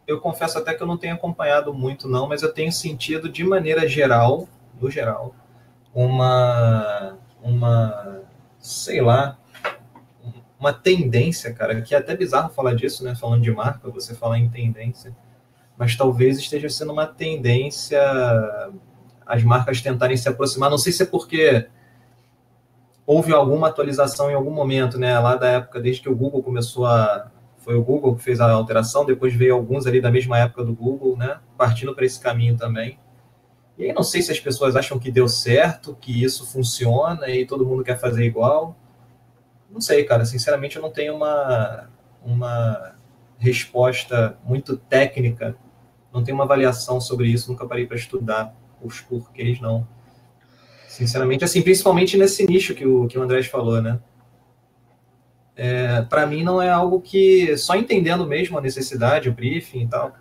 Eu 0.08 0.20
confesso 0.20 0.58
até 0.58 0.74
que 0.74 0.82
eu 0.82 0.88
não 0.88 0.98
tenho 0.98 1.14
acompanhado 1.14 1.72
muito, 1.72 2.08
não, 2.08 2.28
mas 2.28 2.42
eu 2.42 2.52
tenho 2.52 2.72
sentido 2.72 3.30
de 3.30 3.44
maneira 3.44 3.88
geral, 3.88 4.50
no 4.82 4.90
geral, 4.90 5.36
uma, 5.94 7.16
uma, 7.44 8.24
sei 8.58 9.02
lá, 9.02 9.38
uma 10.60 10.74
tendência, 10.74 11.54
cara, 11.54 11.80
que 11.82 11.94
é 11.94 11.98
até 12.00 12.18
bizarro 12.18 12.50
falar 12.50 12.74
disso, 12.74 13.04
né? 13.04 13.14
Falando 13.14 13.44
de 13.44 13.52
marca, 13.52 13.88
você 13.92 14.16
falar 14.16 14.40
em 14.40 14.50
tendência 14.50 15.16
mas 15.80 15.96
talvez 15.96 16.38
esteja 16.38 16.68
sendo 16.68 16.92
uma 16.92 17.08
tendência 17.08 18.02
as 19.30 19.44
marcas 19.44 19.82
tentarem 19.82 20.18
se 20.18 20.28
aproximar. 20.28 20.70
Não 20.70 20.78
sei 20.78 20.92
se 20.92 21.04
é 21.04 21.06
porque 21.06 21.68
houve 23.06 23.32
alguma 23.32 23.68
atualização 23.68 24.30
em 24.30 24.34
algum 24.34 24.52
momento, 24.52 25.00
né? 25.00 25.18
Lá 25.20 25.36
da 25.36 25.48
época, 25.48 25.80
desde 25.80 26.02
que 26.02 26.10
o 26.10 26.16
Google 26.16 26.44
começou 26.44 26.86
a. 26.86 27.32
Foi 27.60 27.76
o 27.76 27.84
Google 27.84 28.16
que 28.16 28.24
fez 28.24 28.40
a 28.40 28.52
alteração, 28.52 29.06
depois 29.06 29.34
veio 29.34 29.54
alguns 29.54 29.86
ali 29.86 30.02
da 30.02 30.10
mesma 30.10 30.40
época 30.40 30.64
do 30.64 30.74
Google, 30.74 31.16
né? 31.16 31.40
Partindo 31.58 31.94
para 31.94 32.06
esse 32.06 32.20
caminho 32.20 32.58
também. 32.58 32.98
E 33.78 33.86
aí 33.86 33.94
não 33.94 34.04
sei 34.04 34.22
se 34.22 34.32
as 34.32 34.40
pessoas 34.40 34.76
acham 34.76 34.98
que 34.98 35.12
deu 35.12 35.28
certo, 35.30 35.96
que 36.02 36.24
isso 36.24 36.46
funciona 36.52 37.30
e 37.30 37.46
todo 37.46 37.66
mundo 37.66 37.84
quer 37.84 38.00
fazer 38.00 38.26
igual. 38.26 38.76
Não 39.70 39.80
sei, 39.80 40.04
cara. 40.04 40.26
Sinceramente, 40.26 40.76
eu 40.78 40.82
não 40.82 40.90
tenho 40.90 41.16
uma, 41.16 41.90
uma 42.26 42.96
resposta 43.38 44.38
muito 44.44 44.76
técnica 44.76 45.56
não 46.14 46.24
tenho 46.24 46.36
uma 46.36 46.44
avaliação 46.44 47.00
sobre 47.00 47.28
isso, 47.28 47.52
nunca 47.52 47.68
parei 47.68 47.86
para 47.86 47.98
estudar 47.98 48.54
os 48.82 49.02
porquês, 49.02 49.60
não. 49.60 49.88
Sinceramente, 50.88 51.44
assim, 51.44 51.62
principalmente 51.62 52.18
nesse 52.18 52.46
nicho 52.46 52.74
que 52.74 52.86
o, 52.86 53.08
que 53.08 53.18
o 53.18 53.22
Andrés 53.22 53.48
falou, 53.48 53.82
né? 53.82 54.00
É, 55.56 56.02
para 56.04 56.26
mim 56.26 56.44
não 56.44 56.62
é 56.62 56.70
algo 56.70 57.02
que 57.02 57.56
só 57.58 57.76
entendendo 57.76 58.26
mesmo 58.26 58.58
a 58.58 58.62
necessidade, 58.62 59.30
o 59.30 59.34
briefing 59.34 59.82
e 59.82 59.88
tal. 59.88 60.14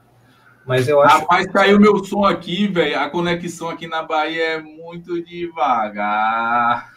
Mas 0.67 0.87
eu 0.87 1.01
acho. 1.01 1.21
Rapaz, 1.21 1.47
que... 1.47 1.53
caiu 1.53 1.81
meu 1.81 2.05
som 2.05 2.25
aqui, 2.25 2.67
velho. 2.67 2.99
A 3.01 3.09
conexão 3.09 3.71
aqui 3.71 3.87
na 3.87 4.03
Bahia 4.03 4.43
é 4.43 4.61
muito 4.61 5.23
devagar. 5.25 6.93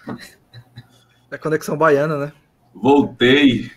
É 1.31 1.37
conexão 1.37 1.77
baiana, 1.77 2.17
né? 2.17 2.33
Voltei. 2.73 3.71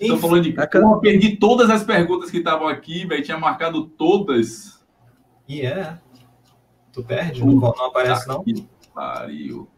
Estou 0.00 0.18
falando 0.18 0.44
de 0.44 0.54
eu 0.56 1.00
perdi 1.00 1.36
todas 1.36 1.68
as 1.70 1.82
perguntas 1.82 2.30
que 2.30 2.38
estavam 2.38 2.68
aqui, 2.68 3.04
velho. 3.04 3.24
Tinha 3.24 3.36
marcado 3.36 3.84
todas. 3.84 4.78
E 5.48 5.62
é. 5.62 5.98
Tu 6.98 7.04
perde? 7.04 7.44
Não, 7.44 7.54
não 7.54 7.84
aparece, 7.86 8.26
não? 8.26 8.44
Pariu. 8.92 9.68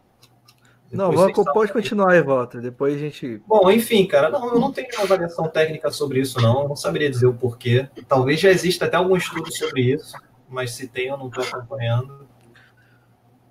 Não, 0.91 1.11
vamos, 1.11 1.33
pode 1.53 1.71
continuar 1.71 2.13
aí, 2.13 2.21
Walter. 2.23 2.59
Depois 2.59 2.95
a 2.95 2.97
gente. 2.97 3.39
Bom, 3.47 3.69
enfim, 3.69 4.07
cara, 4.07 4.27
não, 4.31 4.55
eu 4.55 4.59
não 4.59 4.71
tenho 4.71 4.87
uma 4.95 5.03
avaliação 5.03 5.47
técnica 5.47 5.91
sobre 5.91 6.19
isso, 6.19 6.41
não. 6.41 6.63
Eu 6.63 6.69
não 6.69 6.75
saberia 6.75 7.11
dizer 7.11 7.27
o 7.27 7.33
porquê. 7.35 7.87
Talvez 8.07 8.39
já 8.39 8.49
exista 8.49 8.85
até 8.85 8.97
algum 8.97 9.15
estudo 9.15 9.55
sobre 9.55 9.93
isso, 9.93 10.17
mas 10.49 10.71
se 10.71 10.87
tem, 10.87 11.09
eu 11.09 11.17
não 11.17 11.27
estou 11.27 11.43
acompanhando. 11.43 12.27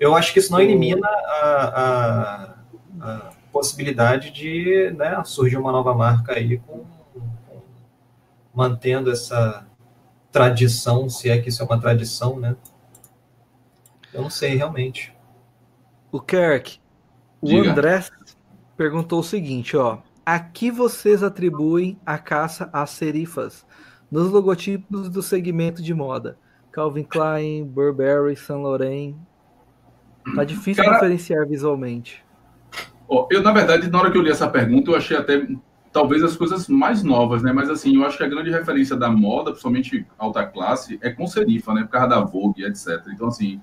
Eu 0.01 0.17
acho 0.17 0.33
que 0.33 0.41
isso 0.41 0.51
não 0.51 0.61
elimina 0.61 1.07
a, 1.07 1.81
a, 1.81 2.55
a 3.01 3.31
possibilidade 3.53 4.33
de 4.33 4.93
né, 4.97 5.23
surgir 5.25 5.59
uma 5.59 5.71
nova 5.71 5.95
marca 5.95 6.33
aí 6.33 6.59
com, 6.59 6.85
com, 7.15 7.63
mantendo 8.53 9.13
essa 9.13 9.65
tradição, 10.33 11.09
se 11.09 11.31
é 11.31 11.39
que 11.39 11.51
isso 11.51 11.63
é 11.63 11.65
uma 11.65 11.81
tradição, 11.81 12.37
né? 12.41 12.57
Eu 14.13 14.23
não 14.23 14.31
sei 14.31 14.57
realmente. 14.57 15.15
O 16.11 16.21
Kirk, 16.21 16.81
o 17.41 17.47
Diga. 17.47 17.71
André 17.71 18.05
perguntou 18.77 19.21
o 19.21 19.25
seguinte, 19.25 19.77
ó. 19.77 19.99
A 20.25 20.39
que 20.39 20.71
vocês 20.71 21.23
atribuem 21.23 21.99
a 22.05 22.19
caça 22.19 22.69
às 22.73 22.91
serifas 22.91 23.67
nos 24.11 24.31
logotipos 24.31 25.09
do 25.09 25.23
segmento 25.23 25.83
de 25.83 25.95
moda? 25.95 26.39
Calvin 26.73 27.05
Klein, 27.05 27.65
Burberry, 27.65 28.37
Saint 28.37 28.63
Laurent. 28.63 29.15
Tá 30.35 30.45
difícil 30.45 30.85
Cara, 30.85 30.97
diferenciar 30.97 31.47
visualmente. 31.47 32.25
Oh, 33.09 33.27
eu, 33.31 33.43
na 33.43 33.53
verdade, 33.53 33.91
na 33.91 33.99
hora 33.99 34.11
que 34.11 34.19
eu 34.19 34.23
li 34.23 34.31
essa 34.31 34.49
pergunta, 34.49 34.91
eu 34.91 34.97
achei 34.97 35.17
até 35.17 35.49
talvez 35.93 36.23
as 36.23 36.37
coisas 36.37 36.69
mais 36.69 37.03
novas, 37.03 37.43
né? 37.43 37.53
Mas 37.53 37.69
assim, 37.69 37.97
eu 37.97 38.05
acho 38.05 38.17
que 38.17 38.23
a 38.23 38.29
grande 38.29 38.51
referência 38.51 38.97
da 38.97 39.11
moda, 39.11 39.51
principalmente 39.51 40.07
alta 40.17 40.47
classe, 40.47 40.99
é 41.03 41.11
com 41.11 41.27
serifa, 41.27 41.75
né? 41.75 41.83
Por 41.83 41.91
causa 41.91 42.09
da 42.09 42.21
Vogue, 42.21 42.65
etc. 42.65 43.03
Então, 43.13 43.29
assim, 43.29 43.61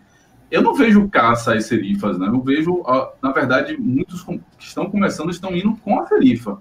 eu 0.49 0.61
não 0.61 0.73
vejo 0.73 1.07
caça 1.09 1.53
às 1.53 1.65
serifas, 1.65 2.17
né? 2.17 2.27
Eu 2.27 2.41
vejo, 2.41 2.83
na 3.21 3.31
verdade, 3.31 3.77
muitos 3.77 4.23
que 4.23 4.41
estão 4.59 4.89
começando 4.89 5.29
estão 5.29 5.55
indo 5.55 5.75
com 5.77 5.99
a 5.99 6.07
serifa. 6.07 6.59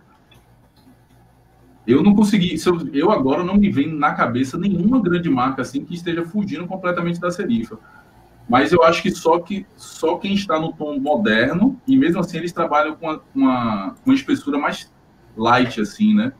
Eu 1.86 2.02
não 2.02 2.14
consegui, 2.14 2.56
eu 2.92 3.12
agora 3.12 3.44
não 3.44 3.54
me 3.54 3.70
vem 3.70 3.94
na 3.94 4.12
cabeça 4.12 4.58
nenhuma 4.58 5.00
grande 5.00 5.30
marca 5.30 5.62
assim 5.62 5.84
que 5.84 5.94
esteja 5.94 6.24
fugindo 6.24 6.66
completamente 6.66 7.20
da 7.20 7.30
serifa. 7.30 7.78
Mas 8.48 8.72
eu 8.72 8.82
acho 8.82 9.02
que 9.02 9.10
só, 9.12 9.38
que 9.38 9.64
só 9.76 10.16
quem 10.16 10.34
está 10.34 10.58
no 10.58 10.72
tom 10.72 10.98
moderno, 10.98 11.80
e 11.86 11.96
mesmo 11.96 12.20
assim 12.20 12.38
eles 12.38 12.52
trabalham 12.52 12.96
com 12.96 13.06
uma, 13.06 13.22
uma, 13.34 13.94
uma 14.04 14.14
espessura 14.14 14.58
mais 14.58 14.92
light, 15.36 15.80
assim, 15.80 16.12
né? 16.12 16.32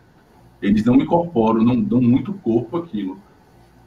Eles 0.61 0.85
não 0.85 0.97
incorporam, 0.97 1.63
não 1.63 1.81
dão 1.81 2.01
muito 2.01 2.33
corpo 2.35 2.77
aquilo. 2.77 3.21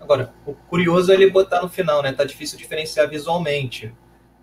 Agora, 0.09 0.33
o 0.43 0.55
curioso 0.55 1.11
é 1.11 1.13
ele 1.13 1.29
botar 1.29 1.61
no 1.61 1.69
final, 1.69 2.01
né? 2.01 2.11
Tá 2.11 2.23
difícil 2.23 2.57
diferenciar 2.57 3.07
visualmente. 3.07 3.93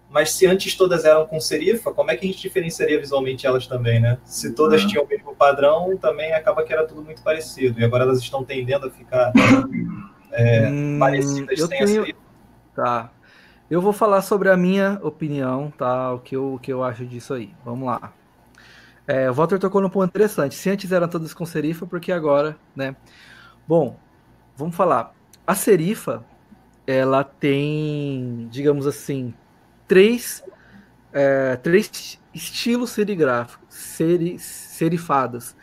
mas 0.08 0.30
se 0.30 0.46
antes 0.46 0.76
todas 0.76 1.04
eram 1.04 1.26
com 1.26 1.40
serifa, 1.40 1.92
como 1.92 2.08
é 2.08 2.16
que 2.16 2.24
a 2.24 2.30
gente 2.30 2.40
diferenciaria 2.40 3.00
visualmente 3.00 3.44
elas 3.44 3.66
também, 3.66 4.00
né? 4.00 4.16
Se 4.24 4.54
todas 4.54 4.84
tinham 4.84 5.02
o 5.02 5.08
mesmo 5.08 5.34
padrão, 5.34 5.96
também 5.96 6.32
acaba 6.32 6.62
que 6.62 6.72
era 6.72 6.86
tudo 6.86 7.02
muito 7.02 7.20
parecido. 7.20 7.80
E 7.80 7.84
agora 7.84 8.04
elas 8.04 8.20
estão 8.20 8.44
tendendo 8.44 8.86
a 8.86 8.90
ficar 8.90 9.32
é, 10.30 10.68
hum, 10.68 10.98
parecidas 11.00 11.58
sem 11.58 11.68
tenho... 11.68 11.82
a 11.82 11.86
serifa. 11.88 12.18
Tá. 12.76 13.10
Eu 13.68 13.80
vou 13.80 13.92
falar 13.92 14.22
sobre 14.22 14.48
a 14.48 14.56
minha 14.56 15.00
opinião, 15.02 15.72
tá? 15.76 16.14
O 16.14 16.20
que 16.20 16.36
eu, 16.36 16.54
o 16.54 16.58
que 16.60 16.72
eu 16.72 16.84
acho 16.84 17.04
disso 17.04 17.34
aí. 17.34 17.52
Vamos 17.64 17.88
lá. 17.88 18.12
É, 19.04 19.28
o 19.28 19.34
Walter 19.34 19.58
tocou 19.58 19.80
num 19.80 19.90
ponto 19.90 20.08
interessante. 20.08 20.54
Se 20.54 20.70
antes 20.70 20.92
eram 20.92 21.08
todas 21.08 21.34
com 21.34 21.44
serifa, 21.44 21.84
porque 21.84 22.12
agora, 22.12 22.56
né? 22.76 22.94
Bom, 23.66 23.98
vamos 24.56 24.76
falar. 24.76 25.15
A 25.46 25.54
serifa, 25.54 26.24
ela 26.86 27.22
tem, 27.22 28.48
digamos 28.50 28.86
assim, 28.86 29.32
três, 29.86 30.42
é, 31.12 31.56
três 31.56 32.20
estilos 32.34 32.90
serigráficos, 32.90 33.64
seri, 33.68 34.38
serifados, 34.38 35.54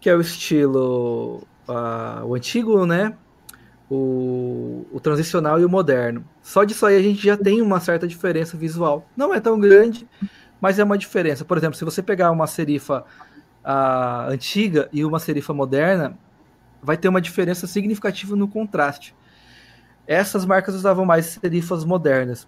que 0.00 0.10
é 0.10 0.14
o 0.14 0.20
estilo 0.20 1.46
uh, 1.68 2.24
o 2.26 2.34
antigo, 2.34 2.84
né? 2.86 3.14
O, 3.90 4.86
o 4.92 5.00
transicional 5.00 5.60
e 5.60 5.64
o 5.64 5.68
moderno. 5.68 6.24
Só 6.42 6.64
disso 6.64 6.84
aí 6.86 6.96
a 6.96 7.02
gente 7.02 7.24
já 7.24 7.36
tem 7.36 7.62
uma 7.62 7.80
certa 7.80 8.06
diferença 8.06 8.56
visual. 8.56 9.08
Não 9.16 9.32
é 9.32 9.40
tão 9.40 9.58
grande, 9.58 10.08
mas 10.60 10.78
é 10.78 10.84
uma 10.84 10.98
diferença. 10.98 11.44
Por 11.44 11.56
exemplo, 11.56 11.76
se 11.76 11.84
você 11.84 12.02
pegar 12.02 12.30
uma 12.30 12.46
serifa 12.46 13.04
uh, 13.64 14.30
antiga 14.30 14.88
e 14.92 15.04
uma 15.04 15.18
serifa 15.18 15.52
moderna, 15.52 16.18
vai 16.84 16.96
ter 16.96 17.08
uma 17.08 17.20
diferença 17.20 17.66
significativa 17.66 18.36
no 18.36 18.46
contraste. 18.46 19.14
Essas 20.06 20.44
marcas 20.44 20.74
usavam 20.74 21.04
mais 21.04 21.26
serifas 21.26 21.84
modernas. 21.84 22.46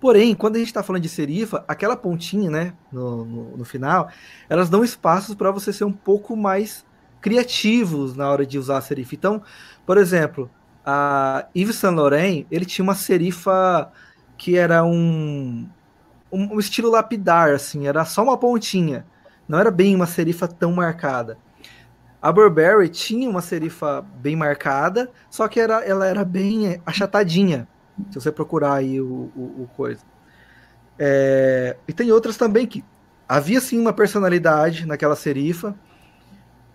Porém, 0.00 0.34
quando 0.34 0.56
a 0.56 0.58
gente 0.58 0.68
está 0.68 0.82
falando 0.82 1.02
de 1.02 1.08
serifa, 1.08 1.64
aquela 1.68 1.96
pontinha, 1.96 2.50
né, 2.50 2.72
no, 2.90 3.24
no, 3.24 3.56
no 3.58 3.64
final, 3.64 4.08
elas 4.48 4.68
dão 4.68 4.82
espaços 4.82 5.34
para 5.34 5.50
você 5.50 5.72
ser 5.72 5.84
um 5.84 5.92
pouco 5.92 6.36
mais 6.36 6.84
criativos 7.20 8.16
na 8.16 8.28
hora 8.28 8.44
de 8.44 8.58
usar 8.58 8.78
a 8.78 8.80
serifa. 8.80 9.14
Então, 9.14 9.42
por 9.86 9.96
exemplo, 9.96 10.50
a 10.84 11.46
Yves 11.56 11.76
Saint 11.76 11.94
Laurent, 11.94 12.46
ele 12.50 12.64
tinha 12.64 12.82
uma 12.82 12.96
serifa 12.96 13.92
que 14.36 14.56
era 14.56 14.82
um, 14.82 15.68
um, 16.32 16.54
um 16.54 16.58
estilo 16.58 16.90
lapidar, 16.90 17.50
assim, 17.54 17.86
era 17.86 18.04
só 18.04 18.24
uma 18.24 18.36
pontinha. 18.36 19.06
Não 19.48 19.58
era 19.58 19.70
bem 19.70 19.94
uma 19.94 20.06
serifa 20.06 20.48
tão 20.48 20.72
marcada. 20.72 21.38
A 22.22 22.30
Burberry 22.30 22.88
tinha 22.88 23.28
uma 23.28 23.42
serifa 23.42 24.00
bem 24.00 24.36
marcada, 24.36 25.10
só 25.28 25.48
que 25.48 25.58
era, 25.58 25.84
ela 25.84 26.06
era 26.06 26.24
bem 26.24 26.80
achatadinha. 26.86 27.66
Se 28.10 28.20
você 28.20 28.30
procurar 28.30 28.74
aí 28.74 29.00
o, 29.00 29.30
o, 29.34 29.62
o 29.62 29.70
coisa. 29.76 30.02
É, 30.96 31.76
e 31.88 31.92
tem 31.92 32.12
outras 32.12 32.36
também 32.36 32.64
que 32.64 32.84
havia 33.28 33.60
sim 33.60 33.78
uma 33.78 33.92
personalidade 33.92 34.86
naquela 34.86 35.16
serifa. 35.16 35.74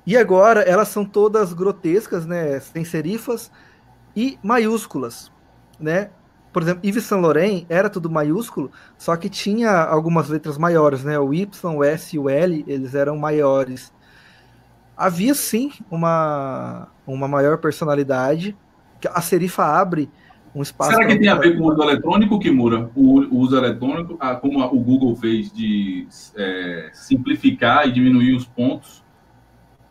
E 0.06 0.18
agora 0.18 0.62
elas 0.62 0.90
são 0.90 1.06
todas 1.06 1.54
grotescas, 1.54 2.26
né? 2.26 2.60
Tem 2.74 2.84
serifas 2.84 3.50
e 4.16 4.38
maiúsculas, 4.44 5.32
né? 5.80 6.10
Por 6.52 6.64
exemplo, 6.64 6.86
Yves 6.86 7.04
Saint 7.04 7.22
Laurent 7.22 7.66
era 7.70 7.90
tudo 7.90 8.10
maiúsculo, 8.10 8.72
só 8.98 9.16
que 9.16 9.30
tinha 9.30 9.84
algumas 9.84 10.28
letras 10.28 10.58
maiores, 10.58 11.04
né? 11.04 11.20
O 11.20 11.34
Y, 11.34 11.76
o 11.76 11.84
S 11.84 12.16
e 12.16 12.20
o 12.20 12.30
L, 12.30 12.66
eles 12.68 12.96
eram 12.96 13.18
maiores. 13.18 13.94
Havia 14.98 15.36
sim 15.36 15.72
uma, 15.92 16.88
uma 17.06 17.28
maior 17.28 17.58
personalidade. 17.60 18.56
A 19.14 19.22
serifa 19.22 19.64
abre 19.64 20.10
um 20.56 20.62
espaço. 20.62 20.92
Será 20.92 21.06
que 21.06 21.20
tem 21.20 21.30
a 21.30 21.36
ver 21.36 21.58
com 21.58 21.64
o 21.64 21.72
uso 21.72 21.84
eletrônico, 21.84 22.40
Kimura? 22.40 22.90
O, 22.96 23.20
o 23.20 23.38
uso 23.38 23.56
eletrônico, 23.56 24.18
ah, 24.20 24.36
como 24.36 24.60
o 24.66 24.80
Google 24.80 25.16
fez 25.16 25.52
de 25.52 26.08
é, 26.36 26.90
simplificar 26.94 27.88
e 27.88 27.92
diminuir 27.92 28.36
os 28.36 28.46
pontos, 28.46 29.04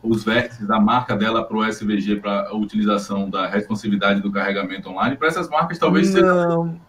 os 0.03 0.23
vértices 0.23 0.67
da 0.67 0.79
marca 0.79 1.15
dela 1.15 1.43
para 1.43 1.57
o 1.57 1.65
SVG, 1.65 2.17
para 2.17 2.49
a 2.49 2.55
utilização 2.55 3.29
da 3.29 3.47
responsividade 3.47 4.21
do 4.21 4.31
carregamento 4.31 4.89
online, 4.89 5.15
para 5.15 5.27
essas 5.27 5.49
marcas 5.49 5.77
talvez 5.79 6.13
não, 6.13 6.65
seja. 6.65 6.81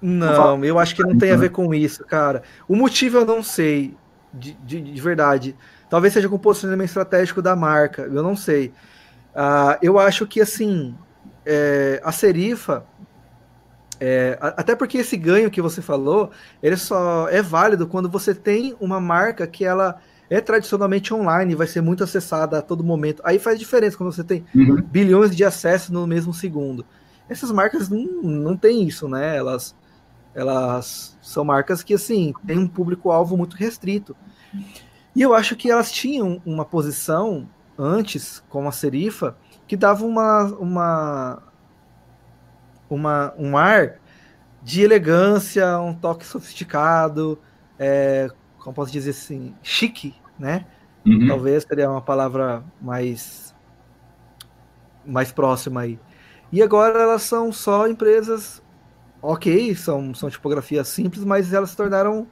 Não, 0.00 0.64
eu 0.64 0.78
acho 0.78 0.96
que 0.96 1.02
não 1.02 1.16
tem 1.16 1.30
a 1.30 1.36
ver 1.36 1.50
com 1.50 1.72
isso, 1.72 2.04
cara. 2.04 2.42
O 2.66 2.74
motivo 2.74 3.18
eu 3.18 3.24
não 3.24 3.42
sei, 3.42 3.94
de, 4.34 4.52
de, 4.54 4.80
de 4.80 5.00
verdade. 5.00 5.56
Talvez 5.92 6.14
seja 6.14 6.26
com 6.26 6.36
o 6.36 6.38
posicionamento 6.38 6.88
estratégico 6.88 7.42
da 7.42 7.54
marca, 7.54 8.00
eu 8.10 8.22
não 8.22 8.34
sei. 8.34 8.68
Uh, 9.34 9.76
eu 9.82 9.98
acho 9.98 10.26
que, 10.26 10.40
assim, 10.40 10.94
é, 11.44 12.00
a 12.02 12.10
Serifa 12.10 12.82
é, 14.00 14.38
até 14.40 14.74
porque 14.74 14.96
esse 14.96 15.18
ganho 15.18 15.50
que 15.50 15.60
você 15.60 15.82
falou, 15.82 16.30
ele 16.62 16.78
só 16.78 17.28
é 17.28 17.42
válido 17.42 17.86
quando 17.86 18.08
você 18.08 18.34
tem 18.34 18.74
uma 18.80 18.98
marca 18.98 19.46
que 19.46 19.66
ela 19.66 20.00
é 20.30 20.40
tradicionalmente 20.40 21.12
online, 21.12 21.54
vai 21.54 21.66
ser 21.66 21.82
muito 21.82 22.02
acessada 22.02 22.60
a 22.60 22.62
todo 22.62 22.82
momento. 22.82 23.20
Aí 23.22 23.38
faz 23.38 23.58
diferença 23.58 23.94
quando 23.94 24.14
você 24.14 24.24
tem 24.24 24.46
uhum. 24.54 24.80
bilhões 24.80 25.36
de 25.36 25.44
acessos 25.44 25.90
no 25.90 26.06
mesmo 26.06 26.32
segundo. 26.32 26.86
Essas 27.28 27.52
marcas 27.52 27.90
não, 27.90 28.02
não 28.22 28.56
tem 28.56 28.88
isso, 28.88 29.06
né? 29.10 29.36
Elas, 29.36 29.76
elas 30.34 31.18
são 31.20 31.44
marcas 31.44 31.82
que, 31.82 31.92
assim, 31.92 32.32
têm 32.46 32.58
um 32.58 32.66
público-alvo 32.66 33.36
muito 33.36 33.58
restrito. 33.58 34.16
E 35.14 35.22
eu 35.22 35.34
acho 35.34 35.56
que 35.56 35.70
elas 35.70 35.90
tinham 35.92 36.40
uma 36.44 36.64
posição 36.64 37.48
antes, 37.78 38.42
com 38.48 38.66
a 38.66 38.72
Serifa, 38.72 39.36
que 39.66 39.76
dava 39.76 40.04
uma, 40.04 40.44
uma 40.58 41.42
uma, 42.88 43.34
um 43.38 43.56
ar 43.56 43.98
de 44.62 44.82
elegância, 44.82 45.78
um 45.80 45.94
toque 45.94 46.24
sofisticado, 46.24 47.38
é, 47.78 48.28
como 48.58 48.74
posso 48.74 48.92
dizer 48.92 49.10
assim, 49.10 49.54
chique, 49.62 50.14
né? 50.38 50.66
Uhum. 51.04 51.26
Talvez 51.26 51.64
seria 51.64 51.90
uma 51.90 52.00
palavra 52.02 52.62
mais 52.80 53.52
mais 55.04 55.32
próxima 55.32 55.80
aí. 55.80 55.98
E 56.52 56.62
agora 56.62 57.00
elas 57.00 57.22
são 57.22 57.50
só 57.50 57.88
empresas, 57.88 58.62
ok, 59.20 59.74
são, 59.74 60.14
são 60.14 60.30
tipografias 60.30 60.86
simples, 60.86 61.24
mas 61.24 61.52
elas 61.52 61.70
se 61.70 61.76
tornaram, 61.76 62.28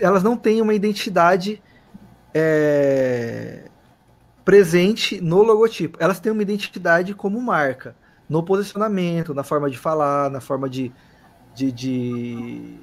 elas 0.00 0.24
não 0.24 0.36
têm 0.36 0.60
uma 0.60 0.74
identidade 0.74 1.62
é, 2.34 3.68
presente 4.44 5.20
no 5.20 5.42
logotipo. 5.42 5.98
Elas 6.00 6.20
têm 6.20 6.32
uma 6.32 6.42
identidade 6.42 7.14
como 7.14 7.40
marca 7.40 7.94
no 8.28 8.42
posicionamento, 8.42 9.34
na 9.34 9.42
forma 9.42 9.70
de 9.70 9.78
falar, 9.78 10.30
na 10.30 10.40
forma 10.40 10.68
de, 10.68 10.92
de, 11.54 11.72
de, 11.72 12.78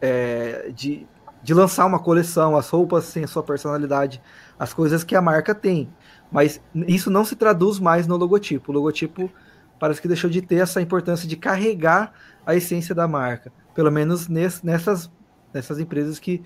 é, 0.00 0.70
de, 0.74 1.06
de 1.42 1.54
lançar 1.54 1.86
uma 1.86 1.98
coleção, 1.98 2.56
as 2.56 2.68
roupas 2.68 3.12
têm 3.12 3.24
a 3.24 3.26
sua 3.26 3.42
personalidade, 3.42 4.22
as 4.58 4.72
coisas 4.72 5.02
que 5.02 5.16
a 5.16 5.22
marca 5.22 5.54
tem. 5.54 5.88
Mas 6.30 6.60
isso 6.88 7.10
não 7.10 7.24
se 7.24 7.36
traduz 7.36 7.78
mais 7.78 8.06
no 8.06 8.16
logotipo. 8.16 8.70
O 8.70 8.74
logotipo 8.74 9.30
parece 9.78 10.00
que 10.00 10.08
deixou 10.08 10.30
de 10.30 10.40
ter 10.40 10.56
essa 10.56 10.80
importância 10.80 11.28
de 11.28 11.36
carregar 11.36 12.12
a 12.46 12.54
essência 12.54 12.94
da 12.94 13.06
marca. 13.06 13.52
Pelo 13.74 13.90
menos 13.90 14.28
nessas, 14.28 15.10
nessas 15.52 15.78
empresas 15.78 16.18
que 16.18 16.42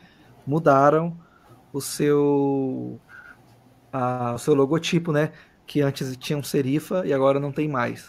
mudaram 0.47 1.17
o 1.73 1.81
seu, 1.81 2.99
a, 3.93 4.35
o 4.35 4.39
seu 4.39 4.55
logotipo, 4.55 5.13
né? 5.13 5.33
que 5.69 5.83
antes 5.83 6.17
tinha 6.17 6.37
um 6.37 6.43
serifa 6.43 7.07
e 7.07 7.13
agora 7.13 7.39
não 7.39 7.53
tem 7.53 7.69
mais. 7.69 8.09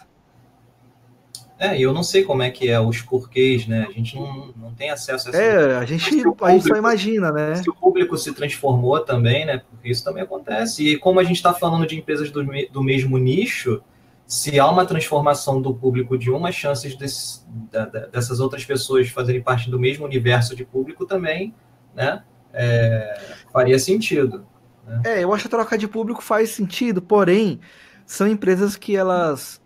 É, 1.58 1.78
e 1.78 1.82
eu 1.82 1.92
não 1.92 2.02
sei 2.02 2.24
como 2.24 2.42
é 2.42 2.50
que 2.50 2.70
é 2.70 2.80
os 2.80 3.02
porquês, 3.02 3.66
né? 3.66 3.86
A 3.86 3.92
gente 3.92 4.16
não, 4.16 4.50
não 4.56 4.72
tem 4.72 4.88
acesso 4.88 5.28
a 5.28 5.30
essa. 5.30 5.42
É, 5.42 5.76
a 5.76 5.84
gente, 5.84 6.10
público, 6.22 6.44
a 6.46 6.52
gente 6.52 6.66
só 6.66 6.74
imagina, 6.74 7.30
né? 7.30 7.56
Se 7.56 7.68
o 7.68 7.74
público 7.74 8.16
se 8.16 8.32
transformou 8.32 8.98
também, 9.00 9.44
né? 9.44 9.62
Porque 9.70 9.90
isso 9.90 10.02
também 10.02 10.22
acontece. 10.22 10.88
E 10.88 10.96
como 10.96 11.20
a 11.20 11.22
gente 11.22 11.36
está 11.36 11.52
falando 11.52 11.86
de 11.86 11.98
empresas 11.98 12.30
do, 12.30 12.42
do 12.72 12.82
mesmo 12.82 13.18
nicho, 13.18 13.82
se 14.26 14.58
há 14.58 14.66
uma 14.70 14.86
transformação 14.86 15.60
do 15.60 15.74
público 15.74 16.16
de 16.16 16.30
uma, 16.30 16.50
chances 16.50 16.96
desse, 16.96 17.42
da, 17.70 17.84
dessas 17.84 18.40
outras 18.40 18.64
pessoas 18.64 19.10
fazerem 19.10 19.42
parte 19.42 19.70
do 19.70 19.78
mesmo 19.78 20.06
universo 20.06 20.56
de 20.56 20.64
público 20.64 21.04
também, 21.04 21.54
né? 21.94 22.24
É, 22.52 23.20
faria 23.52 23.78
sentido. 23.78 24.46
Né? 24.86 25.02
É, 25.04 25.24
eu 25.24 25.32
acho 25.32 25.42
que 25.42 25.54
a 25.54 25.58
troca 25.58 25.78
de 25.78 25.88
público 25.88 26.22
faz 26.22 26.50
sentido, 26.50 27.00
porém, 27.00 27.60
são 28.06 28.26
empresas 28.26 28.76
que 28.76 28.96
elas. 28.96 29.60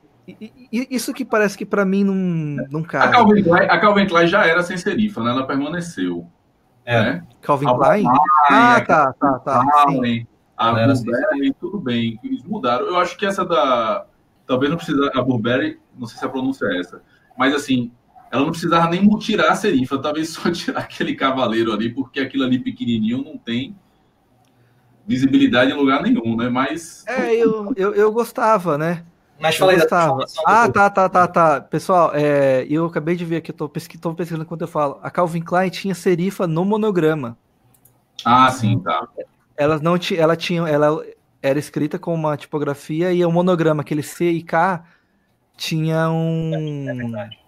Isso 0.72 1.12
que 1.12 1.24
parece 1.24 1.56
que 1.56 1.66
para 1.66 1.84
mim 1.84 2.02
não, 2.02 2.14
não 2.70 2.82
cabe. 2.82 3.06
A 3.06 3.10
Calvin, 3.10 3.42
Klein, 3.42 3.68
a 3.68 3.78
Calvin 3.78 4.06
Klein 4.06 4.26
já 4.26 4.46
era 4.46 4.62
sem 4.62 4.76
serifa, 4.76 5.22
né? 5.22 5.30
Ela 5.30 5.46
permaneceu. 5.46 6.26
É. 6.84 7.00
Né? 7.00 7.26
Calvin 7.42 7.66
Klein? 7.66 8.06
Ah, 8.50 8.80
tá, 8.80 9.12
tá, 9.12 9.38
tá. 9.40 9.64
Sim. 9.88 10.26
A 10.56 10.72
Burberry, 10.72 11.52
tudo 11.58 11.80
bem, 11.80 12.18
eles 12.22 12.42
mudaram. 12.44 12.86
Eu 12.86 12.96
acho 12.96 13.16
que 13.16 13.26
essa 13.26 13.44
da. 13.44 14.06
Talvez 14.46 14.70
não 14.70 14.76
precisa. 14.76 15.10
A 15.14 15.22
Burberry, 15.22 15.80
não 15.96 16.06
sei 16.06 16.18
se 16.18 16.24
a 16.24 16.28
pronúncia 16.28 16.66
é 16.66 16.78
essa, 16.78 17.02
mas 17.36 17.54
assim, 17.54 17.90
ela 18.34 18.42
não 18.42 18.50
precisava 18.50 18.90
nem 18.90 19.08
tirar 19.18 19.52
a 19.52 19.54
serifa, 19.54 19.96
talvez 19.96 20.30
só 20.30 20.50
tirar 20.50 20.80
aquele 20.80 21.14
cavaleiro 21.14 21.72
ali, 21.72 21.88
porque 21.88 22.18
aquilo 22.18 22.42
ali 22.42 22.58
pequenininho 22.58 23.22
não 23.22 23.38
tem 23.38 23.76
visibilidade 25.06 25.70
em 25.70 25.74
lugar 25.74 26.02
nenhum, 26.02 26.36
né? 26.36 26.48
Mas. 26.48 27.04
É, 27.06 27.32
eu, 27.32 27.72
eu, 27.76 27.94
eu 27.94 28.10
gostava, 28.12 28.76
né? 28.76 29.04
Mas 29.38 29.60
aí 29.60 29.76
da 29.76 30.08
Ah, 30.46 30.68
tá, 30.68 30.90
tá, 30.90 31.08
tá, 31.08 31.28
tá. 31.28 31.60
Pessoal, 31.60 32.10
é, 32.12 32.66
eu 32.68 32.86
acabei 32.86 33.14
de 33.14 33.24
ver 33.24 33.36
aqui, 33.36 33.52
tô, 33.52 33.68
pesqui, 33.68 33.98
tô 33.98 34.12
pesquisando 34.14 34.42
enquanto 34.42 34.62
eu 34.62 34.68
falo. 34.68 34.98
A 35.02 35.10
Calvin 35.10 35.42
Klein 35.42 35.70
tinha 35.70 35.94
serifa 35.94 36.46
no 36.46 36.64
monograma. 36.64 37.36
Ah, 38.24 38.50
sim, 38.50 38.80
tá. 38.80 39.06
Elas 39.56 39.80
não 39.80 39.96
tinha, 39.96 40.20
ela 40.20 40.34
tinha, 40.34 40.62
ela 40.62 41.04
era 41.40 41.58
escrita 41.58 42.00
com 42.00 42.12
uma 42.14 42.36
tipografia 42.36 43.12
e 43.12 43.24
o 43.24 43.30
monograma, 43.30 43.82
aquele 43.82 44.02
C 44.02 44.30
e 44.30 44.42
K, 44.42 44.84
tinha 45.56 46.08
um. 46.10 46.50
É 47.16 47.43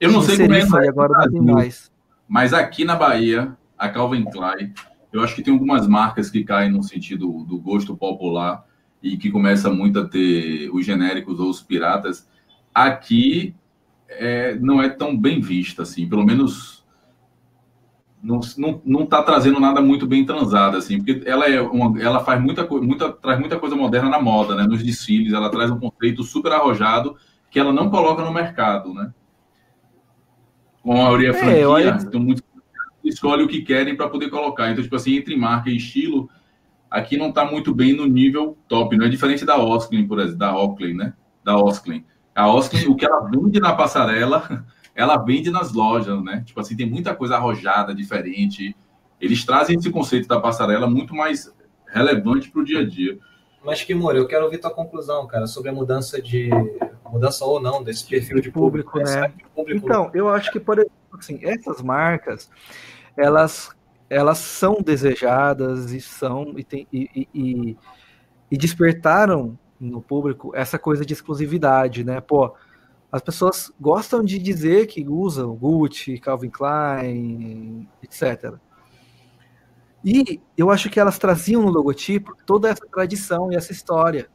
eu 0.00 0.10
não 0.10 0.22
sei 0.22 0.38
como 0.38 0.54
é. 0.54 0.88
Agora 0.88 1.26
não 1.26 1.30
tem 1.30 1.54
mais. 1.54 1.92
Mas 2.26 2.52
aqui 2.52 2.84
na 2.84 2.96
Bahia, 2.96 3.56
a 3.78 3.88
Calvin 3.88 4.24
Klein, 4.24 4.72
eu 5.12 5.22
acho 5.22 5.34
que 5.34 5.42
tem 5.42 5.52
algumas 5.52 5.86
marcas 5.86 6.30
que 6.30 6.44
caem 6.44 6.70
no 6.70 6.82
sentido 6.82 7.44
do 7.44 7.58
gosto 7.58 7.96
popular 7.96 8.64
e 9.02 9.16
que 9.16 9.30
começa 9.30 9.70
muito 9.70 9.98
a 9.98 10.08
ter 10.08 10.70
os 10.72 10.84
genéricos 10.84 11.40
ou 11.40 11.50
os 11.50 11.60
piratas, 11.60 12.28
aqui 12.74 13.54
é, 14.08 14.54
não 14.56 14.82
é 14.82 14.88
tão 14.88 15.16
bem 15.16 15.40
vista, 15.40 15.82
assim, 15.82 16.08
pelo 16.08 16.24
menos 16.24 16.84
não, 18.22 18.40
não, 18.58 18.82
não 18.84 19.06
tá 19.06 19.22
trazendo 19.22 19.58
nada 19.58 19.80
muito 19.80 20.06
bem 20.06 20.26
transado, 20.26 20.76
assim, 20.76 20.98
porque 20.98 21.22
ela 21.26 21.48
é 21.48 21.60
uma, 21.60 22.00
ela 22.00 22.22
faz 22.22 22.40
muita 22.40 22.64
coisa, 22.64 22.86
muita, 22.86 23.10
traz 23.10 23.40
muita 23.40 23.58
coisa 23.58 23.74
moderna 23.74 24.10
na 24.10 24.20
moda, 24.20 24.54
né, 24.54 24.64
nos 24.64 24.82
desfiles, 24.82 25.32
ela 25.32 25.50
traz 25.50 25.70
um 25.70 25.78
conceito 25.78 26.22
super 26.22 26.52
arrojado 26.52 27.16
que 27.50 27.58
ela 27.58 27.72
não 27.72 27.90
coloca 27.90 28.22
no 28.22 28.32
mercado, 28.32 28.94
né? 28.94 29.12
Com 30.82 30.92
a 30.92 31.04
maioria 31.04 31.30
é, 31.30 31.32
franquia, 31.34 31.68
olha... 31.68 31.98
então 32.00 32.20
muito 32.20 32.42
escolhe 33.04 33.42
o 33.42 33.48
que 33.48 33.62
querem 33.62 33.96
para 33.96 34.08
poder 34.08 34.30
colocar. 34.30 34.70
Então, 34.70 34.82
tipo 34.82 34.96
assim, 34.96 35.16
entre 35.16 35.36
marca 35.36 35.70
e 35.70 35.76
estilo, 35.76 36.28
aqui 36.90 37.16
não 37.16 37.28
está 37.30 37.44
muito 37.44 37.74
bem 37.74 37.94
no 37.94 38.06
nível 38.06 38.56
top, 38.68 38.96
não 38.96 39.06
é 39.06 39.08
diferente 39.08 39.44
da 39.44 39.58
Osklin, 39.58 40.06
por 40.06 40.18
exemplo, 40.18 40.38
da 40.38 40.56
Oakley, 40.56 40.94
né? 40.94 41.14
Da 41.44 41.56
Osklin. 41.56 42.04
A 42.34 42.52
Osklin, 42.52 42.86
o 42.86 42.94
que 42.94 43.04
ela 43.04 43.20
vende 43.28 43.60
na 43.60 43.74
passarela, 43.74 44.66
ela 44.94 45.16
vende 45.16 45.50
nas 45.50 45.72
lojas, 45.72 46.22
né? 46.22 46.42
Tipo 46.46 46.60
assim, 46.60 46.76
tem 46.76 46.88
muita 46.88 47.14
coisa 47.14 47.36
arrojada, 47.36 47.94
diferente. 47.94 48.76
Eles 49.20 49.44
trazem 49.44 49.76
esse 49.76 49.90
conceito 49.90 50.28
da 50.28 50.40
passarela 50.40 50.88
muito 50.88 51.14
mais 51.14 51.54
relevante 51.86 52.50
para 52.50 52.60
o 52.60 52.64
dia 52.64 52.80
a 52.80 52.86
dia. 52.86 53.18
Mas, 53.64 53.82
Kimura, 53.82 54.16
eu 54.16 54.26
quero 54.26 54.44
ouvir 54.44 54.58
tua 54.58 54.70
conclusão, 54.70 55.26
cara, 55.26 55.46
sobre 55.46 55.70
a 55.70 55.72
mudança 55.72 56.20
de. 56.20 56.48
Mudança 57.10 57.44
ou 57.44 57.60
não 57.60 57.82
desse 57.82 58.06
perfil 58.06 58.40
de 58.40 58.50
público, 58.50 58.92
público 58.92 59.20
né? 59.20 59.32
Público... 59.54 59.86
Então, 59.86 60.10
eu 60.14 60.28
acho 60.28 60.50
que, 60.50 60.60
por 60.60 60.78
exemplo, 60.78 60.94
assim, 61.12 61.38
essas 61.42 61.82
marcas, 61.82 62.50
elas 63.16 63.70
elas 64.10 64.38
são 64.38 64.78
desejadas 64.82 65.92
e 65.92 66.00
são 66.00 66.54
e, 66.58 66.64
tem, 66.64 66.86
e, 66.92 67.28
e, 67.32 67.76
e, 68.50 68.58
despertaram 68.58 69.56
no 69.78 70.02
público 70.02 70.50
essa 70.52 70.76
coisa 70.76 71.06
de 71.06 71.12
exclusividade, 71.12 72.02
né? 72.02 72.20
Pô, 72.20 72.52
as 73.12 73.22
pessoas 73.22 73.72
gostam 73.80 74.24
de 74.24 74.36
dizer 74.40 74.88
que 74.88 75.08
usam 75.08 75.54
Gucci, 75.54 76.18
Calvin 76.18 76.50
Klein, 76.50 77.88
etc. 78.02 78.54
E 80.04 80.40
eu 80.56 80.70
acho 80.70 80.90
que 80.90 80.98
elas 80.98 81.18
traziam 81.18 81.62
no 81.62 81.70
logotipo 81.70 82.34
toda 82.44 82.68
essa 82.68 82.86
tradição 82.86 83.52
e 83.52 83.56
essa 83.56 83.70
história, 83.70 84.28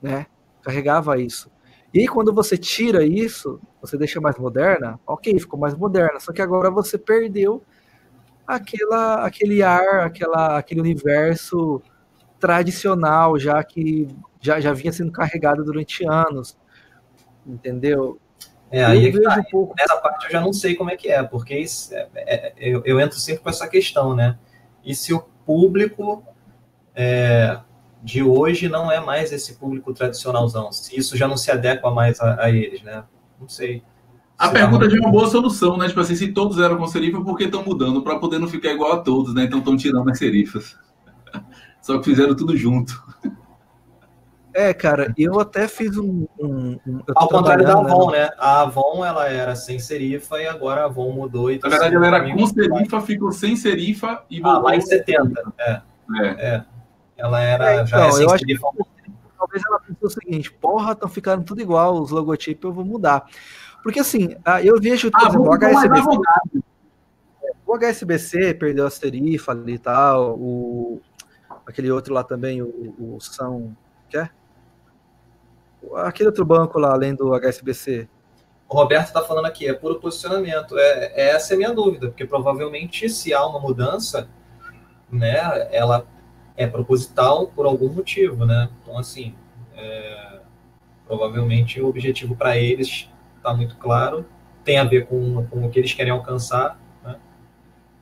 né? 0.00 0.26
Carregava 0.62 1.20
isso. 1.20 1.50
E 1.92 2.06
quando 2.06 2.32
você 2.32 2.56
tira 2.56 3.04
isso, 3.04 3.60
você 3.80 3.96
deixa 3.96 4.20
mais 4.20 4.36
moderna, 4.38 4.98
ok, 5.06 5.38
ficou 5.38 5.58
mais 5.58 5.74
moderna. 5.74 6.20
Só 6.20 6.32
que 6.32 6.40
agora 6.40 6.70
você 6.70 6.96
perdeu 6.96 7.62
aquela, 8.46 9.26
aquele 9.26 9.62
ar, 9.62 10.06
aquela, 10.06 10.58
aquele 10.58 10.80
universo 10.80 11.82
tradicional, 12.38 13.38
já 13.38 13.62
que 13.62 14.08
já, 14.40 14.60
já 14.60 14.72
vinha 14.72 14.92
sendo 14.92 15.12
carregado 15.12 15.64
durante 15.64 16.06
anos, 16.06 16.56
entendeu? 17.46 18.18
É, 18.70 18.84
aí 18.84 19.08
é 19.08 19.20
tá. 19.20 19.36
um 19.38 19.44
pouco... 19.50 19.74
Nessa 19.76 19.96
parte 19.96 20.26
eu 20.26 20.30
já 20.30 20.40
não 20.40 20.52
sei 20.52 20.76
como 20.76 20.90
é 20.90 20.96
que 20.96 21.08
é, 21.08 21.22
porque 21.22 21.58
isso, 21.58 21.92
é, 21.92 22.08
é, 22.14 22.54
eu, 22.56 22.82
eu, 22.84 23.00
entro 23.00 23.18
sempre 23.18 23.42
com 23.42 23.50
essa 23.50 23.68
questão, 23.68 24.14
né? 24.14 24.38
E 24.84 24.94
se 24.94 25.12
o 25.12 25.20
público 25.44 26.24
é, 26.94 27.60
de 28.02 28.22
hoje 28.22 28.68
não 28.68 28.90
é 28.90 29.00
mais 29.00 29.32
esse 29.32 29.54
público 29.54 29.92
tradicionalzão, 29.92 30.72
se 30.72 30.98
isso 30.98 31.16
já 31.16 31.28
não 31.28 31.36
se 31.36 31.50
adequa 31.50 31.90
mais 31.90 32.20
a, 32.20 32.44
a 32.44 32.50
eles, 32.50 32.82
né? 32.82 33.04
Não 33.40 33.48
sei. 33.48 33.82
A 34.38 34.48
pergunta 34.48 34.88
de 34.88 34.98
uma 34.98 35.10
boa 35.10 35.28
solução, 35.28 35.76
né? 35.76 35.86
Tipo 35.86 36.00
assim, 36.00 36.16
se 36.16 36.28
todos 36.28 36.58
eram 36.58 36.78
com 36.78 36.86
serifa, 36.86 37.20
por 37.20 37.36
que 37.36 37.44
estão 37.44 37.62
mudando? 37.62 38.02
Para 38.02 38.18
poder 38.18 38.38
não 38.38 38.48
ficar 38.48 38.70
igual 38.70 38.92
a 38.92 38.98
todos, 39.00 39.34
né? 39.34 39.44
Então 39.44 39.58
estão 39.58 39.76
tirando 39.76 40.08
as 40.08 40.16
serifas. 40.16 40.78
Só 41.82 41.98
que 41.98 42.04
fizeram 42.06 42.34
tudo 42.34 42.56
junto. 42.56 43.02
É, 44.54 44.74
cara, 44.74 45.12
eu 45.16 45.38
até 45.38 45.68
fiz 45.68 45.96
um. 45.96 46.26
um, 46.38 46.78
um 46.86 47.00
Ao 47.14 47.28
contrário 47.28 47.64
da 47.64 47.74
Avon, 47.74 48.10
né? 48.10 48.24
né? 48.24 48.30
A 48.38 48.62
Avon 48.62 49.04
ela 49.04 49.28
era 49.28 49.54
sem 49.54 49.78
serifa 49.78 50.40
e 50.40 50.46
agora 50.46 50.82
a 50.82 50.84
Avon 50.86 51.12
mudou. 51.12 51.50
E 51.50 51.58
tá 51.58 51.68
Na 51.68 51.76
verdade, 51.76 51.96
ela 51.96 52.06
era 52.06 52.34
com 52.34 52.46
serifa, 52.46 53.00
ficou 53.02 53.32
sem 53.32 53.54
serifa 53.54 54.24
e 54.28 54.40
voltou. 54.40 54.60
Ah, 54.60 54.62
lá 54.70 54.76
em 54.76 54.80
70. 54.80 55.52
É. 55.58 55.70
é. 55.70 56.26
é. 56.26 56.64
Ela 57.20 57.42
era 57.42 57.70
é, 57.70 57.74
então, 57.74 57.86
já 57.86 58.12
sem 58.12 58.28
serifa. 58.28 58.68
Que, 58.74 59.12
talvez 59.38 59.62
ela 59.66 59.80
pensou 59.80 60.08
o 60.08 60.10
seguinte: 60.10 60.50
porra, 60.52 60.92
estão 60.92 61.08
ficando 61.08 61.44
tudo 61.44 61.60
igual, 61.60 62.00
os 62.00 62.10
logotipos 62.10 62.64
eu 62.64 62.72
vou 62.72 62.84
mudar. 62.84 63.26
Porque 63.82 64.00
assim, 64.00 64.34
ah, 64.44 64.62
eu 64.62 64.80
vejo, 64.80 65.10
ah, 65.14 65.28
exemplo, 65.28 65.48
o 65.48 65.54
HSBC. 65.54 66.64
O 67.66 67.76
HSBC 67.76 68.54
perdeu 68.54 68.86
a 68.86 68.90
serifa 68.90 69.52
ali 69.52 69.74
e 69.74 69.78
tal, 69.78 70.34
o, 70.36 71.00
aquele 71.66 71.90
outro 71.90 72.12
lá 72.12 72.24
também, 72.24 72.62
o, 72.62 72.66
o 72.98 73.18
São. 73.20 73.76
Quer? 74.08 74.32
Aquele 75.96 76.28
outro 76.28 76.44
banco 76.44 76.78
lá, 76.78 76.92
além 76.92 77.14
do 77.14 77.32
HSBC. 77.34 78.08
O 78.68 78.76
Roberto 78.76 79.08
está 79.08 79.22
falando 79.22 79.46
aqui, 79.46 79.68
é 79.68 79.72
puro 79.72 79.98
posicionamento. 79.98 80.78
É, 80.78 81.12
é, 81.14 81.30
essa 81.30 81.52
é 81.52 81.54
a 81.54 81.58
minha 81.58 81.72
dúvida, 81.72 82.08
porque 82.08 82.24
provavelmente 82.24 83.08
se 83.08 83.32
há 83.34 83.44
uma 83.44 83.60
mudança, 83.60 84.28
né, 85.10 85.68
ela 85.72 86.06
é 86.56 86.66
proposital 86.66 87.48
por 87.48 87.66
algum 87.66 87.88
motivo, 87.88 88.44
né? 88.44 88.68
Então, 88.82 88.98
assim, 88.98 89.34
é, 89.76 90.40
provavelmente 91.06 91.80
o 91.80 91.88
objetivo 91.88 92.36
para 92.36 92.56
eles 92.56 93.08
está 93.36 93.54
muito 93.54 93.76
claro, 93.76 94.24
tem 94.64 94.78
a 94.78 94.84
ver 94.84 95.06
com, 95.06 95.46
com 95.46 95.66
o 95.66 95.70
que 95.70 95.78
eles 95.78 95.92
querem 95.92 96.12
alcançar. 96.12 96.78
Né? 97.02 97.16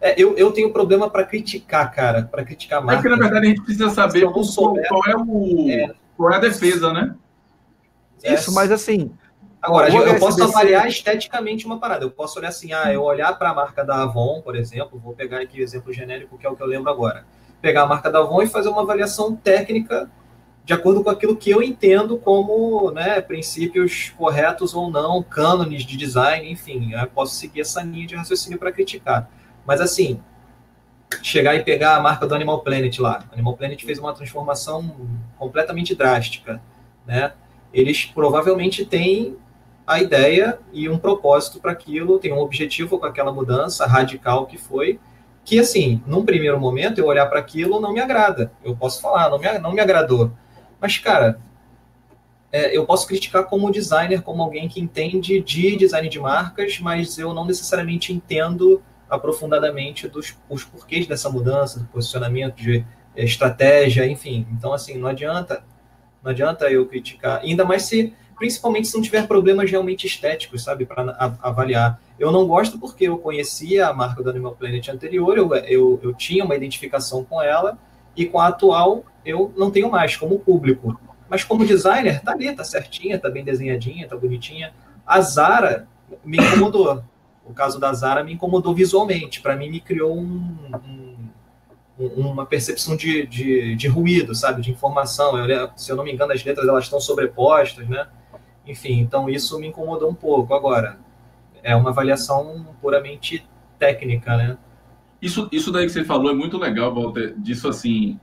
É, 0.00 0.20
eu, 0.20 0.36
eu 0.36 0.52
tenho 0.52 0.72
problema 0.72 1.08
para 1.08 1.24
criticar, 1.24 1.90
cara, 1.92 2.24
para 2.24 2.44
criticar 2.44 2.84
mais. 2.84 2.98
É 2.98 3.02
que, 3.02 3.08
na 3.08 3.16
verdade, 3.16 3.46
a 3.46 3.48
gente 3.48 3.62
precisa 3.62 3.90
saber 3.90 4.22
qual, 4.30 4.44
qual, 4.44 5.06
é 5.06 5.16
o, 5.16 5.70
é, 5.70 5.94
qual 6.16 6.32
é 6.32 6.36
a 6.36 6.40
defesa, 6.40 6.92
né? 6.92 7.14
Isso, 8.22 8.52
mas 8.52 8.70
assim. 8.72 9.12
Agora, 9.60 9.92
eu, 9.92 10.06
eu 10.06 10.18
posso 10.18 10.42
avaliar 10.42 10.86
esteticamente 10.86 11.66
uma 11.66 11.80
parada. 11.80 12.04
Eu 12.04 12.10
posso 12.10 12.38
olhar 12.38 12.48
assim, 12.48 12.72
ah, 12.72 12.92
eu 12.92 13.02
olhar 13.02 13.36
para 13.36 13.50
a 13.50 13.54
marca 13.54 13.84
da 13.84 14.02
Avon, 14.02 14.40
por 14.40 14.54
exemplo, 14.54 15.00
vou 15.00 15.14
pegar 15.14 15.40
aqui 15.40 15.60
o 15.60 15.64
exemplo 15.64 15.92
genérico, 15.92 16.38
que 16.38 16.46
é 16.46 16.50
o 16.50 16.54
que 16.54 16.62
eu 16.62 16.66
lembro 16.66 16.90
agora. 16.90 17.24
Pegar 17.60 17.82
a 17.82 17.86
marca 17.86 18.10
da 18.10 18.20
Avon 18.20 18.42
e 18.42 18.46
fazer 18.46 18.68
uma 18.68 18.82
avaliação 18.82 19.34
técnica 19.34 20.10
de 20.68 20.74
acordo 20.74 21.02
com 21.02 21.08
aquilo 21.08 21.34
que 21.34 21.48
eu 21.48 21.62
entendo 21.62 22.18
como 22.18 22.90
né, 22.90 23.22
princípios 23.22 24.10
corretos 24.18 24.74
ou 24.74 24.90
não, 24.90 25.22
cânones 25.22 25.82
de 25.82 25.96
design, 25.96 26.52
enfim, 26.52 26.92
eu 26.92 27.06
posso 27.06 27.36
seguir 27.36 27.62
essa 27.62 27.80
linha 27.80 28.06
de 28.06 28.14
raciocínio 28.14 28.58
para 28.58 28.70
criticar. 28.70 29.30
Mas 29.64 29.80
assim, 29.80 30.20
chegar 31.22 31.54
e 31.54 31.64
pegar 31.64 31.96
a 31.96 32.00
marca 32.00 32.26
do 32.26 32.34
Animal 32.34 32.60
Planet 32.60 32.98
lá, 32.98 33.24
Animal 33.32 33.56
Planet 33.56 33.82
fez 33.82 33.98
uma 33.98 34.12
transformação 34.12 34.94
completamente 35.38 35.94
drástica, 35.94 36.60
né? 37.06 37.32
Eles 37.72 38.04
provavelmente 38.04 38.84
têm 38.84 39.38
a 39.86 40.02
ideia 40.02 40.58
e 40.70 40.86
um 40.86 40.98
propósito 40.98 41.60
para 41.60 41.72
aquilo, 41.72 42.18
tem 42.18 42.30
um 42.30 42.40
objetivo 42.40 42.98
com 42.98 43.06
aquela 43.06 43.32
mudança 43.32 43.86
radical 43.86 44.44
que 44.44 44.58
foi, 44.58 45.00
que 45.48 45.58
assim, 45.58 46.02
num 46.06 46.24
primeiro 46.24 46.60
momento 46.60 46.98
eu 46.98 47.06
olhar 47.06 47.26
para 47.26 47.40
aquilo 47.40 47.80
não 47.80 47.92
me 47.92 48.00
agrada. 48.00 48.52
Eu 48.62 48.76
posso 48.76 49.00
falar, 49.00 49.30
não 49.30 49.38
me, 49.38 49.58
não 49.58 49.72
me 49.72 49.80
agradou 49.80 50.30
mas, 50.80 50.98
cara, 50.98 51.40
é, 52.52 52.76
eu 52.76 52.86
posso 52.86 53.06
criticar 53.06 53.44
como 53.44 53.70
designer, 53.70 54.22
como 54.22 54.42
alguém 54.42 54.68
que 54.68 54.80
entende 54.80 55.40
de 55.40 55.76
design 55.76 56.08
de 56.08 56.20
marcas, 56.20 56.78
mas 56.78 57.18
eu 57.18 57.34
não 57.34 57.44
necessariamente 57.44 58.12
entendo 58.12 58.82
aprofundadamente 59.10 60.06
dos 60.06 60.36
os 60.48 60.64
porquês 60.64 61.06
dessa 61.06 61.28
mudança, 61.30 61.80
do 61.80 61.86
posicionamento, 61.86 62.56
de 62.56 62.84
é, 63.16 63.24
estratégia, 63.24 64.06
enfim. 64.06 64.46
Então, 64.52 64.72
assim, 64.72 64.96
não 64.96 65.08
adianta, 65.08 65.64
não 66.22 66.30
adianta 66.30 66.70
eu 66.70 66.86
criticar, 66.86 67.40
ainda 67.40 67.64
mais 67.64 67.82
se, 67.82 68.14
principalmente 68.36 68.88
se 68.88 68.94
não 68.94 69.02
tiver 69.02 69.26
problemas 69.26 69.70
realmente 69.70 70.06
estéticos, 70.06 70.62
sabe, 70.62 70.86
para 70.86 71.36
avaliar. 71.42 72.00
Eu 72.18 72.32
não 72.32 72.46
gosto 72.46 72.78
porque 72.78 73.04
eu 73.04 73.18
conhecia 73.18 73.88
a 73.88 73.92
marca 73.92 74.22
do 74.22 74.30
Animal 74.30 74.56
Planet 74.56 74.88
anterior, 74.88 75.38
eu, 75.38 75.54
eu, 75.54 76.00
eu 76.02 76.12
tinha 76.14 76.44
uma 76.44 76.56
identificação 76.56 77.24
com 77.24 77.40
ela, 77.40 77.78
e 78.16 78.26
com 78.26 78.40
a 78.40 78.48
atual 78.48 79.04
eu 79.24 79.52
não 79.56 79.70
tenho 79.70 79.90
mais 79.90 80.16
como 80.16 80.40
público. 80.40 81.00
Mas 81.28 81.44
como 81.44 81.64
designer, 81.64 82.20
tá 82.22 82.32
ali, 82.32 82.52
tá 82.52 82.64
certinha, 82.64 83.18
tá 83.18 83.30
bem 83.30 83.44
desenhadinha, 83.44 84.08
tá 84.08 84.16
bonitinha. 84.16 84.72
A 85.06 85.20
Zara 85.20 85.86
me 86.24 86.38
incomodou. 86.38 87.02
O 87.44 87.54
caso 87.54 87.78
da 87.78 87.92
Zara 87.92 88.24
me 88.24 88.32
incomodou 88.32 88.74
visualmente. 88.74 89.40
Para 89.40 89.54
mim, 89.54 89.70
me 89.70 89.80
criou 89.80 90.16
um, 90.16 90.56
um, 91.98 92.28
uma 92.28 92.44
percepção 92.46 92.96
de, 92.96 93.26
de, 93.26 93.76
de, 93.76 93.88
ruído, 93.88 94.34
sabe? 94.34 94.62
De 94.62 94.70
informação. 94.70 95.36
Eu, 95.38 95.70
se 95.76 95.90
eu 95.92 95.96
não 95.96 96.04
me 96.04 96.12
engano, 96.12 96.32
as 96.32 96.42
letras 96.42 96.66
elas 96.66 96.84
estão 96.84 97.00
sobrepostas, 97.00 97.88
né? 97.88 98.08
Enfim, 98.66 99.00
então 99.00 99.30
isso 99.30 99.58
me 99.58 99.68
incomodou 99.68 100.10
um 100.10 100.14
pouco. 100.14 100.54
Agora, 100.54 100.98
é 101.62 101.74
uma 101.74 101.90
avaliação 101.90 102.66
puramente 102.80 103.46
técnica, 103.78 104.36
né? 104.36 104.58
Isso, 105.20 105.48
isso 105.50 105.72
daí 105.72 105.86
que 105.86 105.92
você 105.92 106.04
falou 106.04 106.30
é 106.30 106.34
muito 106.34 106.58
legal, 106.58 106.94
Walter, 106.94 107.34
disso 107.36 107.68
assim, 107.68 108.18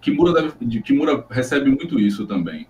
Kimura, 0.00 0.32
deve, 0.32 0.80
Kimura 0.82 1.24
recebe 1.30 1.68
muito 1.68 1.98
isso 1.98 2.26
também. 2.26 2.68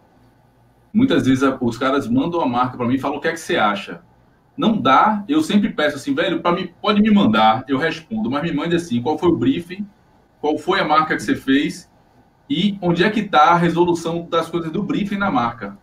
Muitas 0.93 1.27
vezes 1.27 1.47
os 1.61 1.77
caras 1.77 2.09
mandam 2.09 2.41
a 2.41 2.49
marca 2.49 2.77
para 2.77 2.87
mim 2.87 2.95
e 2.95 2.99
falam 2.99 3.19
o 3.19 3.21
que 3.21 3.29
é 3.29 3.33
que 3.33 3.41
você 3.41 3.57
acha. 3.57 4.01
Não 4.57 4.81
dá, 4.81 5.23
eu 5.29 5.43
sempre 5.43 5.69
peço 5.69 5.97
assim, 5.97 6.15
velho, 6.15 6.41
para 6.41 6.57
mim 6.57 6.71
pode 6.81 7.03
me 7.03 7.11
mandar, 7.11 7.63
eu 7.69 7.77
respondo, 7.77 8.31
mas 8.31 8.43
me 8.43 8.53
mande 8.53 8.75
assim, 8.75 9.03
qual 9.03 9.19
foi 9.19 9.29
o 9.29 9.37
briefing, 9.37 9.87
qual 10.41 10.57
foi 10.57 10.81
a 10.81 10.85
marca 10.85 11.15
que 11.15 11.23
você 11.23 11.37
fez 11.37 11.91
e 12.49 12.79
onde 12.81 13.05
é 13.05 13.11
que 13.11 13.21
está 13.21 13.51
a 13.51 13.57
resolução 13.57 14.27
das 14.31 14.49
coisas 14.49 14.73
do 14.73 14.83
briefing 14.83 15.19
na 15.19 15.31
marca. 15.31 15.77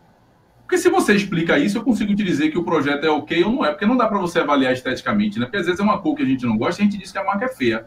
Porque 0.74 0.82
se 0.82 0.90
você 0.90 1.14
explica 1.14 1.60
isso, 1.60 1.78
eu 1.78 1.84
consigo 1.84 2.16
te 2.16 2.24
dizer 2.24 2.50
que 2.50 2.58
o 2.58 2.64
projeto 2.64 3.04
é 3.04 3.10
ok 3.12 3.44
ou 3.44 3.52
não 3.52 3.64
é, 3.64 3.70
porque 3.70 3.86
não 3.86 3.96
dá 3.96 4.08
para 4.08 4.18
você 4.18 4.40
avaliar 4.40 4.74
esteticamente, 4.74 5.38
né? 5.38 5.46
Porque 5.46 5.58
às 5.58 5.68
vezes 5.68 5.80
é 5.80 5.84
uma 5.84 6.00
cor 6.00 6.16
que 6.16 6.24
a 6.24 6.26
gente 6.26 6.48
não 6.48 6.58
gosta 6.58 6.82
e 6.82 6.88
a 6.88 6.90
gente 6.90 7.00
diz 7.00 7.12
que 7.12 7.18
a 7.20 7.24
marca 7.24 7.46
é 7.46 7.48
feia. 7.48 7.86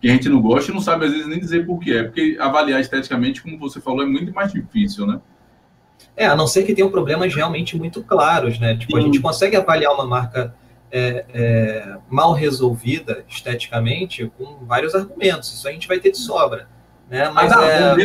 Que 0.00 0.08
a 0.08 0.12
gente 0.12 0.28
não 0.28 0.40
gosta 0.40 0.70
e 0.70 0.74
não 0.74 0.80
sabe 0.80 1.06
às 1.06 1.10
vezes 1.10 1.26
nem 1.26 1.40
dizer 1.40 1.66
por 1.66 1.80
que 1.80 1.92
é, 1.92 2.04
porque 2.04 2.36
avaliar 2.38 2.80
esteticamente, 2.80 3.42
como 3.42 3.58
você 3.58 3.80
falou, 3.80 4.04
é 4.04 4.06
muito 4.06 4.32
mais 4.32 4.52
difícil, 4.52 5.08
né? 5.08 5.20
É, 6.16 6.26
a 6.26 6.36
não 6.36 6.46
ser 6.46 6.62
que 6.62 6.72
tenham 6.72 6.88
problemas 6.88 7.34
realmente 7.34 7.76
muito 7.76 8.00
claros, 8.00 8.60
né? 8.60 8.76
Tipo, 8.76 8.92
Sim. 8.92 8.98
a 8.98 9.02
gente 9.06 9.18
consegue 9.18 9.56
avaliar 9.56 9.92
uma 9.92 10.06
marca 10.06 10.54
é, 10.92 11.24
é, 11.34 11.96
mal 12.08 12.32
resolvida 12.32 13.24
esteticamente 13.28 14.30
com 14.38 14.64
vários 14.64 14.94
argumentos. 14.94 15.52
Isso 15.52 15.66
a 15.66 15.72
gente 15.72 15.88
vai 15.88 15.98
ter 15.98 16.12
de 16.12 16.18
sobra. 16.18 16.68
Né? 17.10 17.28
Mas 17.30 17.50
a 17.50 17.66
é... 17.66 17.96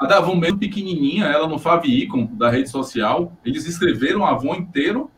a 0.00 0.06
Davon 0.06 0.34
mesmo 0.34 0.58
pequenininha, 0.58 1.26
ela 1.26 1.46
no 1.46 1.58
Favicon 1.58 2.24
da 2.32 2.48
rede 2.48 2.70
social, 2.70 3.36
eles 3.44 3.66
escreveram 3.66 4.24
a 4.24 4.30
Avon 4.30 4.54
inteiro. 4.54 5.10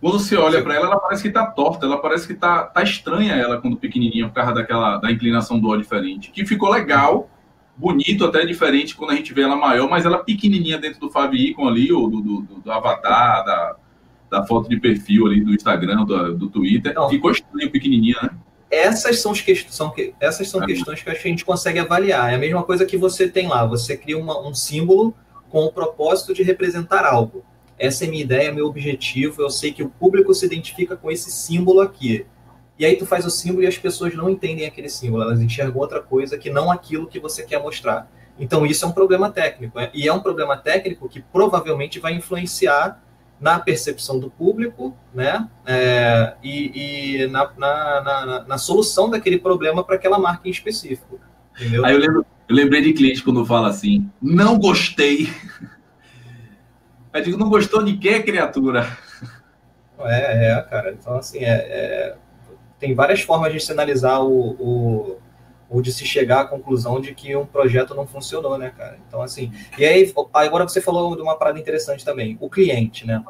Quando 0.00 0.20
você 0.20 0.36
olha 0.36 0.62
para 0.62 0.74
ela, 0.74 0.86
ela 0.86 1.00
parece 1.00 1.22
que 1.22 1.28
está 1.28 1.44
torta, 1.46 1.84
ela 1.84 1.98
parece 1.98 2.24
que 2.26 2.32
está 2.32 2.62
tá 2.62 2.82
estranha 2.82 3.34
ela 3.34 3.60
quando 3.60 3.76
pequenininha 3.76 4.28
por 4.28 4.34
causa 4.34 4.52
daquela 4.52 4.98
da 4.98 5.10
inclinação 5.10 5.58
do 5.58 5.68
ó 5.68 5.76
diferente, 5.76 6.30
que 6.30 6.46
ficou 6.46 6.70
legal 6.70 7.28
bonito, 7.76 8.24
até 8.24 8.46
diferente 8.46 8.94
quando 8.94 9.10
a 9.10 9.16
gente 9.16 9.34
vê 9.34 9.42
ela 9.42 9.56
maior, 9.56 9.90
mas 9.90 10.06
ela 10.06 10.22
pequenininha 10.22 10.78
dentro 10.78 11.00
do 11.00 11.10
Favicon 11.10 11.66
ali, 11.66 11.92
ou 11.92 12.08
do, 12.08 12.20
do, 12.20 12.40
do, 12.60 12.70
avatar, 12.70 13.44
da, 13.44 13.76
da 14.30 14.46
foto 14.46 14.68
de 14.68 14.78
perfil 14.78 15.26
ali 15.26 15.40
do 15.42 15.52
Instagram, 15.52 16.04
do, 16.04 16.38
do 16.38 16.48
Twitter. 16.48 16.94
Não. 16.94 17.08
Ficou 17.08 17.32
estranho, 17.32 17.68
pequenininha, 17.68 18.18
né? 18.22 18.30
Essas 18.74 19.20
são, 19.20 19.32
que, 19.32 19.54
são, 19.68 19.94
essas 20.20 20.48
são 20.48 20.64
questões 20.64 21.02
que 21.02 21.10
a 21.10 21.14
gente 21.14 21.44
consegue 21.44 21.78
avaliar. 21.78 22.32
É 22.32 22.36
a 22.36 22.38
mesma 22.38 22.62
coisa 22.62 22.84
que 22.84 22.96
você 22.96 23.28
tem 23.28 23.48
lá. 23.48 23.64
Você 23.66 23.96
cria 23.96 24.18
uma, 24.18 24.40
um 24.46 24.54
símbolo 24.54 25.14
com 25.48 25.64
o 25.64 25.72
propósito 25.72 26.34
de 26.34 26.42
representar 26.42 27.04
algo. 27.04 27.44
Essa 27.78 28.04
é 28.04 28.08
minha 28.08 28.22
ideia, 28.22 28.52
meu 28.52 28.66
objetivo. 28.66 29.42
Eu 29.42 29.50
sei 29.50 29.72
que 29.72 29.82
o 29.82 29.88
público 29.88 30.34
se 30.34 30.46
identifica 30.46 30.96
com 30.96 31.10
esse 31.10 31.30
símbolo 31.30 31.80
aqui. 31.80 32.26
E 32.78 32.84
aí 32.84 32.96
tu 32.96 33.06
faz 33.06 33.24
o 33.24 33.30
símbolo 33.30 33.62
e 33.62 33.66
as 33.66 33.78
pessoas 33.78 34.14
não 34.14 34.28
entendem 34.28 34.66
aquele 34.66 34.88
símbolo, 34.88 35.22
elas 35.22 35.40
enxergam 35.40 35.80
outra 35.80 36.00
coisa 36.00 36.36
que 36.36 36.50
não 36.50 36.70
aquilo 36.70 37.06
que 37.06 37.20
você 37.20 37.44
quer 37.44 37.62
mostrar. 37.62 38.10
Então 38.38 38.66
isso 38.66 38.84
é 38.84 38.88
um 38.88 38.92
problema 38.92 39.30
técnico, 39.30 39.78
né? 39.78 39.90
e 39.94 40.08
é 40.08 40.12
um 40.12 40.18
problema 40.18 40.56
técnico 40.56 41.08
que 41.08 41.20
provavelmente 41.20 42.00
vai 42.00 42.14
influenciar 42.14 43.00
na 43.40 43.58
percepção 43.58 44.18
do 44.18 44.30
público, 44.30 44.96
né, 45.12 45.48
é, 45.66 46.34
e, 46.42 47.18
e 47.22 47.26
na, 47.26 47.50
na, 47.56 48.00
na, 48.00 48.44
na, 48.44 48.58
solução 48.58 49.10
daquele 49.10 49.38
problema 49.38 49.84
para 49.84 49.96
aquela 49.96 50.18
marca 50.18 50.48
em 50.48 50.50
específico. 50.50 51.20
Entendeu? 51.56 51.84
Aí 51.84 51.94
eu, 51.94 51.98
lembro, 51.98 52.26
eu 52.48 52.56
lembrei 52.56 52.80
de 52.80 52.92
cliente 52.92 53.22
quando 53.22 53.44
fala 53.44 53.68
assim, 53.68 54.08
não 54.20 54.58
gostei. 54.58 55.28
Eu 57.12 57.22
digo, 57.22 57.38
não 57.38 57.48
gostou 57.48 57.80
de 57.84 57.96
quê, 57.96 58.20
criatura? 58.20 58.88
É, 60.00 60.48
é, 60.50 60.62
cara. 60.62 60.92
Então, 60.92 61.16
assim, 61.16 61.38
é, 61.38 61.52
é 61.52 62.16
tem 62.84 62.94
várias 62.94 63.22
formas 63.22 63.52
de 63.52 63.60
se 63.60 63.72
analisar 63.72 64.18
o, 64.18 64.50
o, 64.60 65.18
ou 65.68 65.80
de 65.80 65.92
se 65.92 66.04
chegar 66.04 66.42
à 66.42 66.44
conclusão 66.44 67.00
de 67.00 67.14
que 67.14 67.34
um 67.34 67.46
projeto 67.46 67.94
não 67.94 68.06
funcionou, 68.06 68.58
né, 68.58 68.72
cara? 68.76 68.98
Então, 69.06 69.22
assim, 69.22 69.52
e 69.78 69.84
aí, 69.84 70.12
agora 70.32 70.68
você 70.68 70.80
falou 70.80 71.14
de 71.16 71.22
uma 71.22 71.36
parada 71.36 71.58
interessante 71.58 72.04
também, 72.04 72.36
o 72.40 72.48
cliente, 72.48 73.06
né? 73.06 73.22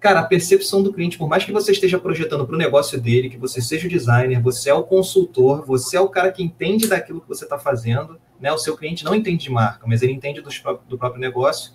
Cara, 0.00 0.20
a 0.20 0.24
percepção 0.24 0.80
do 0.80 0.92
cliente, 0.92 1.18
por 1.18 1.28
mais 1.28 1.44
que 1.44 1.50
você 1.50 1.72
esteja 1.72 1.98
projetando 1.98 2.46
para 2.46 2.54
o 2.54 2.58
negócio 2.58 3.00
dele, 3.00 3.28
que 3.28 3.36
você 3.36 3.60
seja 3.60 3.88
o 3.88 3.90
designer, 3.90 4.40
você 4.40 4.70
é 4.70 4.74
o 4.74 4.84
consultor, 4.84 5.66
você 5.66 5.96
é 5.96 6.00
o 6.00 6.08
cara 6.08 6.30
que 6.30 6.42
entende 6.42 6.86
daquilo 6.86 7.20
que 7.20 7.26
você 7.26 7.44
está 7.44 7.58
fazendo, 7.58 8.18
né? 8.40 8.52
O 8.52 8.58
seu 8.58 8.76
cliente 8.76 9.04
não 9.04 9.14
entende 9.14 9.44
de 9.44 9.50
marca, 9.50 9.86
mas 9.88 10.00
ele 10.00 10.12
entende 10.12 10.40
dos, 10.40 10.62
do 10.88 10.96
próprio 10.96 11.20
negócio 11.20 11.72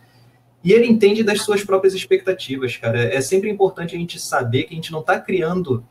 e 0.63 0.71
ele 0.71 0.87
entende 0.87 1.21
das 1.21 1.41
suas 1.41 1.65
próprias 1.65 1.93
expectativas, 1.93 2.77
cara. 2.77 3.13
É 3.13 3.19
sempre 3.19 3.49
importante 3.49 3.93
a 3.93 3.99
gente 3.99 4.17
saber 4.17 4.63
que 4.63 4.73
a 4.73 4.75
gente 4.75 4.93
não 4.93 5.01
está 5.01 5.19
criando 5.19 5.85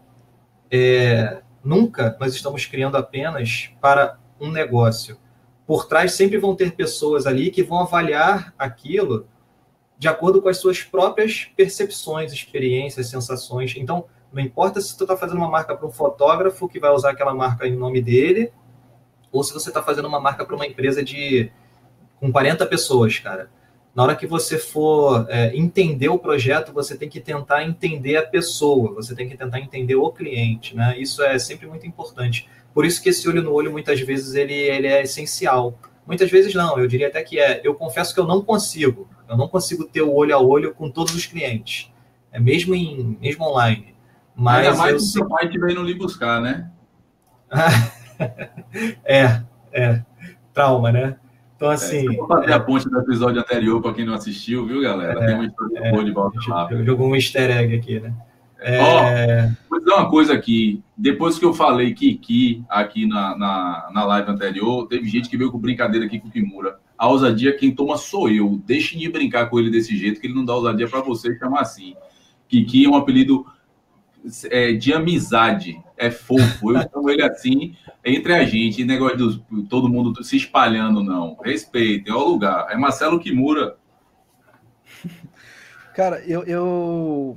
é, 0.70 1.42
nunca 1.64 2.16
nós 2.20 2.34
estamos 2.34 2.66
criando 2.66 2.96
apenas 2.96 3.70
para 3.80 4.18
um 4.40 4.50
negócio. 4.50 5.18
Por 5.66 5.86
trás 5.86 6.12
sempre 6.12 6.38
vão 6.38 6.56
ter 6.56 6.72
pessoas 6.72 7.26
ali 7.26 7.50
que 7.50 7.62
vão 7.62 7.80
avaliar 7.80 8.52
aquilo 8.58 9.26
de 9.98 10.08
acordo 10.08 10.42
com 10.42 10.48
as 10.48 10.58
suas 10.58 10.82
próprias 10.82 11.48
percepções, 11.56 12.32
experiências, 12.32 13.08
sensações. 13.08 13.74
Então, 13.76 14.06
não 14.32 14.42
importa 14.42 14.80
se 14.80 14.96
tu 14.96 15.04
está 15.04 15.16
fazendo 15.16 15.38
uma 15.38 15.48
marca 15.48 15.76
para 15.76 15.86
um 15.86 15.92
fotógrafo 15.92 16.68
que 16.68 16.80
vai 16.80 16.90
usar 16.90 17.10
aquela 17.10 17.32
marca 17.32 17.68
em 17.68 17.76
nome 17.76 18.02
dele, 18.02 18.52
ou 19.30 19.44
se 19.44 19.52
você 19.52 19.68
está 19.68 19.82
fazendo 19.82 20.08
uma 20.08 20.20
marca 20.20 20.44
para 20.44 20.56
uma 20.56 20.66
empresa 20.66 21.04
de 21.04 21.52
com 22.18 22.32
40 22.32 22.66
pessoas, 22.66 23.18
cara 23.18 23.48
na 23.94 24.02
hora 24.02 24.16
que 24.16 24.26
você 24.26 24.58
for 24.58 25.26
é, 25.28 25.54
entender 25.54 26.08
o 26.08 26.18
projeto, 26.18 26.72
você 26.72 26.96
tem 26.96 27.08
que 27.08 27.20
tentar 27.20 27.62
entender 27.62 28.16
a 28.16 28.22
pessoa, 28.22 28.94
você 28.94 29.14
tem 29.14 29.28
que 29.28 29.36
tentar 29.36 29.60
entender 29.60 29.94
o 29.94 30.10
cliente, 30.10 30.74
né? 30.74 30.96
Isso 30.98 31.22
é 31.22 31.38
sempre 31.38 31.66
muito 31.66 31.86
importante. 31.86 32.48
Por 32.72 32.86
isso 32.86 33.02
que 33.02 33.10
esse 33.10 33.28
olho 33.28 33.42
no 33.42 33.52
olho, 33.52 33.70
muitas 33.70 34.00
vezes, 34.00 34.34
ele, 34.34 34.54
ele 34.54 34.86
é 34.86 35.02
essencial. 35.02 35.78
Muitas 36.06 36.30
vezes 36.30 36.54
não, 36.54 36.78
eu 36.78 36.86
diria 36.86 37.08
até 37.08 37.22
que 37.22 37.38
é. 37.38 37.60
Eu 37.62 37.74
confesso 37.74 38.14
que 38.14 38.20
eu 38.20 38.26
não 38.26 38.42
consigo. 38.42 39.08
Eu 39.28 39.36
não 39.36 39.46
consigo 39.46 39.84
ter 39.84 40.02
o 40.02 40.12
olho 40.12 40.34
a 40.34 40.40
olho 40.40 40.74
com 40.74 40.90
todos 40.90 41.14
os 41.14 41.26
clientes. 41.26 41.92
É 42.32 42.40
mesmo 42.40 42.74
em 42.74 43.18
mesmo 43.20 43.44
online. 43.44 43.94
Mas 44.34 44.66
Ainda 44.66 44.78
mais 44.78 44.92
eu... 44.94 45.00
seu 45.00 45.28
pai 45.28 45.48
que 45.48 45.58
veio 45.58 45.74
no 45.74 45.82
lhe 45.82 45.94
buscar, 45.94 46.40
né? 46.40 46.70
é, 49.04 49.42
é. 49.70 50.02
Trauma, 50.54 50.90
né? 50.90 51.16
Então, 51.62 51.70
é, 51.70 51.74
assim. 51.74 52.08
É, 52.12 52.16
vou 52.16 52.26
fazer 52.26 52.52
a 52.52 52.58
ponte 52.58 52.90
do 52.90 52.98
episódio 52.98 53.40
anterior 53.40 53.80
para 53.80 53.94
quem 53.94 54.04
não 54.04 54.14
assistiu, 54.14 54.66
viu, 54.66 54.82
galera? 54.82 55.22
É, 55.22 55.26
Tem 55.26 55.34
uma 55.36 55.46
história 55.46 55.78
é, 55.78 55.90
boa 55.92 56.04
de 56.04 56.10
volta 56.10 56.38
lá. 56.48 56.68
Jogou 56.82 57.08
um 57.08 57.14
easter 57.14 57.50
egg 57.56 57.76
aqui, 57.76 58.00
né? 58.00 58.12
É... 58.64 59.50
vou 59.68 59.78
dizer 59.78 59.92
uma 59.92 60.08
coisa 60.08 60.32
aqui. 60.32 60.82
Depois 60.96 61.38
que 61.38 61.44
eu 61.44 61.52
falei 61.52 61.94
Kiki 61.94 62.64
aqui 62.68 63.06
na, 63.06 63.36
na, 63.36 63.90
na 63.92 64.04
live 64.04 64.30
anterior, 64.30 64.86
teve 64.86 65.08
gente 65.08 65.28
que 65.28 65.36
veio 65.36 65.50
com 65.50 65.58
brincadeira 65.58 66.06
aqui 66.06 66.20
com 66.20 66.28
o 66.28 66.30
Kimura. 66.30 66.78
A 66.96 67.08
ousadia, 67.08 67.56
quem 67.56 67.74
toma 67.74 67.96
sou 67.96 68.28
eu. 68.28 68.60
Deixem 68.64 69.00
de 69.00 69.08
brincar 69.08 69.46
com 69.46 69.58
ele 69.58 69.70
desse 69.70 69.96
jeito, 69.96 70.20
que 70.20 70.28
ele 70.28 70.34
não 70.34 70.44
dá 70.44 70.54
ousadia 70.54 70.88
para 70.88 71.00
você 71.00 71.36
chamar 71.36 71.60
assim. 71.60 71.94
Kiki 72.48 72.84
é 72.84 72.88
um 72.88 72.94
apelido 72.94 73.44
é, 74.50 74.72
de 74.72 74.92
amizade. 74.92 75.82
É 75.96 76.10
fofo. 76.10 76.72
Eu 76.72 76.82
chamo 76.90 77.10
ele 77.10 77.22
assim 77.22 77.76
entre 78.04 78.34
a 78.34 78.44
gente. 78.44 78.84
Negócio 78.84 79.44
de 79.50 79.62
todo 79.68 79.88
mundo 79.88 80.22
se 80.22 80.36
espalhando, 80.36 81.02
não. 81.02 81.36
Respeitem, 81.42 82.12
é 82.12 82.16
o 82.16 82.24
lugar. 82.24 82.66
É 82.70 82.76
Marcelo 82.76 83.20
Kimura. 83.20 83.76
Cara, 85.94 86.22
eu, 86.26 86.42
eu, 86.44 87.36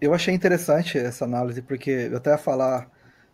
eu 0.00 0.14
achei 0.14 0.32
interessante 0.32 0.96
essa 0.98 1.24
análise, 1.24 1.60
porque 1.60 2.08
eu 2.10 2.16
até 2.16 2.30
ia 2.30 2.38
falar 2.38 2.88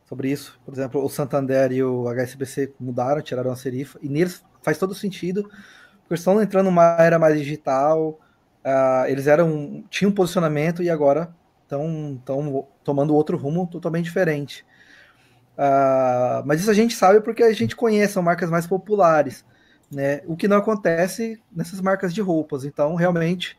sobre 0.09 0.31
isso. 0.31 0.59
Por 0.65 0.73
exemplo, 0.73 1.05
o 1.05 1.09
Santander 1.09 1.71
e 1.71 1.83
o 1.83 2.09
HSBC 2.09 2.73
mudaram, 2.81 3.21
tiraram 3.21 3.53
a 3.53 3.57
serifa, 3.57 3.99
e 4.03 4.09
neles 4.09 4.43
faz 4.63 4.79
todo 4.79 4.95
sentido, 4.95 5.43
porque 6.03 6.15
estão 6.15 6.41
entrando 6.41 6.67
numa 6.67 6.97
era 6.99 7.19
mais 7.19 7.39
digital, 7.39 8.19
uh, 8.65 9.07
eles 9.07 9.27
eram 9.27 9.85
tinham 9.91 10.11
um 10.11 10.15
posicionamento 10.15 10.83
e 10.83 10.89
agora 10.89 11.35
estão 11.69 12.67
tomando 12.83 13.15
outro 13.15 13.37
rumo 13.37 13.67
totalmente 13.67 14.05
diferente. 14.05 14.65
Uh, 15.59 16.47
mas 16.47 16.61
isso 16.61 16.71
a 16.71 16.75
gente 16.75 16.95
sabe 16.95 17.21
porque 17.21 17.43
a 17.43 17.53
gente 17.53 17.75
conhece, 17.75 18.15
são 18.15 18.23
marcas 18.23 18.49
mais 18.49 18.67
populares, 18.67 19.45
né? 19.91 20.23
O 20.27 20.37
que 20.37 20.49
não 20.49 20.57
acontece 20.57 21.43
nessas 21.53 21.81
marcas 21.81 22.15
de 22.15 22.21
roupas. 22.21 22.65
Então, 22.65 22.95
realmente, 22.95 23.59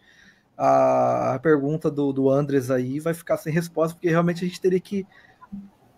a, 0.57 1.35
a 1.35 1.39
pergunta 1.39 1.91
do, 1.91 2.11
do 2.13 2.29
Andres 2.29 2.71
aí 2.71 2.99
vai 2.99 3.13
ficar 3.13 3.37
sem 3.37 3.53
resposta, 3.53 3.95
porque 3.95 4.09
realmente 4.09 4.43
a 4.43 4.47
gente 4.47 4.61
teria 4.61 4.79
que 4.79 5.05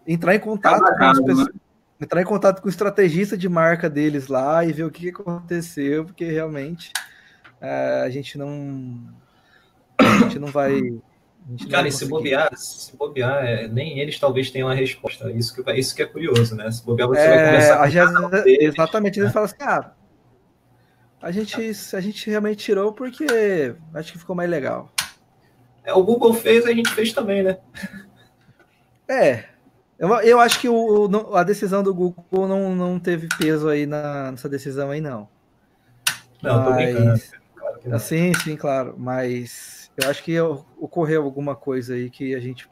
entrar 0.06 0.36
em 0.36 0.40
contato 0.40 0.84
com 0.84 1.04
as 1.04 1.22
pessoas, 1.22 1.48
né? 1.48 1.54
entrar 2.02 2.22
em 2.22 2.26
contato 2.26 2.62
com 2.62 2.68
o 2.68 2.72
estrategista 2.72 3.38
de 3.38 3.48
marca 3.48 3.88
deles 3.88 4.28
lá 4.28 4.66
e 4.66 4.74
ver 4.74 4.84
o 4.84 4.92
que 4.92 5.10
aconteceu, 5.10 6.04
porque 6.04 6.26
realmente 6.26 6.92
uh, 7.62 8.04
a 8.04 8.10
gente 8.10 8.40
não 8.40 9.08
a 10.00 10.18
gente 10.24 10.40
não 10.40 10.48
vai 10.48 10.82
Cara, 11.70 11.88
e 11.88 11.92
se 11.92 12.06
bobear, 12.06 12.56
se 12.56 12.96
bobear, 12.96 13.44
é, 13.44 13.68
nem 13.68 14.00
eles 14.00 14.20
talvez 14.20 14.52
tenham 14.52 14.70
a 14.70 14.74
resposta. 14.74 15.30
Isso 15.32 15.54
que, 15.54 15.72
isso 15.74 15.96
que 15.96 16.02
é 16.02 16.06
curioso, 16.06 16.56
né? 16.56 16.70
Se 16.72 16.86
bobear, 16.86 17.10
você 17.10 17.22
é, 17.22 17.28
vai 17.28 17.46
começar 17.46 18.08
a 18.08 18.22
com 18.22 18.30
deles, 18.30 18.74
Exatamente, 18.74 19.20
né? 19.20 19.26
eles 19.26 19.34
falam 19.34 19.46
assim, 19.46 19.56
ah, 19.60 19.92
a 21.22 21.32
gente, 21.32 21.56
a 21.96 22.00
gente 22.00 22.30
realmente 22.30 22.64
tirou 22.64 22.94
porque 22.94 23.76
acho 23.94 24.14
que 24.14 24.20
ficou 24.20 24.36
mais 24.36 24.50
legal. 24.50 24.92
É, 25.84 25.94
o 25.94 26.04
Google 26.04 26.34
fez, 26.34 26.66
a 26.66 26.74
gente 26.74 26.92
fez 26.92 27.12
também, 27.12 27.44
né? 27.44 27.58
É. 29.08 29.46
Eu, 30.00 30.10
eu 30.22 30.40
acho 30.40 30.60
que 30.60 30.70
o, 30.70 31.36
a 31.36 31.44
decisão 31.44 31.84
do 31.84 31.94
Google 31.94 32.48
não, 32.48 32.76
não 32.76 33.00
teve 33.00 33.28
peso 33.38 33.68
aí 33.68 33.86
na, 33.86 34.32
nessa 34.32 34.50
decisão 34.50 34.90
aí, 34.90 35.02
não. 35.02 35.28
Não, 36.42 36.58
Mas, 36.58 36.66
tô 36.66 36.74
brincando. 36.74 37.22
Claro 37.56 38.00
sim, 38.00 38.32
sim, 38.44 38.56
claro. 38.56 38.96
Mas 38.98 39.81
eu 39.98 40.10
acho 40.10 40.24
que 40.24 40.40
ocorreu 40.40 41.24
alguma 41.24 41.56
coisa 41.56 41.94
aí 41.94 42.10
que 42.10 42.34
a 42.36 42.40
gente 42.40 42.70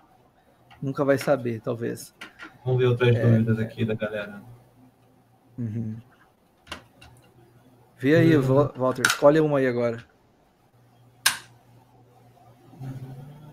nunca 0.82 1.04
vai 1.04 1.18
saber, 1.18 1.62
talvez. 1.62 2.16
Vamos 2.64 2.80
ver 2.80 2.88
outras 2.88 3.16
é, 3.16 3.22
dúvidas 3.22 3.60
aqui 3.60 3.86
da 3.86 3.94
galera. 3.94 4.42
Uhum. 5.58 5.98
Vê 7.98 8.16
aí, 8.16 8.36
uhum. 8.36 8.70
Walter, 8.76 9.04
escolhe 9.06 9.40
uma 9.40 9.60
aí 9.60 9.68
agora. 9.68 10.04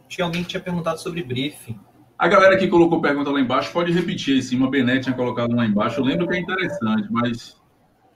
Tinha 0.08 0.24
alguém 0.24 0.42
que 0.42 0.50
tinha 0.50 0.62
perguntado 0.62 1.00
sobre 1.00 1.22
briefing. 1.22 1.78
A 2.18 2.28
galera 2.28 2.56
que 2.56 2.68
colocou 2.68 3.02
pergunta 3.02 3.30
lá 3.30 3.38
embaixo 3.38 3.70
pode 3.72 3.92
repetir 3.92 4.38
em 4.38 4.40
cima. 4.40 4.66
A 4.66 4.70
Benet 4.70 5.02
tinha 5.02 5.14
colocado 5.14 5.54
lá 5.54 5.66
embaixo. 5.66 6.00
Eu 6.00 6.04
lembro 6.04 6.26
que 6.26 6.34
é 6.34 6.38
interessante, 6.38 7.08
mas 7.10 7.60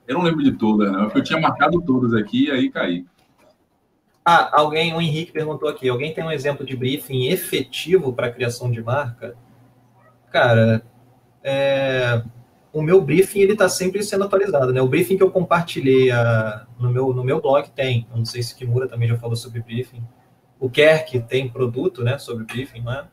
eu 0.08 0.14
não 0.14 0.22
lembro 0.22 0.42
de 0.42 0.52
todas, 0.52 0.90
né? 0.90 1.02
Porque 1.02 1.18
eu 1.18 1.24
tinha 1.24 1.40
marcado 1.40 1.80
todas 1.82 2.14
aqui 2.14 2.46
e 2.46 2.50
aí 2.50 2.70
caí. 2.70 3.04
Ah, 4.24 4.60
alguém, 4.60 4.94
o 4.94 5.00
Henrique 5.00 5.32
perguntou 5.32 5.68
aqui: 5.68 5.88
alguém 5.88 6.12
tem 6.12 6.24
um 6.24 6.30
exemplo 6.30 6.64
de 6.64 6.76
briefing 6.76 7.26
efetivo 7.26 8.12
para 8.12 8.30
criação 8.30 8.70
de 8.70 8.82
marca? 8.82 9.34
Cara, 10.30 10.82
é, 11.42 12.22
o 12.72 12.82
meu 12.82 13.00
briefing 13.00 13.40
ele 13.40 13.52
está 13.52 13.68
sempre 13.68 14.02
sendo 14.02 14.24
atualizado, 14.24 14.72
né? 14.72 14.80
O 14.80 14.88
briefing 14.88 15.16
que 15.16 15.22
eu 15.22 15.30
compartilhei 15.30 16.10
a, 16.10 16.66
no, 16.78 16.90
meu, 16.90 17.12
no 17.12 17.24
meu 17.24 17.40
blog 17.40 17.68
tem. 17.70 18.06
Eu 18.10 18.18
não 18.18 18.24
sei 18.24 18.42
se 18.42 18.54
Kimura 18.54 18.86
também 18.86 19.08
já 19.08 19.16
falou 19.16 19.36
sobre 19.36 19.60
briefing. 19.60 20.02
O 20.58 20.68
Kerk 20.68 21.18
tem 21.20 21.48
produto, 21.48 22.04
né? 22.04 22.18
Sobre 22.18 22.44
briefing, 22.44 22.82
não 22.82 22.92
é? 22.92 23.04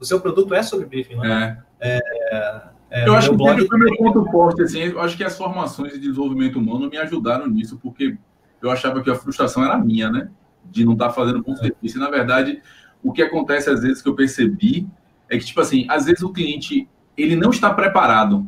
O 0.00 0.04
seu 0.04 0.18
produto 0.18 0.54
é 0.54 0.62
sobre 0.62 0.86
briefing, 0.86 1.16
não 1.16 1.24
é? 1.24 1.62
é. 1.78 1.98
é, 2.32 2.62
é 2.90 3.08
eu 3.08 3.14
acho 3.14 3.30
que 3.36 3.66
foi 3.66 3.78
meu 3.78 3.96
ponto 3.98 4.24
forte, 4.30 4.62
assim, 4.62 4.80
eu 4.80 5.00
acho 5.00 5.14
que 5.14 5.22
as 5.22 5.36
formações 5.36 5.92
de 5.92 5.98
desenvolvimento 5.98 6.58
humano 6.58 6.88
me 6.88 6.96
ajudaram 6.96 7.46
nisso, 7.46 7.78
porque 7.82 8.16
eu 8.62 8.70
achava 8.70 9.02
que 9.02 9.10
a 9.10 9.14
frustração 9.14 9.64
era 9.64 9.78
minha, 9.78 10.10
né? 10.10 10.30
De 10.64 10.84
não 10.84 10.92
estar 10.92 11.08
tá 11.08 11.12
fazendo 11.12 11.42
bom 11.42 11.56
serviço. 11.56 11.96
E, 11.96 12.00
na 12.00 12.10
verdade, 12.10 12.62
o 13.02 13.12
que 13.12 13.22
acontece 13.22 13.70
às 13.70 13.82
vezes 13.82 14.02
que 14.02 14.08
eu 14.08 14.14
percebi 14.14 14.86
é 15.28 15.38
que, 15.38 15.44
tipo 15.44 15.60
assim, 15.60 15.86
às 15.88 16.04
vezes 16.04 16.22
o 16.22 16.32
cliente, 16.32 16.88
ele 17.16 17.36
não 17.36 17.50
está 17.50 17.72
preparado. 17.72 18.46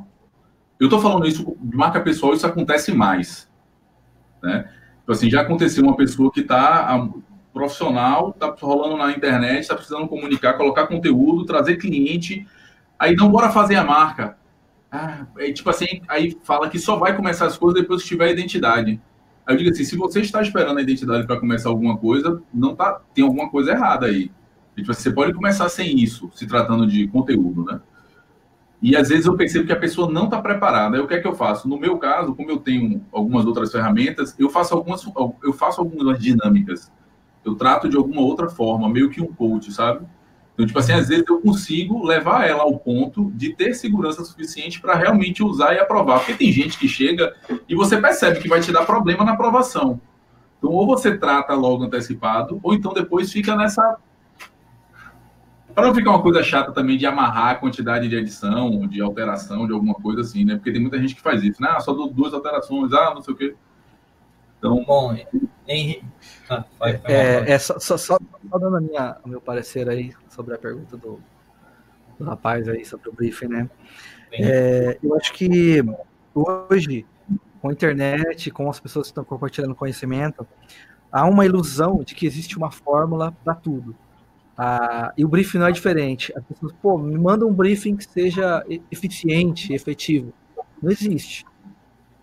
Eu 0.79 0.87
estou 0.87 1.01
falando 1.01 1.27
isso 1.27 1.57
de 1.61 1.77
marca 1.77 2.01
pessoal, 2.01 2.35
isso 2.35 2.47
acontece 2.47 2.93
mais, 2.93 3.49
né? 4.43 4.69
Tipo 4.99 5.13
assim, 5.13 5.31
já 5.31 5.41
aconteceu 5.41 5.83
uma 5.83 5.97
pessoa 5.97 6.31
que 6.31 6.41
está 6.41 7.09
profissional, 7.53 8.33
tá 8.33 8.55
rolando 8.61 8.97
na 8.97 9.13
internet, 9.13 9.61
está 9.61 9.75
precisando 9.75 10.09
comunicar, 10.09 10.55
colocar 10.55 10.87
conteúdo, 10.87 11.45
trazer 11.45 11.77
cliente, 11.77 12.47
aí 12.99 13.15
não 13.15 13.31
bora 13.31 13.51
fazer 13.51 13.77
a 13.77 13.85
marca. 13.85 14.37
Ah, 14.91 15.27
é, 15.39 15.53
tipo 15.53 15.69
assim, 15.71 16.03
aí 16.09 16.37
fala 16.43 16.69
que 16.69 16.79
só 16.79 16.97
vai 16.97 17.17
começar 17.17 17.47
as 17.47 17.57
coisas 17.57 17.81
depois 17.81 18.03
que 18.03 18.09
tiver 18.09 18.27
a 18.27 18.33
identidade. 18.33 19.01
Aí 19.47 19.55
eu 19.55 19.59
digo 19.59 19.71
assim, 19.71 19.85
se 19.85 19.97
você 19.97 20.21
está 20.21 20.41
esperando 20.41 20.79
a 20.79 20.83
identidade 20.83 21.27
para 21.27 21.39
começar 21.39 21.69
alguma 21.69 21.97
coisa, 21.97 22.43
não 22.53 22.75
tá, 22.75 23.01
tem 23.15 23.25
alguma 23.25 23.51
coisa 23.51 23.73
errada 23.73 24.07
aí. 24.07 24.31
Tipo, 24.77 24.91
assim, 24.91 25.03
você 25.03 25.13
pode 25.13 25.33
começar 25.35 25.69
sem 25.69 25.99
isso, 25.99 26.31
se 26.35 26.47
tratando 26.47 26.87
de 26.87 27.07
conteúdo, 27.09 27.65
né? 27.65 27.81
E 28.81 28.97
às 28.97 29.11
vezes 29.11 29.27
eu 29.27 29.37
percebo 29.37 29.67
que 29.67 29.73
a 29.73 29.79
pessoa 29.79 30.11
não 30.11 30.25
está 30.25 30.41
preparada. 30.41 30.97
Aí 30.97 31.03
o 31.03 31.07
que 31.07 31.15
é 31.15 31.21
que 31.21 31.27
eu 31.27 31.35
faço? 31.35 31.69
No 31.69 31.79
meu 31.79 31.99
caso, 31.99 32.35
como 32.35 32.51
eu 32.51 32.59
tenho 32.59 33.05
algumas 33.13 33.45
outras 33.45 33.71
ferramentas, 33.71 34.35
eu 34.39 34.51
faço 34.51 34.75
algumas, 34.75 35.05
eu 35.43 35.53
faço 35.53 35.81
algumas 35.81 36.19
dinâmicas 36.19 36.91
eu 37.45 37.55
trato 37.55 37.89
de 37.89 37.97
alguma 37.97 38.21
outra 38.21 38.49
forma, 38.49 38.89
meio 38.89 39.11
que 39.11 39.21
um 39.21 39.33
coach, 39.33 39.73
sabe? 39.73 40.07
Então, 40.55 40.67
tipo 40.67 40.79
assim, 40.79 40.93
às 40.93 41.09
vezes 41.09 41.25
eu 41.27 41.41
consigo 41.41 42.05
levar 42.05 42.47
ela 42.47 42.63
ao 42.63 42.79
ponto 42.79 43.31
de 43.35 43.55
ter 43.55 43.75
segurança 43.75 44.23
suficiente 44.25 44.81
para 44.81 44.95
realmente 44.95 45.43
usar 45.43 45.75
e 45.75 45.79
aprovar. 45.79 46.19
Porque 46.19 46.35
tem 46.35 46.53
gente 46.53 46.79
que 46.79 46.87
chega 46.87 47.35
e 47.69 47.75
você 47.75 47.99
percebe 47.99 48.39
que 48.39 48.49
vai 48.49 48.61
te 48.61 48.71
dar 48.71 48.85
problema 48.85 49.25
na 49.25 49.33
aprovação. 49.33 50.01
Então, 50.59 50.71
ou 50.71 50.87
você 50.87 51.17
trata 51.17 51.55
logo 51.55 51.85
antecipado, 51.85 52.61
ou 52.63 52.75
então 52.75 52.93
depois 52.93 53.33
fica 53.33 53.57
nessa. 53.57 53.97
Para 55.75 55.87
não 55.87 55.95
ficar 55.95 56.11
uma 56.11 56.23
coisa 56.23 56.43
chata 56.43 56.71
também 56.71 56.99
de 56.99 57.07
amarrar 57.07 57.53
a 57.53 57.55
quantidade 57.55 58.07
de 58.07 58.15
edição, 58.15 58.87
de 58.87 59.01
alteração, 59.01 59.67
de 59.67 59.73
alguma 59.73 59.95
coisa 59.95 60.21
assim, 60.21 60.45
né? 60.45 60.57
Porque 60.57 60.71
tem 60.71 60.83
muita 60.83 60.99
gente 60.99 61.15
que 61.15 61.23
faz 61.23 61.43
isso, 61.43 61.63
né? 61.63 61.69
Ah, 61.71 61.81
só 61.81 61.95
duas 61.95 62.35
alterações, 62.35 62.93
ah, 62.93 63.13
não 63.15 63.23
sei 63.23 63.33
o 63.33 63.37
quê. 63.37 63.55
Então, 64.63 64.85
bom, 64.85 65.13
Henrique. 65.67 66.05
Ah, 66.49 66.65
vai, 66.79 66.97
vai, 66.99 67.13
é, 67.13 67.41
vai. 67.41 67.51
é 67.51 67.59
só, 67.59 67.81
só, 67.81 67.99
só, 67.99 68.17
dando 68.45 68.77
a 68.77 68.81
minha, 68.81 69.17
o 69.25 69.29
meu 69.29 69.41
parecer 69.41 69.89
aí 69.89 70.13
sobre 70.29 70.55
a 70.55 70.59
pergunta 70.59 70.97
do, 70.97 71.19
do 72.17 72.25
rapaz 72.25 72.69
aí 72.69 72.85
sobre 72.85 73.09
o 73.09 73.13
briefing, 73.13 73.49
né? 73.49 73.69
É, 74.31 74.97
eu 75.03 75.17
acho 75.17 75.33
que 75.33 75.83
hoje, 76.33 77.05
com 77.61 77.71
a 77.71 77.73
internet, 77.73 78.53
com 78.53 78.71
as 78.71 78.79
pessoas 78.79 79.09
que 79.09 79.11
estão 79.11 79.25
compartilhando 79.25 79.75
conhecimento, 79.75 80.47
há 81.11 81.27
uma 81.27 81.45
ilusão 81.45 82.05
de 82.05 82.15
que 82.15 82.25
existe 82.25 82.57
uma 82.57 82.71
fórmula 82.71 83.37
para 83.43 83.57
tudo. 83.57 83.97
Ah, 84.57 85.13
e 85.19 85.25
o 85.25 85.29
briefing 85.29 85.59
não 85.59 85.67
é 85.67 85.73
diferente. 85.73 86.33
As 86.37 86.45
pessoas, 86.45 86.73
pô, 86.81 86.97
me 86.97 87.19
manda 87.19 87.45
um 87.45 87.53
briefing 87.53 87.97
que 87.97 88.05
seja 88.05 88.65
eficiente, 88.93 89.73
efetivo. 89.73 90.33
Não 90.81 90.89
existe. 90.89 91.45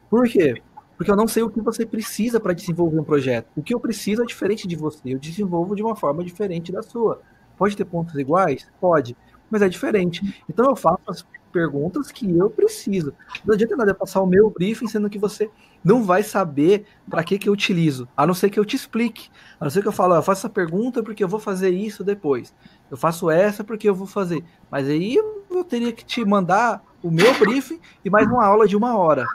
Por 0.10 0.26
quê? 0.26 0.62
Porque 1.00 1.10
eu 1.10 1.16
não 1.16 1.30
sei 1.30 1.42
o 1.44 1.50
que 1.50 1.62
você 1.62 1.86
precisa 1.86 2.42
para 2.42 2.52
desenvolver 2.52 3.00
um 3.00 3.06
projeto. 3.06 3.48
O 3.56 3.64
que 3.64 3.74
eu 3.74 3.80
preciso 3.80 4.22
é 4.22 4.26
diferente 4.26 4.68
de 4.68 4.76
você, 4.76 5.14
eu 5.14 5.18
desenvolvo 5.18 5.74
de 5.74 5.82
uma 5.82 5.96
forma 5.96 6.22
diferente 6.26 6.74
da 6.74 6.84
sua. 6.84 7.22
Pode 7.58 7.78
ter 7.78 7.86
pontos 7.86 8.16
iguais? 8.16 8.68
Pode, 8.82 9.16
mas 9.50 9.62
é 9.62 9.70
diferente. 9.70 10.44
Então 10.50 10.66
eu 10.70 10.76
faço 10.76 11.00
as 11.08 11.26
perguntas 11.54 12.12
que 12.12 12.30
eu 12.38 12.50
preciso. 12.50 13.14
Não 13.46 13.54
adianta 13.54 13.78
nada 13.78 13.96
passar 13.96 14.22
o 14.22 14.26
meu 14.26 14.50
briefing, 14.50 14.90
sendo 14.90 15.10
que 15.10 15.18
você 15.18 15.50
não 15.82 16.04
vai 16.04 16.22
saber 16.22 16.86
para 17.10 17.24
que, 17.24 17.40
que 17.40 17.48
eu 17.48 17.54
utilizo, 17.54 18.06
a 18.18 18.28
não 18.28 18.34
ser 18.34 18.50
que 18.50 18.60
eu 18.60 18.66
te 18.66 18.76
explique. 18.76 19.30
A 19.58 19.64
não 19.64 19.72
ser 19.72 19.82
que 19.82 19.88
eu 19.88 19.94
falo, 19.94 20.16
eu 20.16 20.22
faço 20.22 20.42
essa 20.42 20.50
pergunta 20.50 21.02
porque 21.02 21.24
eu 21.24 21.30
vou 21.30 21.40
fazer 21.40 21.70
isso 21.70 22.04
depois. 22.04 22.54
Eu 22.92 22.98
faço 22.98 23.30
essa 23.30 23.64
porque 23.64 23.88
eu 23.88 23.96
vou 23.96 24.06
fazer. 24.06 24.44
Mas 24.70 24.90
aí 24.90 25.16
eu 25.16 25.64
teria 25.64 25.94
que 25.94 26.04
te 26.04 26.26
mandar 26.26 26.84
o 27.02 27.10
meu 27.10 27.34
briefing 27.40 27.80
e 28.04 28.10
mais 28.10 28.28
uma 28.28 28.46
aula 28.46 28.68
de 28.68 28.76
uma 28.76 28.98
hora. 28.98 29.26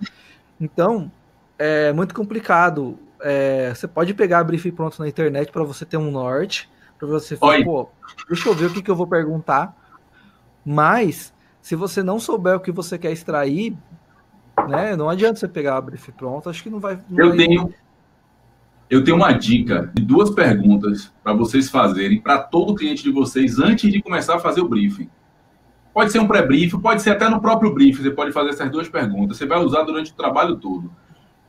Então, 0.61 1.11
é 1.59 1.93
muito 1.93 2.15
complicado. 2.15 2.99
É, 3.21 3.73
você 3.75 3.89
pode 3.89 4.13
pegar 4.15 4.41
a 4.41 4.45
briefing 4.45 4.73
pronto 4.73 5.01
na 5.01 5.09
internet 5.09 5.51
para 5.51 5.65
você 5.65 5.85
ter 5.85 5.97
um 5.97 6.11
norte, 6.11 6.69
para 6.99 7.09
você 7.09 7.37
falar, 7.37 7.65
pô, 7.65 7.89
deixa 8.29 8.49
eu 8.49 8.55
ver 8.55 8.67
o 8.67 8.71
que, 8.71 8.83
que 8.83 8.91
eu 8.91 8.97
vou 8.97 9.07
perguntar. 9.07 9.77
Mas, 10.65 11.33
se 11.61 11.75
você 11.75 12.03
não 12.03 12.19
souber 12.19 12.57
o 12.57 12.61
que 12.61 12.73
você 12.73 12.99
quer 12.99 13.13
extrair, 13.13 13.77
né, 14.69 14.97
não 14.97 15.09
adianta 15.09 15.39
você 15.39 15.49
pegar 15.49 15.77
a 15.77 15.81
briefing 15.81 16.13
pronta, 16.13 16.51
acho 16.51 16.63
que 16.63 16.71
não 16.71 16.81
vai. 16.81 16.99
Não 17.09 17.25
eu 17.25 17.29
vai... 17.29 17.39
tenho. 17.39 17.75
Eu 18.91 19.03
tenho 19.03 19.17
uma 19.17 19.33
dica 19.33 19.91
de 19.95 20.03
duas 20.03 20.31
perguntas 20.31 21.13
para 21.23 21.33
vocês 21.33 21.71
fazerem 21.71 22.21
para 22.21 22.39
todo 22.39 22.75
cliente 22.75 23.03
de 23.03 23.11
vocês 23.11 23.59
antes 23.59 23.91
de 23.91 24.03
começar 24.03 24.37
a 24.37 24.39
fazer 24.39 24.61
o 24.61 24.69
briefing. 24.69 25.09
Pode 25.93 26.13
ser 26.13 26.19
um 26.19 26.27
pré-briefing, 26.27 26.79
pode 26.81 27.01
ser 27.03 27.11
até 27.11 27.29
no 27.29 27.41
próprio 27.41 27.73
briefing, 27.73 28.03
você 28.03 28.11
pode 28.11 28.33
fazer 28.33 28.51
essas 28.51 28.71
duas 28.71 28.89
perguntas. 28.89 29.39
Você 29.39 29.47
vai 29.47 29.59
usar 29.59 29.85
durante 29.85 30.13
o 30.13 30.15
trabalho 30.15 30.57
todo. 30.57 30.91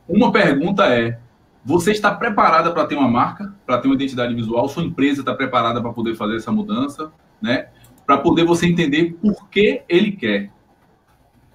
Uma 0.08 0.30
pergunta 0.30 0.86
é: 0.86 1.18
você 1.64 1.90
está 1.90 2.14
preparada 2.14 2.72
para 2.72 2.86
ter 2.86 2.94
uma 2.94 3.08
marca, 3.08 3.52
para 3.66 3.78
ter 3.78 3.88
uma 3.88 3.94
identidade 3.94 4.34
visual? 4.34 4.68
Sua 4.68 4.84
empresa 4.84 5.20
está 5.20 5.34
preparada 5.34 5.82
para 5.82 5.92
poder 5.92 6.14
fazer 6.14 6.36
essa 6.36 6.52
mudança, 6.52 7.12
né? 7.40 7.68
Para 8.06 8.18
poder 8.18 8.44
você 8.44 8.66
entender 8.66 9.16
por 9.20 9.48
que 9.48 9.82
ele 9.88 10.12
quer. 10.12 10.50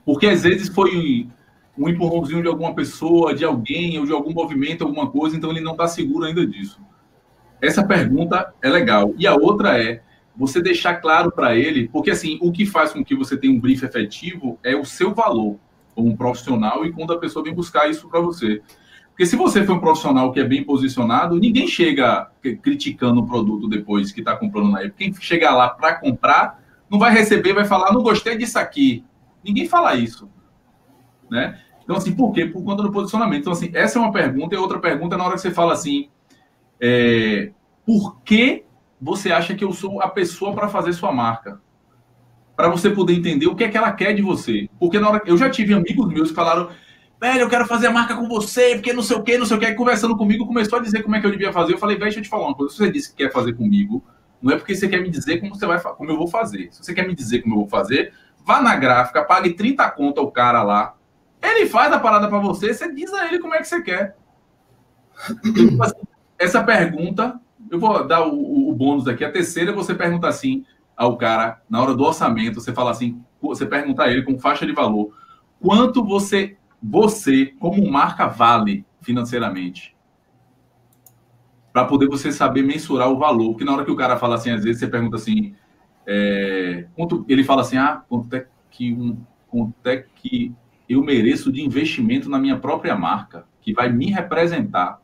Porque 0.06 0.28
às 0.28 0.44
vezes 0.44 0.68
foi 0.68 1.30
um 1.78 1.88
empurrãozinho 1.88 2.42
de 2.42 2.48
alguma 2.48 2.76
pessoa, 2.76 3.34
de 3.34 3.46
alguém, 3.46 3.98
ou 3.98 4.06
de 4.06 4.12
algum 4.12 4.34
movimento, 4.34 4.84
alguma 4.84 5.10
coisa, 5.10 5.38
então 5.38 5.50
ele 5.50 5.62
não 5.62 5.72
está 5.72 5.88
seguro 5.88 6.26
ainda 6.26 6.46
disso. 6.46 6.82
Essa 7.62 7.86
pergunta 7.86 8.54
é 8.62 8.70
legal. 8.70 9.14
E 9.18 9.26
a 9.26 9.34
outra 9.34 9.82
é 9.82 10.02
você 10.36 10.62
deixar 10.62 10.96
claro 10.96 11.32
para 11.32 11.56
ele, 11.56 11.88
porque 11.88 12.12
assim, 12.12 12.38
o 12.42 12.52
que 12.52 12.66
faz 12.66 12.92
com 12.92 13.04
que 13.04 13.16
você 13.16 13.38
tenha 13.38 13.54
um 13.54 13.60
brief 13.60 13.84
efetivo 13.84 14.60
é 14.64 14.76
o 14.76 14.84
seu 14.84 15.14
valor 15.14 15.58
como 15.94 16.10
um 16.10 16.16
profissional 16.16 16.86
e 16.86 16.92
quando 16.92 17.14
a 17.14 17.18
pessoa 17.18 17.44
vem 17.44 17.54
buscar 17.54 17.90
isso 17.90 18.08
para 18.08 18.20
você. 18.20 18.62
Porque 19.10 19.26
se 19.26 19.36
você 19.36 19.64
for 19.64 19.74
um 19.74 19.80
profissional 19.80 20.32
que 20.32 20.40
é 20.40 20.44
bem 20.44 20.64
posicionado, 20.64 21.38
ninguém 21.38 21.68
chega 21.68 22.32
criticando 22.62 23.22
o 23.22 23.26
produto 23.26 23.68
depois 23.68 24.12
que 24.12 24.22
está 24.22 24.36
comprando 24.36 24.72
na 24.72 24.80
época. 24.80 24.96
Quem 24.98 25.14
chegar 25.14 25.54
lá 25.54 25.70
para 25.70 25.96
comprar 25.96 26.60
não 26.90 26.98
vai 26.98 27.14
receber, 27.14 27.54
vai 27.54 27.66
falar, 27.66 27.94
não 27.94 28.02
gostei 28.02 28.38
disso 28.38 28.58
aqui. 28.58 29.04
Ninguém 29.44 29.68
fala 29.68 29.96
isso. 29.96 30.30
Né? 31.30 31.60
Então, 31.84 31.96
assim, 31.96 32.14
por 32.14 32.34
quê? 32.34 32.46
Por 32.46 32.64
conta 32.64 32.84
do 32.84 32.92
posicionamento. 32.92 33.42
Então, 33.42 33.54
assim, 33.54 33.70
essa 33.74 34.00
é 34.00 34.02
uma 34.02 34.12
pergunta. 34.12 34.56
E 34.56 34.58
outra 34.58 34.80
pergunta 34.80 35.16
é 35.16 35.18
na 35.18 35.26
hora 35.26 35.36
que 35.36 35.42
você 35.42 35.52
fala 35.52 35.74
assim, 35.74 36.10
é, 36.80 37.52
por 37.86 38.22
que 38.22 38.66
você 39.00 39.32
acha 39.32 39.56
que 39.56 39.64
eu 39.64 39.72
sou 39.72 40.02
a 40.02 40.08
pessoa 40.08 40.54
para 40.54 40.68
fazer 40.68 40.94
sua 40.94 41.12
marca? 41.12 41.62
Para 42.62 42.70
você 42.70 42.92
poder 42.92 43.14
entender 43.14 43.48
o 43.48 43.56
que 43.56 43.64
é 43.64 43.70
que 43.70 43.76
ela 43.76 43.92
quer 43.92 44.14
de 44.14 44.22
você. 44.22 44.70
Porque 44.80 45.00
na 45.00 45.10
hora 45.10 45.22
eu 45.26 45.36
já 45.36 45.50
tive 45.50 45.74
amigos 45.74 46.08
meus 46.14 46.30
que 46.30 46.36
falaram, 46.36 46.70
velho, 47.20 47.40
eu 47.40 47.50
quero 47.50 47.66
fazer 47.66 47.88
a 47.88 47.92
marca 47.92 48.16
com 48.16 48.28
você, 48.28 48.76
porque 48.76 48.94
não 48.94 49.02
sei 49.02 49.18
o 49.18 49.24
que, 49.24 49.36
não 49.36 49.48
sei 49.48 49.58
o 49.58 49.60
que. 49.60 49.74
conversando 49.74 50.16
comigo, 50.16 50.46
começou 50.46 50.78
a 50.78 50.82
dizer 50.82 51.02
como 51.02 51.16
é 51.16 51.20
que 51.20 51.26
eu 51.26 51.32
devia 51.32 51.52
fazer. 51.52 51.74
Eu 51.74 51.80
falei, 51.80 51.96
velho, 51.96 52.06
deixa 52.06 52.20
eu 52.20 52.24
te 52.24 52.30
falar 52.30 52.46
uma 52.46 52.54
coisa. 52.54 52.72
Se 52.72 52.78
você 52.78 52.92
disse 52.92 53.10
que 53.10 53.24
quer 53.24 53.32
fazer 53.32 53.54
comigo, 53.54 54.04
Não 54.40 54.54
é 54.54 54.58
porque 54.58 54.76
você 54.76 54.88
quer 54.88 55.02
me 55.02 55.10
dizer 55.10 55.40
como 55.40 55.56
você 55.56 55.66
vai 55.66 55.82
como 55.82 56.12
eu 56.12 56.18
vou 56.18 56.28
fazer. 56.28 56.70
Se 56.72 56.84
você 56.84 56.94
quer 56.94 57.08
me 57.08 57.16
dizer 57.16 57.42
como 57.42 57.56
eu 57.56 57.60
vou 57.62 57.68
fazer, 57.68 58.14
vá 58.46 58.62
na 58.62 58.76
gráfica, 58.76 59.24
pague 59.24 59.54
30 59.54 59.90
conta 59.90 60.22
o 60.22 60.30
cara 60.30 60.62
lá. 60.62 60.96
Ele 61.42 61.66
faz 61.66 61.92
a 61.92 62.00
parada 62.00 62.28
para 62.28 62.38
você, 62.38 62.76
você 62.76 62.94
diz 62.94 63.12
a 63.12 63.26
ele 63.26 63.40
como 63.40 63.56
é 63.56 63.58
que 63.58 63.68
você 63.68 63.82
quer. 63.82 64.16
Tipo 65.42 65.82
assim, 65.82 66.02
essa 66.38 66.64
pergunta, 66.64 67.40
eu 67.72 67.80
vou 67.80 68.08
dar 68.08 68.22
o, 68.28 68.70
o, 68.70 68.74
bônus 68.76 69.08
aqui. 69.08 69.26
A 69.26 69.32
terceira, 69.32 69.74
você 69.74 69.96
pergunta 69.96 70.28
assim 70.28 70.64
ao 71.02 71.18
cara, 71.18 71.60
na 71.68 71.82
hora 71.82 71.96
do 71.96 72.04
orçamento, 72.04 72.62
você 72.62 72.72
fala 72.72 72.92
assim, 72.92 73.24
você 73.42 73.66
pergunta 73.66 74.04
a 74.04 74.12
ele 74.12 74.22
com 74.22 74.38
faixa 74.38 74.68
de 74.68 74.72
valor, 74.72 75.12
quanto 75.60 76.06
você, 76.06 76.58
você 76.82 77.48
como 77.60 77.90
marca, 77.90 78.28
vale 78.28 78.86
financeiramente? 79.02 79.96
Para 81.74 81.86
poder 81.86 82.08
você 82.08 82.32
saber 82.32 82.62
mensurar 82.62 83.10
o 83.10 83.18
valor. 83.18 83.50
Porque 83.50 83.66
na 83.66 83.74
hora 83.74 83.84
que 83.84 83.90
o 83.90 83.96
cara 83.96 84.16
fala 84.16 84.36
assim, 84.36 84.52
às 84.52 84.64
vezes 84.64 84.80
você 84.80 84.88
pergunta 84.88 85.16
assim, 85.16 85.56
é, 86.06 86.86
quanto, 86.96 87.26
ele 87.28 87.44
fala 87.44 87.62
assim, 87.62 87.78
ah, 87.78 88.04
quanto 88.08 88.36
é 88.36 88.46
que 88.70 88.94
um, 88.94 89.18
quanto 89.48 89.88
é 89.88 90.06
que 90.14 90.54
eu 90.88 91.04
mereço 91.04 91.52
de 91.52 91.64
investimento 91.64 92.30
na 92.30 92.38
minha 92.38 92.60
própria 92.60 92.96
marca, 92.96 93.48
que 93.60 93.74
vai 93.74 93.92
me 93.92 94.12
representar. 94.12 95.02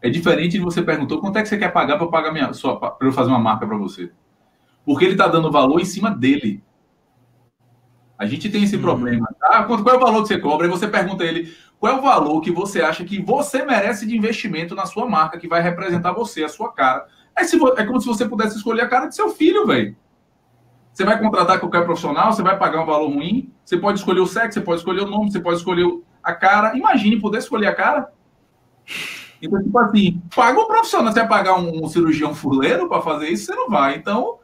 É 0.00 0.08
diferente 0.08 0.52
de 0.52 0.60
você 0.60 0.80
perguntou 0.80 1.20
quanto 1.20 1.38
é 1.38 1.42
que 1.42 1.48
você 1.48 1.58
quer 1.58 1.72
pagar 1.72 1.98
para 1.98 2.06
pagar 2.06 2.32
minha 2.32 2.52
para 2.52 3.08
eu 3.08 3.12
fazer 3.12 3.30
uma 3.30 3.40
marca 3.40 3.66
para 3.66 3.76
você. 3.76 4.12
Porque 4.84 5.04
ele 5.04 5.12
está 5.12 5.26
dando 5.26 5.50
valor 5.50 5.80
em 5.80 5.84
cima 5.84 6.10
dele. 6.10 6.62
A 8.18 8.26
gente 8.26 8.48
tem 8.48 8.62
esse 8.62 8.76
uhum. 8.76 8.82
problema. 8.82 9.28
Ah, 9.42 9.64
qual 9.64 9.78
é 9.78 9.96
o 9.96 10.00
valor 10.00 10.22
que 10.22 10.28
você 10.28 10.38
cobra? 10.38 10.66
E 10.66 10.70
você 10.70 10.86
pergunta 10.86 11.24
a 11.24 11.26
ele 11.26 11.54
qual 11.78 11.92
é 11.92 11.98
o 11.98 12.02
valor 12.02 12.40
que 12.40 12.50
você 12.50 12.80
acha 12.80 13.04
que 13.04 13.20
você 13.20 13.64
merece 13.64 14.06
de 14.06 14.16
investimento 14.16 14.74
na 14.74 14.86
sua 14.86 15.06
marca, 15.06 15.38
que 15.38 15.48
vai 15.48 15.60
representar 15.60 16.12
você, 16.12 16.44
a 16.44 16.48
sua 16.48 16.72
cara. 16.72 17.06
É, 17.36 17.44
se, 17.44 17.58
é 17.76 17.84
como 17.84 18.00
se 18.00 18.06
você 18.06 18.26
pudesse 18.26 18.56
escolher 18.56 18.82
a 18.82 18.88
cara 18.88 19.06
de 19.06 19.14
seu 19.14 19.28
filho, 19.30 19.66
velho. 19.66 19.96
Você 20.92 21.04
vai 21.04 21.18
contratar 21.18 21.58
qualquer 21.58 21.84
profissional, 21.84 22.32
você 22.32 22.42
vai 22.42 22.56
pagar 22.56 22.82
um 22.82 22.86
valor 22.86 23.10
ruim, 23.10 23.52
você 23.64 23.76
pode 23.76 23.98
escolher 23.98 24.20
o 24.20 24.26
sexo, 24.26 24.54
você 24.54 24.64
pode 24.64 24.78
escolher 24.78 25.02
o 25.02 25.10
nome, 25.10 25.30
você 25.30 25.40
pode 25.40 25.56
escolher 25.58 25.84
a 26.22 26.32
cara. 26.32 26.76
Imagine 26.76 27.20
poder 27.20 27.38
escolher 27.38 27.66
a 27.66 27.74
cara. 27.74 28.08
Então, 29.42 29.62
tipo 29.62 29.78
assim, 29.78 30.22
paga 30.34 30.60
um 30.60 30.66
profissional. 30.66 31.12
Você 31.12 31.18
vai 31.18 31.28
pagar 31.28 31.56
um, 31.56 31.84
um 31.84 31.88
cirurgião 31.88 32.34
fuleiro 32.34 32.88
para 32.88 33.02
fazer 33.02 33.28
isso, 33.28 33.46
você 33.46 33.54
não 33.54 33.68
vai. 33.68 33.96
Então, 33.96 34.38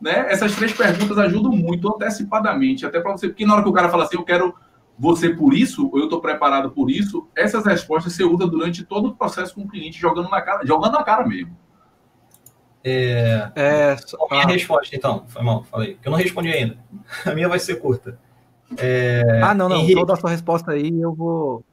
né, 0.00 0.26
essas 0.30 0.54
três 0.56 0.72
perguntas 0.72 1.18
ajudam 1.18 1.52
muito 1.52 1.88
antecipadamente, 1.94 2.86
até 2.86 3.00
para 3.00 3.12
você, 3.12 3.28
porque 3.28 3.44
na 3.44 3.54
hora 3.54 3.62
que 3.62 3.68
o 3.68 3.72
cara 3.72 3.88
fala 3.88 4.04
assim, 4.04 4.16
eu 4.16 4.24
quero 4.24 4.54
você 4.98 5.30
por 5.30 5.54
isso, 5.54 5.88
ou 5.92 5.98
eu 5.98 6.04
estou 6.04 6.20
preparado 6.20 6.70
por 6.70 6.90
isso, 6.90 7.26
essas 7.34 7.64
respostas 7.64 8.12
você 8.12 8.24
usa 8.24 8.46
durante 8.46 8.84
todo 8.84 9.08
o 9.08 9.14
processo 9.14 9.54
com 9.54 9.62
o 9.62 9.68
cliente, 9.68 9.98
jogando 9.98 10.28
na 10.28 10.42
cara, 10.42 10.64
jogando 10.66 10.92
na 10.92 11.02
cara 11.02 11.26
mesmo. 11.26 11.56
É, 12.82 13.50
é 13.54 13.96
a 14.30 14.34
minha 14.34 14.46
resposta, 14.46 14.96
então, 14.96 15.24
foi 15.28 15.42
mal, 15.42 15.64
falei, 15.64 15.98
que 16.00 16.08
eu 16.08 16.10
não 16.10 16.18
respondi 16.18 16.48
ainda. 16.48 16.78
A 17.26 17.34
minha 17.34 17.48
vai 17.48 17.58
ser 17.58 17.76
curta. 17.76 18.18
É, 18.78 19.40
ah, 19.42 19.52
não, 19.52 19.68
não, 19.68 19.76
Henrique, 19.78 19.94
toda 19.94 20.12
a 20.12 20.16
sua 20.16 20.30
resposta 20.30 20.70
aí 20.70 21.00
eu 21.00 21.12
vou. 21.12 21.64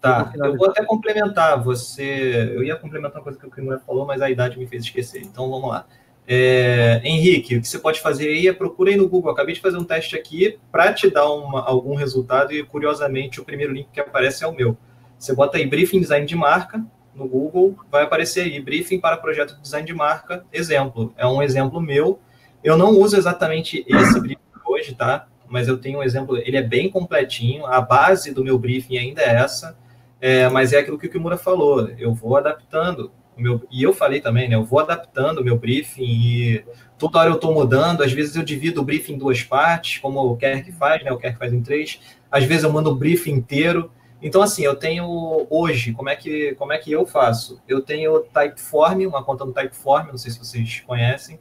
Tá, 0.00 0.32
eu 0.34 0.40
vou, 0.40 0.46
eu 0.46 0.56
vou 0.56 0.70
até 0.70 0.82
complementar. 0.84 1.62
Você, 1.62 2.52
eu 2.54 2.64
ia 2.64 2.76
complementar 2.76 3.18
uma 3.18 3.22
coisa 3.22 3.38
que 3.38 3.46
o 3.46 3.50
Kimura 3.50 3.78
falou, 3.80 4.06
mas 4.06 4.22
a 4.22 4.30
idade 4.30 4.58
me 4.58 4.66
fez 4.66 4.84
esquecer. 4.84 5.20
Então 5.22 5.50
vamos 5.50 5.68
lá. 5.68 5.86
É, 6.32 7.00
Henrique, 7.02 7.56
o 7.56 7.60
que 7.60 7.66
você 7.66 7.76
pode 7.76 7.98
fazer 7.98 8.28
aí 8.28 8.46
é 8.46 8.52
procura 8.52 8.90
aí 8.90 8.96
no 8.96 9.08
Google. 9.08 9.32
acabei 9.32 9.52
de 9.52 9.60
fazer 9.60 9.76
um 9.78 9.84
teste 9.84 10.14
aqui 10.14 10.60
para 10.70 10.92
te 10.92 11.10
dar 11.10 11.28
uma, 11.28 11.60
algum 11.60 11.96
resultado 11.96 12.52
e, 12.52 12.62
curiosamente, 12.62 13.40
o 13.40 13.44
primeiro 13.44 13.72
link 13.72 13.88
que 13.92 13.98
aparece 13.98 14.44
é 14.44 14.46
o 14.46 14.54
meu. 14.54 14.78
Você 15.18 15.34
bota 15.34 15.58
aí 15.58 15.66
Briefing 15.66 15.98
Design 15.98 16.24
de 16.24 16.36
Marca, 16.36 16.84
no 17.12 17.26
Google, 17.26 17.76
vai 17.90 18.04
aparecer 18.04 18.42
aí, 18.42 18.60
briefing 18.60 19.00
para 19.00 19.16
projeto 19.16 19.56
de 19.56 19.62
design 19.62 19.84
de 19.84 19.92
marca, 19.92 20.44
exemplo. 20.52 21.12
É 21.16 21.26
um 21.26 21.42
exemplo 21.42 21.80
meu. 21.80 22.20
Eu 22.62 22.76
não 22.76 22.90
uso 22.90 23.16
exatamente 23.16 23.84
esse 23.88 24.20
briefing 24.20 24.40
hoje, 24.64 24.94
tá? 24.94 25.26
Mas 25.48 25.66
eu 25.66 25.78
tenho 25.78 25.98
um 25.98 26.02
exemplo, 26.02 26.36
ele 26.38 26.56
é 26.56 26.62
bem 26.62 26.88
completinho, 26.88 27.66
a 27.66 27.80
base 27.80 28.32
do 28.32 28.44
meu 28.44 28.56
briefing 28.56 28.98
ainda 28.98 29.20
é 29.20 29.34
essa, 29.34 29.76
é, 30.20 30.48
mas 30.48 30.72
é 30.72 30.78
aquilo 30.78 30.96
que 30.96 31.08
o 31.08 31.10
Kimura 31.10 31.36
falou, 31.36 31.88
eu 31.98 32.14
vou 32.14 32.36
adaptando. 32.36 33.10
Meu, 33.36 33.66
e 33.70 33.82
eu 33.82 33.92
falei 33.92 34.20
também, 34.20 34.48
né? 34.48 34.54
Eu 34.54 34.64
vou 34.64 34.80
adaptando 34.80 35.38
o 35.38 35.44
meu 35.44 35.56
briefing 35.56 36.04
e 36.04 36.64
toda 36.98 37.18
hora 37.18 37.30
eu 37.30 37.36
estou 37.36 37.54
mudando. 37.54 38.02
Às 38.02 38.12
vezes 38.12 38.36
eu 38.36 38.42
divido 38.42 38.80
o 38.80 38.84
briefing 38.84 39.14
em 39.14 39.18
duas 39.18 39.42
partes, 39.42 39.98
como 39.98 40.20
o 40.20 40.36
Kerk 40.36 40.70
faz, 40.72 41.02
né? 41.02 41.10
O 41.10 41.18
Kerk 41.18 41.38
faz 41.38 41.52
em 41.52 41.62
três. 41.62 42.00
Às 42.30 42.44
vezes 42.44 42.64
eu 42.64 42.72
mando 42.72 42.90
o 42.90 42.94
briefing 42.94 43.32
inteiro. 43.32 43.90
Então, 44.22 44.42
assim, 44.42 44.62
eu 44.62 44.76
tenho 44.76 45.46
hoje, 45.48 45.92
como 45.92 46.10
é 46.10 46.16
que, 46.16 46.54
como 46.56 46.72
é 46.72 46.78
que 46.78 46.92
eu 46.92 47.06
faço? 47.06 47.60
Eu 47.66 47.80
tenho 47.80 48.20
Typeform, 48.20 49.06
uma 49.06 49.24
conta 49.24 49.46
no 49.46 49.52
Typeform, 49.52 50.08
não 50.08 50.18
sei 50.18 50.30
se 50.30 50.38
vocês 50.38 50.80
conhecem. 50.86 51.40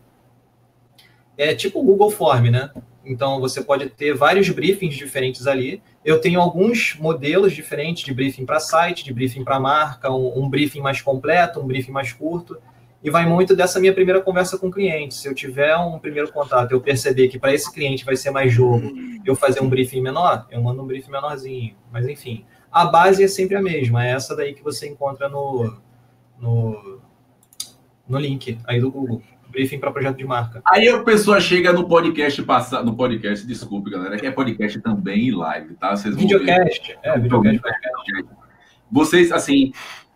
É 1.38 1.54
tipo 1.54 1.80
o 1.80 1.84
Google 1.84 2.10
Form, 2.10 2.50
né? 2.50 2.72
Então, 3.10 3.40
você 3.40 3.60
pode 3.64 3.90
ter 3.90 4.14
vários 4.14 4.48
briefings 4.52 4.96
diferentes 4.96 5.48
ali. 5.48 5.82
Eu 6.06 6.22
tenho 6.22 6.40
alguns 6.40 6.96
modelos 7.00 7.54
diferentes 7.54 8.04
de 8.04 8.14
briefing 8.14 8.46
para 8.46 8.60
site, 8.60 9.04
de 9.04 9.12
briefing 9.12 9.44
para 9.44 9.60
marca, 9.60 10.12
um, 10.12 10.44
um, 10.44 10.48
briefing 10.48 10.80
mais 10.80 11.02
completo, 11.02 11.60
um 11.60 11.66
briefing 11.66 11.92
mais 11.92 12.14
curto. 12.14 12.62
E 13.04 13.10
vai 13.10 13.26
muito 13.26 13.56
dessa 13.56 13.80
minha 13.80 13.94
primeira 13.94 14.22
conversa 14.22 14.60
com 14.60 14.68
o 14.68 14.72
cliente. 14.72 15.16
Se 15.16 15.28
eu 15.28 15.34
tiver 15.34 15.76
um 15.78 15.98
primeiro 15.98 16.32
contato, 16.32 16.72
eu 16.72 16.80
perceber 16.80 17.30
que 17.30 17.40
para 17.40 17.52
esse 17.52 17.74
cliente 17.74 18.06
vai 18.06 18.16
ser 18.16 18.30
mais 18.30 18.54
jogo, 18.54 18.92
eu 19.26 19.36
fazer 19.36 19.60
um 19.60 19.70
briefing 19.70 20.02
menor, 20.02 20.46
eu 20.52 20.62
mando 20.62 20.84
um 20.84 20.86
briefing 20.86 21.10
menorzinho. 21.10 21.76
Mas, 21.92 22.08
enfim, 22.08 22.46
a 22.72 22.86
base 22.86 23.24
é 23.24 23.28
sempre 23.28 23.58
a 23.58 23.62
mesma, 23.62 24.06
é 24.06 24.12
essa 24.12 24.36
daí 24.36 24.54
que 24.54 24.64
você 24.64 24.88
encontra 24.88 25.28
no, 25.28 25.78
no, 26.38 27.02
no 28.08 28.20
link 28.20 28.60
aí 28.68 28.80
do 28.80 28.92
Google. 28.92 29.24
Briefing 29.50 29.80
para 29.80 29.92
projeto 29.92 30.18
de 30.18 30.26
marca. 30.26 30.62
Aí 30.66 30.88
a 30.88 31.04
pessoa 31.04 31.40
chega 31.42 31.74
no 31.74 31.88
podcast 31.88 32.42
passado, 32.44 32.86
no 32.86 32.96
podcast, 32.96 33.46
desculpe, 33.46 33.90
galera, 33.90 34.18
que 34.18 34.26
é 34.26 34.32
podcast 34.32 34.80
também 34.82 35.28
e 35.28 35.32
live, 35.32 35.76
tá? 35.76 35.96
Vocês 35.96 36.16
videocast, 36.16 36.98
é, 37.04 37.20
videocast, 37.20 37.62
podcast. 37.62 38.30
Vocês, 38.92 39.32
assim, 39.32 39.72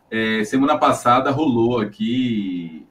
é, 0.09 0.43
semana 0.43 0.77
passada 0.77 1.31
rolou 1.31 1.79
aqui. 1.79 2.85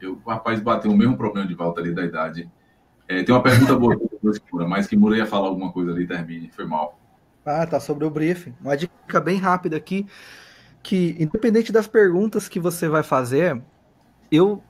Eu, 0.00 0.20
o 0.22 0.28
rapaz 0.28 0.60
bateu 0.60 0.90
o 0.90 0.96
mesmo 0.96 1.16
problema 1.16 1.48
de 1.48 1.54
volta 1.54 1.80
ali 1.80 1.92
da 1.92 2.04
idade. 2.04 2.50
É, 3.08 3.22
tem 3.22 3.34
uma 3.34 3.42
pergunta 3.42 3.74
boa, 3.74 3.96
mas 4.68 4.86
que 4.86 4.96
Mura 4.96 5.16
ia 5.16 5.26
falar 5.26 5.48
alguma 5.48 5.72
coisa 5.72 5.92
ali, 5.92 6.06
termine. 6.06 6.50
Foi 6.50 6.66
mal. 6.66 6.98
Ah, 7.44 7.66
tá 7.66 7.78
sobre 7.78 8.04
o 8.04 8.10
briefing. 8.10 8.54
Uma 8.60 8.76
dica 8.76 9.20
bem 9.20 9.38
rápida 9.38 9.76
aqui, 9.76 10.06
que 10.82 11.16
independente 11.18 11.70
das 11.70 11.86
perguntas 11.86 12.48
que 12.48 12.58
você 12.58 12.88
vai 12.88 13.02
fazer, 13.02 13.60
eu 14.30 14.62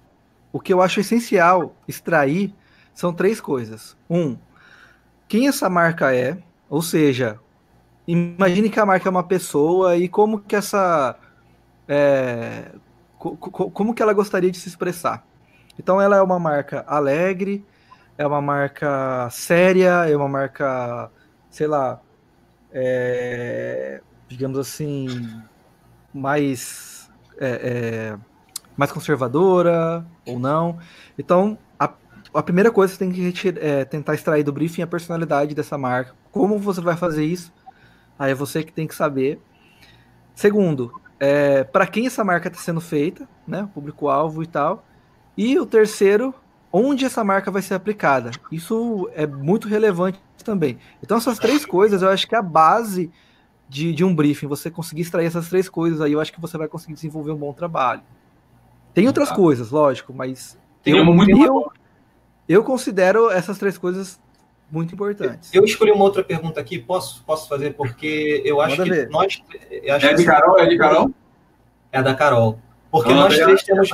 o 0.55 0.60
que 0.60 0.72
eu 0.72 0.81
acho 0.81 1.01
essencial 1.01 1.74
extrair 1.89 2.55
são 2.94 3.12
três 3.12 3.40
coisas. 3.40 3.97
Um, 4.09 4.39
quem 5.26 5.48
essa 5.48 5.68
marca 5.68 6.14
é, 6.14 6.39
ou 6.70 6.81
seja, 6.81 7.40
imagine 8.06 8.70
que 8.70 8.78
a 8.78 8.86
marca 8.86 9.09
é 9.09 9.10
uma 9.10 9.24
pessoa 9.24 9.97
e 9.97 10.09
como 10.09 10.39
que 10.39 10.55
essa 10.55 11.18
é, 11.89 12.70
como 13.18 13.93
que 13.93 14.01
ela 14.01 14.12
gostaria 14.12 14.48
de 14.48 14.60
se 14.60 14.68
expressar. 14.68 15.26
Então 15.76 16.01
ela 16.01 16.18
é 16.18 16.22
uma 16.22 16.39
marca 16.39 16.85
alegre, 16.86 17.66
é 18.16 18.24
uma 18.24 18.40
marca 18.40 19.28
séria, 19.31 20.09
é 20.09 20.16
uma 20.16 20.28
marca, 20.28 21.10
sei 21.51 21.66
lá, 21.66 22.01
é, 22.70 24.01
digamos 24.28 24.56
assim, 24.56 25.43
mais, 26.12 27.10
é, 27.40 27.48
é, 27.48 28.34
mais 28.76 28.92
conservadora 28.92 30.05
ou 30.26 30.38
não. 30.38 30.78
Então, 31.18 31.59
a, 31.78 31.90
a 32.32 32.42
primeira 32.42 32.70
coisa 32.70 32.92
que 32.92 32.98
você 32.98 33.05
tem 33.05 33.32
que 33.32 33.55
é, 33.60 33.84
tentar 33.84 34.14
extrair 34.14 34.42
do 34.42 34.52
briefing 34.52 34.82
é 34.82 34.84
a 34.84 34.88
personalidade 34.88 35.55
dessa 35.55 35.78
marca. 35.78 36.14
Como 36.30 36.59
você 36.59 36.80
vai 36.80 36.96
fazer 36.96 37.24
isso? 37.24 37.52
Aí 38.18 38.32
é 38.32 38.34
você 38.34 38.62
que 38.62 38.72
tem 38.72 38.86
que 38.86 38.94
saber. 38.94 39.40
Segundo, 40.34 40.92
é, 41.18 41.64
para 41.64 41.86
quem 41.86 42.06
essa 42.06 42.24
marca 42.24 42.48
está 42.48 42.60
sendo 42.60 42.80
feita, 42.80 43.28
né? 43.46 43.68
Público-alvo 43.72 44.42
e 44.42 44.46
tal. 44.46 44.84
E 45.36 45.59
o 45.59 45.66
terceiro, 45.66 46.34
onde 46.72 47.05
essa 47.05 47.24
marca 47.24 47.51
vai 47.51 47.62
ser 47.62 47.74
aplicada. 47.74 48.30
Isso 48.51 49.09
é 49.14 49.26
muito 49.26 49.68
relevante 49.68 50.20
também. 50.44 50.78
Então, 51.02 51.16
essas 51.16 51.38
três 51.38 51.64
coisas 51.64 52.02
eu 52.02 52.09
acho 52.09 52.28
que 52.28 52.34
é 52.34 52.38
a 52.38 52.42
base 52.42 53.10
de, 53.68 53.92
de 53.92 54.05
um 54.05 54.14
briefing. 54.14 54.46
Você 54.46 54.70
conseguir 54.70 55.02
extrair 55.02 55.26
essas 55.26 55.48
três 55.48 55.68
coisas 55.68 56.01
aí, 56.01 56.12
eu 56.12 56.20
acho 56.20 56.32
que 56.32 56.40
você 56.40 56.59
vai 56.59 56.68
conseguir 56.68 56.94
desenvolver 56.94 57.32
um 57.32 57.36
bom 57.36 57.52
trabalho. 57.52 58.02
Tem 58.94 59.06
outras 59.08 59.30
ah. 59.30 59.34
coisas, 59.34 59.70
lógico, 59.70 60.14
mas 60.14 60.56
Tem 60.82 60.96
eu, 60.96 61.04
muito 61.04 61.44
eu, 61.44 61.72
eu 62.48 62.62
considero 62.62 63.30
essas 63.30 63.58
três 63.58 63.76
coisas 63.76 64.20
muito 64.70 64.94
importantes. 64.94 65.52
Eu 65.52 65.64
escolhi 65.64 65.90
uma 65.90 66.04
outra 66.04 66.22
pergunta 66.22 66.60
aqui, 66.60 66.78
posso, 66.78 67.22
posso 67.24 67.48
fazer? 67.48 67.74
Porque 67.74 68.40
eu 68.44 68.60
acho 68.60 68.78
Manda 68.78 68.84
que 68.84 68.90
ver. 68.90 69.08
nós. 69.10 69.42
Acho 69.90 70.06
é 70.06 70.14
de 70.14 70.24
Carol? 70.24 70.58
É 70.58 70.66
de 70.66 70.78
Carol? 70.78 71.10
É 71.92 72.02
da 72.02 72.14
Carol. 72.14 72.58
Porque 72.90 73.12
ah, 73.12 73.16
nós 73.16 73.36
três 73.36 73.62
temos. 73.62 73.90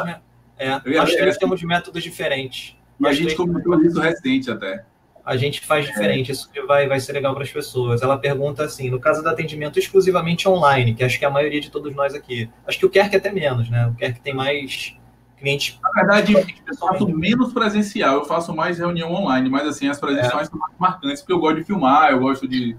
É, 0.58 0.70
nós 0.96 1.14
três 1.14 1.38
temos 1.38 1.62
métodos 1.62 2.02
diferentes. 2.02 2.76
E 2.98 3.06
a 3.06 3.12
gente 3.12 3.34
comentou 3.34 3.82
isso 3.82 3.98
recente 3.98 4.50
até. 4.50 4.84
A 5.30 5.36
gente 5.36 5.60
faz 5.60 5.86
diferente, 5.86 6.32
isso 6.32 6.50
vai, 6.66 6.88
vai 6.88 6.98
ser 6.98 7.12
legal 7.12 7.32
para 7.32 7.44
as 7.44 7.52
pessoas. 7.52 8.02
Ela 8.02 8.18
pergunta 8.18 8.64
assim: 8.64 8.90
no 8.90 8.98
caso 8.98 9.22
do 9.22 9.28
atendimento 9.28 9.78
exclusivamente 9.78 10.48
online, 10.48 10.92
que 10.92 11.04
acho 11.04 11.20
que 11.20 11.24
é 11.24 11.28
a 11.28 11.30
maioria 11.30 11.60
de 11.60 11.70
todos 11.70 11.94
nós 11.94 12.16
aqui, 12.16 12.50
acho 12.66 12.80
que 12.80 12.84
o 12.84 12.90
Kerk 12.90 13.14
até 13.14 13.30
menos, 13.30 13.70
né? 13.70 13.86
O 13.86 13.94
Kerk 13.94 14.20
tem 14.20 14.34
mais 14.34 14.96
cliente. 15.38 15.78
Na 15.80 15.90
verdade, 15.90 16.32
eu 16.32 16.76
faço 16.76 17.06
menos 17.08 17.52
presencial, 17.52 18.16
eu 18.16 18.24
faço 18.24 18.52
mais 18.52 18.80
reunião 18.80 19.12
online, 19.12 19.48
mas 19.48 19.68
assim, 19.68 19.88
as 19.88 20.00
presenciais 20.00 20.48
é. 20.48 20.50
são 20.50 20.58
mais 20.58 20.74
marcantes, 20.76 21.20
porque 21.20 21.32
eu 21.32 21.38
gosto 21.38 21.58
de 21.58 21.64
filmar, 21.64 22.10
eu 22.10 22.18
gosto 22.18 22.48
de 22.48 22.76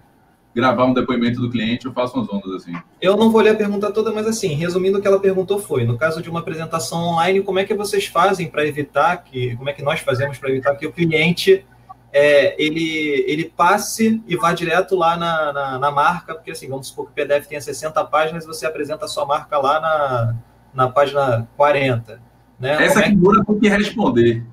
gravar 0.53 0.83
um 0.83 0.93
depoimento 0.93 1.39
do 1.39 1.49
cliente, 1.49 1.85
eu 1.85 1.93
faço 1.93 2.17
umas 2.17 2.29
ondas 2.29 2.51
assim. 2.51 2.73
Eu 3.01 3.15
não 3.15 3.31
vou 3.31 3.39
ler 3.39 3.51
a 3.51 3.55
pergunta 3.55 3.93
toda, 3.93 4.11
mas 4.11 4.27
assim, 4.27 4.49
resumindo 4.55 4.97
o 4.97 5.01
que 5.01 5.07
ela 5.07 5.21
perguntou 5.21 5.57
foi, 5.57 5.85
no 5.85 5.97
caso 5.97 6.21
de 6.21 6.29
uma 6.29 6.41
apresentação 6.41 7.01
online, 7.01 7.41
como 7.41 7.59
é 7.59 7.63
que 7.63 7.73
vocês 7.73 8.07
fazem 8.07 8.49
para 8.49 8.67
evitar 8.67 9.23
que, 9.23 9.55
como 9.55 9.69
é 9.69 9.73
que 9.73 9.81
nós 9.81 10.01
fazemos 10.01 10.37
para 10.37 10.49
evitar 10.49 10.75
que 10.75 10.85
o 10.85 10.91
cliente 10.91 11.65
é, 12.13 12.61
ele, 12.61 13.23
ele 13.27 13.45
passe 13.45 14.21
e 14.27 14.35
vá 14.35 14.53
direto 14.53 14.95
lá 14.95 15.15
na, 15.15 15.53
na, 15.53 15.79
na, 15.79 15.91
marca, 15.91 16.35
porque 16.35 16.51
assim, 16.51 16.67
vamos 16.67 16.87
supor 16.87 17.05
que 17.05 17.11
o 17.11 17.15
PDF 17.15 17.47
tenha 17.47 17.61
60 17.61 18.03
páginas 18.05 18.43
e 18.43 18.47
você 18.47 18.65
apresenta 18.65 19.05
a 19.05 19.07
sua 19.07 19.25
marca 19.25 19.57
lá 19.57 19.79
na, 19.79 20.35
na 20.73 20.89
página 20.89 21.47
40. 21.55 22.21
Né? 22.59 22.85
Essa 22.85 23.01
como 23.01 23.35
é 23.35 23.39
que... 23.39 23.45
tem 23.45 23.59
que 23.59 23.69
responder. 23.69 24.43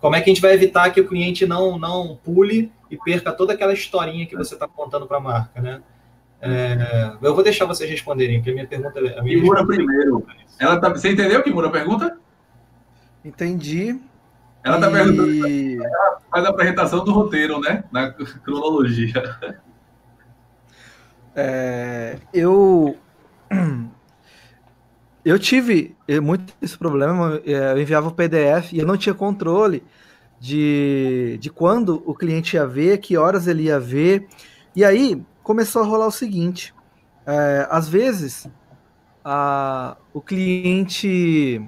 Como 0.00 0.16
é 0.16 0.20
que 0.20 0.30
a 0.30 0.34
gente 0.34 0.42
vai 0.42 0.52
evitar 0.52 0.90
que 0.90 1.00
o 1.00 1.08
cliente 1.08 1.46
não, 1.46 1.78
não 1.78 2.18
pule 2.22 2.72
e 2.90 2.96
perca 2.96 3.32
toda 3.32 3.52
aquela 3.52 3.72
historinha 3.72 4.26
que 4.26 4.36
você 4.36 4.54
está 4.54 4.66
contando 4.66 5.06
para 5.06 5.18
a 5.18 5.20
marca, 5.20 5.60
né? 5.60 5.82
É, 6.40 7.16
eu 7.22 7.34
vou 7.34 7.42
deixar 7.42 7.64
vocês 7.64 7.88
responderem, 7.88 8.38
porque 8.38 8.50
a 8.50 8.54
minha 8.54 8.66
pergunta... 8.66 9.00
Minha 9.00 9.22
Kimura 9.22 9.66
primeiro. 9.66 10.26
Ela 10.58 10.78
tá, 10.78 10.90
você 10.90 11.12
entendeu, 11.12 11.42
Kimura, 11.42 11.68
a 11.68 11.70
pergunta? 11.70 12.18
Entendi. 13.24 13.98
Ela 14.64 14.76
está 14.76 14.88
e... 14.88 14.92
perguntando. 14.92 15.84
Ela 15.84 16.18
faz 16.30 16.44
a 16.46 16.48
apresentação 16.48 17.04
do 17.04 17.12
roteiro, 17.12 17.60
né? 17.60 17.84
Na 17.92 18.10
cronologia. 18.10 19.22
É, 21.36 22.18
eu. 22.32 22.96
Eu 25.24 25.38
tive 25.38 25.96
muito 26.22 26.52
esse 26.60 26.76
problema. 26.76 27.40
Eu 27.46 27.80
enviava 27.80 28.08
o 28.08 28.12
PDF 28.12 28.74
e 28.74 28.78
eu 28.78 28.86
não 28.86 28.94
tinha 28.94 29.14
controle 29.14 29.82
de, 30.38 31.38
de 31.40 31.48
quando 31.48 32.02
o 32.04 32.14
cliente 32.14 32.56
ia 32.56 32.66
ver, 32.66 32.98
que 32.98 33.16
horas 33.16 33.46
ele 33.46 33.62
ia 33.62 33.80
ver. 33.80 34.28
E 34.76 34.84
aí 34.84 35.24
começou 35.42 35.80
a 35.80 35.86
rolar 35.86 36.08
o 36.08 36.10
seguinte: 36.10 36.74
é, 37.26 37.66
às 37.70 37.88
vezes 37.88 38.46
a, 39.24 39.96
o 40.12 40.20
cliente 40.20 41.66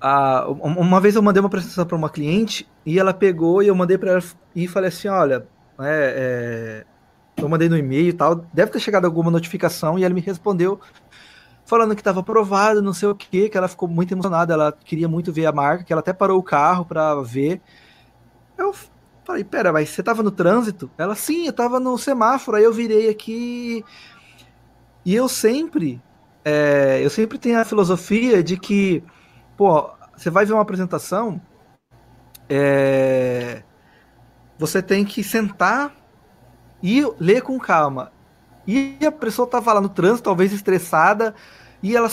a, 0.00 0.46
uma 0.48 1.00
vez 1.00 1.14
eu 1.14 1.22
mandei 1.22 1.40
uma 1.40 1.48
apresentação 1.48 1.86
para 1.86 1.96
uma 1.96 2.08
cliente 2.08 2.66
e 2.86 2.98
ela 2.98 3.12
pegou 3.12 3.62
e 3.62 3.68
eu 3.68 3.74
mandei 3.74 3.98
para 3.98 4.12
ela 4.12 4.22
e 4.54 4.66
falei 4.66 4.88
assim, 4.88 5.08
olha, 5.08 5.46
é, 5.78 6.84
é, 7.36 7.42
eu 7.42 7.48
mandei 7.48 7.68
no 7.68 7.76
e-mail 7.76 8.08
e 8.08 8.12
tal, 8.12 8.36
deve 8.52 8.72
ter 8.72 8.80
chegado 8.80 9.04
alguma 9.04 9.30
notificação 9.30 9.98
e 9.98 10.04
ela 10.04 10.14
me 10.14 10.20
respondeu 10.20 10.80
falando 11.64 11.94
que 11.94 12.00
estava 12.00 12.18
aprovado, 12.18 12.82
não 12.82 12.92
sei 12.92 13.08
o 13.08 13.14
que, 13.14 13.48
que 13.48 13.56
ela 13.56 13.68
ficou 13.68 13.88
muito 13.88 14.12
emocionada, 14.12 14.54
ela 14.54 14.72
queria 14.72 15.08
muito 15.08 15.32
ver 15.32 15.46
a 15.46 15.52
marca, 15.52 15.84
que 15.84 15.92
ela 15.92 16.00
até 16.00 16.12
parou 16.12 16.36
o 16.36 16.42
carro 16.42 16.84
para 16.84 17.14
ver. 17.22 17.60
Eu 18.58 18.74
falei, 19.24 19.44
pera, 19.44 19.72
mas 19.72 19.88
você 19.90 20.00
estava 20.00 20.20
no 20.20 20.32
trânsito? 20.32 20.90
Ela, 20.98 21.14
sim, 21.14 21.44
eu 21.44 21.50
estava 21.50 21.78
no 21.78 21.96
semáforo, 21.96 22.56
aí 22.56 22.64
eu 22.64 22.72
virei 22.72 23.08
aqui 23.08 23.84
e 25.04 25.14
eu 25.14 25.28
sempre, 25.28 26.02
é, 26.44 27.00
eu 27.02 27.08
sempre 27.08 27.38
tenho 27.38 27.60
a 27.60 27.64
filosofia 27.64 28.42
de 28.42 28.56
que 28.56 29.04
pô, 29.60 29.90
você 30.16 30.30
vai 30.30 30.46
ver 30.46 30.54
uma 30.54 30.62
apresentação, 30.62 31.38
é, 32.48 33.62
você 34.58 34.82
tem 34.82 35.04
que 35.04 35.22
sentar 35.22 35.94
e 36.82 37.04
ler 37.20 37.42
com 37.42 37.58
calma. 37.60 38.10
E 38.66 38.96
a 39.06 39.12
pessoa 39.12 39.44
estava 39.44 39.74
lá 39.74 39.80
no 39.82 39.90
trânsito, 39.90 40.22
talvez 40.22 40.50
estressada, 40.54 41.34
e 41.82 41.94
ela 41.94 42.08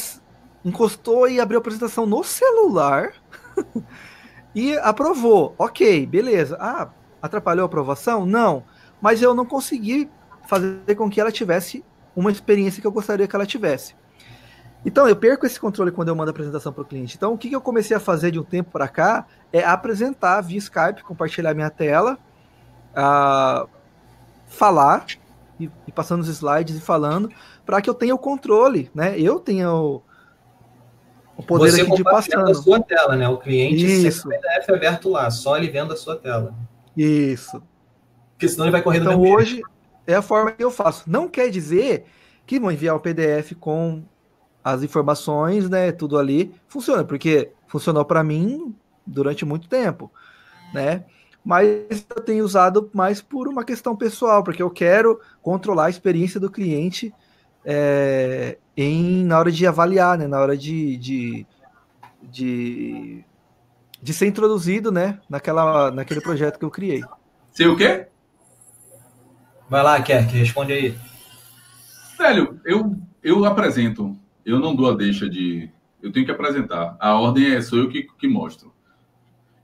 encostou 0.65 1.25
e 1.29 1.39
abriu 1.39 1.57
a 1.57 1.61
apresentação 1.61 2.05
no 2.05 2.21
celular 2.21 3.13
e 4.53 4.77
aprovou. 4.79 5.55
Ok, 5.57 6.05
beleza. 6.05 6.57
Ah, 6.59 6.89
atrapalhou 7.21 7.63
a 7.63 7.67
aprovação? 7.67 8.25
Não. 8.25 8.65
Mas 9.01 9.21
eu 9.21 9.33
não 9.33 9.45
consegui 9.45 10.09
fazer 10.49 10.95
com 10.97 11.09
que 11.09 11.21
ela 11.21 11.31
tivesse 11.31 11.81
uma 12.13 12.29
experiência 12.29 12.81
que 12.81 12.87
eu 12.87 12.91
gostaria 12.91 13.25
que 13.25 13.35
ela 13.37 13.45
tivesse. 13.45 13.95
Então, 14.87 15.05
eu 15.05 15.17
perco 15.17 15.45
esse 15.45 15.59
controle 15.59 15.91
quando 15.91 16.07
eu 16.07 16.15
mando 16.15 16.29
a 16.29 16.31
apresentação 16.31 16.71
para 16.71 16.81
o 16.81 16.85
cliente. 16.85 17.17
Então, 17.17 17.33
o 17.33 17.37
que, 17.37 17.49
que 17.49 17.55
eu 17.55 17.59
comecei 17.59 17.97
a 17.97 17.99
fazer 17.99 18.31
de 18.31 18.39
um 18.39 18.43
tempo 18.43 18.71
para 18.71 18.87
cá 18.87 19.27
é 19.51 19.61
apresentar 19.61 20.39
via 20.39 20.57
Skype, 20.59 21.03
compartilhar 21.03 21.53
minha 21.53 21.69
tela, 21.69 22.17
uh, 22.93 23.67
falar, 24.47 25.05
e, 25.59 25.69
e, 25.85 25.91
passando 25.91 26.21
os 26.21 26.29
slides 26.29 26.77
e 26.77 26.79
falando, 26.79 27.29
para 27.65 27.81
que 27.81 27.89
eu 27.89 27.93
tenha 27.93 28.15
o 28.15 28.17
controle, 28.17 28.89
né? 28.95 29.19
Eu 29.19 29.41
tenha 29.41 29.69
o, 29.69 30.01
o 31.35 31.43
poder 31.43 31.69
Você 31.69 31.81
aqui 31.81 31.95
de 31.97 32.03
passando. 32.05 32.49
a 32.49 32.53
sua 32.53 32.81
tela, 32.81 33.17
né? 33.17 33.27
O 33.27 33.39
cliente 33.39 33.85
Isso. 33.85 34.25
o 34.25 34.31
PDF 34.31 34.69
aberto 34.69 35.09
lá, 35.09 35.29
só 35.29 35.57
ele 35.57 35.67
vendo 35.67 35.91
a 35.91 35.97
sua 35.97 36.15
tela. 36.15 36.55
Isso. 36.95 37.61
Porque 38.31 38.47
senão 38.47 38.63
ele 38.63 38.71
vai 38.71 38.81
correr 38.81 38.99
Então, 38.99 39.21
hoje 39.21 39.61
é 40.05 40.15
a 40.15 40.21
forma 40.21 40.53
que 40.53 40.63
eu 40.63 40.71
faço. 40.71 41.03
Não 41.09 41.27
quer 41.27 41.49
dizer 41.49 42.05
que 42.45 42.57
vão 42.57 42.71
enviar 42.71 42.95
o 42.95 43.01
PDF 43.01 43.51
com 43.59 44.05
as 44.71 44.83
informações, 44.83 45.69
né, 45.69 45.91
tudo 45.91 46.17
ali 46.17 46.53
funciona, 46.67 47.03
porque 47.03 47.51
funcionou 47.67 48.03
para 48.03 48.23
mim 48.23 48.75
durante 49.05 49.45
muito 49.45 49.69
tempo, 49.69 50.11
né? 50.73 51.05
Mas 51.43 52.05
eu 52.13 52.21
tenho 52.21 52.43
usado 52.43 52.89
mais 52.93 53.21
por 53.21 53.47
uma 53.47 53.63
questão 53.63 53.95
pessoal, 53.95 54.43
porque 54.43 54.61
eu 54.61 54.69
quero 54.69 55.21
controlar 55.41 55.85
a 55.85 55.89
experiência 55.89 56.37
do 56.39 56.51
cliente 56.51 57.13
é, 57.63 58.57
em, 58.75 59.23
na 59.23 59.39
hora 59.39 59.49
de 59.49 59.65
avaliar, 59.65 60.17
né? 60.17 60.27
Na 60.27 60.41
hora 60.41 60.57
de, 60.57 60.97
de, 60.97 61.47
de, 62.21 63.23
de 64.01 64.13
ser 64.13 64.27
introduzido, 64.27 64.91
né? 64.91 65.21
Naquela, 65.29 65.89
naquele 65.91 66.19
projeto 66.19 66.59
que 66.59 66.65
eu 66.65 66.71
criei. 66.71 67.01
Sei 67.53 67.67
o 67.67 67.77
quê? 67.77 68.07
Vai 69.69 69.81
lá, 69.81 70.01
Kerk, 70.01 70.35
responde 70.35 70.73
aí. 70.73 70.97
Velho, 72.17 72.59
eu, 72.65 72.97
eu 73.23 73.45
apresento 73.45 74.17
eu 74.47 74.59
não 74.59 74.73
dou 74.73 74.89
a 74.89 74.95
deixa 74.95 75.29
de. 75.29 75.69
Eu 76.01 76.09
tenho 76.09 76.25
que 76.25 76.31
apresentar. 76.31 76.95
A 77.01 77.15
ordem 77.19 77.53
é 77.53 77.61
sou 77.61 77.79
eu 77.79 77.89
que, 77.89 78.03
que 78.17 78.27
mostro. 78.29 78.73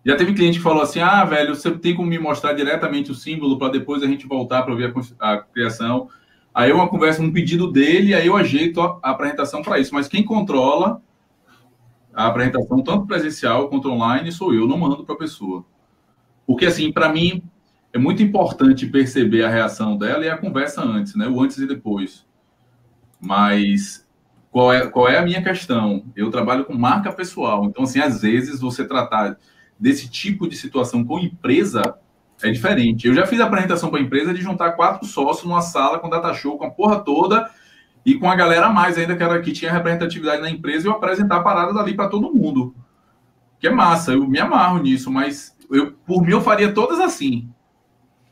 Já 0.05 0.17
teve 0.17 0.33
cliente 0.33 0.57
que 0.57 0.63
falou 0.63 0.83
assim: 0.83 0.99
ah, 0.99 1.23
velho, 1.23 1.55
você 1.55 1.71
tem 1.71 1.95
como 1.95 2.09
me 2.09 2.19
mostrar 2.19 2.51
diretamente 2.51 3.09
o 3.09 3.15
símbolo 3.15 3.57
para 3.57 3.71
depois 3.71 4.03
a 4.03 4.07
gente 4.07 4.27
voltar 4.27 4.63
para 4.63 4.75
ver 4.75 4.93
a, 5.19 5.31
a, 5.31 5.37
criação. 5.37 6.09
Aí 6.53 6.71
uma 6.73 6.89
conversa, 6.89 7.21
um 7.21 7.31
pedido 7.31 7.71
dele, 7.71 8.13
aí 8.13 8.27
eu 8.27 8.35
ajeito 8.35 8.81
a, 8.81 8.99
a 9.01 9.11
apresentação 9.11 9.61
para 9.61 9.79
isso. 9.79 9.95
Mas 9.95 10.09
quem 10.09 10.21
controla 10.21 11.01
a 12.13 12.27
apresentação, 12.27 12.83
tanto 12.83 13.07
presencial 13.07 13.69
quanto 13.69 13.89
online, 13.89 14.33
sou 14.33 14.53
eu, 14.53 14.67
não 14.67 14.77
mando 14.77 15.05
para 15.05 15.15
a 15.15 15.17
pessoa. 15.17 15.65
Porque, 16.45 16.65
assim, 16.65 16.91
para 16.91 17.07
mim, 17.07 17.41
é 17.93 17.97
muito 17.97 18.21
importante 18.21 18.85
perceber 18.85 19.45
a 19.45 19.49
reação 19.49 19.97
dela 19.97 20.25
e 20.25 20.29
a 20.29 20.37
conversa 20.37 20.83
antes, 20.83 21.15
né? 21.15 21.25
O 21.27 21.41
antes 21.41 21.57
e 21.57 21.65
depois. 21.65 22.25
Mas 23.21 24.02
qual 24.53 24.71
é, 24.71 24.85
qual 24.85 25.09
é 25.09 25.17
a 25.17 25.23
minha 25.23 25.41
questão? 25.41 26.05
Eu 26.15 26.29
trabalho 26.29 26.63
com 26.63 26.75
marca 26.75 27.11
pessoal. 27.11 27.65
Então, 27.65 27.85
assim, 27.85 27.99
às 27.99 28.21
vezes 28.21 28.59
você 28.59 28.85
tratar 28.85 29.35
desse 29.79 30.07
tipo 30.07 30.47
de 30.47 30.55
situação 30.55 31.03
com 31.03 31.17
empresa 31.17 31.81
é 32.39 32.51
diferente. 32.51 33.07
Eu 33.07 33.15
já 33.15 33.25
fiz 33.25 33.39
a 33.41 33.45
apresentação 33.45 33.89
para 33.89 33.97
a 33.97 34.03
empresa 34.03 34.31
de 34.31 34.43
juntar 34.43 34.73
quatro 34.73 35.07
sócios 35.07 35.43
numa 35.43 35.61
sala 35.61 35.97
com 35.97 36.07
data 36.07 36.31
show, 36.35 36.55
com 36.55 36.65
a 36.65 36.69
porra 36.69 36.99
toda 36.99 37.49
e 38.05 38.13
com 38.13 38.29
a 38.29 38.35
galera 38.35 38.67
a 38.67 38.69
mais 38.71 38.95
ainda 38.95 39.15
que, 39.15 39.23
era, 39.23 39.41
que 39.41 39.51
tinha 39.51 39.71
representatividade 39.71 40.43
na 40.43 40.51
empresa 40.51 40.85
e 40.85 40.87
eu 40.87 40.93
apresentar 40.93 41.37
a 41.37 41.43
parada 41.43 41.73
dali 41.73 41.95
para 41.95 42.07
todo 42.07 42.31
mundo. 42.31 42.75
Que 43.59 43.65
é 43.65 43.71
massa, 43.71 44.11
eu 44.11 44.27
me 44.27 44.39
amarro 44.39 44.77
nisso, 44.83 45.09
mas 45.09 45.57
eu, 45.71 45.93
por 46.05 46.21
mim 46.21 46.33
eu 46.33 46.41
faria 46.41 46.71
todas 46.71 46.99
assim. 46.99 47.49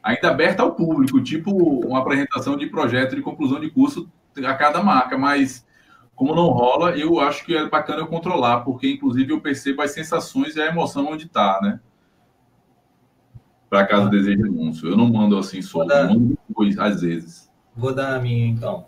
Ainda 0.04 0.30
aberta 0.30 0.62
ao 0.62 0.76
público, 0.76 1.20
tipo 1.20 1.52
uma 1.88 1.98
apresentação 1.98 2.56
de 2.56 2.68
projeto 2.68 3.16
de 3.16 3.24
conclusão 3.24 3.60
de 3.60 3.72
curso 3.72 4.08
a 4.38 4.54
cada 4.54 4.84
marca, 4.84 5.18
mas 5.18 5.66
como 6.22 6.36
não 6.36 6.50
rola, 6.50 6.96
eu 6.96 7.20
acho 7.20 7.44
que 7.44 7.58
é 7.58 7.68
bacana 7.68 8.02
eu 8.02 8.06
controlar, 8.06 8.60
porque 8.60 8.88
inclusive 8.92 9.34
eu 9.34 9.42
percebo 9.42 9.82
as 9.82 9.90
sensações 9.90 10.56
e 10.56 10.62
a 10.62 10.68
emoção 10.68 11.08
onde 11.08 11.26
está, 11.26 11.60
né? 11.64 11.80
Para 13.68 13.88
caso 13.88 14.08
deseje 14.08 14.44
anúncio. 14.44 14.88
Eu 14.88 14.96
não 14.96 15.10
mando 15.12 15.36
assim 15.36 15.64
só, 15.64 15.84
dar... 15.84 16.10
mando 16.10 16.38
depois, 16.48 16.78
às 16.78 17.02
vezes. 17.02 17.52
Vou 17.76 17.92
dar 17.92 18.16
a 18.16 18.20
minha 18.20 18.46
então. 18.46 18.86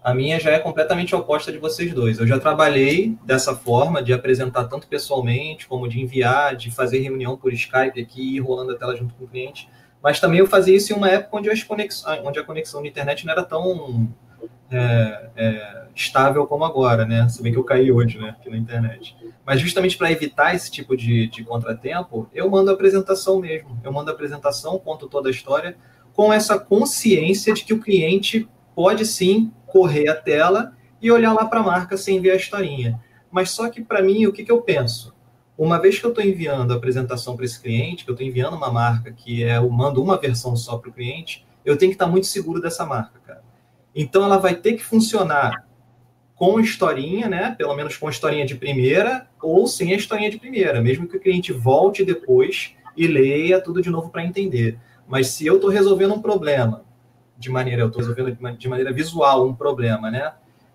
A 0.00 0.14
minha 0.14 0.38
já 0.38 0.52
é 0.52 0.60
completamente 0.60 1.12
oposta 1.12 1.50
de 1.50 1.58
vocês 1.58 1.92
dois. 1.92 2.20
Eu 2.20 2.26
já 2.28 2.38
trabalhei 2.38 3.18
dessa 3.24 3.56
forma, 3.56 4.00
de 4.00 4.12
apresentar 4.12 4.68
tanto 4.68 4.86
pessoalmente, 4.86 5.66
como 5.66 5.88
de 5.88 6.00
enviar, 6.00 6.54
de 6.54 6.70
fazer 6.70 7.00
reunião 7.00 7.36
por 7.36 7.52
Skype 7.52 8.00
aqui, 8.00 8.38
rolando 8.38 8.70
a 8.70 8.76
tela 8.76 8.94
junto 8.94 9.12
com 9.16 9.24
o 9.24 9.28
cliente. 9.28 9.68
Mas 10.00 10.20
também 10.20 10.38
eu 10.38 10.46
fazia 10.46 10.76
isso 10.76 10.92
em 10.92 10.96
uma 10.96 11.10
época 11.10 11.36
onde, 11.36 11.50
as 11.50 11.64
conexões, 11.64 12.20
onde 12.24 12.38
a 12.38 12.44
conexão 12.44 12.80
de 12.80 12.90
internet 12.90 13.26
não 13.26 13.32
era 13.32 13.42
tão 13.42 14.08
é, 14.70 15.30
é, 15.36 15.86
estável 15.94 16.46
como 16.46 16.64
agora, 16.64 17.04
né? 17.04 17.28
Se 17.28 17.42
bem 17.42 17.52
que 17.52 17.58
eu 17.58 17.64
caí 17.64 17.90
hoje, 17.90 18.18
né, 18.18 18.30
aqui 18.30 18.50
na 18.50 18.56
internet. 18.56 19.16
Mas 19.44 19.60
justamente 19.60 19.96
para 19.96 20.10
evitar 20.10 20.54
esse 20.54 20.70
tipo 20.70 20.96
de, 20.96 21.28
de 21.28 21.44
contratempo, 21.44 22.28
eu 22.34 22.50
mando 22.50 22.70
a 22.70 22.74
apresentação 22.74 23.40
mesmo. 23.40 23.78
Eu 23.82 23.92
mando 23.92 24.10
a 24.10 24.14
apresentação, 24.14 24.78
conto 24.78 25.08
toda 25.08 25.28
a 25.28 25.30
história, 25.30 25.76
com 26.12 26.32
essa 26.32 26.58
consciência 26.58 27.54
de 27.54 27.64
que 27.64 27.74
o 27.74 27.80
cliente 27.80 28.48
pode 28.74 29.06
sim 29.06 29.52
correr 29.66 30.08
a 30.08 30.14
tela 30.14 30.72
e 31.00 31.10
olhar 31.10 31.32
lá 31.32 31.44
para 31.44 31.60
a 31.60 31.62
marca 31.62 31.96
sem 31.96 32.20
ver 32.20 32.32
a 32.32 32.36
historinha. 32.36 33.00
Mas 33.30 33.50
só 33.50 33.68
que 33.68 33.82
para 33.82 34.02
mim, 34.02 34.26
o 34.26 34.32
que, 34.32 34.44
que 34.44 34.52
eu 34.52 34.62
penso? 34.62 35.14
Uma 35.58 35.78
vez 35.78 35.98
que 35.98 36.04
eu 36.04 36.10
estou 36.10 36.24
enviando 36.24 36.72
a 36.72 36.76
apresentação 36.76 37.34
para 37.36 37.44
esse 37.44 37.60
cliente, 37.60 38.04
que 38.04 38.10
eu 38.10 38.14
estou 38.14 38.26
enviando 38.26 38.56
uma 38.56 38.70
marca 38.70 39.10
que 39.12 39.42
é, 39.42 39.56
eu 39.56 39.68
mando 39.70 40.02
uma 40.02 40.18
versão 40.18 40.54
só 40.54 40.76
para 40.76 40.90
o 40.90 40.92
cliente, 40.92 41.46
eu 41.64 41.76
tenho 41.76 41.90
que 41.90 41.96
estar 41.96 42.04
tá 42.04 42.10
muito 42.10 42.26
seguro 42.26 42.60
dessa 42.60 42.84
marca. 42.84 43.25
Então 43.96 44.22
ela 44.22 44.36
vai 44.36 44.54
ter 44.54 44.74
que 44.74 44.84
funcionar 44.84 45.66
com 46.34 46.60
historinha, 46.60 47.28
né? 47.28 47.54
Pelo 47.56 47.74
menos 47.74 47.96
com 47.96 48.10
historinha 48.10 48.44
de 48.44 48.54
primeira, 48.54 49.26
ou 49.42 49.66
sem 49.66 49.94
a 49.94 49.96
historinha 49.96 50.30
de 50.30 50.38
primeira, 50.38 50.82
mesmo 50.82 51.08
que 51.08 51.16
o 51.16 51.20
cliente 51.20 51.50
volte 51.50 52.04
depois 52.04 52.74
e 52.94 53.06
leia 53.06 53.58
tudo 53.58 53.80
de 53.80 53.88
novo 53.88 54.10
para 54.10 54.22
entender. 54.22 54.78
Mas 55.08 55.28
se 55.28 55.46
eu 55.46 55.56
estou 55.56 55.70
resolvendo 55.70 56.12
um 56.12 56.20
problema 56.20 56.84
de 57.38 57.50
maneira, 57.50 57.82
eu 57.82 57.86
estou 57.88 58.02
resolvendo 58.02 58.58
de 58.58 58.68
maneira 58.68 58.92
visual 58.92 59.46
um 59.46 59.54
problema, 59.54 60.10
né? 60.10 60.34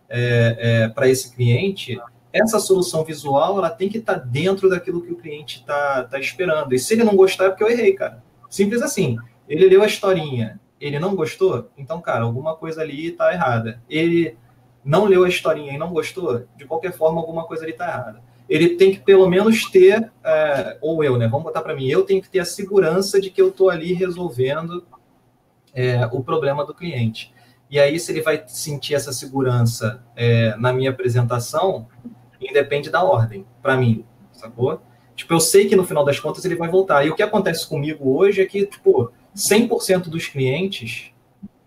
É, 0.09 0.57
é, 0.59 0.87
para 0.89 1.07
esse 1.07 1.33
cliente, 1.33 1.97
essa 2.33 2.59
solução 2.59 3.03
visual 3.03 3.57
ela 3.57 3.69
tem 3.69 3.87
que 3.87 3.99
estar 3.99 4.15
tá 4.15 4.19
dentro 4.19 4.67
daquilo 4.67 5.01
que 5.01 5.11
o 5.11 5.15
cliente 5.15 5.59
está 5.59 6.03
tá 6.03 6.19
esperando. 6.19 6.73
E 6.73 6.79
se 6.79 6.95
ele 6.95 7.03
não 7.03 7.15
gostar, 7.15 7.45
é 7.45 7.49
porque 7.49 7.63
eu 7.63 7.69
errei, 7.69 7.93
cara. 7.93 8.23
Simples 8.49 8.81
assim. 8.81 9.17
Ele 9.47 9.67
leu 9.67 9.83
a 9.83 9.85
historinha, 9.85 10.59
ele 10.81 10.97
não 10.97 11.15
gostou, 11.15 11.69
então, 11.77 12.01
cara, 12.01 12.23
alguma 12.23 12.55
coisa 12.55 12.81
ali 12.81 13.09
está 13.09 13.31
errada. 13.31 13.81
Ele 13.87 14.35
não 14.83 15.05
leu 15.05 15.23
a 15.23 15.29
historinha 15.29 15.73
e 15.73 15.77
não 15.77 15.93
gostou, 15.93 16.45
de 16.57 16.65
qualquer 16.65 16.91
forma, 16.91 17.21
alguma 17.21 17.45
coisa 17.45 17.63
ali 17.63 17.71
está 17.71 17.87
errada. 17.87 18.21
Ele 18.49 18.69
tem 18.69 18.91
que 18.91 18.99
pelo 18.99 19.29
menos 19.29 19.69
ter, 19.69 20.11
é, 20.23 20.77
ou 20.81 21.03
eu, 21.03 21.17
né? 21.17 21.27
Vamos 21.27 21.45
botar 21.45 21.61
para 21.61 21.75
mim, 21.75 21.87
eu 21.87 22.03
tenho 22.03 22.21
que 22.21 22.29
ter 22.29 22.39
a 22.39 22.45
segurança 22.45 23.21
de 23.21 23.29
que 23.29 23.39
eu 23.39 23.49
estou 23.49 23.69
ali 23.69 23.93
resolvendo 23.93 24.83
é, 25.73 26.05
o 26.11 26.23
problema 26.23 26.65
do 26.65 26.73
cliente. 26.73 27.31
E 27.69 27.79
aí, 27.79 27.97
se 27.99 28.11
ele 28.11 28.21
vai 28.21 28.43
sentir 28.47 28.95
essa 28.95 29.13
segurança 29.13 30.03
é, 30.15 30.55
na 30.57 30.73
minha 30.73 30.89
apresentação, 30.89 31.87
independe 32.41 32.89
da 32.89 33.03
ordem, 33.03 33.45
para 33.61 33.77
mim, 33.77 34.03
sacou? 34.33 34.81
Tipo, 35.15 35.35
eu 35.35 35.39
sei 35.39 35.67
que 35.67 35.75
no 35.75 35.85
final 35.85 36.03
das 36.03 36.19
contas 36.19 36.43
ele 36.43 36.55
vai 36.55 36.67
voltar. 36.67 37.05
E 37.05 37.09
o 37.09 37.15
que 37.15 37.23
acontece 37.23 37.67
comigo 37.69 38.17
hoje 38.17 38.41
é 38.41 38.45
que, 38.45 38.65
tipo, 38.65 39.11
100% 39.35 40.09
dos 40.09 40.27
clientes, 40.27 41.11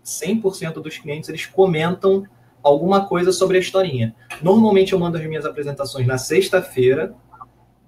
100% 0.03 0.73
dos 0.73 0.97
clientes, 0.97 1.29
eles 1.29 1.45
comentam 1.45 2.25
alguma 2.61 3.05
coisa 3.07 3.31
sobre 3.31 3.57
a 3.57 3.59
historinha. 3.59 4.15
Normalmente 4.41 4.93
eu 4.93 4.99
mando 4.99 5.17
as 5.17 5.25
minhas 5.25 5.45
apresentações 5.45 6.07
na 6.07 6.17
sexta-feira, 6.17 7.13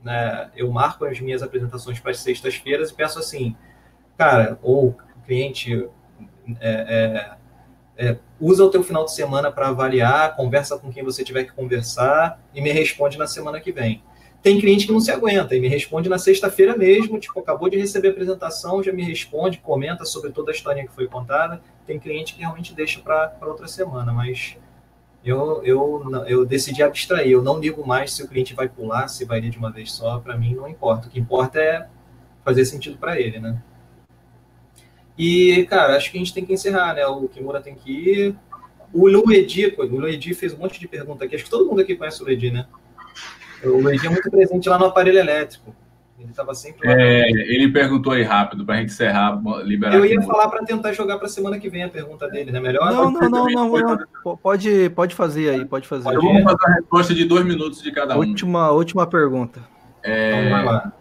né? 0.03 0.51
eu 0.55 0.71
marco 0.71 1.05
as 1.05 1.19
minhas 1.19 1.41
apresentações 1.41 1.99
para 1.99 2.11
as 2.11 2.19
sextas-feiras 2.19 2.91
e 2.91 2.93
peço 2.93 3.19
assim, 3.19 3.55
cara, 4.17 4.59
ou 4.61 4.95
cliente, 5.25 5.87
é, 6.59 7.37
é, 7.97 8.07
é, 8.09 8.17
usa 8.39 8.63
o 8.63 8.69
teu 8.69 8.83
final 8.83 9.03
de 9.03 9.13
semana 9.13 9.51
para 9.51 9.69
avaliar, 9.69 10.35
conversa 10.35 10.77
com 10.77 10.91
quem 10.91 11.03
você 11.03 11.23
tiver 11.23 11.43
que 11.43 11.53
conversar 11.53 12.39
e 12.53 12.61
me 12.61 12.71
responde 12.71 13.17
na 13.17 13.27
semana 13.27 13.59
que 13.59 13.71
vem. 13.71 14.03
Tem 14.41 14.59
cliente 14.59 14.85
que 14.85 14.93
não 14.93 14.99
se 14.99 15.11
aguenta 15.11 15.55
e 15.55 15.59
me 15.59 15.67
responde 15.67 16.07
na 16.07 16.17
sexta-feira 16.17 16.77
mesmo, 16.77 17.19
tipo, 17.19 17.39
acabou 17.39 17.69
de 17.69 17.77
receber 17.77 18.09
a 18.09 18.11
apresentação, 18.11 18.81
já 18.81 18.93
me 18.93 19.03
responde, 19.03 19.57
comenta 19.57 20.05
sobre 20.05 20.31
toda 20.31 20.51
a 20.51 20.53
história 20.53 20.85
que 20.85 20.93
foi 20.93 21.07
contada. 21.07 21.61
Tem 21.85 21.99
cliente 21.99 22.33
que 22.33 22.41
realmente 22.41 22.73
deixa 22.73 22.99
para 23.01 23.35
outra 23.41 23.67
semana, 23.67 24.13
mas 24.13 24.57
eu, 25.23 25.61
eu, 25.63 26.25
eu 26.27 26.45
decidi 26.45 26.81
abstrair. 26.81 27.31
Eu 27.31 27.41
não 27.41 27.59
ligo 27.59 27.85
mais 27.85 28.13
se 28.13 28.23
o 28.23 28.27
cliente 28.27 28.53
vai 28.53 28.69
pular, 28.69 29.07
se 29.07 29.25
vai 29.25 29.41
ler 29.41 29.49
de 29.49 29.57
uma 29.57 29.71
vez 29.71 29.91
só, 29.91 30.19
para 30.19 30.37
mim 30.37 30.53
não 30.55 30.67
importa. 30.67 31.07
O 31.07 31.11
que 31.11 31.19
importa 31.19 31.59
é 31.59 31.87
fazer 32.45 32.65
sentido 32.65 32.97
para 32.97 33.19
ele, 33.19 33.39
né? 33.39 33.61
E, 35.17 35.65
cara, 35.65 35.97
acho 35.97 36.11
que 36.11 36.17
a 36.17 36.19
gente 36.19 36.33
tem 36.33 36.45
que 36.45 36.53
encerrar, 36.53 36.93
né? 36.93 37.05
O 37.07 37.27
Kimura 37.27 37.59
tem 37.59 37.73
que 37.73 37.91
ir. 37.91 38.35
O 38.93 39.07
Luedi, 39.07 39.75
o 39.77 39.83
Luedi 39.83 40.33
fez 40.33 40.53
um 40.53 40.57
monte 40.57 40.79
de 40.79 40.87
pergunta 40.87 41.25
aqui. 41.25 41.35
Acho 41.35 41.43
que 41.43 41.49
todo 41.49 41.65
mundo 41.65 41.81
aqui 41.81 41.95
conhece 41.95 42.21
o 42.21 42.25
Luedi, 42.25 42.51
né? 42.51 42.67
O 43.63 43.81
Luedi 43.81 44.05
é 44.05 44.09
muito 44.09 44.29
presente 44.29 44.69
lá 44.69 44.77
no 44.77 44.85
aparelho 44.85 45.19
elétrico. 45.19 45.75
Ele 46.19 46.31
estava 46.31 46.55
sempre. 46.55 46.89
É, 46.89 47.29
ele 47.29 47.71
perguntou 47.71 48.11
aí 48.11 48.23
rápido 48.23 48.65
para 48.65 48.75
a 48.75 48.77
gente 48.79 48.91
encerrar, 48.91 49.39
liberar. 49.63 49.95
Eu 49.95 50.05
ia 50.05 50.19
falar 50.23 50.47
para 50.49 50.65
tentar 50.65 50.91
jogar 50.91 51.19
para 51.19 51.27
semana 51.27 51.59
que 51.59 51.69
vem 51.69 51.83
a 51.83 51.89
pergunta 51.89 52.27
dele, 52.27 52.51
né? 52.51 52.59
Melhor? 52.59 52.91
Não, 52.91 53.11
não, 53.11 53.29
não, 53.29 53.45
não, 53.45 53.69
não, 53.69 54.37
Pode, 54.41 54.89
pode 54.89 55.13
fazer 55.13 55.49
aí, 55.49 55.65
pode 55.65 55.87
fazer. 55.87 56.05
Pode 56.05 56.17
vamos 56.17 56.43
fazer 56.43 56.65
a 56.65 56.73
resposta 56.73 57.13
de 57.13 57.23
dois 57.23 57.45
minutos 57.45 57.83
de 57.83 57.91
cada 57.91 58.15
um. 58.15 58.19
Última, 58.19 58.71
última 58.71 59.05
pergunta. 59.05 59.61
É, 60.03 60.39
então 60.39 60.51
vai 60.51 60.65
lá. 60.65 60.91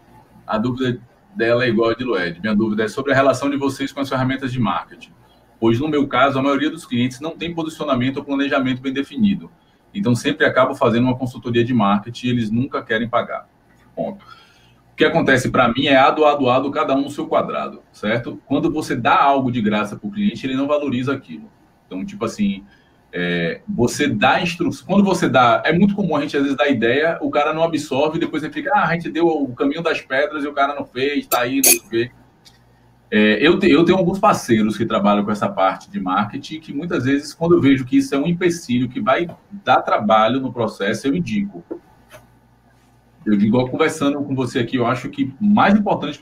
A 0.46 0.58
dúvida 0.58 1.00
dela 1.34 1.64
é 1.64 1.68
igual 1.68 1.90
a 1.90 1.94
de 1.94 2.04
Lued. 2.04 2.40
Minha 2.40 2.54
dúvida 2.54 2.84
é 2.84 2.88
sobre 2.88 3.12
a 3.12 3.14
relação 3.14 3.48
de 3.48 3.56
vocês 3.56 3.92
com 3.92 4.00
as 4.00 4.08
ferramentas 4.08 4.52
de 4.52 4.60
marketing. 4.60 5.12
Pois, 5.58 5.80
no 5.80 5.88
meu 5.88 6.06
caso, 6.06 6.38
a 6.38 6.42
maioria 6.42 6.70
dos 6.70 6.84
clientes 6.84 7.20
não 7.20 7.36
tem 7.36 7.54
posicionamento 7.54 8.18
ou 8.18 8.24
planejamento 8.24 8.82
bem 8.82 8.92
definido. 8.92 9.50
Então, 9.98 10.14
sempre 10.14 10.46
acabo 10.46 10.74
fazendo 10.74 11.04
uma 11.04 11.16
consultoria 11.16 11.64
de 11.64 11.74
marketing 11.74 12.26
e 12.26 12.30
eles 12.30 12.50
nunca 12.50 12.82
querem 12.82 13.08
pagar. 13.08 13.48
Ponto. 13.94 14.24
O 14.92 14.96
que 14.96 15.04
acontece 15.04 15.50
para 15.50 15.68
mim 15.68 15.86
é 15.86 15.96
ado, 15.96 16.22
cada 16.70 16.94
um 16.94 17.02
no 17.02 17.10
seu 17.10 17.26
quadrado, 17.26 17.82
certo? 17.92 18.40
Quando 18.46 18.70
você 18.70 18.96
dá 18.96 19.20
algo 19.20 19.52
de 19.52 19.60
graça 19.60 19.96
para 19.96 20.08
o 20.08 20.10
cliente, 20.10 20.46
ele 20.46 20.56
não 20.56 20.66
valoriza 20.66 21.12
aquilo. 21.12 21.50
Então, 21.86 22.04
tipo 22.04 22.24
assim, 22.24 22.64
é, 23.12 23.60
você 23.68 24.08
dá 24.08 24.42
instrução. 24.42 24.86
Quando 24.86 25.04
você 25.04 25.28
dá, 25.28 25.62
é 25.64 25.72
muito 25.72 25.94
comum 25.94 26.16
a 26.16 26.20
gente 26.20 26.36
às 26.36 26.42
vezes 26.42 26.56
dar 26.56 26.68
ideia, 26.68 27.18
o 27.20 27.30
cara 27.30 27.52
não 27.52 27.62
absorve, 27.62 28.18
depois 28.18 28.42
ele 28.42 28.52
fica, 28.52 28.70
ah, 28.74 28.88
a 28.88 28.92
gente 28.94 29.10
deu 29.10 29.26
o 29.26 29.54
caminho 29.54 29.82
das 29.82 30.00
pedras 30.00 30.44
e 30.44 30.48
o 30.48 30.52
cara 30.52 30.74
não 30.74 30.84
fez, 30.84 31.26
tá 31.26 31.40
aí, 31.40 31.60
não 31.64 31.88
vê. 31.88 32.10
É, 33.10 33.46
eu, 33.46 33.58
te, 33.58 33.70
eu 33.70 33.84
tenho 33.84 33.98
alguns 33.98 34.18
parceiros 34.18 34.76
que 34.76 34.84
trabalham 34.84 35.24
com 35.24 35.30
essa 35.30 35.48
parte 35.48 35.88
de 35.90 36.00
marketing 36.00 36.58
que 36.58 36.72
muitas 36.72 37.04
vezes, 37.04 37.32
quando 37.32 37.54
eu 37.54 37.60
vejo 37.60 37.84
que 37.84 37.98
isso 37.98 38.14
é 38.14 38.18
um 38.18 38.26
empecilho 38.26 38.88
que 38.88 39.00
vai 39.00 39.28
dar 39.64 39.82
trabalho 39.82 40.40
no 40.40 40.52
processo, 40.52 41.06
eu 41.06 41.14
indico. 41.14 41.64
Eu 43.24 43.36
digo, 43.36 43.68
conversando 43.68 44.22
com 44.22 44.34
você 44.34 44.60
aqui, 44.60 44.76
eu 44.76 44.86
acho 44.86 45.08
que 45.08 45.34
mais 45.40 45.74
importante 45.74 46.18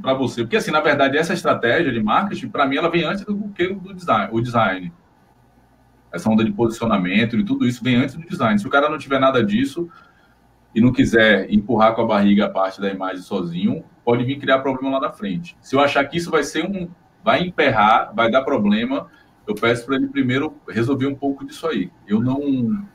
para 0.00 0.14
você, 0.14 0.42
porque 0.42 0.56
assim, 0.56 0.70
na 0.70 0.80
verdade, 0.80 1.18
essa 1.18 1.34
estratégia 1.34 1.92
de 1.92 2.02
marketing, 2.02 2.48
para 2.48 2.66
mim, 2.66 2.76
ela 2.76 2.90
vem 2.90 3.04
antes 3.04 3.24
do 3.24 3.36
que 3.54 3.68
do 3.68 3.94
design, 3.94 4.30
o 4.32 4.40
design 4.40 4.92
essa 6.12 6.30
onda 6.30 6.44
de 6.44 6.52
posicionamento 6.52 7.36
e 7.36 7.44
tudo 7.44 7.66
isso 7.66 7.84
vem 7.84 7.96
antes 7.96 8.14
do 8.14 8.26
design. 8.26 8.58
Se 8.58 8.66
o 8.66 8.70
cara 8.70 8.88
não 8.88 8.98
tiver 8.98 9.20
nada 9.20 9.44
disso 9.44 9.88
e 10.76 10.80
não 10.80 10.92
quiser 10.92 11.50
empurrar 11.50 11.94
com 11.94 12.02
a 12.02 12.06
barriga 12.06 12.44
a 12.44 12.50
parte 12.50 12.82
da 12.82 12.90
imagem 12.90 13.22
sozinho, 13.22 13.82
pode 14.04 14.22
vir 14.24 14.38
criar 14.38 14.58
problema 14.58 14.98
lá 14.98 15.08
na 15.08 15.10
frente. 15.10 15.56
Se 15.62 15.74
eu 15.74 15.80
achar 15.80 16.04
que 16.04 16.18
isso 16.18 16.30
vai 16.30 16.44
ser 16.44 16.66
um. 16.66 16.86
vai 17.24 17.40
emperrar, 17.40 18.12
vai 18.14 18.30
dar 18.30 18.42
problema, 18.42 19.06
eu 19.46 19.54
peço 19.54 19.86
para 19.86 19.96
ele 19.96 20.08
primeiro 20.08 20.54
resolver 20.68 21.06
um 21.06 21.14
pouco 21.14 21.46
disso 21.46 21.66
aí. 21.66 21.90
Eu 22.06 22.20
não. 22.20 22.86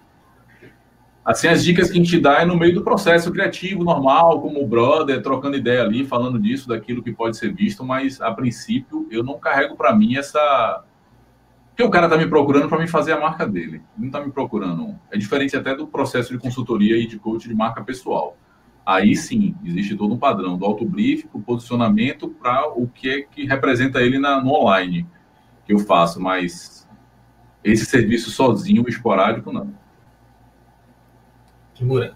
Assim, 1.26 1.48
as 1.48 1.64
dicas 1.64 1.90
que 1.90 1.98
a 2.00 2.04
gente 2.04 2.20
dá 2.20 2.42
é 2.42 2.46
no 2.46 2.56
meio 2.56 2.76
do 2.76 2.84
processo 2.84 3.32
criativo 3.32 3.84
normal, 3.84 4.42
como 4.42 4.62
o 4.62 4.68
brother, 4.68 5.20
trocando 5.24 5.58
ideia 5.58 5.82
ali, 5.82 6.06
falando 6.06 6.38
disso, 6.38 6.68
daquilo 6.68 7.02
que 7.02 7.12
pode 7.12 7.36
ser 7.36 7.52
visto, 7.52 7.84
mas 7.84 8.22
a 8.22 8.32
princípio 8.32 9.08
eu 9.10 9.24
não 9.24 9.40
carrego 9.40 9.76
para 9.76 9.96
mim 9.96 10.18
essa 10.18 10.84
porque 11.72 11.84
o 11.84 11.90
cara 11.90 12.06
está 12.06 12.18
me 12.18 12.28
procurando 12.28 12.68
para 12.68 12.78
me 12.80 12.88
fazer 12.88 13.14
a 13.14 13.20
marca 13.20 13.48
dele. 13.48 13.82
Não 13.98 14.08
está 14.08 14.22
me 14.24 14.32
procurando. 14.32 15.00
É 15.10 15.18
diferente 15.18 15.56
até 15.56 15.74
do 15.74 15.88
processo 15.88 16.32
de 16.32 16.38
consultoria 16.38 16.98
e 16.98 17.08
de 17.08 17.18
coach 17.18 17.48
de 17.48 17.56
marca 17.56 17.82
pessoal. 17.82 18.38
Aí 18.86 19.16
sim, 19.16 19.56
existe 19.64 19.96
todo 19.96 20.14
um 20.14 20.18
padrão 20.18 20.58
do 20.58 20.66
auto-brief, 20.66 21.28
o 21.32 21.40
posicionamento 21.40 22.30
para 22.30 22.68
o 22.70 22.88
que 22.88 23.10
é 23.10 23.22
que 23.22 23.46
representa 23.46 24.02
ele 24.02 24.20
na, 24.20 24.42
no 24.42 24.52
online 24.52 25.08
que 25.66 25.74
eu 25.74 25.80
faço, 25.80 26.20
mas 26.20 26.88
esse 27.64 27.86
serviço 27.86 28.32
sozinho, 28.32 28.84
esporádico, 28.88 29.52
não. 29.52 29.74
Kimura. 31.74 32.16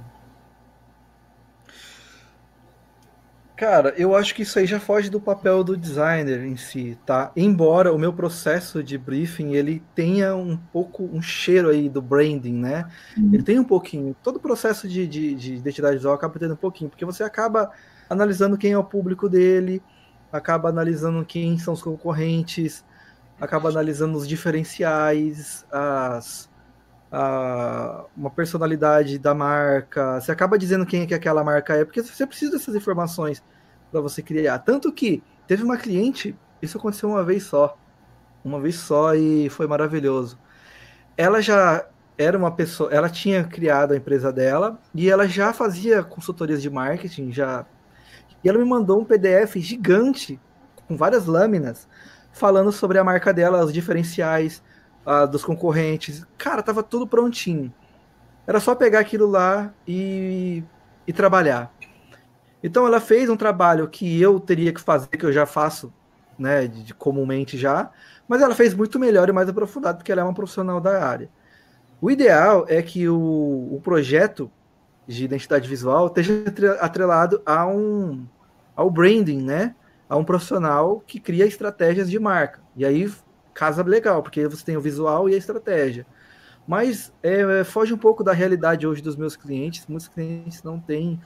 Cara, 3.56 3.94
eu 3.96 4.14
acho 4.14 4.36
que 4.36 4.42
isso 4.42 4.60
aí 4.60 4.66
já 4.66 4.82
foge 4.82 5.10
do 5.10 5.20
papel 5.20 5.64
do 5.64 5.78
designer 5.78 6.44
em 6.44 6.58
si, 6.58 6.98
tá? 7.06 7.32
Embora 7.36 7.94
o 7.94 7.98
meu 7.98 8.12
processo 8.12 8.84
de 8.84 8.98
briefing 8.98 9.54
ele 9.54 9.82
tenha 9.96 10.36
um 10.36 10.58
pouco 10.58 11.04
um 11.04 11.22
cheiro 11.22 11.70
aí 11.70 11.88
do 11.88 12.02
branding, 12.02 12.54
né? 12.54 12.90
Uhum. 13.18 13.30
Ele 13.34 13.44
tem 13.44 13.58
um 13.58 13.64
pouquinho. 13.64 14.14
Todo 14.22 14.42
processo 14.42 14.90
de, 14.90 15.08
de, 15.08 15.34
de, 15.36 15.56
identidade 15.56 15.96
visual 15.96 16.16
acaba 16.16 16.38
tendo 16.38 16.54
um 16.54 16.58
pouquinho, 16.58 16.90
porque 16.90 17.06
você 17.06 17.24
acaba 17.24 17.72
analisando 18.10 18.58
quem 18.58 18.74
é 18.74 18.78
o 18.78 18.84
público 18.84 19.30
dele, 19.30 19.82
acaba 20.32 20.68
analisando 20.68 21.24
quem 21.24 21.58
são 21.58 21.74
os 21.74 21.82
concorrentes, 21.82 22.84
acaba 23.40 23.70
analisando 23.70 24.18
os 24.18 24.28
diferenciais, 24.28 25.66
as, 25.72 26.50
a, 27.18 28.04
uma 28.16 28.30
personalidade 28.30 29.18
da 29.18 29.34
marca, 29.34 30.20
você 30.20 30.34
acaba 30.34 30.58
dizendo 30.58 30.86
quem 30.86 31.04
é 31.04 31.06
que 31.06 31.14
aquela 31.14 31.46
marca 31.46 31.74
é, 31.74 31.86
porque 31.86 32.04
você 32.04 32.28
precisa 32.28 32.52
dessas 32.52 32.76
informações 32.76 33.42
para 33.90 34.02
você 34.02 34.22
criar. 34.22 34.60
Tanto 34.60 34.92
que 34.92 35.24
teve 35.48 35.64
uma 35.64 35.78
cliente, 35.78 36.36
isso 36.62 36.78
aconteceu 36.78 37.08
uma 37.08 37.24
vez 37.24 37.44
só, 37.44 37.78
uma 38.44 38.60
vez 38.60 38.76
só 38.76 39.16
e 39.16 39.50
foi 39.50 39.66
maravilhoso. 39.66 40.38
Ela 41.16 41.42
já 41.42 41.88
era 42.18 42.38
uma 42.38 42.52
pessoa, 42.52 42.92
ela 42.92 43.10
tinha 43.10 43.46
criado 43.46 43.94
a 43.94 43.98
empresa 43.98 44.32
dela 44.34 44.78
e 44.94 45.10
ela 45.10 45.26
já 45.26 45.54
fazia 45.54 46.04
consultorias 46.04 46.62
de 46.62 46.70
marketing, 46.70 47.32
já. 47.32 47.66
E 48.44 48.50
ela 48.50 48.60
me 48.60 48.66
mandou 48.66 49.00
um 49.00 49.06
PDF 49.06 49.56
gigante 49.56 50.38
com 50.86 50.98
várias 50.98 51.26
lâminas 51.26 51.88
falando 52.34 52.74
sobre 52.74 52.98
a 52.98 53.06
marca 53.06 53.34
dela, 53.34 53.64
os 53.64 53.72
diferenciais, 53.72 54.62
uh, 55.06 55.28
dos 55.28 55.44
concorrentes. 55.44 56.26
Cara, 56.38 56.64
tava 56.64 56.82
tudo 56.84 57.08
prontinho. 57.08 57.74
era 58.48 58.60
só 58.60 58.76
pegar 58.76 59.00
aquilo 59.00 59.28
lá 59.28 59.74
e, 59.88 60.64
e 61.08 61.14
trabalhar. 61.14 61.74
Então 62.64 62.86
ela 62.88 63.00
fez 63.00 63.30
um 63.30 63.38
trabalho 63.38 63.88
que 63.88 64.20
eu 64.20 64.40
teria 64.40 64.74
que 64.74 64.82
fazer, 64.82 65.08
que 65.10 65.26
eu 65.26 65.32
já 65.32 65.46
faço, 65.46 65.94
né, 66.38 66.68
de, 66.68 66.84
de, 66.84 66.94
comumente 66.94 67.58
já, 67.58 67.92
mas 68.28 68.42
ela 68.42 68.56
fez 68.56 68.74
muito 68.74 69.00
melhor 69.00 69.30
e 69.30 69.32
mais 69.32 69.48
aprofundado, 69.48 70.00
porque 70.00 70.12
ela 70.12 70.22
é 70.22 70.24
uma 70.24 70.34
profissional 70.34 70.82
da 70.82 71.06
área. 71.06 71.30
O 72.02 72.10
ideal 72.10 72.66
é 72.68 72.82
que 72.82 73.08
o, 73.08 73.70
o 73.72 73.80
projeto 73.84 74.52
de 75.08 75.24
identidade 75.24 75.70
visual 75.70 76.08
esteja 76.08 76.44
atrelado 76.80 77.42
a 77.46 77.66
um 77.68 78.26
ao 78.76 78.90
branding, 78.90 79.42
né? 79.42 79.76
A 80.10 80.18
um 80.18 80.24
profissional 80.24 81.02
que 81.06 81.20
cria 81.20 81.46
estratégias 81.46 82.10
de 82.10 82.20
marca. 82.20 82.60
E 82.76 82.86
aí 82.86 83.12
casa 83.56 83.82
legal, 83.82 84.22
porque 84.22 84.48
você 84.48 84.64
tem 84.64 84.78
o 84.78 84.82
visual 84.82 85.28
e 85.28 85.34
a 85.34 85.38
estratégia. 85.38 86.06
Mas 86.68 87.12
é, 87.24 87.64
foge 87.64 87.94
um 87.94 87.98
pouco 87.98 88.24
da 88.24 88.34
realidade 88.34 88.86
hoje 88.86 89.02
dos 89.02 89.16
meus 89.16 89.36
clientes. 89.36 89.88
Muitos 89.88 90.08
clientes 90.08 90.62
não 90.62 90.80
têm 90.80 91.20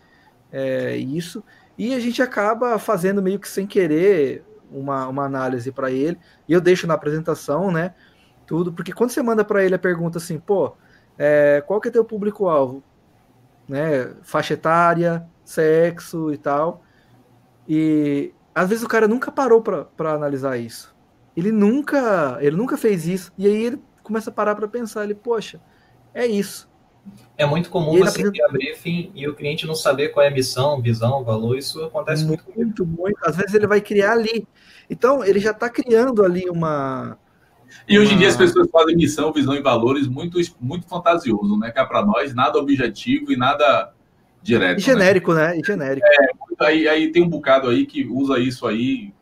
é, 0.52 0.96
isso. 0.96 1.44
E 1.78 1.94
a 1.94 2.00
gente 2.00 2.22
acaba 2.22 2.78
fazendo 2.78 3.22
meio 3.22 3.40
que 3.40 3.48
sem 3.48 3.66
querer 3.66 4.44
uma, 4.72 5.08
uma 5.08 5.26
análise 5.26 5.72
para 5.72 5.90
ele. 5.92 6.18
E 6.48 6.54
eu 6.54 6.62
deixo 6.62 6.86
na 6.86 6.94
apresentação, 6.94 7.72
né? 7.72 7.96
Tudo, 8.46 8.72
porque 8.72 8.94
quando 8.94 9.12
você 9.12 9.22
manda 9.24 9.44
para 9.44 9.64
ele 9.64 9.76
a 9.76 9.80
pergunta 9.80 10.18
assim, 10.18 10.40
pô, 10.40 10.76
é, 11.18 11.64
qual 11.66 11.80
que 11.82 11.88
é 11.88 11.92
teu 11.92 12.06
público-alvo? 12.06 12.84
Né, 13.68 14.16
faixa 14.24 14.56
etária, 14.56 15.28
sexo 15.44 16.34
e 16.34 16.38
tal. 16.38 16.84
E 17.68 18.34
às 18.54 18.68
vezes 18.68 18.84
o 18.84 18.88
cara 18.88 19.08
nunca 19.08 19.32
parou 19.32 19.62
para 19.62 20.12
analisar 20.12 20.58
isso. 20.58 20.94
Ele 21.40 21.54
nunca, 21.54 22.38
ele 22.42 22.58
nunca 22.58 22.76
fez 22.76 23.08
isso. 23.08 23.32
E 23.38 23.48
aí 23.48 23.66
ele 23.66 23.82
começa 24.04 24.30
a 24.30 24.34
parar 24.34 24.56
para 24.56 24.68
pensar, 24.68 25.06
ele, 25.06 25.16
poxa, 25.16 25.62
é 26.14 26.28
isso. 26.28 26.70
É 27.38 27.46
muito 27.46 27.70
comum 27.70 27.98
você 27.98 28.10
apresenta... 28.10 28.52
briefing 28.52 29.12
e 29.16 29.26
o 29.26 29.34
cliente 29.34 29.66
não 29.66 29.74
saber 29.74 30.10
qual 30.10 30.26
é 30.26 30.28
a 30.28 30.32
missão, 30.32 30.82
visão, 30.82 31.24
valor, 31.24 31.58
isso 31.58 31.82
acontece 31.86 32.26
muito. 32.26 32.44
Muito, 32.54 32.86
muito. 32.86 32.86
muito. 32.86 33.18
Às 33.24 33.38
vezes 33.38 33.54
ele 33.54 33.66
vai 33.66 33.80
criar 33.80 34.12
ali. 34.12 34.46
Então, 34.90 35.24
ele 35.24 35.40
já 35.40 35.52
está 35.52 35.70
criando 35.70 36.26
ali 36.26 36.50
uma. 36.50 37.18
E 37.88 37.98
hoje 37.98 38.16
em 38.16 38.18
dia 38.18 38.28
as 38.28 38.36
pessoas 38.36 38.70
fazem 38.70 38.98
missão, 38.98 39.32
visão 39.32 39.56
e 39.56 39.62
valores 39.62 40.08
muito, 40.08 40.38
muito 40.60 40.88
fantasioso, 40.88 41.58
né? 41.58 41.72
Que 41.72 41.80
é 41.80 41.86
para 41.86 42.06
nós 42.06 42.36
nada 42.36 42.60
objetivo 42.60 43.32
e 43.32 43.38
nada 43.38 43.94
direto. 44.42 44.80
E 44.80 44.82
genérico, 44.82 45.34
né? 45.34 45.50
né? 45.50 45.60
E 45.60 45.66
genérico. 45.66 46.06
É, 46.06 46.66
aí, 46.66 46.88
aí 46.90 47.12
tem 47.14 47.24
um 47.24 47.30
bocado 47.30 47.70
aí 47.70 47.86
que 47.86 48.06
usa 48.06 48.38
isso 48.38 48.68
aí. 48.68 49.14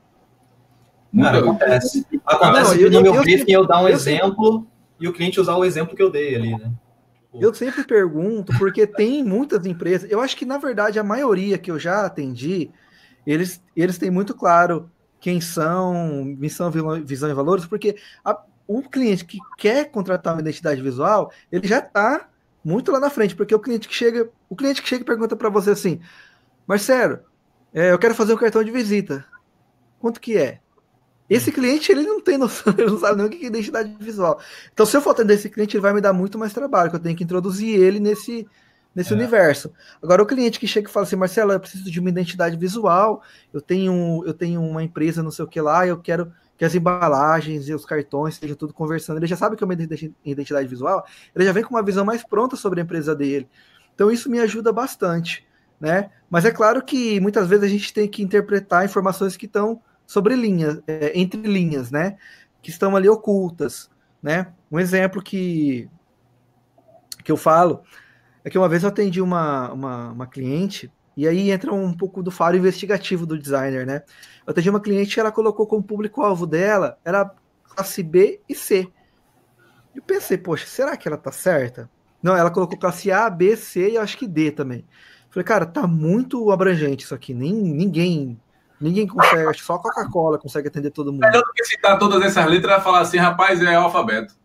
Cara, 1.21 1.39
acontece. 1.39 2.05
Acontece 2.25 2.75
não, 2.75 2.81
eu, 2.81 2.91
no 2.91 3.01
meu 3.01 3.15
eu, 3.15 3.21
briefing 3.21 3.51
eu, 3.51 3.61
eu 3.61 3.67
dar 3.67 3.81
um 3.81 3.87
exemplo 3.87 4.67
e 4.99 5.07
o 5.07 5.13
cliente 5.13 5.39
usar 5.39 5.55
o 5.55 5.65
exemplo 5.65 5.95
que 5.95 6.01
eu 6.01 6.09
dei 6.09 6.35
ali, 6.35 6.57
né? 6.57 6.71
Eu 7.39 7.53
sempre 7.53 7.83
pergunto, 7.83 8.51
porque 8.57 8.87
tem 8.87 9.23
muitas 9.23 9.65
empresas, 9.65 10.09
eu 10.09 10.19
acho 10.21 10.35
que 10.35 10.45
na 10.45 10.57
verdade 10.57 10.97
a 10.97 11.03
maioria 11.03 11.57
que 11.57 11.69
eu 11.69 11.77
já 11.77 12.05
atendi, 12.05 12.71
eles, 13.25 13.61
eles 13.75 13.97
têm 13.97 14.09
muito 14.09 14.33
claro 14.33 14.89
quem 15.19 15.39
são, 15.39 16.23
missão, 16.25 16.71
visão 17.03 17.29
e 17.29 17.33
valores, 17.33 17.65
porque 17.65 17.95
a, 18.23 18.39
o 18.67 18.81
cliente 18.81 19.25
que 19.25 19.37
quer 19.57 19.91
contratar 19.91 20.33
uma 20.33 20.41
identidade 20.41 20.81
visual, 20.81 21.31
ele 21.51 21.67
já 21.67 21.79
está 21.79 22.29
muito 22.63 22.91
lá 22.91 22.99
na 22.99 23.09
frente, 23.09 23.35
porque 23.35 23.53
o 23.53 23.59
cliente 23.59 23.87
que 23.87 23.95
chega, 23.95 24.29
o 24.49 24.55
cliente 24.55 24.81
que 24.81 24.89
chega 24.89 25.01
e 25.01 25.05
pergunta 25.05 25.35
para 25.35 25.49
você 25.49 25.71
assim, 25.71 25.99
Marcelo, 26.65 27.19
é, 27.73 27.91
eu 27.91 27.99
quero 27.99 28.15
fazer 28.15 28.33
um 28.33 28.37
cartão 28.37 28.63
de 28.63 28.71
visita, 28.71 29.25
quanto 29.99 30.19
que 30.19 30.37
é? 30.37 30.59
Esse 31.29 31.51
cliente, 31.51 31.91
ele 31.91 32.03
não 32.03 32.21
tem 32.21 32.37
noção, 32.37 32.73
ele 32.77 32.89
não 32.89 32.99
sabe 32.99 33.17
nem 33.17 33.25
o 33.25 33.29
que 33.29 33.43
é 33.43 33.47
identidade 33.47 33.95
visual. 33.99 34.39
Então, 34.73 34.85
se 34.85 34.95
eu 34.95 35.01
for 35.01 35.11
atender 35.11 35.33
esse 35.33 35.49
cliente, 35.49 35.75
ele 35.75 35.81
vai 35.81 35.93
me 35.93 36.01
dar 36.01 36.13
muito 36.13 36.37
mais 36.37 36.53
trabalho, 36.53 36.89
que 36.89 36.95
eu 36.95 36.99
tenho 36.99 37.15
que 37.15 37.23
introduzir 37.23 37.77
ele 37.79 37.99
nesse, 37.99 38.47
nesse 38.95 39.11
é. 39.11 39.15
universo. 39.15 39.71
Agora, 40.01 40.23
o 40.23 40.25
cliente 40.25 40.59
que 40.59 40.67
chega 40.67 40.89
e 40.89 40.91
fala 40.91 41.05
assim, 41.05 41.17
Marcelo, 41.17 41.51
eu 41.51 41.59
preciso 41.59 41.91
de 41.91 41.99
uma 41.99 42.09
identidade 42.09 42.55
visual, 42.55 43.21
eu 43.53 43.59
tenho, 43.59 44.23
eu 44.25 44.33
tenho 44.33 44.61
uma 44.61 44.83
empresa, 44.83 45.21
não 45.21 45.31
sei 45.31 45.43
o 45.43 45.47
que 45.47 45.59
lá, 45.59 45.85
eu 45.85 45.97
quero 45.97 46.31
que 46.57 46.65
as 46.65 46.73
embalagens 46.73 47.67
e 47.69 47.73
os 47.73 47.85
cartões 47.85 48.33
estejam 48.33 48.55
tudo 48.55 48.73
conversando. 48.73 49.17
Ele 49.17 49.27
já 49.27 49.35
sabe 49.35 49.55
que 49.55 49.63
é 49.63 49.65
uma 49.65 49.75
identidade 50.25 50.67
visual, 50.67 51.05
ele 51.35 51.45
já 51.45 51.51
vem 51.51 51.63
com 51.63 51.75
uma 51.75 51.83
visão 51.83 52.05
mais 52.05 52.23
pronta 52.23 52.55
sobre 52.55 52.79
a 52.79 52.83
empresa 52.83 53.13
dele. 53.13 53.47
Então, 53.93 54.09
isso 54.09 54.29
me 54.29 54.39
ajuda 54.39 54.71
bastante. 54.71 55.45
Né? 55.79 56.09
Mas 56.27 56.43
é 56.43 56.49
claro 56.49 56.83
que 56.83 57.19
muitas 57.19 57.47
vezes 57.47 57.63
a 57.63 57.67
gente 57.67 57.93
tem 57.93 58.07
que 58.07 58.23
interpretar 58.23 58.83
informações 58.83 59.37
que 59.37 59.45
estão 59.45 59.79
sobre 60.07 60.35
linhas, 60.35 60.81
é, 60.87 61.11
entre 61.19 61.41
linhas, 61.41 61.91
né? 61.91 62.17
Que 62.61 62.69
estão 62.69 62.95
ali 62.95 63.09
ocultas, 63.09 63.91
né? 64.23 64.53
Um 64.71 64.79
exemplo 64.79 65.21
que, 65.21 65.89
que 67.23 67.31
eu 67.31 67.37
falo 67.37 67.83
é 68.43 68.49
que 68.49 68.57
uma 68.57 68.69
vez 68.69 68.83
eu 68.83 68.89
atendi 68.89 69.21
uma, 69.21 69.71
uma, 69.73 70.11
uma 70.13 70.27
cliente 70.27 70.91
e 71.15 71.27
aí 71.27 71.51
entra 71.51 71.73
um 71.73 71.93
pouco 71.93 72.23
do 72.23 72.31
faro 72.31 72.55
investigativo 72.55 73.25
do 73.25 73.37
designer, 73.37 73.85
né? 73.85 74.03
Eu 74.45 74.51
atendi 74.51 74.69
uma 74.69 74.79
cliente 74.79 75.13
que 75.13 75.19
ela 75.19 75.31
colocou 75.31 75.67
como 75.67 75.83
público-alvo 75.83 76.47
dela 76.47 76.97
era 77.03 77.29
classe 77.63 78.01
B 78.01 78.39
e 78.47 78.55
C. 78.55 78.87
Eu 79.93 80.01
pensei, 80.01 80.37
poxa, 80.37 80.65
será 80.67 80.95
que 80.95 81.07
ela 81.07 81.17
tá 81.17 81.31
certa? 81.31 81.89
Não, 82.21 82.35
ela 82.35 82.51
colocou 82.51 82.77
classe 82.77 83.11
A, 83.11 83.29
B, 83.29 83.57
C 83.57 83.91
e 83.91 83.97
acho 83.97 84.17
que 84.17 84.27
D 84.27 84.51
também. 84.51 84.85
Falei, 85.29 85.43
cara, 85.43 85.65
tá 85.65 85.85
muito 85.85 86.51
abrangente 86.51 87.03
isso 87.03 87.13
aqui. 87.13 87.33
Nem, 87.33 87.53
ninguém 87.53 88.39
Ninguém 88.79 89.07
consegue, 89.07 89.47
acho 89.47 89.59
que 89.59 89.65
só 89.65 89.75
a 89.75 89.79
Coca-Cola 89.79 90.37
consegue 90.37 90.67
atender 90.67 90.91
todo 90.91 91.11
mundo. 91.11 91.21
Melhor 91.21 91.41
do 91.41 91.51
que 91.53 91.63
citar 91.63 91.97
todas 91.97 92.21
essas 92.21 92.45
letras 92.45 92.79
e 92.79 92.83
falar 92.83 92.99
assim, 92.99 93.17
rapaz, 93.17 93.61
é 93.61 93.73
alfabeto. 93.75 94.35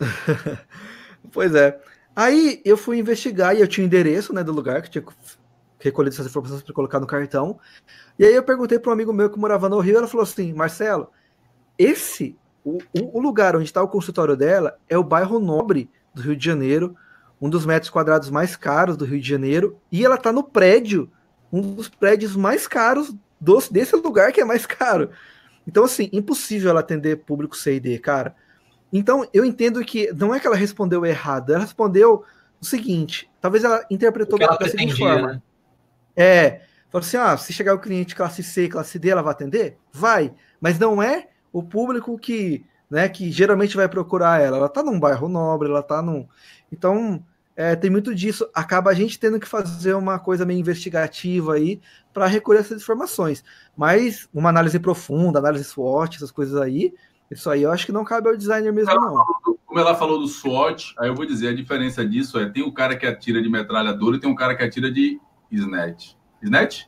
pois 1.30 1.54
é. 1.54 1.78
Aí 2.16 2.60
eu 2.64 2.76
fui 2.76 2.98
investigar 2.98 3.54
e 3.54 3.60
eu 3.60 3.68
tinha 3.68 3.84
o 3.84 3.86
endereço 3.86 4.32
né, 4.32 4.42
do 4.42 4.52
lugar 4.52 4.82
que 4.82 4.90
tinha 4.90 5.04
recolhido 5.78 6.14
essas 6.14 6.26
informações 6.26 6.62
para 6.62 6.74
colocar 6.74 7.00
no 7.00 7.06
cartão. 7.06 7.58
E 8.18 8.24
aí 8.24 8.34
eu 8.34 8.42
perguntei 8.42 8.78
para 8.78 8.90
um 8.90 8.94
amigo 8.94 9.12
meu 9.12 9.30
que 9.30 9.38
morava 9.38 9.68
no 9.68 9.78
Rio, 9.78 9.98
ela 9.98 10.08
falou 10.08 10.24
assim, 10.24 10.52
Marcelo, 10.52 11.10
esse, 11.78 12.36
o, 12.64 12.78
o 12.94 13.20
lugar 13.20 13.56
onde 13.56 13.64
está 13.64 13.82
o 13.82 13.88
consultório 13.88 14.36
dela 14.36 14.78
é 14.88 14.96
o 14.96 15.04
bairro 15.04 15.38
Nobre 15.38 15.90
do 16.14 16.22
Rio 16.22 16.36
de 16.36 16.44
Janeiro, 16.44 16.96
um 17.40 17.48
dos 17.48 17.64
metros 17.64 17.90
quadrados 17.90 18.30
mais 18.30 18.56
caros 18.56 18.96
do 18.96 19.04
Rio 19.04 19.20
de 19.20 19.28
Janeiro, 19.28 19.78
e 19.90 20.04
ela 20.04 20.16
está 20.16 20.32
no 20.32 20.42
prédio, 20.42 21.10
um 21.52 21.60
dos 21.60 21.88
prédios 21.88 22.36
mais 22.36 22.66
caros 22.66 23.14
do, 23.40 23.58
desse 23.70 23.96
lugar 23.96 24.32
que 24.32 24.40
é 24.40 24.44
mais 24.44 24.66
caro. 24.66 25.10
Então, 25.66 25.84
assim, 25.84 26.08
impossível 26.12 26.70
ela 26.70 26.80
atender 26.80 27.16
público 27.16 27.56
C 27.56 27.76
e 27.76 27.80
D, 27.80 27.98
cara. 27.98 28.34
Então, 28.92 29.26
eu 29.32 29.44
entendo 29.44 29.84
que 29.84 30.12
não 30.12 30.34
é 30.34 30.40
que 30.40 30.46
ela 30.46 30.56
respondeu 30.56 31.06
errado, 31.06 31.50
ela 31.50 31.62
respondeu 31.62 32.24
o 32.60 32.64
seguinte: 32.64 33.30
talvez 33.40 33.64
ela 33.64 33.84
interpretou 33.90 34.38
da, 34.38 34.56
da 34.56 34.68
seguinte 34.68 34.96
forma. 34.96 35.34
Né? 35.34 35.42
É, 36.16 36.60
falou 36.90 37.04
assim: 37.04 37.16
ah, 37.16 37.36
se 37.36 37.52
chegar 37.52 37.74
o 37.74 37.78
cliente 37.78 38.16
classe 38.16 38.42
C, 38.42 38.68
classe 38.68 38.98
D, 38.98 39.10
ela 39.10 39.22
vai 39.22 39.32
atender? 39.32 39.78
Vai, 39.92 40.32
mas 40.60 40.78
não 40.78 41.02
é 41.02 41.28
o 41.52 41.62
público 41.62 42.18
que, 42.18 42.64
né, 42.90 43.08
que 43.08 43.30
geralmente 43.30 43.76
vai 43.76 43.88
procurar 43.88 44.40
ela. 44.40 44.56
Ela 44.56 44.68
tá 44.68 44.82
num 44.82 44.98
bairro 44.98 45.28
nobre, 45.28 45.68
ela 45.68 45.82
tá 45.82 46.02
num. 46.02 46.26
Então, 46.72 47.24
é, 47.60 47.76
tem 47.76 47.90
muito 47.90 48.14
disso. 48.14 48.48
Acaba 48.54 48.88
a 48.88 48.94
gente 48.94 49.20
tendo 49.20 49.38
que 49.38 49.46
fazer 49.46 49.92
uma 49.92 50.18
coisa 50.18 50.46
meio 50.46 50.58
investigativa 50.58 51.52
aí 51.52 51.78
para 52.10 52.26
recolher 52.26 52.60
essas 52.60 52.80
informações. 52.80 53.44
Mas 53.76 54.26
uma 54.32 54.48
análise 54.48 54.78
profunda, 54.78 55.40
análise 55.40 55.64
SWOT, 55.64 56.16
essas 56.16 56.30
coisas 56.30 56.58
aí, 56.58 56.94
isso 57.30 57.50
aí 57.50 57.62
eu 57.62 57.70
acho 57.70 57.84
que 57.84 57.92
não 57.92 58.02
cabe 58.02 58.30
ao 58.30 58.36
designer 58.36 58.72
mesmo, 58.72 58.90
ela 58.90 59.00
não. 59.02 59.24
como 59.66 59.78
ela 59.78 59.94
falou 59.94 60.18
do 60.18 60.26
SWOT, 60.26 60.94
aí 60.98 61.08
eu 61.10 61.14
vou 61.14 61.26
dizer, 61.26 61.48
a 61.48 61.54
diferença 61.54 62.02
disso 62.02 62.38
é, 62.38 62.48
tem 62.48 62.62
o 62.62 62.72
cara 62.72 62.96
que 62.96 63.06
atira 63.06 63.42
de 63.42 63.50
metralhadora 63.50 64.16
e 64.16 64.20
tem 64.20 64.30
um 64.30 64.34
cara 64.34 64.56
que 64.56 64.62
atira 64.62 64.90
de 64.90 65.20
snatch. 65.52 66.14
Snatch? 66.42 66.86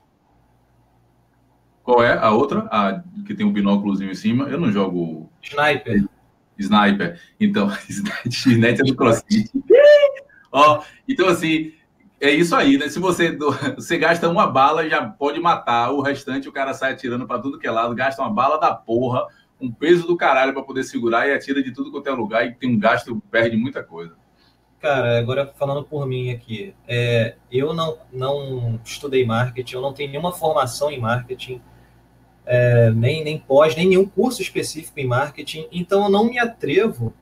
Qual 1.83 2.03
é 2.03 2.17
a 2.17 2.31
outra? 2.31 2.61
A 2.73 3.03
que 3.27 3.35
tem 3.35 3.45
um 3.45 3.53
binóculozinho 3.53 4.11
em 4.11 4.15
cima. 4.15 4.49
Eu 4.49 4.59
não 4.59 4.73
jogo... 4.73 5.31
Sniper. 5.43 6.09
Sniper. 6.59 7.21
Então, 7.39 7.71
snatch, 7.91 8.47
snatch 8.47 8.81
é 8.81 8.85
do 8.85 8.97
CrossFit. 8.97 9.51
Ó, 10.53 10.83
então, 11.09 11.29
assim, 11.29 11.73
é 12.21 12.31
isso 12.31 12.55
aí, 12.55 12.79
né? 12.79 12.89
Se 12.89 13.01
você, 13.01 13.37
você 13.75 13.99
gasta 13.99 14.29
uma 14.29 14.47
bala, 14.47 14.89
já 14.89 15.05
pode 15.05 15.41
matar. 15.41 15.91
O 15.91 16.03
restante, 16.03 16.49
o 16.49 16.53
cara 16.53 16.75
sai 16.75 16.93
atirando 16.93 17.27
para 17.27 17.41
tudo 17.41 17.59
que 17.59 17.67
é 17.67 17.71
lado, 17.71 17.95
gasta 17.95 18.23
uma 18.23 18.31
bala 18.31 18.59
da 18.59 18.73
porra, 18.75 19.27
um 19.61 19.73
peso 19.73 20.07
do 20.07 20.17
caralho 20.17 20.53
para 20.53 20.63
poder 20.63 20.85
segurar 20.85 21.27
e 21.27 21.33
atira 21.33 21.63
de 21.63 21.73
tudo 21.73 21.91
quanto 21.91 22.09
é 22.09 22.13
lugar 22.13 22.47
e 22.47 22.55
tem 22.55 22.71
um 22.71 22.79
gasto, 22.79 23.21
perde 23.31 23.57
muita 23.57 23.83
coisa. 23.83 24.15
Cara, 24.79 25.19
agora 25.19 25.53
falando 25.57 25.85
por 25.85 26.07
mim 26.07 26.31
aqui, 26.31 26.75
é, 26.87 27.37
eu 27.51 27.73
não, 27.73 27.99
não 28.13 28.81
estudei 28.85 29.25
marketing, 29.25 29.77
eu 29.77 29.81
não 29.81 29.93
tenho 29.93 30.11
nenhuma 30.11 30.33
formação 30.33 30.91
em 30.91 30.99
marketing, 30.99 31.63
é, 32.45 32.91
nem, 32.91 33.23
nem 33.23 33.39
pós, 33.39 33.77
nem 33.77 33.89
nenhum 33.89 34.05
curso 34.05 34.43
específico 34.43 34.99
em 34.99 35.07
marketing, 35.07 35.69
então 35.71 36.05
eu 36.05 36.11
não 36.11 36.25
me 36.25 36.37
atrevo 36.37 37.15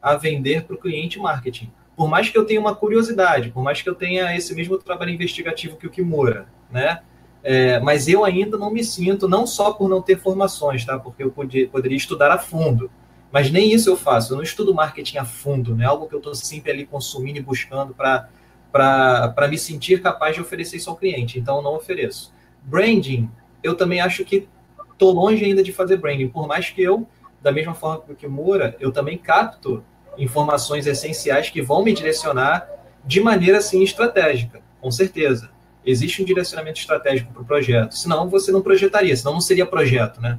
a 0.00 0.14
vender 0.14 0.62
para 0.62 0.76
o 0.76 0.78
cliente 0.78 1.18
marketing 1.18 1.72
por 2.00 2.08
mais 2.08 2.30
que 2.30 2.38
eu 2.38 2.46
tenha 2.46 2.58
uma 2.58 2.74
curiosidade, 2.74 3.50
por 3.50 3.62
mais 3.62 3.82
que 3.82 3.90
eu 3.90 3.94
tenha 3.94 4.34
esse 4.34 4.54
mesmo 4.54 4.78
trabalho 4.78 5.10
investigativo 5.10 5.76
que 5.76 5.86
o 5.86 5.90
Kimura, 5.90 6.46
né? 6.70 7.02
É, 7.42 7.78
mas 7.78 8.08
eu 8.08 8.24
ainda 8.24 8.56
não 8.56 8.70
me 8.70 8.82
sinto, 8.82 9.28
não 9.28 9.46
só 9.46 9.74
por 9.74 9.86
não 9.86 10.00
ter 10.00 10.18
formações, 10.18 10.82
tá? 10.82 10.98
Porque 10.98 11.22
eu 11.22 11.30
podia, 11.30 11.68
poderia 11.68 11.98
estudar 11.98 12.32
a 12.32 12.38
fundo. 12.38 12.90
Mas 13.30 13.50
nem 13.50 13.70
isso 13.70 13.90
eu 13.90 13.98
faço. 13.98 14.32
Eu 14.32 14.38
não 14.38 14.42
estudo 14.42 14.72
marketing 14.72 15.18
a 15.18 15.26
fundo, 15.26 15.76
né? 15.76 15.84
Algo 15.84 16.08
que 16.08 16.14
eu 16.14 16.20
estou 16.20 16.34
sempre 16.34 16.72
ali 16.72 16.86
consumindo 16.86 17.38
e 17.38 17.42
buscando 17.42 17.94
para 17.94 19.48
me 19.50 19.58
sentir 19.58 20.00
capaz 20.00 20.34
de 20.34 20.40
oferecer 20.40 20.78
isso 20.78 20.88
ao 20.88 20.96
cliente. 20.96 21.38
Então, 21.38 21.56
eu 21.56 21.62
não 21.62 21.76
ofereço. 21.76 22.32
Branding, 22.62 23.28
eu 23.62 23.74
também 23.74 24.00
acho 24.00 24.24
que 24.24 24.48
estou 24.90 25.12
longe 25.12 25.44
ainda 25.44 25.62
de 25.62 25.70
fazer 25.70 25.98
branding, 25.98 26.28
por 26.28 26.48
mais 26.48 26.70
que 26.70 26.82
eu, 26.82 27.06
da 27.42 27.52
mesma 27.52 27.74
forma 27.74 28.14
que 28.14 28.26
o 28.26 28.30
Moura, 28.30 28.74
eu 28.80 28.90
também 28.90 29.18
capto 29.18 29.84
informações 30.22 30.86
essenciais 30.86 31.50
que 31.50 31.62
vão 31.62 31.82
me 31.82 31.92
direcionar 31.92 32.68
de 33.04 33.20
maneira 33.20 33.58
assim 33.58 33.82
estratégica, 33.82 34.60
com 34.80 34.90
certeza. 34.90 35.50
Existe 35.84 36.22
um 36.22 36.24
direcionamento 36.24 36.78
estratégico 36.78 37.32
para 37.32 37.42
o 37.42 37.44
projeto, 37.44 37.96
senão 37.96 38.28
você 38.28 38.52
não 38.52 38.60
projetaria, 38.60 39.16
senão 39.16 39.32
não 39.32 39.40
seria 39.40 39.64
projeto, 39.64 40.20
né? 40.20 40.38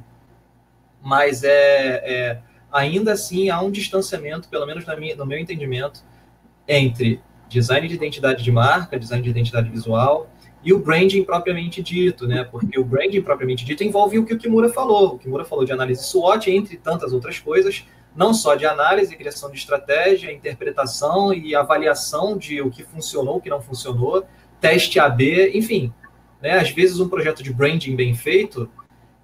Mas 1.02 1.42
é, 1.42 1.50
é 1.50 2.38
ainda 2.70 3.12
assim 3.12 3.50
há 3.50 3.60
um 3.60 3.70
distanciamento, 3.70 4.48
pelo 4.48 4.64
menos 4.64 4.84
minha, 4.98 5.16
no 5.16 5.26
meu 5.26 5.38
entendimento, 5.38 6.04
entre 6.66 7.20
design 7.48 7.86
de 7.88 7.94
identidade 7.94 8.42
de 8.42 8.52
marca, 8.52 8.98
design 8.98 9.22
de 9.22 9.30
identidade 9.30 9.68
visual 9.68 10.30
e 10.64 10.72
o 10.72 10.78
branding 10.78 11.24
propriamente 11.24 11.82
dito, 11.82 12.26
né? 12.26 12.44
Porque 12.44 12.78
o 12.78 12.84
branding 12.84 13.20
propriamente 13.20 13.64
dito 13.64 13.82
envolve 13.82 14.18
o 14.18 14.24
que 14.24 14.32
o 14.32 14.38
Kimura 14.38 14.68
falou. 14.68 15.14
O 15.14 15.18
Kimura 15.18 15.44
falou 15.44 15.64
de 15.64 15.72
análise 15.72 16.04
SWOT, 16.04 16.50
entre 16.50 16.76
tantas 16.76 17.12
outras 17.12 17.38
coisas, 17.38 17.84
não 18.14 18.34
só 18.34 18.54
de 18.54 18.66
análise, 18.66 19.16
criação 19.16 19.50
de 19.50 19.56
estratégia, 19.56 20.32
interpretação 20.32 21.32
e 21.32 21.54
avaliação 21.54 22.36
de 22.36 22.60
o 22.60 22.70
que 22.70 22.84
funcionou, 22.84 23.36
o 23.36 23.40
que 23.40 23.50
não 23.50 23.60
funcionou, 23.60 24.24
teste 24.60 25.00
AB, 25.00 25.50
enfim. 25.54 25.92
Né? 26.40 26.58
Às 26.58 26.70
vezes 26.70 27.00
um 27.00 27.08
projeto 27.08 27.42
de 27.42 27.52
branding 27.52 27.96
bem 27.96 28.14
feito, 28.14 28.68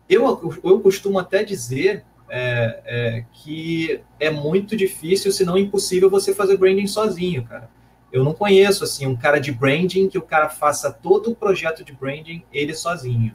eu, 0.09 0.61
eu 0.65 0.81
costumo 0.81 1.19
até 1.19 1.45
dizer 1.45 2.05
é, 2.31 2.81
é, 2.85 3.25
que 3.33 4.01
é 4.19 4.31
muito 4.31 4.77
difícil, 4.77 5.33
se 5.33 5.45
não 5.45 5.59
impossível, 5.59 6.09
você 6.09 6.35
fazer 6.35 6.57
branding 6.57 6.87
sozinho, 6.87 7.45
cara. 7.45 7.71
Eu 8.11 8.25
não 8.25 8.33
conheço 8.33 8.85
assim 8.85 9.07
um 9.07 9.17
cara 9.17 9.39
de 9.39 9.53
branding 9.53 10.09
que 10.09 10.17
o 10.17 10.23
cara 10.23 10.49
faça 10.49 10.91
todo 10.91 11.31
o 11.31 11.35
projeto 11.35 11.85
de 11.85 11.93
branding 11.93 12.43
ele 12.51 12.75
sozinho. 12.75 13.35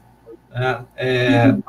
Né? 0.49 0.85
É, 0.95 1.47
uhum. 1.47 1.61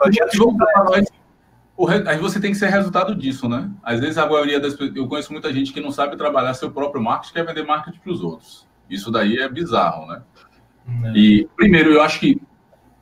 O. 1.76 1.88
Aí 1.88 2.18
você 2.18 2.40
tem 2.40 2.52
que 2.52 2.58
ser 2.58 2.68
resultado 2.68 3.14
disso, 3.14 3.48
né? 3.48 3.70
Às 3.82 4.00
vezes 4.00 4.18
a 4.18 4.28
maioria 4.28 4.60
das 4.60 4.74
pessoas. 4.74 4.96
Eu 4.96 5.08
conheço 5.08 5.32
muita 5.32 5.52
gente 5.52 5.72
que 5.72 5.80
não 5.80 5.90
sabe 5.90 6.16
trabalhar 6.16 6.54
seu 6.54 6.70
próprio 6.70 7.02
marketing, 7.02 7.34
quer 7.34 7.46
vender 7.46 7.64
marketing 7.64 7.98
para 7.98 8.12
os 8.12 8.22
outros. 8.22 8.66
Isso 8.88 9.10
daí 9.10 9.38
é 9.38 9.48
bizarro, 9.48 10.06
né? 10.06 10.22
Não. 10.86 11.16
E, 11.16 11.48
primeiro, 11.56 11.90
eu 11.90 12.02
acho 12.02 12.20
que 12.20 12.40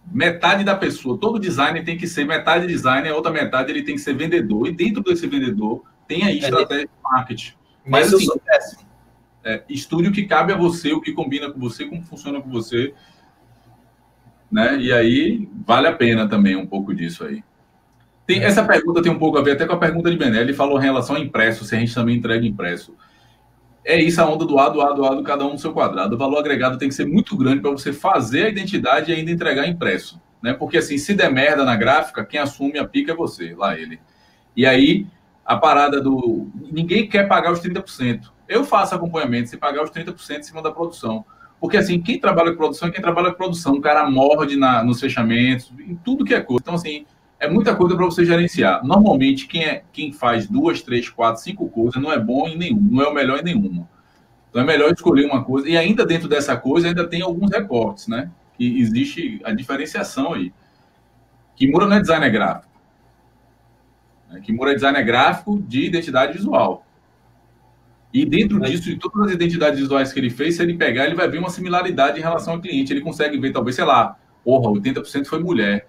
metade 0.07 0.65
da 0.65 0.75
pessoa, 0.75 1.19
todo 1.19 1.39
designer 1.39 1.85
tem 1.85 1.97
que 1.97 2.07
ser 2.07 2.25
metade 2.25 2.67
designer, 2.67 3.11
a 3.11 3.17
outra 3.17 3.33
metade 3.33 3.71
ele 3.71 3.83
tem 3.83 3.95
que 3.95 4.01
ser 4.01 4.15
vendedor. 4.15 4.69
E 4.69 4.73
dentro 4.73 5.03
desse 5.03 5.27
vendedor, 5.27 5.85
tem 6.07 6.25
aí 6.25 6.39
é 6.39 6.39
estratégia 6.39 6.87
de 6.87 7.03
marketing. 7.03 7.55
Mas, 7.85 8.13
Mas 8.13 8.15
assim, 8.15 8.41
é, 9.45 9.63
estude 9.69 10.09
o 10.09 10.13
que 10.13 10.25
cabe 10.25 10.53
a 10.53 10.57
você, 10.57 10.93
o 10.93 11.01
que 11.01 11.13
combina 11.13 11.51
com 11.51 11.59
você, 11.59 11.85
como 11.85 12.03
funciona 12.03 12.41
com 12.41 12.49
você. 12.49 12.95
Né? 14.51 14.79
E 14.79 14.93
aí, 14.93 15.49
vale 15.67 15.89
a 15.89 15.93
pena 15.93 16.29
também 16.29 16.55
um 16.57 16.67
pouco 16.67 16.95
disso 16.95 17.25
aí. 17.25 17.43
Tem, 18.33 18.43
essa 18.43 18.65
pergunta 18.65 19.03
tem 19.03 19.13
um 19.13 19.19
pouco 19.19 19.37
a 19.37 19.43
ver 19.43 19.53
até 19.53 19.67
com 19.67 19.75
a 19.75 19.79
pergunta 19.79 20.11
de 20.11 20.17
Bené. 20.17 20.41
Ele 20.41 20.55
falou 20.55 20.79
em 20.79 20.83
relação 20.83 21.17
ao 21.17 21.23
impresso, 21.23 21.67
se 21.67 21.77
a 21.77 21.79
gente 21.79 21.95
também 21.95 22.17
entrega 22.17 22.47
impresso. 22.47 22.97
É 23.85 24.01
isso 24.01 24.23
a 24.23 24.27
onda 24.27 24.47
do 24.47 24.59
A, 24.59 24.71
do 24.71 24.81
A, 24.81 24.93
do 24.93 25.05
A, 25.05 25.15
do 25.15 25.23
cada 25.23 25.45
um 25.45 25.53
no 25.53 25.59
seu 25.59 25.73
quadrado. 25.73 26.15
O 26.15 26.19
valor 26.19 26.39
agregado 26.39 26.79
tem 26.79 26.89
que 26.89 26.95
ser 26.95 27.05
muito 27.05 27.37
grande 27.37 27.61
para 27.61 27.71
você 27.71 27.93
fazer 27.93 28.47
a 28.47 28.49
identidade 28.49 29.11
e 29.11 29.15
ainda 29.15 29.31
entregar 29.31 29.69
impresso. 29.69 30.19
Né? 30.43 30.55
Porque 30.55 30.79
assim, 30.79 30.97
se 30.97 31.13
der 31.13 31.31
merda 31.31 31.63
na 31.63 31.77
gráfica, 31.77 32.25
quem 32.25 32.41
assume 32.41 32.79
a 32.79 32.87
pica 32.87 33.13
é 33.13 33.15
você, 33.15 33.55
lá 33.55 33.79
ele. 33.79 34.01
E 34.57 34.65
aí, 34.65 35.07
a 35.45 35.57
parada 35.57 36.01
do. 36.01 36.49
Ninguém 36.71 37.07
quer 37.07 37.29
pagar 37.29 37.53
os 37.53 37.61
30%. 37.61 38.31
Eu 38.49 38.65
faço 38.65 38.95
acompanhamento 38.95 39.51
se 39.51 39.59
pagar 39.59 39.83
os 39.83 39.91
30% 39.91 40.39
em 40.39 40.43
cima 40.43 40.63
da 40.63 40.71
produção. 40.71 41.25
Porque 41.61 41.77
assim, 41.77 42.01
quem 42.01 42.19
trabalha 42.19 42.53
com 42.53 42.57
produção 42.57 42.89
é 42.89 42.91
quem 42.91 43.03
trabalha 43.03 43.31
com 43.31 43.37
produção. 43.37 43.75
O 43.75 43.81
cara 43.81 44.09
morde 44.09 44.57
na, 44.57 44.83
nos 44.83 45.01
fechamentos, 45.01 45.71
em 45.79 45.95
tudo 45.97 46.25
que 46.25 46.35
é 46.35 46.41
coisa. 46.41 46.63
Então, 46.63 46.75
assim, 46.75 47.05
é 47.43 47.49
muita 47.49 47.75
coisa 47.75 47.97
para 47.97 48.05
você 48.05 48.25
gerenciar. 48.25 48.87
Normalmente, 48.87 49.49
quem, 49.49 49.65
é, 49.65 49.83
quem 49.93 50.13
faz 50.13 50.47
duas, 50.47 50.81
três, 50.81 51.11
quatro, 51.11 51.43
cinco 51.43 51.69
coisas 51.69 52.01
não 52.01 52.13
é 52.13 52.19
bom 52.19 52.47
em 52.47 52.57
nenhum, 52.57 52.81
não 52.81 53.03
é 53.03 53.09
o 53.09 53.13
melhor 53.13 53.41
em 53.41 53.43
nenhuma. 53.43 53.89
Então 54.49 54.63
é 54.63 54.65
melhor 54.65 54.93
escolher 54.93 55.27
uma 55.27 55.43
coisa. 55.43 55.69
E 55.69 55.77
ainda 55.77 56.07
dentro 56.07 56.29
dessa 56.29 56.57
coisa, 56.57 56.87
ainda 56.87 57.05
tem 57.05 57.21
alguns 57.21 57.51
recortes, 57.51 58.07
né? 58.07 58.31
Que 58.57 58.79
existe 58.79 59.41
a 59.43 59.53
diferenciação 59.53 60.35
aí. 60.35 60.53
Kimura 61.57 61.85
não 61.85 61.97
é 61.97 62.01
designer 62.01 62.31
gráfico. 62.31 62.73
Né? 64.31 64.41
Kimura 64.41 64.71
é 64.71 64.75
designer 64.75 65.03
gráfico 65.03 65.61
de 65.67 65.85
identidade 65.87 66.35
visual. 66.35 66.87
E 68.15 68.25
dentro 68.25 68.61
disso, 68.61 68.85
de 68.85 68.97
todas 68.97 69.27
as 69.27 69.33
identidades 69.33 69.81
visuais 69.81 70.13
que 70.13 70.21
ele 70.21 70.31
fez, 70.31 70.55
se 70.55 70.63
ele 70.63 70.75
pegar, 70.75 71.07
ele 71.07 71.17
vai 71.17 71.27
ver 71.27 71.39
uma 71.39 71.51
similaridade 71.51 72.21
em 72.21 72.23
relação 72.23 72.55
ao 72.55 72.61
cliente. 72.61 72.93
Ele 72.93 73.01
consegue 73.01 73.37
ver, 73.37 73.51
talvez, 73.51 73.75
sei 73.75 73.85
lá, 73.85 74.17
porra, 74.45 74.71
80% 74.71 75.27
foi 75.27 75.41
mulher 75.41 75.89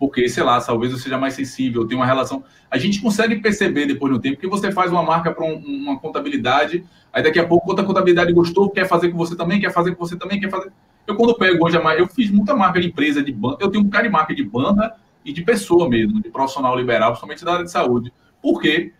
porque, 0.00 0.26
sei 0.30 0.42
lá, 0.42 0.58
talvez 0.58 0.90
eu 0.90 0.98
seja 0.98 1.18
mais 1.18 1.34
sensível, 1.34 1.86
tenha 1.86 2.00
uma 2.00 2.06
relação. 2.06 2.42
A 2.70 2.78
gente 2.78 3.02
consegue 3.02 3.36
perceber 3.36 3.84
depois 3.84 4.10
do 4.10 4.18
tempo 4.18 4.40
que 4.40 4.46
você 4.46 4.72
faz 4.72 4.90
uma 4.90 5.02
marca 5.02 5.30
para 5.30 5.44
um, 5.44 5.56
uma 5.58 5.98
contabilidade, 6.00 6.86
aí 7.12 7.22
daqui 7.22 7.38
a 7.38 7.46
pouco 7.46 7.68
outra 7.68 7.84
contabilidade 7.84 8.32
gostou, 8.32 8.70
quer 8.70 8.88
fazer 8.88 9.10
com 9.10 9.18
você 9.18 9.36
também, 9.36 9.60
quer 9.60 9.70
fazer 9.70 9.94
com 9.94 10.02
você 10.02 10.16
também, 10.16 10.40
quer 10.40 10.48
fazer. 10.48 10.72
Eu, 11.06 11.16
quando 11.16 11.34
pego 11.34 11.66
hoje, 11.66 11.78
eu 11.98 12.06
fiz 12.08 12.30
muita 12.30 12.56
marca 12.56 12.80
de 12.80 12.86
empresa, 12.86 13.22
de 13.22 13.30
banda, 13.30 13.58
eu 13.60 13.70
tenho 13.70 13.84
um 13.84 13.90
cara 13.90 14.04
de 14.04 14.08
marca 14.08 14.34
de 14.34 14.42
banda 14.42 14.96
e 15.22 15.34
de 15.34 15.42
pessoa 15.42 15.86
mesmo, 15.86 16.22
de 16.22 16.30
profissional 16.30 16.74
liberal, 16.78 17.10
principalmente 17.10 17.44
da 17.44 17.52
área 17.52 17.64
de 17.66 17.70
saúde. 17.70 18.10
Por 18.40 18.58
quê? 18.58 18.94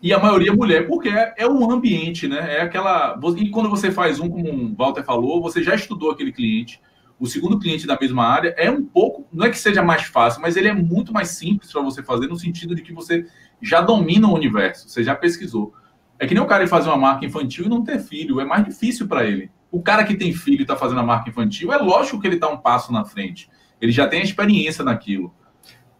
E 0.00 0.12
a 0.12 0.18
maioria 0.20 0.52
é 0.52 0.54
mulher, 0.54 0.86
porque 0.86 1.08
é, 1.08 1.34
é 1.38 1.48
um 1.48 1.68
ambiente, 1.68 2.28
né? 2.28 2.58
É 2.58 2.60
aquela. 2.60 3.18
E 3.36 3.50
quando 3.50 3.68
você 3.68 3.90
faz 3.90 4.20
um, 4.20 4.28
como 4.28 4.48
o 4.48 4.74
Walter 4.76 5.02
falou, 5.02 5.42
você 5.42 5.60
já 5.60 5.74
estudou 5.74 6.12
aquele 6.12 6.30
cliente 6.30 6.80
o 7.22 7.26
segundo 7.28 7.56
cliente 7.56 7.86
da 7.86 7.96
mesma 7.96 8.26
área 8.26 8.52
é 8.58 8.68
um 8.68 8.84
pouco, 8.84 9.24
não 9.32 9.46
é 9.46 9.50
que 9.50 9.56
seja 9.56 9.80
mais 9.80 10.02
fácil, 10.02 10.42
mas 10.42 10.56
ele 10.56 10.66
é 10.66 10.74
muito 10.74 11.12
mais 11.12 11.28
simples 11.28 11.70
para 11.70 11.80
você 11.80 12.02
fazer, 12.02 12.26
no 12.26 12.34
sentido 12.34 12.74
de 12.74 12.82
que 12.82 12.92
você 12.92 13.24
já 13.62 13.80
domina 13.80 14.26
o 14.26 14.34
universo, 14.34 14.88
você 14.88 15.04
já 15.04 15.14
pesquisou. 15.14 15.72
É 16.18 16.26
que 16.26 16.34
nem 16.34 16.42
o 16.42 16.46
cara 16.46 16.66
fazer 16.66 16.88
uma 16.88 16.96
marca 16.96 17.24
infantil 17.24 17.66
e 17.66 17.68
não 17.68 17.84
ter 17.84 18.00
filho, 18.00 18.40
é 18.40 18.44
mais 18.44 18.64
difícil 18.64 19.06
para 19.06 19.24
ele. 19.24 19.52
O 19.70 19.80
cara 19.80 20.02
que 20.02 20.16
tem 20.16 20.32
filho 20.32 20.58
e 20.58 20.62
está 20.62 20.74
fazendo 20.74 20.98
a 20.98 21.04
marca 21.04 21.30
infantil, 21.30 21.72
é 21.72 21.76
lógico 21.76 22.20
que 22.20 22.26
ele 22.26 22.34
está 22.34 22.48
um 22.48 22.56
passo 22.56 22.92
na 22.92 23.04
frente. 23.04 23.48
Ele 23.80 23.92
já 23.92 24.08
tem 24.08 24.20
a 24.20 24.24
experiência 24.24 24.82
naquilo. 24.82 25.32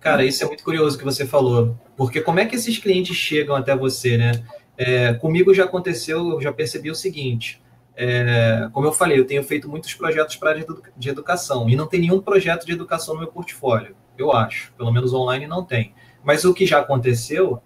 Cara, 0.00 0.24
isso 0.24 0.42
é 0.42 0.46
muito 0.48 0.64
curioso 0.64 0.98
que 0.98 1.04
você 1.04 1.24
falou, 1.24 1.78
porque 1.96 2.20
como 2.20 2.40
é 2.40 2.46
que 2.46 2.56
esses 2.56 2.78
clientes 2.78 3.14
chegam 3.14 3.54
até 3.54 3.76
você, 3.76 4.18
né? 4.18 4.42
É, 4.76 5.14
comigo 5.14 5.54
já 5.54 5.66
aconteceu, 5.66 6.30
eu 6.30 6.40
já 6.40 6.52
percebi 6.52 6.90
o 6.90 6.96
seguinte: 6.96 7.61
é, 7.94 8.68
como 8.72 8.86
eu 8.86 8.92
falei, 8.92 9.18
eu 9.18 9.26
tenho 9.26 9.42
feito 9.44 9.68
muitos 9.68 9.92
projetos 9.94 10.36
para 10.36 10.64
de 10.96 11.08
educação 11.08 11.68
e 11.68 11.76
não 11.76 11.86
tem 11.86 12.00
nenhum 12.00 12.20
projeto 12.20 12.64
de 12.64 12.72
educação 12.72 13.14
no 13.14 13.20
meu 13.20 13.30
portfólio, 13.30 13.94
eu 14.16 14.32
acho. 14.32 14.72
Pelo 14.76 14.92
menos 14.92 15.12
online 15.12 15.46
não 15.46 15.64
tem. 15.64 15.94
Mas 16.24 16.44
o 16.44 16.54
que 16.54 16.66
já 16.66 16.80
aconteceu, 16.80 17.60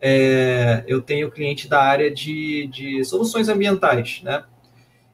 é, 0.00 0.84
eu 0.86 1.00
tenho 1.00 1.30
cliente 1.30 1.68
da 1.68 1.82
área 1.82 2.10
de, 2.10 2.66
de 2.66 3.04
soluções 3.04 3.48
ambientais, 3.48 4.20
né? 4.22 4.44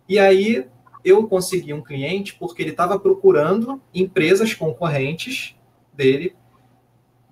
E 0.08 0.18
aí 0.18 0.66
eu 1.04 1.26
consegui 1.28 1.72
um 1.72 1.82
cliente 1.82 2.34
porque 2.34 2.62
ele 2.62 2.70
estava 2.70 2.98
procurando 2.98 3.80
empresas 3.94 4.54
concorrentes 4.54 5.54
dele. 5.92 6.34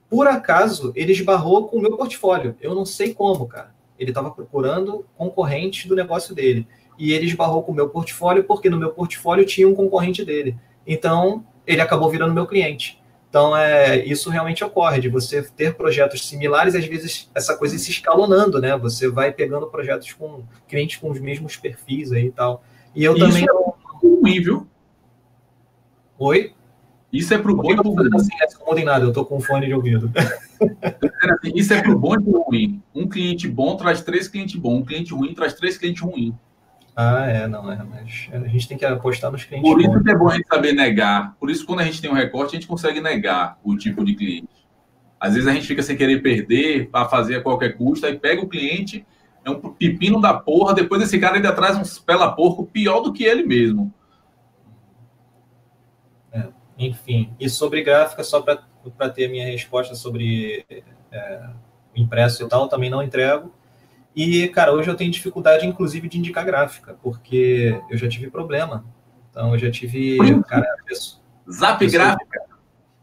Por 0.08 0.28
acaso, 0.28 0.92
ele 0.94 1.12
esbarrou 1.12 1.66
com 1.66 1.78
o 1.78 1.80
meu 1.80 1.96
portfólio. 1.96 2.56
Eu 2.60 2.74
não 2.74 2.84
sei 2.84 3.12
como, 3.12 3.46
cara. 3.46 3.74
Ele 3.98 4.10
estava 4.10 4.30
procurando 4.30 5.04
concorrentes 5.16 5.86
do 5.86 5.96
negócio 5.96 6.34
dele 6.34 6.66
e 6.98 7.12
ele 7.12 7.26
esbarrou 7.26 7.62
com 7.62 7.72
o 7.72 7.74
meu 7.74 7.88
portfólio 7.88 8.44
porque 8.44 8.70
no 8.70 8.78
meu 8.78 8.90
portfólio 8.90 9.44
tinha 9.44 9.68
um 9.68 9.74
concorrente 9.74 10.24
dele. 10.24 10.56
Então, 10.86 11.44
ele 11.66 11.80
acabou 11.80 12.10
virando 12.10 12.34
meu 12.34 12.46
cliente. 12.46 13.02
Então, 13.28 13.56
é, 13.56 14.04
isso 14.04 14.30
realmente 14.30 14.62
ocorre, 14.62 15.00
de 15.00 15.08
você 15.08 15.42
ter 15.42 15.74
projetos 15.74 16.24
similares, 16.24 16.76
às 16.76 16.86
vezes 16.86 17.28
essa 17.34 17.56
coisa 17.56 17.76
se 17.76 17.90
escalonando, 17.90 18.60
né? 18.60 18.76
Você 18.76 19.08
vai 19.08 19.32
pegando 19.32 19.66
projetos 19.66 20.12
com 20.12 20.44
clientes 20.68 20.98
com 20.98 21.10
os 21.10 21.18
mesmos 21.18 21.56
perfis 21.56 22.12
aí 22.12 22.26
e 22.26 22.30
tal. 22.30 22.62
E 22.94 23.02
eu 23.02 23.16
isso 23.16 23.26
também. 23.26 23.44
É 23.44 24.06
ruim, 24.06 24.40
viu? 24.40 24.68
Oi? 26.16 26.52
Isso 27.12 27.34
é 27.34 27.38
pro 27.38 27.56
bom 27.56 27.72
e 27.72 27.76
pro 27.76 27.90
ruim. 27.90 28.08
Assim, 28.14 28.30
não 28.64 28.74
tem 28.74 28.84
nada, 28.84 29.04
eu 29.04 29.12
tô 29.12 29.24
com 29.24 29.40
fone 29.40 29.66
de 29.66 29.74
ouvido. 29.74 30.12
Isso 31.54 31.74
é 31.74 31.82
pro 31.82 31.98
bom 31.98 32.14
e 32.14 32.22
pro 32.22 32.42
ruim. 32.42 32.82
Um 32.94 33.08
cliente 33.08 33.48
bom 33.48 33.76
traz 33.76 34.00
três 34.02 34.28
clientes 34.28 34.54
bons, 34.54 34.78
um 34.78 34.84
cliente 34.84 35.12
ruim 35.12 35.34
traz 35.34 35.54
três 35.54 35.76
clientes 35.76 36.02
ruins. 36.02 36.34
Ah, 36.96 37.26
é, 37.26 37.48
não 37.48 37.70
é, 37.72 37.82
mas 37.82 38.28
a 38.32 38.46
gente 38.46 38.68
tem 38.68 38.78
que 38.78 38.84
apostar 38.84 39.30
nos 39.30 39.44
clientes. 39.44 39.68
Por 39.68 39.80
isso 39.80 40.02
que 40.02 40.10
é 40.10 40.16
bom 40.16 40.28
a 40.28 40.34
gente 40.34 40.46
saber 40.46 40.72
negar. 40.72 41.34
Por 41.40 41.50
isso, 41.50 41.66
quando 41.66 41.80
a 41.80 41.84
gente 41.84 42.00
tem 42.00 42.08
um 42.08 42.14
recorte, 42.14 42.50
a 42.56 42.60
gente 42.60 42.68
consegue 42.68 43.00
negar 43.00 43.58
o 43.64 43.76
tipo 43.76 44.04
de 44.04 44.14
cliente. 44.14 44.64
Às 45.18 45.34
vezes 45.34 45.48
a 45.48 45.52
gente 45.52 45.66
fica 45.66 45.82
sem 45.82 45.96
querer 45.96 46.22
perder 46.22 46.90
para 46.90 47.08
fazer 47.08 47.36
a 47.36 47.42
qualquer 47.42 47.76
custo, 47.76 48.06
aí 48.06 48.16
pega 48.16 48.42
o 48.42 48.48
cliente, 48.48 49.04
é 49.44 49.50
um 49.50 49.58
pepino 49.58 50.20
da 50.20 50.34
porra, 50.34 50.72
depois 50.72 51.02
esse 51.02 51.18
cara 51.18 51.36
ainda 51.36 51.52
traz 51.52 51.76
um 51.76 52.04
pela 52.04 52.30
porco 52.30 52.64
pior 52.66 53.00
do 53.00 53.12
que 53.12 53.24
ele 53.24 53.42
mesmo. 53.42 53.92
É, 56.32 56.46
enfim, 56.78 57.34
e 57.40 57.48
sobre 57.48 57.82
gráfica, 57.82 58.22
só 58.22 58.40
para 58.40 59.10
ter 59.10 59.26
a 59.26 59.28
minha 59.28 59.46
resposta 59.46 59.94
sobre 59.94 60.64
é, 61.10 61.50
impresso 61.96 62.44
e 62.44 62.48
tal, 62.48 62.68
também 62.68 62.90
não 62.90 63.02
entrego. 63.02 63.52
E, 64.14 64.48
cara, 64.48 64.72
hoje 64.72 64.88
eu 64.88 64.94
tenho 64.94 65.10
dificuldade, 65.10 65.66
inclusive, 65.66 66.08
de 66.08 66.18
indicar 66.18 66.44
gráfica, 66.44 66.96
porque 67.02 67.80
eu 67.90 67.96
já 67.96 68.08
tive 68.08 68.30
problema. 68.30 68.84
Então, 69.30 69.52
eu 69.52 69.58
já 69.58 69.70
tive. 69.70 70.18
Cara, 70.44 70.66
Zap 71.50 71.84
gráfica? 71.88 72.42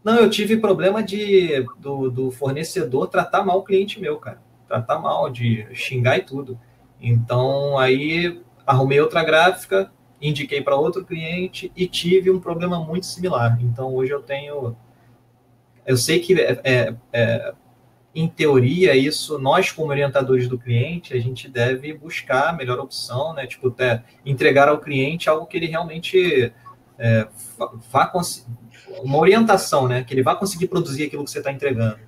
Não, 0.04 0.16
eu 0.16 0.30
tive 0.30 0.58
problema 0.58 1.04
de 1.04 1.66
do, 1.78 2.10
do, 2.10 2.32
fornecedor 2.32 3.08
tratar 3.08 3.44
mal 3.44 3.60
o 3.60 3.64
cliente 3.64 4.00
meu, 4.00 4.18
cara. 4.18 4.42
Tratar 4.68 5.00
mal, 5.00 5.30
de 5.30 5.68
xingar 5.74 6.18
e 6.18 6.24
tudo. 6.24 6.58
Então, 7.00 7.78
aí 7.78 8.42
arrumei 8.66 9.00
outra 9.02 9.24
gráfica, 9.24 9.92
indiquei 10.22 10.62
para 10.62 10.76
outro 10.76 11.06
cliente 11.06 11.72
e 11.76 11.88
tive 11.88 12.32
um 12.32 12.40
problema 12.40 12.80
muito 12.80 13.06
similar. 13.06 13.60
Então, 13.62 13.94
hoje 13.94 14.12
eu 14.12 14.22
tenho. 14.22 14.76
Eu 15.86 15.98
sei 15.98 16.20
que 16.20 16.40
é, 16.40 16.62
é, 16.64 16.96
é 17.12 17.54
em 18.14 18.28
teoria, 18.28 18.96
isso, 18.96 19.40
nós 19.40 19.72
como 19.72 19.90
orientadores 19.90 20.48
do 20.48 20.58
cliente, 20.58 21.14
a 21.14 21.20
gente 21.20 21.48
deve 21.48 21.94
buscar 21.94 22.50
a 22.50 22.54
melhor 22.54 22.80
opção, 22.80 23.34
né? 23.34 23.48
Tipo, 23.48 23.70
até 23.70 24.04
entregar 24.26 24.68
ao 24.68 24.80
cliente 24.80 25.30
algo 25.30 25.46
que 25.46 25.56
ele 25.56 25.68
realmente 25.68 26.52
é, 27.00 27.28
vá 27.90 28.12
uma 29.02 29.18
orientação, 29.18 29.88
né? 29.88 30.04
Que 30.04 30.14
ele 30.14 30.24
vá 30.24 30.36
conseguir 30.36 30.68
produzir 30.68 31.06
aquilo 31.06 31.24
que 31.24 31.32
você 31.32 31.40
está 31.40 31.52
entregando. 31.52 32.00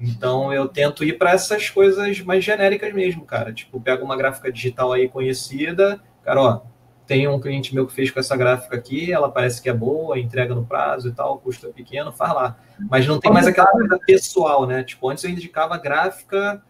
Então 0.00 0.52
eu 0.52 0.68
tento 0.68 1.04
ir 1.04 1.18
para 1.18 1.32
essas 1.32 1.68
coisas 1.68 2.20
mais 2.20 2.44
genéricas 2.44 2.92
mesmo, 2.92 3.24
cara. 3.24 3.52
Tipo, 3.52 3.80
pega 3.80 4.04
uma 4.04 4.16
gráfica 4.16 4.52
digital 4.52 4.92
aí 4.92 5.08
conhecida, 5.08 6.02
cara, 6.22 6.40
ó, 6.40 6.60
tem 7.10 7.26
um 7.26 7.40
cliente 7.40 7.74
meu 7.74 7.88
que 7.88 7.92
fez 7.92 8.08
com 8.08 8.20
essa 8.20 8.36
gráfica 8.36 8.76
aqui, 8.76 9.12
ela 9.12 9.28
parece 9.28 9.60
que 9.60 9.68
é 9.68 9.74
boa, 9.74 10.16
entrega 10.16 10.54
no 10.54 10.64
prazo 10.64 11.08
e 11.08 11.12
tal, 11.12 11.40
custo 11.40 11.66
é 11.66 11.70
pequeno, 11.70 12.12
faz 12.12 12.32
lá. 12.32 12.56
Mas 12.88 13.04
não 13.04 13.18
tem 13.18 13.32
mais 13.32 13.48
aquela 13.48 13.66
coisa 13.66 13.98
pessoal, 14.06 14.64
né? 14.64 14.84
Tipo, 14.84 15.10
antes 15.10 15.24
eu 15.24 15.30
indicava 15.30 15.76
gráfica, 15.76 16.62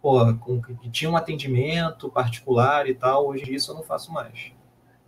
pô, 0.00 0.32
com, 0.36 0.62
que 0.62 0.88
tinha 0.88 1.10
um 1.10 1.16
atendimento 1.16 2.08
particular 2.08 2.88
e 2.88 2.94
tal, 2.94 3.26
hoje 3.26 3.54
isso 3.54 3.70
eu 3.70 3.74
não 3.74 3.82
faço 3.82 4.10
mais. 4.10 4.52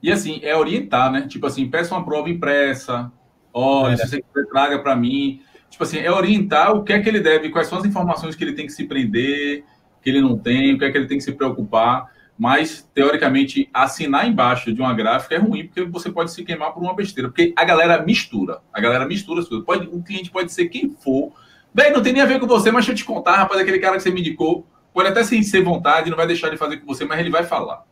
E 0.02 0.12
assim, 0.12 0.40
é 0.42 0.54
orientar, 0.54 1.10
né? 1.10 1.22
Tipo 1.26 1.46
assim, 1.46 1.66
peça 1.66 1.94
uma 1.94 2.04
prova 2.04 2.28
impressa, 2.28 3.10
olha, 3.54 3.94
é. 3.94 3.96
se 3.96 4.06
você 4.06 4.20
quiser, 4.20 4.46
traga 4.50 4.80
para 4.80 4.94
mim. 4.94 5.40
Tipo 5.70 5.84
assim, 5.84 5.96
é 5.96 6.12
orientar 6.12 6.76
o 6.76 6.84
que 6.84 6.92
é 6.92 7.00
que 7.00 7.08
ele 7.08 7.20
deve, 7.20 7.48
quais 7.48 7.68
são 7.68 7.78
as 7.78 7.86
informações 7.86 8.36
que 8.36 8.44
ele 8.44 8.52
tem 8.52 8.66
que 8.66 8.72
se 8.72 8.84
prender, 8.84 9.64
que 10.02 10.10
ele 10.10 10.20
não 10.20 10.36
tem, 10.36 10.74
o 10.74 10.78
que 10.78 10.84
é 10.84 10.90
que 10.90 10.98
ele 10.98 11.06
tem 11.06 11.16
que 11.16 11.24
se 11.24 11.32
preocupar 11.32 12.12
mas 12.36 12.88
teoricamente 12.92 13.68
assinar 13.72 14.26
embaixo 14.26 14.72
de 14.72 14.80
uma 14.80 14.92
gráfica 14.92 15.36
é 15.36 15.38
ruim 15.38 15.66
porque 15.66 15.84
você 15.84 16.10
pode 16.10 16.32
se 16.32 16.44
queimar 16.44 16.72
por 16.72 16.82
uma 16.82 16.94
besteira, 16.94 17.28
porque 17.28 17.52
a 17.56 17.64
galera 17.64 18.02
mistura, 18.02 18.60
a 18.72 18.80
galera 18.80 19.06
mistura 19.06 19.40
as 19.40 19.48
coisas. 19.48 19.64
Pode, 19.64 19.86
o 19.86 20.02
cliente 20.02 20.30
pode 20.30 20.52
ser 20.52 20.66
quem 20.66 20.90
for. 20.90 21.32
Bem, 21.72 21.92
não 21.92 22.02
tem 22.02 22.12
nem 22.12 22.22
a 22.22 22.26
ver 22.26 22.40
com 22.40 22.46
você, 22.46 22.70
mas 22.70 22.84
deixa 22.84 22.92
eu 22.92 22.96
te 22.96 23.04
contar, 23.04 23.36
rapaz, 23.36 23.60
aquele 23.60 23.78
cara 23.78 23.96
que 23.96 24.02
você 24.02 24.10
me 24.10 24.20
indicou, 24.20 24.66
pode 24.92 25.08
até 25.08 25.22
sem 25.22 25.42
ser 25.42 25.62
vontade, 25.62 26.10
não 26.10 26.16
vai 26.16 26.26
deixar 26.26 26.50
de 26.50 26.56
fazer 26.56 26.78
com 26.78 26.86
você, 26.86 27.04
mas 27.04 27.18
ele 27.18 27.30
vai 27.30 27.44
falar. 27.44 27.84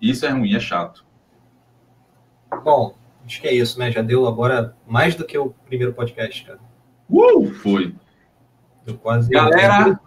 Isso 0.00 0.24
é 0.24 0.30
ruim, 0.30 0.54
é 0.54 0.60
chato. 0.60 1.04
Bom, 2.64 2.94
acho 3.24 3.40
que 3.40 3.48
é 3.48 3.54
isso, 3.54 3.78
né? 3.78 3.90
Já 3.90 4.02
deu 4.02 4.26
agora 4.26 4.76
mais 4.86 5.14
do 5.14 5.24
que 5.24 5.36
o 5.38 5.50
primeiro 5.66 5.92
podcast, 5.92 6.44
cara. 6.44 6.58
Uh, 7.08 7.52
foi. 7.54 7.94
Deu 8.84 8.96
quase. 8.96 9.30
Galera, 9.30 10.00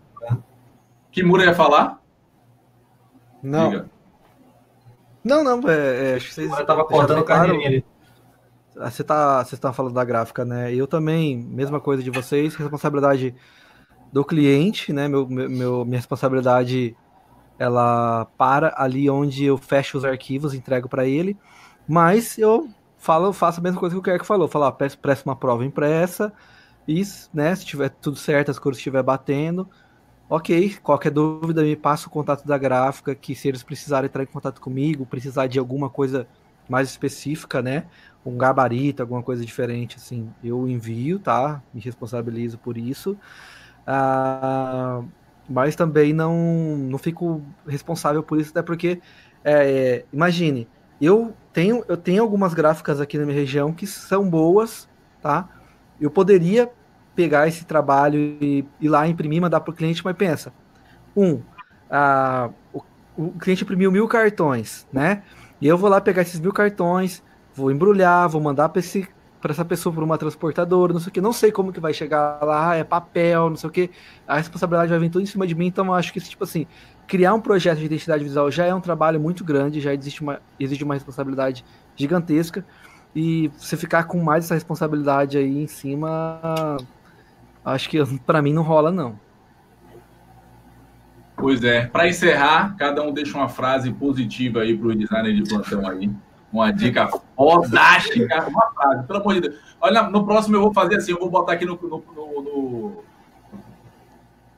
que 1.11 1.23
Mura 1.23 1.45
ia 1.45 1.53
falar? 1.53 2.02
Não. 3.44 3.70
Diga. 3.70 3.90
Não, 5.24 5.44
não, 5.44 5.70
é, 5.70 6.11
é, 6.11 6.15
acho 6.15 6.30
que 6.30 6.34
vocês. 6.34 6.52
Eu 6.52 6.65
tava 6.65 6.86
cortando 6.86 7.24
o 7.24 7.32
ali. 7.32 7.86
Ah, 8.78 8.90
você 8.90 9.03
tá, 9.03 9.44
você 9.44 9.56
tá 9.56 9.72
falando 9.72 9.94
da 9.94 10.03
gráfica, 10.03 10.44
né? 10.44 10.74
Eu 10.74 10.88
também, 10.88 11.38
mesma 11.38 11.80
coisa 11.80 12.02
de 12.02 12.10
vocês, 12.10 12.56
responsabilidade 12.56 13.36
do 14.11 14.26
cliente, 14.26 14.91
né? 14.91 15.07
Meu, 15.07 15.28
meu, 15.28 15.86
minha 15.86 15.98
responsabilidade 15.98 16.95
ela 17.57 18.26
para 18.38 18.74
ali 18.76 19.10
onde 19.10 19.45
eu 19.45 19.57
fecho 19.57 19.98
os 19.98 20.06
arquivos, 20.06 20.53
entrego 20.53 20.90
para 20.90 21.06
ele, 21.06 21.38
mas 21.88 22.38
eu 22.38 22.68
falo, 22.98 23.32
faço 23.32 23.60
a 23.60 23.64
mesma 23.64 23.80
coisa 23.80 23.95
que 23.95 23.99
o 23.99 24.03
Kerk 24.03 24.26
falou, 24.26 24.48
falar, 24.48 24.72
peço, 24.74 24.98
peço 24.98 25.24
uma 25.26 25.36
prova 25.36 25.64
impressa, 25.64 26.34
e, 26.88 27.02
né, 27.34 27.56
se 27.56 27.65
tiver 27.65 27.90
tudo 27.90 28.18
certo, 28.18 28.52
as 28.52 28.60
cores 28.60 28.78
estiver 28.78 29.03
batendo, 29.03 29.70
Ok, 30.29 30.77
qualquer 30.81 31.11
dúvida 31.11 31.61
me 31.61 31.75
passa 31.75 32.07
o 32.07 32.09
contato 32.09 32.45
da 32.47 32.57
gráfica, 32.57 33.13
que 33.13 33.35
se 33.35 33.47
eles 33.47 33.61
precisarem 33.61 34.07
entrar 34.07 34.23
em 34.23 34.25
contato 34.25 34.59
comigo, 34.61 35.05
precisar 35.05 35.47
de 35.47 35.59
alguma 35.59 35.89
coisa 35.89 36.27
mais 36.67 36.89
específica, 36.89 37.61
né? 37.61 37.85
Um 38.25 38.37
gabarito, 38.37 39.03
alguma 39.03 39.21
coisa 39.21 39.45
diferente, 39.45 39.97
assim, 39.97 40.33
eu 40.43 40.67
envio, 40.67 41.19
tá? 41.19 41.61
Me 41.73 41.81
responsabilizo 41.81 42.57
por 42.57 42.77
isso. 42.77 43.17
Ah, 43.85 45.03
mas 45.47 45.75
também 45.75 46.13
não, 46.13 46.35
não 46.77 46.97
fico 46.97 47.41
responsável 47.67 48.23
por 48.23 48.39
isso, 48.39 48.51
até 48.51 48.61
porque, 48.61 49.01
é, 49.43 50.05
imagine, 50.11 50.67
eu 51.01 51.35
tenho, 51.51 51.83
eu 51.87 51.97
tenho 51.97 52.23
algumas 52.23 52.53
gráficas 52.53 53.01
aqui 53.01 53.17
na 53.17 53.25
minha 53.25 53.37
região 53.37 53.73
que 53.73 53.85
são 53.85 54.29
boas, 54.29 54.89
tá? 55.21 55.49
Eu 55.99 56.09
poderia 56.09 56.71
pegar 57.15 57.48
esse 57.48 57.65
trabalho 57.65 58.18
e 58.41 58.65
ir 58.80 58.90
lá 58.90 59.07
imprimir, 59.07 59.41
mandar 59.41 59.60
para 59.60 59.72
o 59.72 59.76
cliente, 59.76 60.03
mas 60.03 60.15
pensa, 60.15 60.53
um, 61.15 61.41
a, 61.90 62.49
o, 62.73 62.84
o, 63.15 63.31
cliente 63.31 63.64
imprimiu 63.64 63.91
mil 63.91 64.07
cartões, 64.07 64.88
né? 64.91 65.23
E 65.61 65.68
eu 65.68 65.77
vou 65.77 65.90
lá 65.90 66.02
pegar 66.02 66.23
esses 66.23 66.40
mil 66.40 66.52
cartões, 66.52 67.23
vou 67.53 67.72
embrulhar, 67.72 68.27
vou 68.27 68.41
mandar 68.41 68.69
para 68.69 68.80
esse 68.80 69.07
para 69.40 69.52
essa 69.52 69.65
pessoa 69.65 69.94
por 69.94 70.02
uma 70.02 70.18
transportadora, 70.18 70.94
não 70.94 71.02
sei 71.02 71.10
o 71.10 71.11
que, 71.11 71.19
não 71.19 71.34
sei 71.34 71.52
como 71.52 71.73
que 71.73 71.80
vai 71.81 71.94
chegar 71.94 72.40
lá, 72.41 72.76
é 72.76 72.84
papel, 72.85 73.49
não 73.49 73.57
sei 73.57 73.69
o 73.69 73.73
que, 73.73 73.91
a 74.26 74.38
responsabilidade 74.38 74.90
vai 74.90 74.98
vir 74.98 75.10
tudo 75.10 75.22
em 75.22 75.26
cima 75.26 75.45
de 75.45 75.53
mim, 75.53 75.65
então 75.68 75.88
eu 75.88 75.94
acho 75.94 76.14
que 76.14 76.22
tipo 76.22 76.45
assim, 76.45 76.65
criar 77.06 77.34
um 77.34 77.41
projeto 77.41 77.80
de 77.80 77.84
identidade 77.84 78.23
visual 78.23 78.49
já 78.49 78.65
é 78.65 78.73
um 78.73 78.80
trabalho 78.80 79.19
muito 79.19 79.44
grande, 79.44 79.81
já 79.81 79.94
existe 79.94 80.22
uma, 80.22 80.41
existe 80.57 80.81
uma 80.85 80.94
responsabilidade 80.94 81.65
gigantesca, 81.94 82.65
e 83.14 83.52
você 83.57 83.76
ficar 83.76 84.06
com 84.06 84.23
mais 84.23 84.45
essa 84.45 84.53
responsabilidade 84.53 85.38
aí 85.38 85.61
em 85.61 85.68
cima 85.68 86.77
acho 87.64 87.90
que 87.90 88.03
para 88.19 88.41
mim 88.41 88.53
não 88.53 88.64
rola, 88.64 88.91
não. 88.91 89.19
Pois 91.35 91.64
é. 91.64 91.88
Para 91.88 92.07
encerrar, 92.07 92.76
cada 92.77 93.02
um 93.02 93.11
deixa 93.11 93.38
uma 93.38 93.49
frase 93.49 93.91
positiva 93.91 94.61
aí 94.61 94.77
para 94.77 94.88
o 94.88 94.95
designer 94.95 95.34
de 95.34 95.49
plantão 95.49 95.88
aí. 95.88 96.10
Uma 96.52 96.72
dica 96.72 97.10
fodástica. 97.35 98.48
Uma 98.48 98.72
frase, 98.72 99.07
pelo 99.07 99.19
amor 99.19 99.34
de 99.34 99.41
Deus. 99.41 99.56
Olha, 99.81 100.03
no 100.03 100.26
próximo 100.26 100.56
eu 100.56 100.61
vou 100.61 100.73
fazer 100.73 100.95
assim, 100.95 101.11
eu 101.11 101.19
vou 101.19 101.30
botar 101.30 101.53
aqui 101.53 101.65
no, 101.65 101.77
no, 101.81 101.90
no, 101.90 102.41
no, 102.41 103.03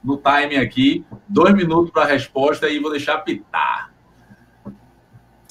no 0.04 0.18
time 0.18 0.58
aqui, 0.58 1.06
dois 1.28 1.54
minutos 1.56 1.90
para 1.90 2.04
a 2.04 2.08
resposta 2.08 2.70
e 2.70 2.80
vou 2.80 2.92
deixar 2.92 3.18
pitar. 3.20 3.92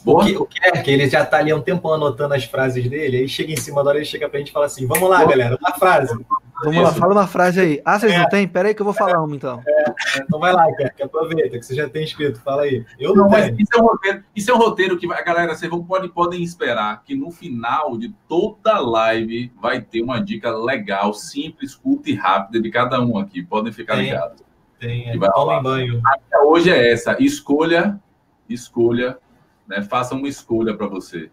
O 0.04 0.18
que, 0.18 0.36
o 0.36 0.44
que 0.44 0.62
é 0.62 0.70
que 0.82 0.90
ele 0.90 1.08
já 1.08 1.22
está 1.22 1.38
ali 1.38 1.50
há 1.50 1.56
um 1.56 1.62
tempão 1.62 1.94
anotando 1.94 2.34
as 2.34 2.44
frases 2.44 2.88
dele, 2.88 3.16
aí 3.16 3.28
chega 3.28 3.52
em 3.52 3.56
cima 3.56 3.82
da 3.82 3.88
hora, 3.88 3.98
ele 3.98 4.04
chega 4.04 4.28
para 4.28 4.36
a 4.36 4.40
gente 4.40 4.50
e 4.50 4.52
fala 4.52 4.66
assim, 4.66 4.86
vamos 4.86 5.08
lá, 5.08 5.18
Boa. 5.18 5.30
galera, 5.30 5.58
uma 5.58 5.72
frase. 5.72 6.14
Vamos 6.62 6.76
Isso. 6.76 6.84
lá, 6.84 6.92
fala 6.92 7.12
uma 7.12 7.26
frase 7.26 7.60
aí. 7.60 7.82
Ah, 7.84 7.98
vocês 7.98 8.12
é. 8.12 8.18
não 8.18 8.28
têm? 8.28 8.46
Pera 8.46 8.68
aí 8.68 8.74
que 8.74 8.80
eu 8.80 8.84
vou 8.84 8.94
falar 8.94 9.22
uma, 9.22 9.34
então. 9.34 9.60
É, 9.66 9.84
então 10.18 10.38
vai 10.38 10.52
lá, 10.52 10.64
que 10.72 11.02
aproveita, 11.02 11.58
que 11.58 11.64
você 11.64 11.74
já 11.74 11.88
tem 11.88 12.04
escrito, 12.04 12.40
fala 12.40 12.62
aí. 12.62 12.84
Eu 12.98 13.14
não, 13.14 13.24
não 13.24 13.30
mas 13.30 13.54
isso 13.58 13.74
é, 13.74 13.78
um 13.78 13.86
roteiro, 13.86 14.24
isso 14.36 14.50
é 14.50 14.54
um 14.54 14.58
roteiro 14.58 14.96
que 14.96 15.12
a 15.12 15.22
galera, 15.22 15.54
vocês 15.54 15.70
vão, 15.70 15.84
pode, 15.84 16.08
podem 16.08 16.42
esperar 16.42 17.02
que 17.02 17.14
no 17.14 17.30
final 17.30 17.98
de 17.98 18.14
toda 18.28 18.78
live 18.78 19.52
vai 19.60 19.80
ter 19.80 20.00
uma 20.00 20.20
dica 20.20 20.50
legal, 20.56 21.12
simples, 21.12 21.74
curta 21.74 22.10
e 22.10 22.14
rápida 22.14 22.60
de 22.60 22.70
cada 22.70 23.00
um 23.00 23.18
aqui. 23.18 23.42
Podem 23.42 23.72
ficar 23.72 23.96
tem, 23.96 24.04
ligados. 24.04 24.42
Tem, 24.78 25.10
é, 25.10 25.18
tomem 25.18 25.62
banho. 25.62 26.02
A 26.32 26.44
hoje 26.44 26.70
é 26.70 26.92
essa, 26.92 27.16
escolha, 27.20 28.00
escolha, 28.48 29.18
né? 29.66 29.82
Faça 29.82 30.14
uma 30.14 30.28
escolha 30.28 30.76
para 30.76 30.86
você. 30.86 31.30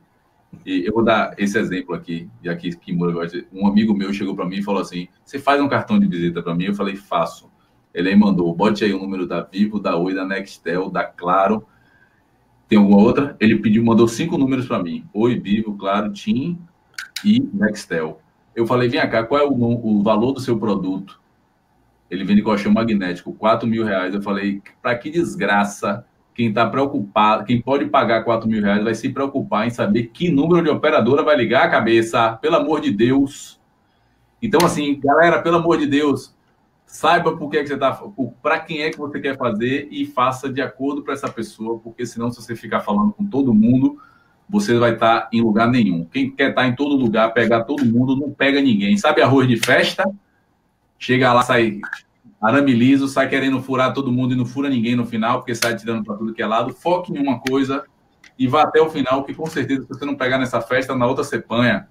E 0.66 0.86
eu 0.86 0.94
vou 0.94 1.04
dar 1.04 1.34
esse 1.38 1.58
exemplo 1.58 1.96
aqui, 1.96 2.30
e 2.44 2.50
aqui 2.50 2.72
gosta. 2.94 3.46
Um 3.52 3.68
amigo 3.68 3.94
meu 3.94 4.14
chegou 4.14 4.36
para 4.36 4.46
mim 4.46 4.58
e 4.58 4.64
falou 4.64 4.82
assim: 4.82 5.08
Você 5.24 5.40
faz 5.40 5.62
um 5.62 5.68
cartão 5.68 6.00
de 6.00 6.06
visita 6.08 6.42
para 6.44 6.54
mim? 6.54 6.66
Eu 6.66 6.76
falei: 6.76 6.96
Faço. 6.96 7.50
Ele 7.94 8.10
aí 8.10 8.16
mandou: 8.16 8.54
Bote 8.54 8.84
aí 8.84 8.94
o 8.94 9.00
número 9.00 9.26
da 9.26 9.42
Vivo, 9.42 9.80
da 9.80 9.98
Oi, 9.98 10.14
da 10.14 10.26
Nextel, 10.26 10.90
da 10.90 11.04
Claro. 11.04 11.66
Tem 12.68 12.78
alguma 12.78 12.98
outra? 12.98 13.36
Ele 13.40 13.58
pediu, 13.60 13.84
mandou 13.84 14.08
cinco 14.08 14.38
números 14.38 14.68
para 14.68 14.84
mim: 14.84 15.06
Oi, 15.14 15.40
Vivo, 15.40 15.76
Claro, 15.78 16.12
TIM 16.12 16.60
e 17.24 17.40
Nextel. 17.54 18.22
Eu 18.56 18.68
falei: 18.68 18.90
Vem 18.90 19.02
cá, 19.10 19.24
qual 19.24 19.42
é 19.42 19.46
o, 19.46 19.54
o 19.54 20.04
valor 20.04 20.34
do 20.34 20.42
seu 20.42 20.60
produto? 20.60 21.20
Ele 22.10 22.26
vende 22.26 22.42
colchão 22.42 22.74
magnético, 22.74 23.32
4 23.34 23.68
mil 23.68 23.86
reais. 23.86 24.14
Eu 24.14 24.22
falei: 24.22 24.62
Para 24.82 24.98
que 24.98 25.10
desgraça 25.10 26.06
quem 26.34 26.50
está 26.50 26.66
preocupado, 26.66 27.44
quem 27.46 27.62
pode 27.62 27.86
pagar 27.86 28.24
4 28.24 28.48
mil 28.48 28.62
reais 28.62 28.84
vai 28.84 28.96
se 28.96 29.10
preocupar 29.10 29.68
em 29.68 29.70
saber 29.70 30.08
que 30.08 30.32
número 30.32 30.64
de 30.64 30.70
operadora 30.70 31.24
vai 31.24 31.36
ligar 31.36 31.66
a 31.66 31.70
cabeça, 31.70 32.34
pelo 32.42 32.56
amor 32.56 32.82
de 32.82 32.92
Deus. 32.92 33.60
Então, 34.42 34.66
assim, 34.66 35.00
galera, 35.00 35.42
pelo 35.42 35.58
amor 35.58 35.78
de 35.78 35.86
Deus, 35.86 36.36
saiba 36.86 37.36
por 37.38 37.50
que, 37.50 37.58
é 37.58 37.62
que 37.62 37.68
você 37.68 37.74
está, 37.76 38.02
para 38.42 38.60
quem 38.60 38.82
é 38.82 38.90
que 38.90 38.98
você 38.98 39.20
quer 39.20 39.38
fazer 39.38 39.88
e 39.92 40.06
faça 40.06 40.52
de 40.52 40.62
acordo 40.62 41.04
para 41.04 41.14
essa 41.14 41.30
pessoa, 41.30 41.80
porque 41.80 42.06
senão, 42.06 42.32
se 42.32 42.42
você 42.42 42.56
ficar 42.56 42.80
falando 42.80 43.12
com 43.14 43.26
todo 43.26 43.54
mundo, 43.54 43.98
você 44.50 44.78
vai 44.78 44.94
estar 44.94 45.22
tá 45.22 45.30
em 45.32 45.42
lugar 45.42 45.68
nenhum. 45.70 46.06
Quem 46.06 46.30
quer 46.32 46.50
estar 46.50 46.64
tá 46.64 46.68
em 46.68 46.76
todo 46.76 46.96
lugar, 46.96 47.34
pegar 47.34 47.64
todo 47.64 47.86
mundo, 47.86 48.16
não 48.16 48.32
pega 48.32 48.62
ninguém. 48.62 48.98
Sabe 48.98 49.22
arroz 49.22 49.48
de 49.48 49.58
festa? 49.58 50.04
Chega 51.00 51.32
lá, 51.32 51.42
sai 51.42 51.80
arame 52.42 52.74
liso, 52.74 53.08
sai 53.08 53.30
querendo 53.30 53.62
furar 53.62 53.94
todo 53.94 54.12
mundo 54.12 54.34
e 54.34 54.38
não 54.38 54.46
fura 54.46 54.70
ninguém 54.70 54.96
no 54.96 55.06
final, 55.06 55.40
porque 55.40 55.54
sai 55.54 55.76
tirando 55.76 56.04
para 56.04 56.16
tudo 56.16 56.34
que 56.34 56.42
é 56.42 56.48
lado. 56.48 56.74
Foque 56.74 57.14
em 57.14 57.20
uma 57.20 57.40
coisa 57.40 57.86
e 58.38 58.48
vá 58.48 58.64
até 58.64 58.82
o 58.82 58.90
final, 58.90 59.24
que 59.24 59.34
com 59.34 59.46
certeza, 59.46 59.84
se 59.84 59.88
você 59.88 60.04
não 60.06 60.16
pegar 60.16 60.40
nessa 60.40 60.60
festa, 60.60 60.96
na 60.96 61.06
outra 61.06 61.24
você 61.24 61.40
panha. 61.40 61.88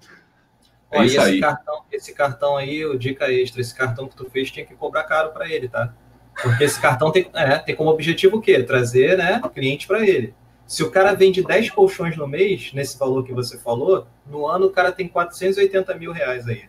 É 0.91 0.99
Ó, 0.99 1.03
isso 1.03 1.17
esse 1.17 1.29
aí. 1.29 1.39
Cartão, 1.39 1.83
esse 1.89 2.13
cartão 2.13 2.57
aí, 2.57 2.85
o 2.85 2.99
dica 2.99 3.31
extra, 3.31 3.61
esse 3.61 3.73
cartão 3.73 4.07
que 4.07 4.15
tu 4.15 4.29
fez 4.29 4.51
tinha 4.51 4.65
que 4.65 4.75
cobrar 4.75 5.03
caro 5.03 5.31
para 5.31 5.49
ele, 5.49 5.69
tá? 5.69 5.93
Porque 6.41 6.63
esse 6.65 6.79
cartão 6.79 7.11
tem, 7.11 7.29
é, 7.33 7.57
tem 7.59 7.75
como 7.75 7.89
objetivo 7.89 8.37
o 8.37 8.41
quê? 8.41 8.61
Trazer 8.63 9.17
né, 9.17 9.41
cliente 9.53 9.87
para 9.87 10.05
ele. 10.05 10.33
Se 10.65 10.83
o 10.83 10.91
cara 10.91 11.13
vende 11.13 11.43
10 11.43 11.69
colchões 11.69 12.17
no 12.17 12.27
mês, 12.27 12.71
nesse 12.73 12.97
valor 12.97 13.23
que 13.23 13.33
você 13.33 13.57
falou, 13.57 14.07
no 14.25 14.47
ano 14.47 14.67
o 14.67 14.71
cara 14.71 14.91
tem 14.91 15.07
480 15.07 15.95
mil 15.95 16.11
reais 16.11 16.47
aí. 16.47 16.63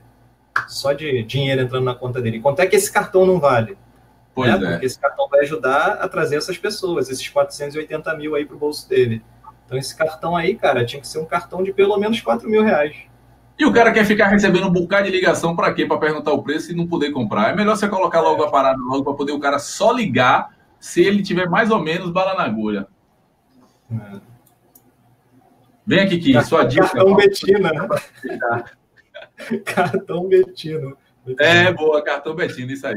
Só 0.68 0.92
de 0.92 1.22
dinheiro 1.22 1.62
entrando 1.62 1.84
na 1.84 1.94
conta 1.94 2.20
dele. 2.20 2.40
Quanto 2.40 2.60
é 2.60 2.66
que 2.66 2.76
esse 2.76 2.90
cartão 2.90 3.26
não 3.26 3.38
vale? 3.38 3.76
Pois 4.34 4.48
né? 4.60 4.66
é. 4.66 4.70
Porque 4.72 4.86
esse 4.86 4.98
cartão 4.98 5.28
vai 5.28 5.40
ajudar 5.40 5.92
a 6.00 6.08
trazer 6.08 6.36
essas 6.36 6.56
pessoas, 6.56 7.08
esses 7.10 7.28
480 7.28 8.14
mil 8.16 8.34
aí 8.34 8.44
para 8.44 8.56
o 8.56 8.58
bolso 8.58 8.88
dele. 8.88 9.22
Então 9.66 9.78
esse 9.78 9.96
cartão 9.96 10.36
aí, 10.36 10.54
cara, 10.54 10.84
tinha 10.84 11.00
que 11.00 11.08
ser 11.08 11.18
um 11.18 11.24
cartão 11.24 11.62
de 11.62 11.72
pelo 11.72 11.96
menos 11.96 12.20
4 12.20 12.48
mil 12.48 12.62
reais. 12.62 12.96
E 13.58 13.64
o 13.64 13.72
cara 13.72 13.92
quer 13.92 14.04
ficar 14.04 14.28
recebendo 14.28 14.66
um 14.66 14.72
bocado 14.72 15.04
de 15.04 15.10
ligação 15.10 15.54
para 15.54 15.72
quê? 15.72 15.86
Para 15.86 15.98
perguntar 15.98 16.32
o 16.32 16.42
preço 16.42 16.72
e 16.72 16.74
não 16.74 16.86
poder 16.86 17.12
comprar. 17.12 17.50
É 17.50 17.54
melhor 17.54 17.76
você 17.76 17.88
colocar 17.88 18.20
logo 18.20 18.42
a 18.42 18.50
parada 18.50 18.78
logo 18.80 19.04
para 19.04 19.14
poder 19.14 19.32
o 19.32 19.40
cara 19.40 19.58
só 19.58 19.92
ligar 19.92 20.50
se 20.80 21.02
ele 21.02 21.22
tiver 21.22 21.48
mais 21.48 21.70
ou 21.70 21.78
menos 21.78 22.10
bala 22.10 22.34
na 22.34 22.44
agulha. 22.44 22.86
É. 23.90 24.20
Vem 25.86 26.00
aqui, 26.00 26.18
Kiki, 26.18 26.44
sua 26.44 26.64
dica. 26.64 26.88
Cartão 26.88 27.14
Betina. 27.14 27.70
cartão 29.64 30.28
Betina. 30.28 30.94
É, 31.38 31.72
boa, 31.72 32.02
cartão 32.02 32.34
Betina, 32.34 32.72
isso 32.72 32.86
aí. 32.86 32.96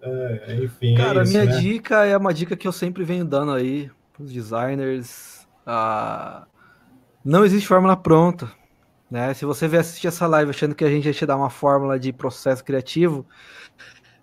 É, 0.00 0.56
enfim. 0.62 0.96
Cara, 0.96 1.20
é 1.20 1.22
isso, 1.22 1.32
minha 1.32 1.44
né? 1.44 1.60
dica 1.60 2.04
é 2.04 2.16
uma 2.16 2.34
dica 2.34 2.56
que 2.56 2.66
eu 2.66 2.72
sempre 2.72 3.04
venho 3.04 3.24
dando 3.24 3.52
aí 3.52 3.90
para 4.12 4.22
os 4.22 4.32
designers. 4.32 5.46
Ah, 5.66 6.46
não 7.24 7.44
existe 7.44 7.68
fórmula 7.68 7.96
pronta. 7.96 8.50
Né? 9.10 9.34
Se 9.34 9.44
você 9.44 9.68
vier 9.68 9.80
assistir 9.80 10.08
essa 10.08 10.26
live 10.26 10.50
achando 10.50 10.74
que 10.74 10.84
a 10.84 10.90
gente 10.90 11.04
ia 11.04 11.12
te 11.12 11.26
dar 11.26 11.36
uma 11.36 11.50
fórmula 11.50 11.98
de 11.98 12.12
processo 12.12 12.64
criativo, 12.64 13.26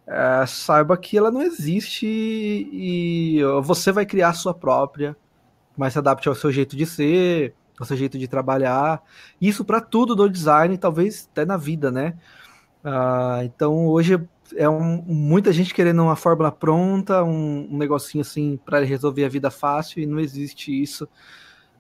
é, 0.08 0.46
saiba 0.48 0.98
que 0.98 1.16
ela 1.16 1.30
não 1.30 1.44
existe 1.44 2.08
e 2.08 3.40
você 3.64 3.92
vai 3.92 4.06
criar 4.06 4.30
a 4.30 4.34
sua 4.34 4.54
própria, 4.54 5.16
mas 5.78 5.94
se 5.94 6.00
adapte 6.00 6.28
ao 6.28 6.34
seu 6.34 6.52
jeito 6.52 6.76
de 6.76 6.86
ser, 6.88 7.54
seu 7.86 7.98
jeito 7.98 8.18
de 8.18 8.28
trabalhar. 8.28 9.02
Isso 9.40 9.64
para 9.64 9.82
tudo 9.82 10.16
do 10.16 10.30
design, 10.30 10.78
talvez 10.78 11.28
até 11.32 11.46
na 11.46 11.58
vida, 11.58 11.92
né? 11.92 12.16
Uh, 12.84 13.44
então 13.44 13.88
hoje 13.88 14.20
é 14.56 14.70
um, 14.70 15.02
muita 15.04 15.52
gente 15.52 15.74
querendo 15.74 16.02
uma 16.02 16.16
fórmula 16.16 16.52
pronta, 16.52 17.24
um, 17.24 17.68
um 17.72 17.78
negocinho 17.78 18.22
assim 18.22 18.58
para 18.66 18.80
resolver 18.84 19.26
a 19.26 19.30
vida 19.30 19.52
fácil 19.52 20.02
e 20.02 20.06
não 20.06 20.20
existe 20.20 20.72
isso. 20.82 21.08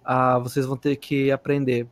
Uh, 0.06 0.42
vocês 0.42 0.66
vão 0.66 0.78
ter 0.78 0.96
que 0.98 1.32
aprender 1.32 1.88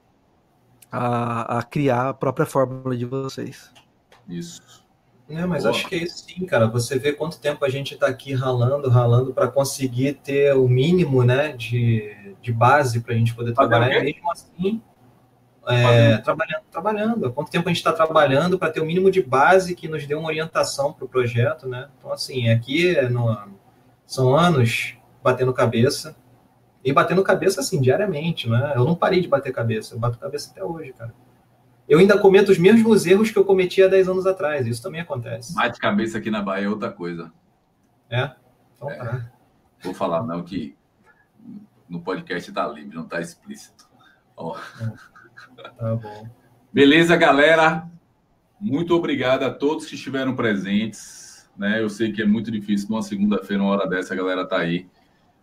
a, 0.92 1.60
a 1.60 1.64
criar 1.64 2.10
a 2.10 2.14
própria 2.14 2.46
fórmula 2.46 2.96
de 2.96 3.06
vocês. 3.06 3.72
Isso. 4.28 4.77
É, 5.30 5.46
mas 5.46 5.66
acho 5.66 5.88
que 5.88 5.96
é 5.96 5.98
isso 6.00 6.26
sim, 6.26 6.46
cara. 6.46 6.68
Você 6.68 6.98
vê 6.98 7.12
quanto 7.12 7.40
tempo 7.40 7.64
a 7.66 7.70
gente 7.70 7.94
está 7.94 8.08
aqui 8.08 8.34
ralando, 8.34 8.90
ralando 8.90 9.34
para 9.34 9.48
conseguir 9.48 10.14
ter 10.14 10.56
o 10.56 10.70
mínimo, 10.70 11.24
né, 11.24 11.52
de, 11.52 12.36
de 12.42 12.54
base 12.54 13.02
para 13.02 13.14
a 13.14 13.18
gente 13.18 13.36
poder 13.36 13.54
trabalhar. 13.54 14.00
E 14.00 14.14
mesmo 14.14 14.32
assim, 14.32 14.82
é, 15.68 16.18
trabalhando, 16.20 16.64
trabalhando. 16.72 17.26
Há 17.26 17.32
quanto 17.32 17.52
tempo 17.52 17.68
a 17.68 17.72
gente 17.72 17.80
está 17.80 17.92
trabalhando 17.92 18.58
para 18.58 18.72
ter 18.72 18.80
o 18.80 18.86
mínimo 18.86 19.12
de 19.12 19.22
base 19.22 19.76
que 19.76 19.90
nos 19.90 20.08
dê 20.08 20.16
uma 20.16 20.30
orientação 20.30 20.94
para 20.94 21.04
o 21.04 21.10
projeto, 21.10 21.68
né? 21.68 21.90
Então, 21.98 22.14
assim, 22.14 22.50
aqui 22.50 22.96
no, 23.10 23.38
são 24.06 24.34
anos 24.34 24.96
batendo 25.22 25.54
cabeça. 25.54 26.16
E 26.86 26.94
batendo 26.94 27.22
cabeça, 27.22 27.60
assim, 27.60 27.82
diariamente, 27.82 28.48
né? 28.48 28.72
Eu 28.74 28.86
não 28.86 28.96
parei 28.96 29.20
de 29.20 29.28
bater 29.28 29.52
cabeça. 29.52 29.94
Eu 29.94 30.00
bato 30.00 30.18
cabeça 30.18 30.52
até 30.52 30.64
hoje, 30.64 30.94
cara 30.94 31.14
eu 31.88 32.00
ainda 32.00 32.18
cometo 32.20 32.50
os 32.50 32.58
mesmos 32.58 33.06
erros 33.06 33.32
que 33.32 33.38
eu 33.38 33.46
cometi 33.46 33.82
há 33.82 33.88
10 33.88 34.10
anos 34.10 34.26
atrás. 34.26 34.68
Isso 34.68 34.82
também 34.82 35.02
acontece. 35.02 35.56
Bate 35.56 35.80
cabeça 35.80 36.18
aqui 36.18 36.30
na 36.30 36.42
Bahia 36.42 36.66
é 36.66 36.70
outra 36.70 36.92
coisa. 36.92 37.32
É? 38.10 38.32
Então 38.76 38.92
é. 38.92 38.96
tá. 38.96 39.32
Vou 39.84 39.94
falar 39.94 40.24
não 40.24 40.44
que 40.44 40.76
no 41.88 42.02
podcast 42.02 42.50
está 42.50 42.68
livre, 42.68 42.96
não 42.96 43.04
está 43.04 43.22
explícito. 43.22 43.88
Ó. 44.36 44.58
Tá 45.78 45.96
bom. 45.96 46.30
Beleza, 46.72 47.16
galera? 47.16 47.90
Muito 48.60 48.94
obrigado 48.94 49.44
a 49.44 49.50
todos 49.50 49.86
que 49.86 49.96
estiveram 49.96 50.36
presentes. 50.36 51.50
Né? 51.58 51.82
Eu 51.82 51.90
sei 51.90 52.12
que 52.12 52.22
é 52.22 52.26
muito 52.26 52.52
difícil 52.52 52.90
numa 52.90 53.02
segunda-feira, 53.02 53.64
uma 53.64 53.72
hora 53.72 53.88
dessa, 53.88 54.14
a 54.14 54.18
galera 54.18 54.46
tá 54.46 54.58
aí. 54.58 54.88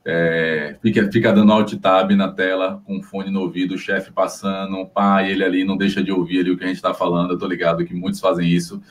É, 0.07 0.77
fica, 0.83 1.11
fica 1.11 1.33
dando 1.33 1.51
alt 1.51 1.73
tab 1.77 2.11
na 2.11 2.31
tela 2.31 2.83
com 2.85 3.03
fone 3.03 3.31
no 3.31 3.41
ouvido, 3.41 3.75
o 3.75 3.79
chefe 3.79 4.13
passando, 4.13 4.87
pá, 4.87 5.23
ele 5.23 5.43
ali 5.43 5.65
não 5.65 5.79
deixa 5.79 6.05
de 6.05 6.13
ouvir 6.13 6.41
ali 6.41 6.51
o 6.51 6.59
que 6.59 6.65
a 6.65 6.67
gente 6.67 6.77
está 6.77 6.93
falando. 6.93 7.33
Eu 7.33 7.39
tô 7.39 7.47
ligado 7.47 7.85
que 7.85 7.95
muitos 7.95 8.21
fazem 8.21 8.49
isso. 8.49 8.83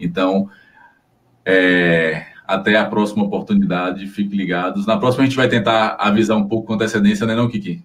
Então, 0.00 0.48
é, 1.44 2.24
até 2.46 2.76
a 2.76 2.86
próxima 2.86 3.24
oportunidade, 3.24 4.06
fiquem 4.06 4.38
ligados. 4.38 4.86
Na 4.86 4.98
próxima 4.98 5.24
a 5.24 5.26
gente 5.26 5.36
vai 5.36 5.48
tentar 5.48 5.96
avisar 5.98 6.36
um 6.36 6.48
pouco 6.48 6.68
com 6.68 6.74
antecedência, 6.74 7.26
né, 7.26 7.34
não, 7.34 7.48
Kiki? 7.48 7.84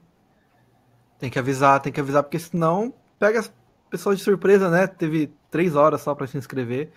Tem 1.20 1.30
que 1.30 1.40
avisar, 1.40 1.82
tem 1.82 1.92
que 1.92 2.00
avisar, 2.00 2.24
porque 2.24 2.40
senão 2.40 2.94
pega 3.20 3.40
as 3.40 3.52
pessoas 3.90 4.18
de 4.18 4.24
surpresa, 4.24 4.70
né? 4.70 4.88
Teve 4.88 5.32
três 5.50 5.76
horas 5.76 6.02
só 6.02 6.14
para 6.14 6.28
se 6.28 6.38
inscrever. 6.38 6.92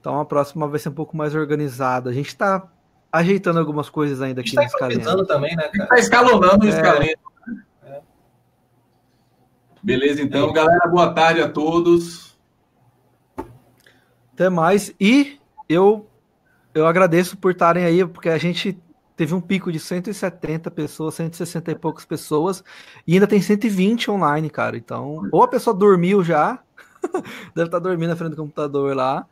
Então 0.00 0.18
a 0.18 0.24
próxima 0.24 0.66
vai 0.66 0.78
ser 0.78 0.88
um 0.88 0.94
pouco 0.94 1.16
mais 1.16 1.34
organizada. 1.34 2.10
A 2.10 2.12
gente 2.12 2.28
está 2.28 2.66
ajeitando 3.12 3.58
algumas 3.58 3.90
coisas 3.90 4.20
ainda 4.22 4.40
aqui 4.40 4.54
tá 4.54 5.14
no 5.16 5.26
também, 5.26 5.56
né, 5.56 5.68
cara? 5.68 5.88
Tá 5.88 5.98
escalonando 5.98 6.64
o 6.64 6.68
é... 6.68 6.70
escaleno. 6.70 7.20
É. 7.84 8.00
Beleza, 9.82 10.22
então, 10.22 10.50
é. 10.50 10.52
galera, 10.52 10.86
boa 10.86 11.12
tarde 11.12 11.40
a 11.40 11.48
todos. 11.48 12.38
Até 14.32 14.48
mais. 14.48 14.94
E 15.00 15.38
eu 15.68 16.06
eu 16.72 16.86
agradeço 16.86 17.36
por 17.36 17.52
estarem 17.52 17.84
aí, 17.84 18.06
porque 18.06 18.28
a 18.28 18.38
gente 18.38 18.78
teve 19.16 19.34
um 19.34 19.40
pico 19.40 19.70
de 19.70 19.78
170 19.78 20.70
pessoas, 20.70 21.14
160 21.14 21.72
e 21.72 21.74
poucas 21.74 22.04
pessoas, 22.04 22.64
e 23.06 23.14
ainda 23.14 23.26
tem 23.26 23.40
120 23.40 24.10
online, 24.10 24.48
cara. 24.48 24.76
Então, 24.76 25.28
ou 25.32 25.42
a 25.42 25.48
pessoa 25.48 25.76
dormiu 25.76 26.22
já, 26.22 26.58
deve 27.54 27.68
estar 27.68 27.78
dormindo 27.78 28.10
na 28.10 28.16
frente 28.16 28.30
do 28.30 28.36
computador 28.36 28.94
lá, 28.96 29.26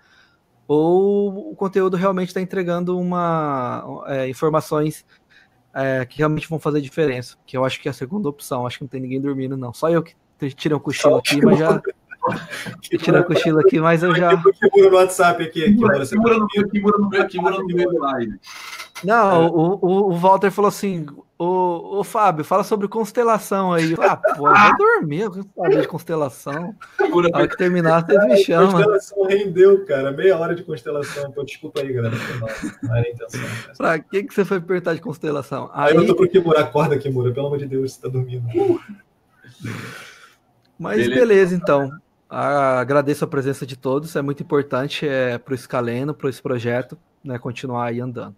ou 0.68 1.52
o 1.52 1.56
conteúdo 1.56 1.96
realmente 1.96 2.28
está 2.28 2.42
entregando 2.42 2.98
uma 2.98 4.04
é, 4.06 4.28
informações 4.28 5.04
é, 5.74 6.04
que 6.04 6.18
realmente 6.18 6.46
vão 6.46 6.58
fazer 6.58 6.82
diferença. 6.82 7.38
Que 7.46 7.56
eu 7.56 7.64
acho 7.64 7.80
que 7.80 7.88
é 7.88 7.90
a 7.90 7.94
segunda 7.94 8.28
opção. 8.28 8.66
Acho 8.66 8.78
que 8.78 8.84
não 8.84 8.88
tem 8.88 9.00
ninguém 9.00 9.20
dormindo, 9.20 9.56
não. 9.56 9.72
Só 9.72 9.88
eu 9.88 10.02
que 10.02 10.14
tirei 10.54 10.76
um 10.76 10.80
cochilo 10.80 11.16
aqui, 11.16 11.40
mas 11.42 11.58
já. 11.58 11.80
Tirei 12.80 13.20
um 13.20 13.24
cochilo 13.24 13.60
aqui, 13.60 13.80
mas 13.80 14.02
eu 14.02 14.14
já. 14.14 14.36
Kimura 14.36 14.90
no 14.90 14.96
WhatsApp 14.96 15.42
aqui. 15.42 15.62
Kimura 15.74 15.98
no 15.98 16.46
meio, 16.54 16.68
Kimura 16.68 16.98
no 16.98 17.08
meio, 17.08 17.28
Kimura 17.28 17.58
no 17.58 17.66
meio 17.66 17.90
do 17.90 17.98
live. 17.98 18.40
Não, 19.04 19.46
o, 19.46 19.78
o, 19.80 20.12
o 20.12 20.16
Walter 20.16 20.50
falou 20.50 20.68
assim: 20.68 21.06
Ô, 21.38 22.00
ô 22.00 22.04
Fábio, 22.04 22.44
fala 22.44 22.64
sobre 22.64 22.88
constelação 22.88 23.72
aí. 23.72 23.94
Ah, 24.00 24.16
pô, 24.16 24.48
eu 24.48 24.54
vou 24.56 24.76
dormir, 24.76 25.20
eu 25.20 25.44
falar 25.54 25.80
de 25.80 25.86
constelação. 25.86 26.74
Na 26.98 27.38
hora 27.38 27.46
que 27.46 27.56
terminar, 27.56 28.04
vocês 28.04 28.24
me 28.24 28.36
chamam. 28.38 28.72
Constelação 28.72 29.24
rendeu, 29.24 29.84
cara. 29.86 30.10
Meia 30.10 30.36
hora 30.36 30.52
de 30.52 30.64
constelação. 30.64 31.30
Pô, 31.30 31.44
desculpa 31.44 31.80
aí, 31.80 31.92
galera. 31.92 32.16
Não 32.82 32.96
era 32.96 33.06
a 33.06 33.10
intenção. 33.10 33.40
Pra 33.76 34.00
que, 34.00 34.24
que 34.24 34.34
você 34.34 34.44
foi 34.44 34.60
perguntar 34.60 34.94
de 34.94 35.00
constelação? 35.00 35.70
Aí, 35.72 35.92
aí 35.92 35.96
eu 35.96 36.06
tô 36.08 36.16
pro 36.16 36.28
Kimura, 36.28 36.60
acorda, 36.60 36.98
Kimura, 36.98 37.32
pelo 37.32 37.46
amor 37.46 37.58
de 37.58 37.66
Deus, 37.66 37.92
você 37.92 38.02
tá 38.02 38.08
dormindo. 38.08 38.44
Mas 40.76 40.96
beleza, 40.96 41.20
beleza 41.20 41.54
então. 41.54 41.92
Agradeço 42.28 43.24
a 43.24 43.28
presença 43.28 43.66
de 43.66 43.76
todos, 43.76 44.14
é 44.16 44.22
muito 44.22 44.42
importante 44.42 45.06
é, 45.08 45.38
para 45.38 45.52
o 45.52 45.54
Escaleno, 45.54 46.12
para 46.12 46.28
esse 46.28 46.42
projeto, 46.42 46.98
né, 47.24 47.38
continuar 47.38 47.86
aí 47.86 48.00
andando. 48.00 48.36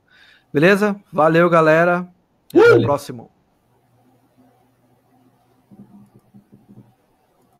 Beleza? 0.52 0.96
Valeu, 1.12 1.48
galera. 1.48 2.06
Até 2.52 2.74
o 2.74 2.82
próximo. 2.82 3.30